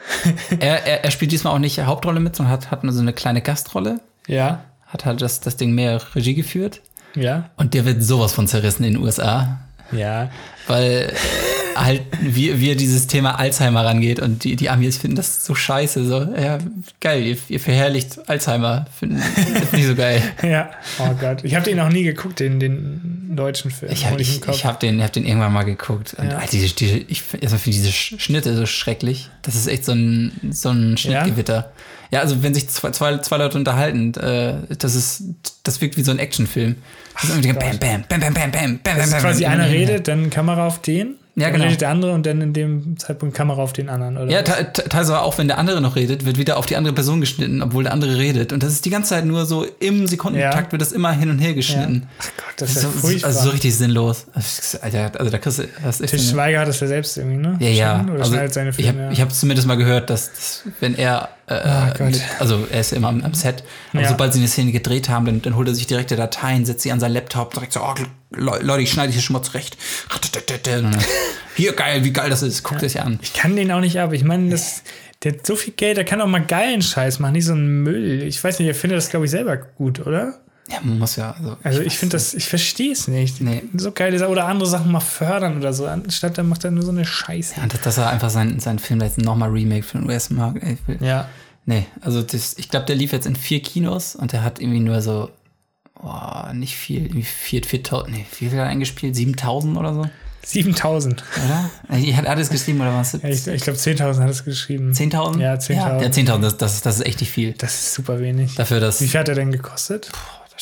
er, 0.60 0.86
er, 0.86 1.04
er 1.04 1.10
spielt 1.10 1.32
diesmal 1.32 1.54
auch 1.54 1.58
nicht 1.58 1.78
Hauptrolle 1.80 2.20
mit, 2.20 2.36
sondern 2.36 2.52
hat, 2.52 2.70
hat 2.70 2.84
nur 2.84 2.92
so 2.92 3.00
eine 3.00 3.12
kleine 3.12 3.40
Gastrolle. 3.42 4.00
Ja. 4.26 4.64
Hat 4.86 5.04
halt 5.04 5.20
das, 5.22 5.40
das 5.40 5.56
Ding 5.56 5.72
mehr 5.72 6.00
Regie 6.14 6.34
geführt. 6.34 6.80
Ja. 7.14 7.50
Und 7.56 7.74
der 7.74 7.84
wird 7.84 8.02
sowas 8.02 8.32
von 8.32 8.46
zerrissen 8.46 8.84
in 8.84 8.94
den 8.94 9.02
USA. 9.02 9.58
Ja. 9.92 10.30
Weil 10.66 11.12
äh, 11.12 11.14
halt, 11.84 12.02
wie, 12.20 12.60
wie 12.60 12.70
er 12.70 12.74
dieses 12.76 13.06
Thema 13.06 13.38
Alzheimer 13.38 13.84
rangeht 13.84 14.20
und 14.20 14.44
die, 14.44 14.56
die 14.56 14.70
Amis 14.70 14.98
finden 14.98 15.16
das 15.16 15.44
so 15.44 15.54
scheiße. 15.54 16.04
So, 16.06 16.22
ja, 16.34 16.58
geil, 17.00 17.22
ihr, 17.24 17.36
ihr 17.48 17.60
verherrlicht 17.60 18.28
Alzheimer. 18.28 18.86
Finden 18.98 19.18
find 19.18 19.72
nicht 19.72 19.86
so 19.86 19.94
geil. 19.94 20.22
Ja, 20.42 20.70
oh 20.98 21.14
Gott. 21.20 21.44
Ich 21.44 21.54
habe 21.54 21.64
den 21.64 21.80
auch 21.80 21.88
nie 21.90 22.02
geguckt, 22.04 22.40
den, 22.40 22.60
den 22.60 23.34
deutschen 23.36 23.70
Film. 23.70 23.92
Ich 23.92 24.06
habe 24.06 24.20
ich, 24.20 24.40
ich 24.46 24.64
hab 24.64 24.80
den, 24.80 25.02
hab 25.02 25.12
den 25.12 25.24
irgendwann 25.26 25.52
mal 25.52 25.64
geguckt. 25.64 26.14
Und 26.18 26.30
Ja. 26.30 26.38
Alter, 26.38 26.50
diese, 26.52 26.74
diese, 26.74 26.98
ich 26.98 27.22
erstmal 27.40 27.58
finde 27.60 27.78
diese 27.78 27.90
Sch- 27.90 28.18
Schnitte 28.20 28.54
so 28.56 28.66
schrecklich. 28.66 29.30
Das 29.42 29.54
ist 29.54 29.66
echt 29.66 29.84
so 29.84 29.92
ein, 29.92 30.32
so 30.50 30.70
ein 30.70 30.96
Schnittgewitter. 30.96 31.72
Ja, 32.10 32.20
also 32.20 32.42
wenn 32.42 32.54
sich 32.54 32.68
zwei, 32.70 32.90
zwei, 32.92 33.18
zwei 33.18 33.36
Leute 33.36 33.58
unterhalten, 33.58 34.14
äh, 34.14 34.54
das 34.78 34.94
ist, 34.94 35.24
das 35.62 35.80
wirkt 35.82 35.98
wie 35.98 36.02
so 36.02 36.10
ein 36.10 36.18
Actionfilm. 36.18 36.76
Das 37.14 37.24
ist 37.24 37.30
irgendwie 37.30 37.52
bam, 37.52 37.78
bam, 37.78 38.04
bam, 38.08 38.20
bam, 38.20 38.32
bam, 38.34 38.50
bam, 38.50 38.50
bam, 38.52 38.80
Das 38.96 39.04
ist 39.06 39.10
bam, 39.12 39.20
quasi 39.20 39.42
bam, 39.44 39.52
einer 39.52 39.64
bam, 39.64 39.72
bam. 39.72 39.78
redet, 39.80 40.08
dann 40.08 40.30
Kamera 40.30 40.66
auf 40.66 40.80
den. 40.80 41.16
Ja, 41.40 41.46
dann 41.46 41.54
genau. 41.54 41.64
redet 41.66 41.80
der 41.80 41.90
andere 41.90 42.12
und 42.12 42.26
dann 42.26 42.40
in 42.40 42.52
dem 42.52 42.98
Zeitpunkt 42.98 43.34
Kamera 43.34 43.62
auf 43.62 43.72
den 43.72 43.88
anderen, 43.88 44.16
oder? 44.16 44.30
Ja, 44.30 44.42
teilweise 44.42 45.20
auch 45.20 45.38
wenn 45.38 45.48
der 45.48 45.58
andere 45.58 45.80
noch 45.80 45.96
redet, 45.96 46.24
wird 46.26 46.38
wieder 46.38 46.56
auf 46.56 46.66
die 46.66 46.76
andere 46.76 46.94
Person 46.94 47.20
geschnitten, 47.20 47.62
obwohl 47.62 47.84
der 47.84 47.92
andere 47.92 48.16
redet. 48.18 48.52
Und 48.52 48.62
das 48.62 48.72
ist 48.72 48.84
die 48.84 48.90
ganze 48.90 49.10
Zeit 49.10 49.24
nur 49.24 49.46
so 49.46 49.64
im 49.80 50.06
Sekundentakt 50.06 50.66
Ja. 50.66 50.72
wird 50.72 50.82
das 50.82 50.92
immer 50.92 51.12
hin 51.12 51.30
und 51.30 51.38
her 51.38 51.54
geschnitten. 51.54 52.08
Ach 52.18 52.24
Gott, 52.36 52.54
das 52.58 52.70
ist 52.70 52.80
so, 52.82 52.88
ja 52.88 52.92
furchtbar. 52.94 53.28
also 53.28 53.40
so 53.44 53.50
richtig 53.50 53.76
sinnlos. 53.76 54.26
Alter, 54.82 55.12
also 55.18 55.30
da 55.30 55.38
kriegst 55.38 55.58
du 55.60 55.64
das 55.84 56.00
ist 56.00 56.10
Tisch 56.10 56.30
Schweiger 56.30 56.60
hat 56.60 56.68
das 56.68 56.80
ja 56.80 56.86
selbst 56.86 57.16
irgendwie, 57.16 57.36
ne? 57.38 57.56
Ja, 57.60 57.68
ja. 57.68 58.02
Oder 58.04 58.20
Also, 58.20 58.32
schneidet 58.32 58.52
seine 58.54 58.70
ich 58.70 58.76
Filme. 58.76 58.90
habe 58.90 59.00
ja. 59.02 59.10
ich 59.12 59.20
hab 59.20 59.32
zumindest 59.32 59.66
mal 59.68 59.76
gehört, 59.76 60.10
dass, 60.10 60.32
dass 60.32 60.62
wenn 60.80 60.94
er, 60.94 61.28
äh, 61.48 61.92
Oh 62.00 62.04
mit, 62.04 62.20
also 62.38 62.66
er 62.70 62.80
ist 62.80 62.92
immer 62.92 63.08
am, 63.08 63.22
am 63.24 63.34
Set, 63.34 63.62
aber 63.92 64.02
Ja. 64.02 64.08
sobald 64.08 64.32
sie 64.32 64.38
eine 64.40 64.48
Szene 64.48 64.72
gedreht 64.72 65.08
haben, 65.08 65.26
dann, 65.26 65.42
dann 65.42 65.56
holt 65.56 65.68
er 65.68 65.74
sich 65.74 65.86
direkte 65.86 66.16
Dateien, 66.16 66.64
setzt 66.64 66.82
sie 66.82 66.92
an 66.92 67.00
seinen 67.00 67.12
Laptop, 67.14 67.54
direkt 67.54 67.72
so, 67.72 67.80
oh, 67.80 67.94
Le- 68.30 68.58
Leute, 68.62 68.82
ich 68.82 68.90
schneide 68.92 69.12
hier 69.12 69.22
schon 69.22 69.34
mal 69.34 69.42
zurecht. 69.42 69.76
Hier, 71.56 71.72
geil, 71.72 72.04
wie 72.04 72.12
geil 72.12 72.30
das 72.30 72.42
ist, 72.42 72.62
guckt 72.62 72.82
ja 72.94 73.02
an. 73.02 73.18
Ich 73.22 73.32
kann 73.32 73.56
den 73.56 73.72
auch 73.72 73.80
nicht 73.80 73.98
ab. 73.98 74.12
Ich 74.12 74.22
meine, 74.24 74.50
das, 74.50 74.82
der 75.24 75.32
hat 75.32 75.46
so 75.46 75.56
viel 75.56 75.72
Geld, 75.74 75.96
der 75.96 76.04
kann 76.04 76.20
auch 76.20 76.26
mal 76.26 76.44
geilen 76.44 76.82
Scheiß 76.82 77.18
machen, 77.18 77.32
nicht 77.32 77.46
so 77.46 77.52
einen 77.52 77.82
Müll. 77.82 78.22
Ich 78.22 78.42
weiß 78.42 78.58
nicht, 78.58 78.68
er 78.68 78.74
findet 78.74 78.98
das, 78.98 79.08
glaube 79.10 79.24
ich, 79.24 79.30
selber 79.30 79.56
gut, 79.56 80.06
oder? 80.06 80.34
Ja, 80.70 80.78
man 80.82 80.98
muss 80.98 81.16
ja, 81.16 81.32
also, 81.32 81.56
Also 81.62 81.80
ich 81.80 81.86
weiß 81.86 81.94
finde 81.94 82.16
das, 82.16 82.34
ich 82.34 82.46
verstehe 82.46 82.92
es 82.92 83.08
nicht. 83.08 83.40
Nee. 83.40 83.62
So 83.74 83.90
geile 83.92 84.18
Sachen 84.18 84.32
oder 84.32 84.46
andere 84.46 84.68
Sachen 84.68 84.92
mal 84.92 85.00
fördern 85.00 85.56
oder 85.56 85.72
so, 85.72 85.86
anstatt 85.86 86.36
dann 86.36 86.48
macht 86.48 86.64
er 86.64 86.70
nur 86.70 86.82
so 86.84 86.90
eine 86.90 87.04
Scheiße. 87.06 87.54
Ja, 87.56 87.62
und 87.62 87.86
dass- 87.86 87.96
er 87.98 88.10
einfach 88.10 88.30
seinen, 88.30 88.60
seinen 88.60 88.78
Film 88.78 89.00
jetzt 89.00 89.18
nochmal 89.18 89.48
remake 89.50 89.82
für 89.82 89.98
den 89.98 90.06
US-Markt. 90.08 90.62
ich 90.62 91.00
Ja. 91.00 91.28
Nee, 91.64 91.86
also 92.00 92.22
das, 92.22 92.54
ich 92.58 92.68
glaube, 92.68 92.86
der 92.86 92.96
lief 92.96 93.12
jetzt 93.12 93.26
in 93.26 93.36
vier 93.36 93.60
Kinos 93.62 94.14
und 94.14 94.32
der 94.32 94.42
hat 94.42 94.60
irgendwie 94.60 94.80
nur 94.80 95.00
so, 95.02 95.30
oh, 96.02 96.52
nicht 96.52 96.76
viel, 96.76 97.02
irgendwie 97.04 97.22
vier, 97.24 97.62
4000, 97.64 98.10
nee, 98.14 98.26
wie 98.30 98.36
viel 98.36 98.50
hat 98.50 98.58
er 98.58 98.64
eingespielt? 98.66 99.14
7000 99.16 99.76
oder 99.76 99.94
so? 99.94 100.06
7000. 100.46 101.24
Oder? 101.44 101.70
Er 102.00 102.16
hat 102.16 102.26
alles 102.26 102.48
geschrieben 102.48 102.80
oder 102.80 102.94
was? 102.94 103.12
Ja, 103.12 103.28
ich 103.28 103.46
ich 103.46 103.62
glaube, 103.62 103.78
10.000 103.78 104.20
hat 104.22 104.30
es 104.30 104.44
geschrieben. 104.44 104.92
10.000? 104.92 105.40
Ja, 105.40 105.54
10.000. 105.54 105.74
Ja, 105.74 105.98
10.000, 106.08 106.40
das, 106.40 106.56
das, 106.56 106.80
das 106.80 106.94
ist 107.00 107.06
echt 107.06 107.20
nicht 107.20 107.30
viel. 107.32 107.52
Das 107.52 107.74
ist 107.74 107.94
super 107.94 108.18
wenig. 108.20 108.54
Dafür, 108.54 108.80
dass. 108.80 109.00
Wie 109.02 109.08
viel 109.08 109.20
hat 109.20 109.28
er 109.28 109.34
denn 109.34 109.52
gekostet? 109.52 110.10
Da 110.10 110.18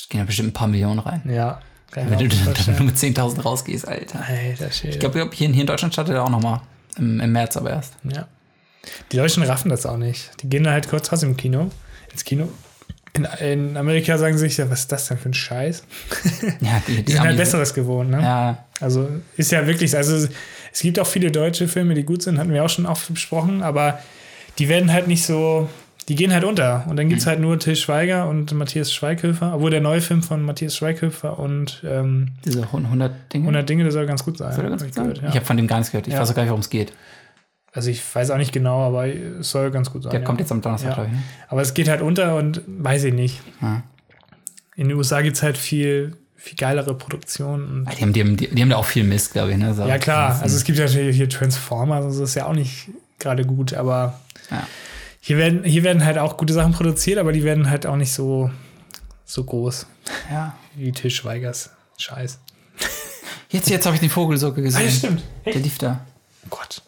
gehen 0.08 0.20
ja 0.20 0.24
bestimmt 0.26 0.50
ein 0.50 0.52
paar 0.52 0.68
Millionen 0.68 0.98
rein. 1.00 1.22
Ja. 1.28 1.60
Wenn 1.92 2.18
du 2.18 2.28
dann 2.28 2.76
nur 2.76 2.84
mit 2.86 2.96
10.000 2.96 3.40
rausgehst, 3.42 3.88
Alter. 3.88 4.20
Alter 4.26 4.70
Schwede. 4.70 4.94
Ich 4.94 5.00
glaube, 5.00 5.30
hier, 5.32 5.48
hier 5.48 5.60
in 5.62 5.66
Deutschland 5.66 5.94
startet 5.94 6.14
er 6.14 6.24
auch 6.24 6.28
nochmal. 6.30 6.60
Im, 6.98 7.20
Im 7.20 7.32
März 7.32 7.56
aber 7.56 7.70
erst. 7.70 7.94
Ja. 8.04 8.26
Die 9.12 9.16
Deutschen 9.16 9.42
raffen 9.42 9.70
das 9.70 9.86
auch 9.86 9.96
nicht. 9.96 10.30
Die 10.42 10.48
gehen 10.48 10.64
dann 10.64 10.72
halt 10.74 10.88
kurz 10.88 11.10
raus 11.12 11.22
im 11.22 11.36
Kino, 11.36 11.70
ins 12.12 12.24
Kino. 12.24 12.48
In, 13.14 13.24
in 13.40 13.76
Amerika 13.78 14.18
sagen 14.18 14.34
sie 14.36 14.40
sich 14.48 14.58
ja, 14.58 14.68
was 14.70 14.80
ist 14.80 14.92
das 14.92 15.08
denn 15.08 15.16
für 15.16 15.30
ein 15.30 15.34
Scheiß? 15.34 15.84
Ja, 16.60 16.82
die, 16.86 17.02
Die 17.02 17.12
sind 17.12 17.20
halt 17.22 17.30
Amis- 17.30 17.38
Besseres 17.38 17.72
gewohnt, 17.72 18.10
ne? 18.10 18.20
Ja, 18.20 18.64
Also 18.80 19.08
ist 19.38 19.50
ja 19.52 19.66
wirklich, 19.66 19.92
so. 19.92 19.96
also 19.96 20.28
es 20.72 20.80
gibt 20.82 20.98
auch 20.98 21.06
viele 21.06 21.30
deutsche 21.30 21.66
Filme, 21.66 21.94
die 21.94 22.02
gut 22.02 22.22
sind, 22.22 22.38
hatten 22.38 22.52
wir 22.52 22.62
auch 22.62 22.68
schon 22.68 22.84
oft 22.84 23.08
besprochen, 23.12 23.62
aber 23.62 23.98
die 24.58 24.68
werden 24.68 24.92
halt 24.92 25.08
nicht 25.08 25.24
so, 25.24 25.70
die 26.08 26.14
gehen 26.14 26.32
halt 26.32 26.44
unter. 26.44 26.84
Und 26.88 26.96
dann 26.96 27.08
gibt 27.08 27.18
Mhm. 27.20 27.22
es 27.22 27.26
halt 27.26 27.40
nur 27.40 27.58
Till 27.58 27.74
Schweiger 27.76 28.28
und 28.28 28.52
Matthias 28.52 28.92
Schweighöfer, 28.92 29.54
obwohl 29.54 29.70
der 29.70 29.80
neue 29.80 30.00
Film 30.00 30.22
von 30.22 30.42
Matthias 30.42 30.76
Schweighöfer 30.76 31.38
und 31.38 31.82
ähm, 31.86 32.32
diese 32.44 32.62
100 32.72 33.32
Dinge. 33.32 33.44
100 33.44 33.68
Dinge, 33.68 33.82
der 33.82 33.92
soll 33.92 34.06
ganz 34.06 34.24
gut 34.24 34.38
sein. 34.38 34.52
Soll 34.54 34.68
ganz 34.68 34.82
gut 34.82 34.90
ich 34.90 34.94
sein? 34.94 35.04
gehört, 35.04 35.22
ja. 35.22 35.28
Ich 35.30 35.34
habe 35.36 35.44
von 35.46 35.56
dem 35.56 35.66
gar 35.66 35.78
nichts 35.78 35.90
gehört. 35.92 36.06
Ich 36.06 36.14
Ja. 36.14 36.20
weiß 36.20 36.30
auch 36.30 36.34
gar 36.34 36.42
nicht, 36.42 36.50
worum 36.50 36.60
es 36.60 36.70
geht. 36.70 36.92
Also 37.72 37.90
ich 37.90 38.02
weiß 38.14 38.30
auch 38.30 38.38
nicht 38.38 38.52
genau, 38.52 38.86
aber 38.86 39.06
es 39.08 39.50
soll 39.50 39.70
ganz 39.70 39.92
gut 39.92 40.04
sein. 40.04 40.10
Der 40.12 40.20
ja. 40.20 40.26
kommt 40.26 40.40
jetzt 40.40 40.50
am 40.50 40.62
Donnerstag, 40.62 40.94
glaube 40.94 41.08
ich. 41.10 41.14
Ne? 41.16 41.22
Aber 41.48 41.60
es 41.60 41.74
geht 41.74 41.88
halt 41.88 42.00
unter 42.00 42.36
und 42.36 42.62
weiß 42.66 43.04
ich 43.04 43.12
nicht. 43.12 43.40
In 44.76 44.88
den 44.88 44.96
USA 44.96 45.20
gibt 45.22 45.36
es 45.36 45.42
halt 45.42 45.58
viel, 45.58 46.16
viel 46.36 46.56
geilere 46.56 46.94
Produktionen. 46.96 47.80
Und 47.86 47.98
Die, 47.98 48.02
haben, 48.02 48.12
die, 48.12 48.20
haben, 48.20 48.36
die, 48.36 48.48
die 48.48 48.62
haben 48.62 48.70
da 48.70 48.76
auch 48.76 48.84
viel 48.86 49.04
Mist, 49.04 49.32
glaube 49.32 49.50
ich. 49.52 49.58
Ne? 49.58 49.74
So, 49.74 49.86
ja, 49.86 49.98
klar. 49.98 50.38
Also 50.40 50.56
es 50.56 50.64
gibt 50.64 50.78
ja 50.78 50.84
natürlich 50.86 51.16
hier 51.16 51.28
Transformers, 51.28 52.04
also 52.04 52.20
das 52.20 52.30
ist 52.30 52.34
ja 52.36 52.46
auch 52.46 52.54
nicht 52.54 52.88
gerade 53.18 53.44
gut, 53.44 53.74
aber 53.74 54.20
Ja. 54.50 54.66
Hier 55.26 55.38
werden, 55.38 55.64
hier 55.64 55.82
werden 55.82 56.04
halt 56.04 56.18
auch 56.18 56.36
gute 56.36 56.52
Sachen 56.52 56.72
produziert, 56.72 57.18
aber 57.18 57.32
die 57.32 57.42
werden 57.42 57.68
halt 57.68 57.84
auch 57.84 57.96
nicht 57.96 58.12
so, 58.12 58.48
so 59.24 59.42
groß 59.42 59.86
ja. 60.30 60.54
wie 60.76 60.92
Til 60.92 61.10
Schweigers. 61.10 61.70
Scheiß. 61.98 62.38
Jetzt, 63.48 63.68
jetzt 63.68 63.86
habe 63.86 63.96
ich 63.96 64.00
den 64.00 64.10
Vogelsocke 64.10 64.62
gesehen. 64.62 64.88
stimmt. 64.90 65.22
Der 65.44 65.54
lief 65.54 65.78
da. 65.78 66.06
Oh 66.44 66.48
Gott. 66.50 66.80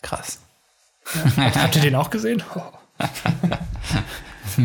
Krass. 0.00 0.38
Habt 1.36 1.76
ihr 1.76 1.82
den 1.82 1.96
auch 1.96 2.08
gesehen? 2.08 2.42
Oh. 2.54 2.62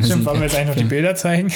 Stimmt, 0.04 0.26
wollen 0.26 0.40
wir 0.40 0.48
jetzt 0.48 0.56
eigentlich 0.56 0.68
noch 0.68 0.76
die 0.76 0.84
Bilder 0.86 1.16
zeigen? 1.16 1.50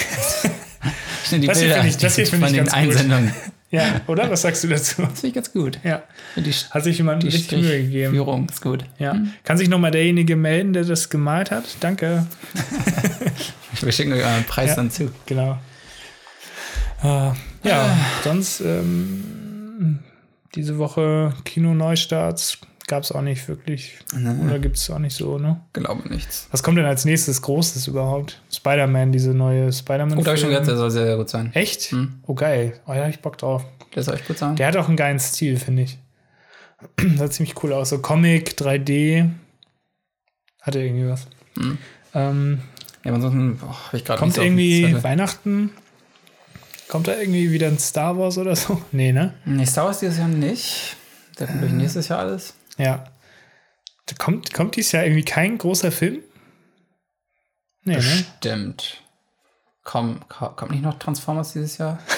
Stimmt, 1.26 1.44
die 1.44 1.48
Das 1.48 1.60
hier 1.60 1.68
Bilder 1.68 1.76
finde 1.84 1.90
ich- 1.90 1.98
das 1.98 2.16
hier 2.16 2.28
von 2.28 2.44
ich 2.44 2.52
den 2.54 2.66
ganz 2.66 2.74
gut. 2.74 3.34
Ja, 3.72 4.02
oder? 4.08 4.32
Was 4.32 4.42
sagst 4.42 4.64
du 4.64 4.68
dazu? 4.68 5.02
Das 5.04 5.12
finde 5.14 5.28
ich 5.28 5.34
ganz 5.34 5.54
gut. 5.54 5.80
Ja. 5.84 6.02
Die, 6.36 6.52
Hat 6.52 6.84
sich 6.84 6.98
jemand 6.98 7.22
die 7.24 7.28
richtig 7.28 7.62
Mühe 7.62 7.84
gegeben. 7.84 8.14
Führung 8.14 8.48
ist 8.50 8.62
gut. 8.62 8.84
Ja. 8.98 9.16
Kann 9.44 9.58
sich 9.58 9.70
nochmal 9.70 9.92
derjenige 9.92 10.36
melden, 10.36 10.74
der 10.74 10.84
das 10.86 11.10
gemalt 11.10 11.52
hat? 11.52 11.66
Danke. 11.80 12.26
Wir 13.82 13.92
schicken 13.92 14.12
euch 14.14 14.24
euren 14.26 14.44
Preis 14.46 14.70
Ja. 14.70 14.76
dann 14.76 14.90
zu. 14.92 15.12
Genau. 15.28 15.60
Äh, 17.04 17.32
ja, 17.64 17.98
sonst 18.24 18.60
ähm, 18.62 20.00
diese 20.56 20.78
Woche 20.80 21.34
Kino-Neustarts 21.46 22.58
gab 22.90 23.04
es 23.04 23.12
auch 23.14 23.22
nicht 23.22 23.48
wirklich. 23.48 24.00
Oder 24.46 24.60
gibt 24.60 24.76
es 24.76 24.90
auch 24.90 25.00
nicht 25.00 25.16
so, 25.16 25.38
ne? 25.38 25.62
Glaube 25.72 26.10
nichts. 26.10 26.48
Was 26.52 26.62
kommt 26.64 26.78
denn 26.78 26.86
als 26.86 27.06
nächstes 27.06 27.42
Großes 27.42 27.88
überhaupt? 27.88 28.42
Spider-Man, 28.52 29.14
diese 29.14 29.34
neue 29.34 29.72
Spider-Man. 29.72 30.18
Oh, 30.18 30.22
da 30.22 30.28
habe 30.28 30.36
ich 30.36 30.42
schon 30.42 30.50
gehört, 30.50 30.68
der 30.68 30.76
soll 30.76 30.92
sehr, 30.92 31.06
sehr 31.06 31.16
gut 31.16 31.30
sein. 31.30 31.52
Echt? 31.54 31.92
Hm. 31.92 32.16
Oh, 32.28 32.34
geil. 32.34 32.80
Oh, 32.86 32.94
da 32.94 33.04
hab 33.04 33.10
ich 33.10 33.20
Bock 33.22 33.38
drauf. 33.38 33.66
Der 33.96 34.04
soll 34.04 34.16
echt 34.16 34.28
gut 34.28 34.38
sein. 34.38 34.56
Der 34.58 34.68
hat 34.68 34.76
auch 34.76 34.88
einen 34.88 34.98
geilen 34.98 35.20
Stil, 35.20 35.58
finde 35.58 35.84
ich. 35.84 35.98
Sah 37.18 37.30
ziemlich 37.30 37.56
cool 37.64 37.72
aus. 37.74 37.90
So 37.90 38.00
Comic, 38.00 38.52
3D. 38.58 39.30
Hatte 40.62 40.80
irgendwie 40.82 41.08
was. 41.08 41.28
Hm. 41.58 41.78
Ähm, 42.14 42.60
Ja, 43.04 43.12
aber 43.12 43.16
ansonsten 43.16 43.58
boah, 43.58 43.86
hab 43.88 43.94
ich 43.94 44.04
gerade 44.04 44.20
kommt 44.20 44.30
nicht 44.32 44.36
so 44.36 44.42
irgendwie. 44.42 45.04
Weihnachten? 45.04 45.72
Kommt 46.88 47.08
da 47.08 47.18
irgendwie 47.18 47.52
wieder 47.52 47.68
ein 47.68 47.78
Star 47.80 48.18
Wars 48.18 48.38
oder 48.38 48.56
so? 48.56 48.82
Nee, 48.92 49.12
ne? 49.12 49.36
Nee, 49.46 49.66
Star 49.66 49.86
Wars 49.86 50.00
dieses 50.00 50.18
Jahr 50.18 50.28
nicht. 50.28 50.96
Der 51.38 51.48
kommt 51.48 51.62
durch 51.62 51.72
nächstes 51.72 52.08
Jahr 52.10 52.20
alles. 52.20 52.54
Ja. 52.80 53.04
Da 54.08 54.16
kommt, 54.18 54.54
kommt 54.54 54.76
dieses 54.76 54.92
Jahr 54.94 55.04
irgendwie 55.04 55.24
kein 55.26 55.58
großer 55.60 55.92
Film? 55.92 56.20
Nee, 57.84 57.96
ne? 57.98 58.02
Stimmt. 58.02 59.04
Komm, 59.84 60.20
ko- 60.28 60.50
kommt 60.50 60.72
nicht 60.72 60.84
noch 60.84 60.98
Transformers 61.00 61.54
dieses 61.54 61.78
Jahr? 61.78 62.00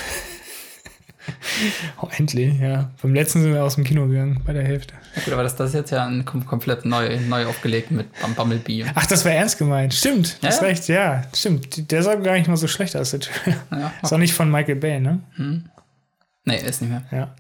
Oh, 2.02 2.08
endlich, 2.18 2.60
ja. 2.60 2.90
Beim 3.00 3.14
letzten 3.14 3.44
sind 3.44 3.54
wir 3.54 3.64
aus 3.64 3.76
dem 3.76 3.84
Kino 3.84 4.08
gegangen, 4.08 4.42
bei 4.44 4.54
der 4.54 4.64
Hälfte. 4.64 4.96
Ja, 5.16 5.22
gut, 5.22 5.34
aber 5.34 5.44
das, 5.44 5.56
das 5.56 5.70
ist 5.70 5.76
jetzt 5.76 5.92
ja 5.92 6.08
ein 6.08 6.26
kom 6.26 6.48
komplett 6.48 6.84
neu, 6.84 7.20
neu 7.20 7.46
aufgelegt 7.46 7.92
mit 7.92 8.12
Bum- 8.20 8.34
Bumblebee. 8.34 8.86
Ach, 8.96 9.06
das 9.06 9.24
war 9.24 9.32
ernst 9.32 9.60
gemeint. 9.60 9.94
Stimmt, 9.94 10.38
Ja, 10.42 10.50
das 10.50 10.62
ja. 10.62 10.66
recht, 10.66 10.88
ja. 10.88 11.22
Stimmt. 11.36 11.92
Der 11.92 12.02
sah 12.02 12.16
gar 12.16 12.34
nicht 12.34 12.48
mal 12.48 12.58
so 12.58 12.68
schlecht 12.68 12.96
aus, 12.96 13.12
der 13.12 13.20
Trailer. 13.20 13.58
Ja, 13.70 13.94
Ist 14.02 14.12
auch 14.12 14.18
nicht 14.18 14.34
von 14.34 14.50
Michael 14.50 14.78
Bay, 14.78 15.00
ne? 15.00 15.20
nee, 16.46 16.58
ist 16.58 16.82
nicht 16.82 16.90
mehr. 16.90 17.04
Ja. 17.12 17.36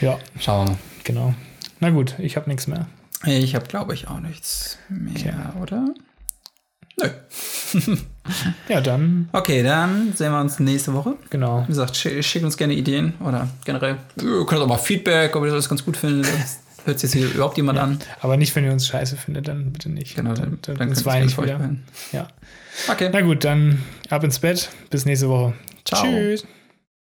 Ja, 0.00 0.18
Schauen 0.40 0.66
wir 0.66 0.72
mal. 0.72 0.78
genau. 1.04 1.34
Na 1.80 1.90
gut, 1.90 2.14
ich 2.18 2.36
habe 2.36 2.48
nichts 2.48 2.66
mehr. 2.66 2.86
Ich 3.24 3.54
habe, 3.54 3.66
glaube 3.66 3.94
ich, 3.94 4.08
auch 4.08 4.20
nichts 4.20 4.78
mehr, 4.88 5.54
oder? 5.60 5.94
Nö. 7.00 7.08
Ja, 8.68 8.82
dann, 8.82 9.30
Okay, 9.32 9.62
dann 9.62 10.12
sehen 10.14 10.32
wir 10.32 10.40
uns 10.40 10.58
nächste 10.58 10.92
Woche. 10.92 11.14
genau. 11.30 11.62
Wie 11.62 11.68
gesagt, 11.68 11.96
schick, 11.96 12.22
schickt 12.22 12.44
uns 12.44 12.58
gerne 12.58 12.74
Ideen 12.74 13.14
oder 13.24 13.48
generell. 13.64 13.96
Ihr 14.20 14.44
könnt 14.44 14.60
auch 14.60 14.66
mal 14.66 14.76
Feedback, 14.76 15.34
ob 15.34 15.42
ihr 15.42 15.46
das 15.46 15.54
alles 15.54 15.68
ganz 15.70 15.82
gut 15.82 15.96
findet. 15.96 16.30
Hört 16.84 16.98
sich 16.98 17.10
jetzt 17.10 17.18
hier 17.18 17.34
überhaupt 17.34 17.56
jemand 17.56 17.78
an? 17.78 17.98
Aber 18.20 18.36
nicht, 18.36 18.54
wenn 18.54 18.64
ihr 18.64 18.72
uns 18.72 18.86
scheiße 18.86 19.16
findet, 19.16 19.48
dann 19.48 19.72
bitte 19.72 19.88
nicht. 19.88 20.14
Genau, 20.14 20.34
dann, 20.34 20.58
dann, 20.60 20.76
dann, 20.76 20.94
dann, 20.94 20.96
für 20.96 21.08
euch 21.08 21.38
wieder. 21.42 21.70
Ja. 22.12 22.28
Okay. 22.88 23.08
Na 23.12 23.22
gut, 23.22 23.44
dann 23.44 23.82
ab 24.10 24.24
ins 24.24 24.38
Bett. 24.38 24.68
Bis 24.90 25.06
nächste 25.06 25.28
Woche. 25.30 25.54
Ciao. 25.84 26.02
Tschüss. 26.02 26.44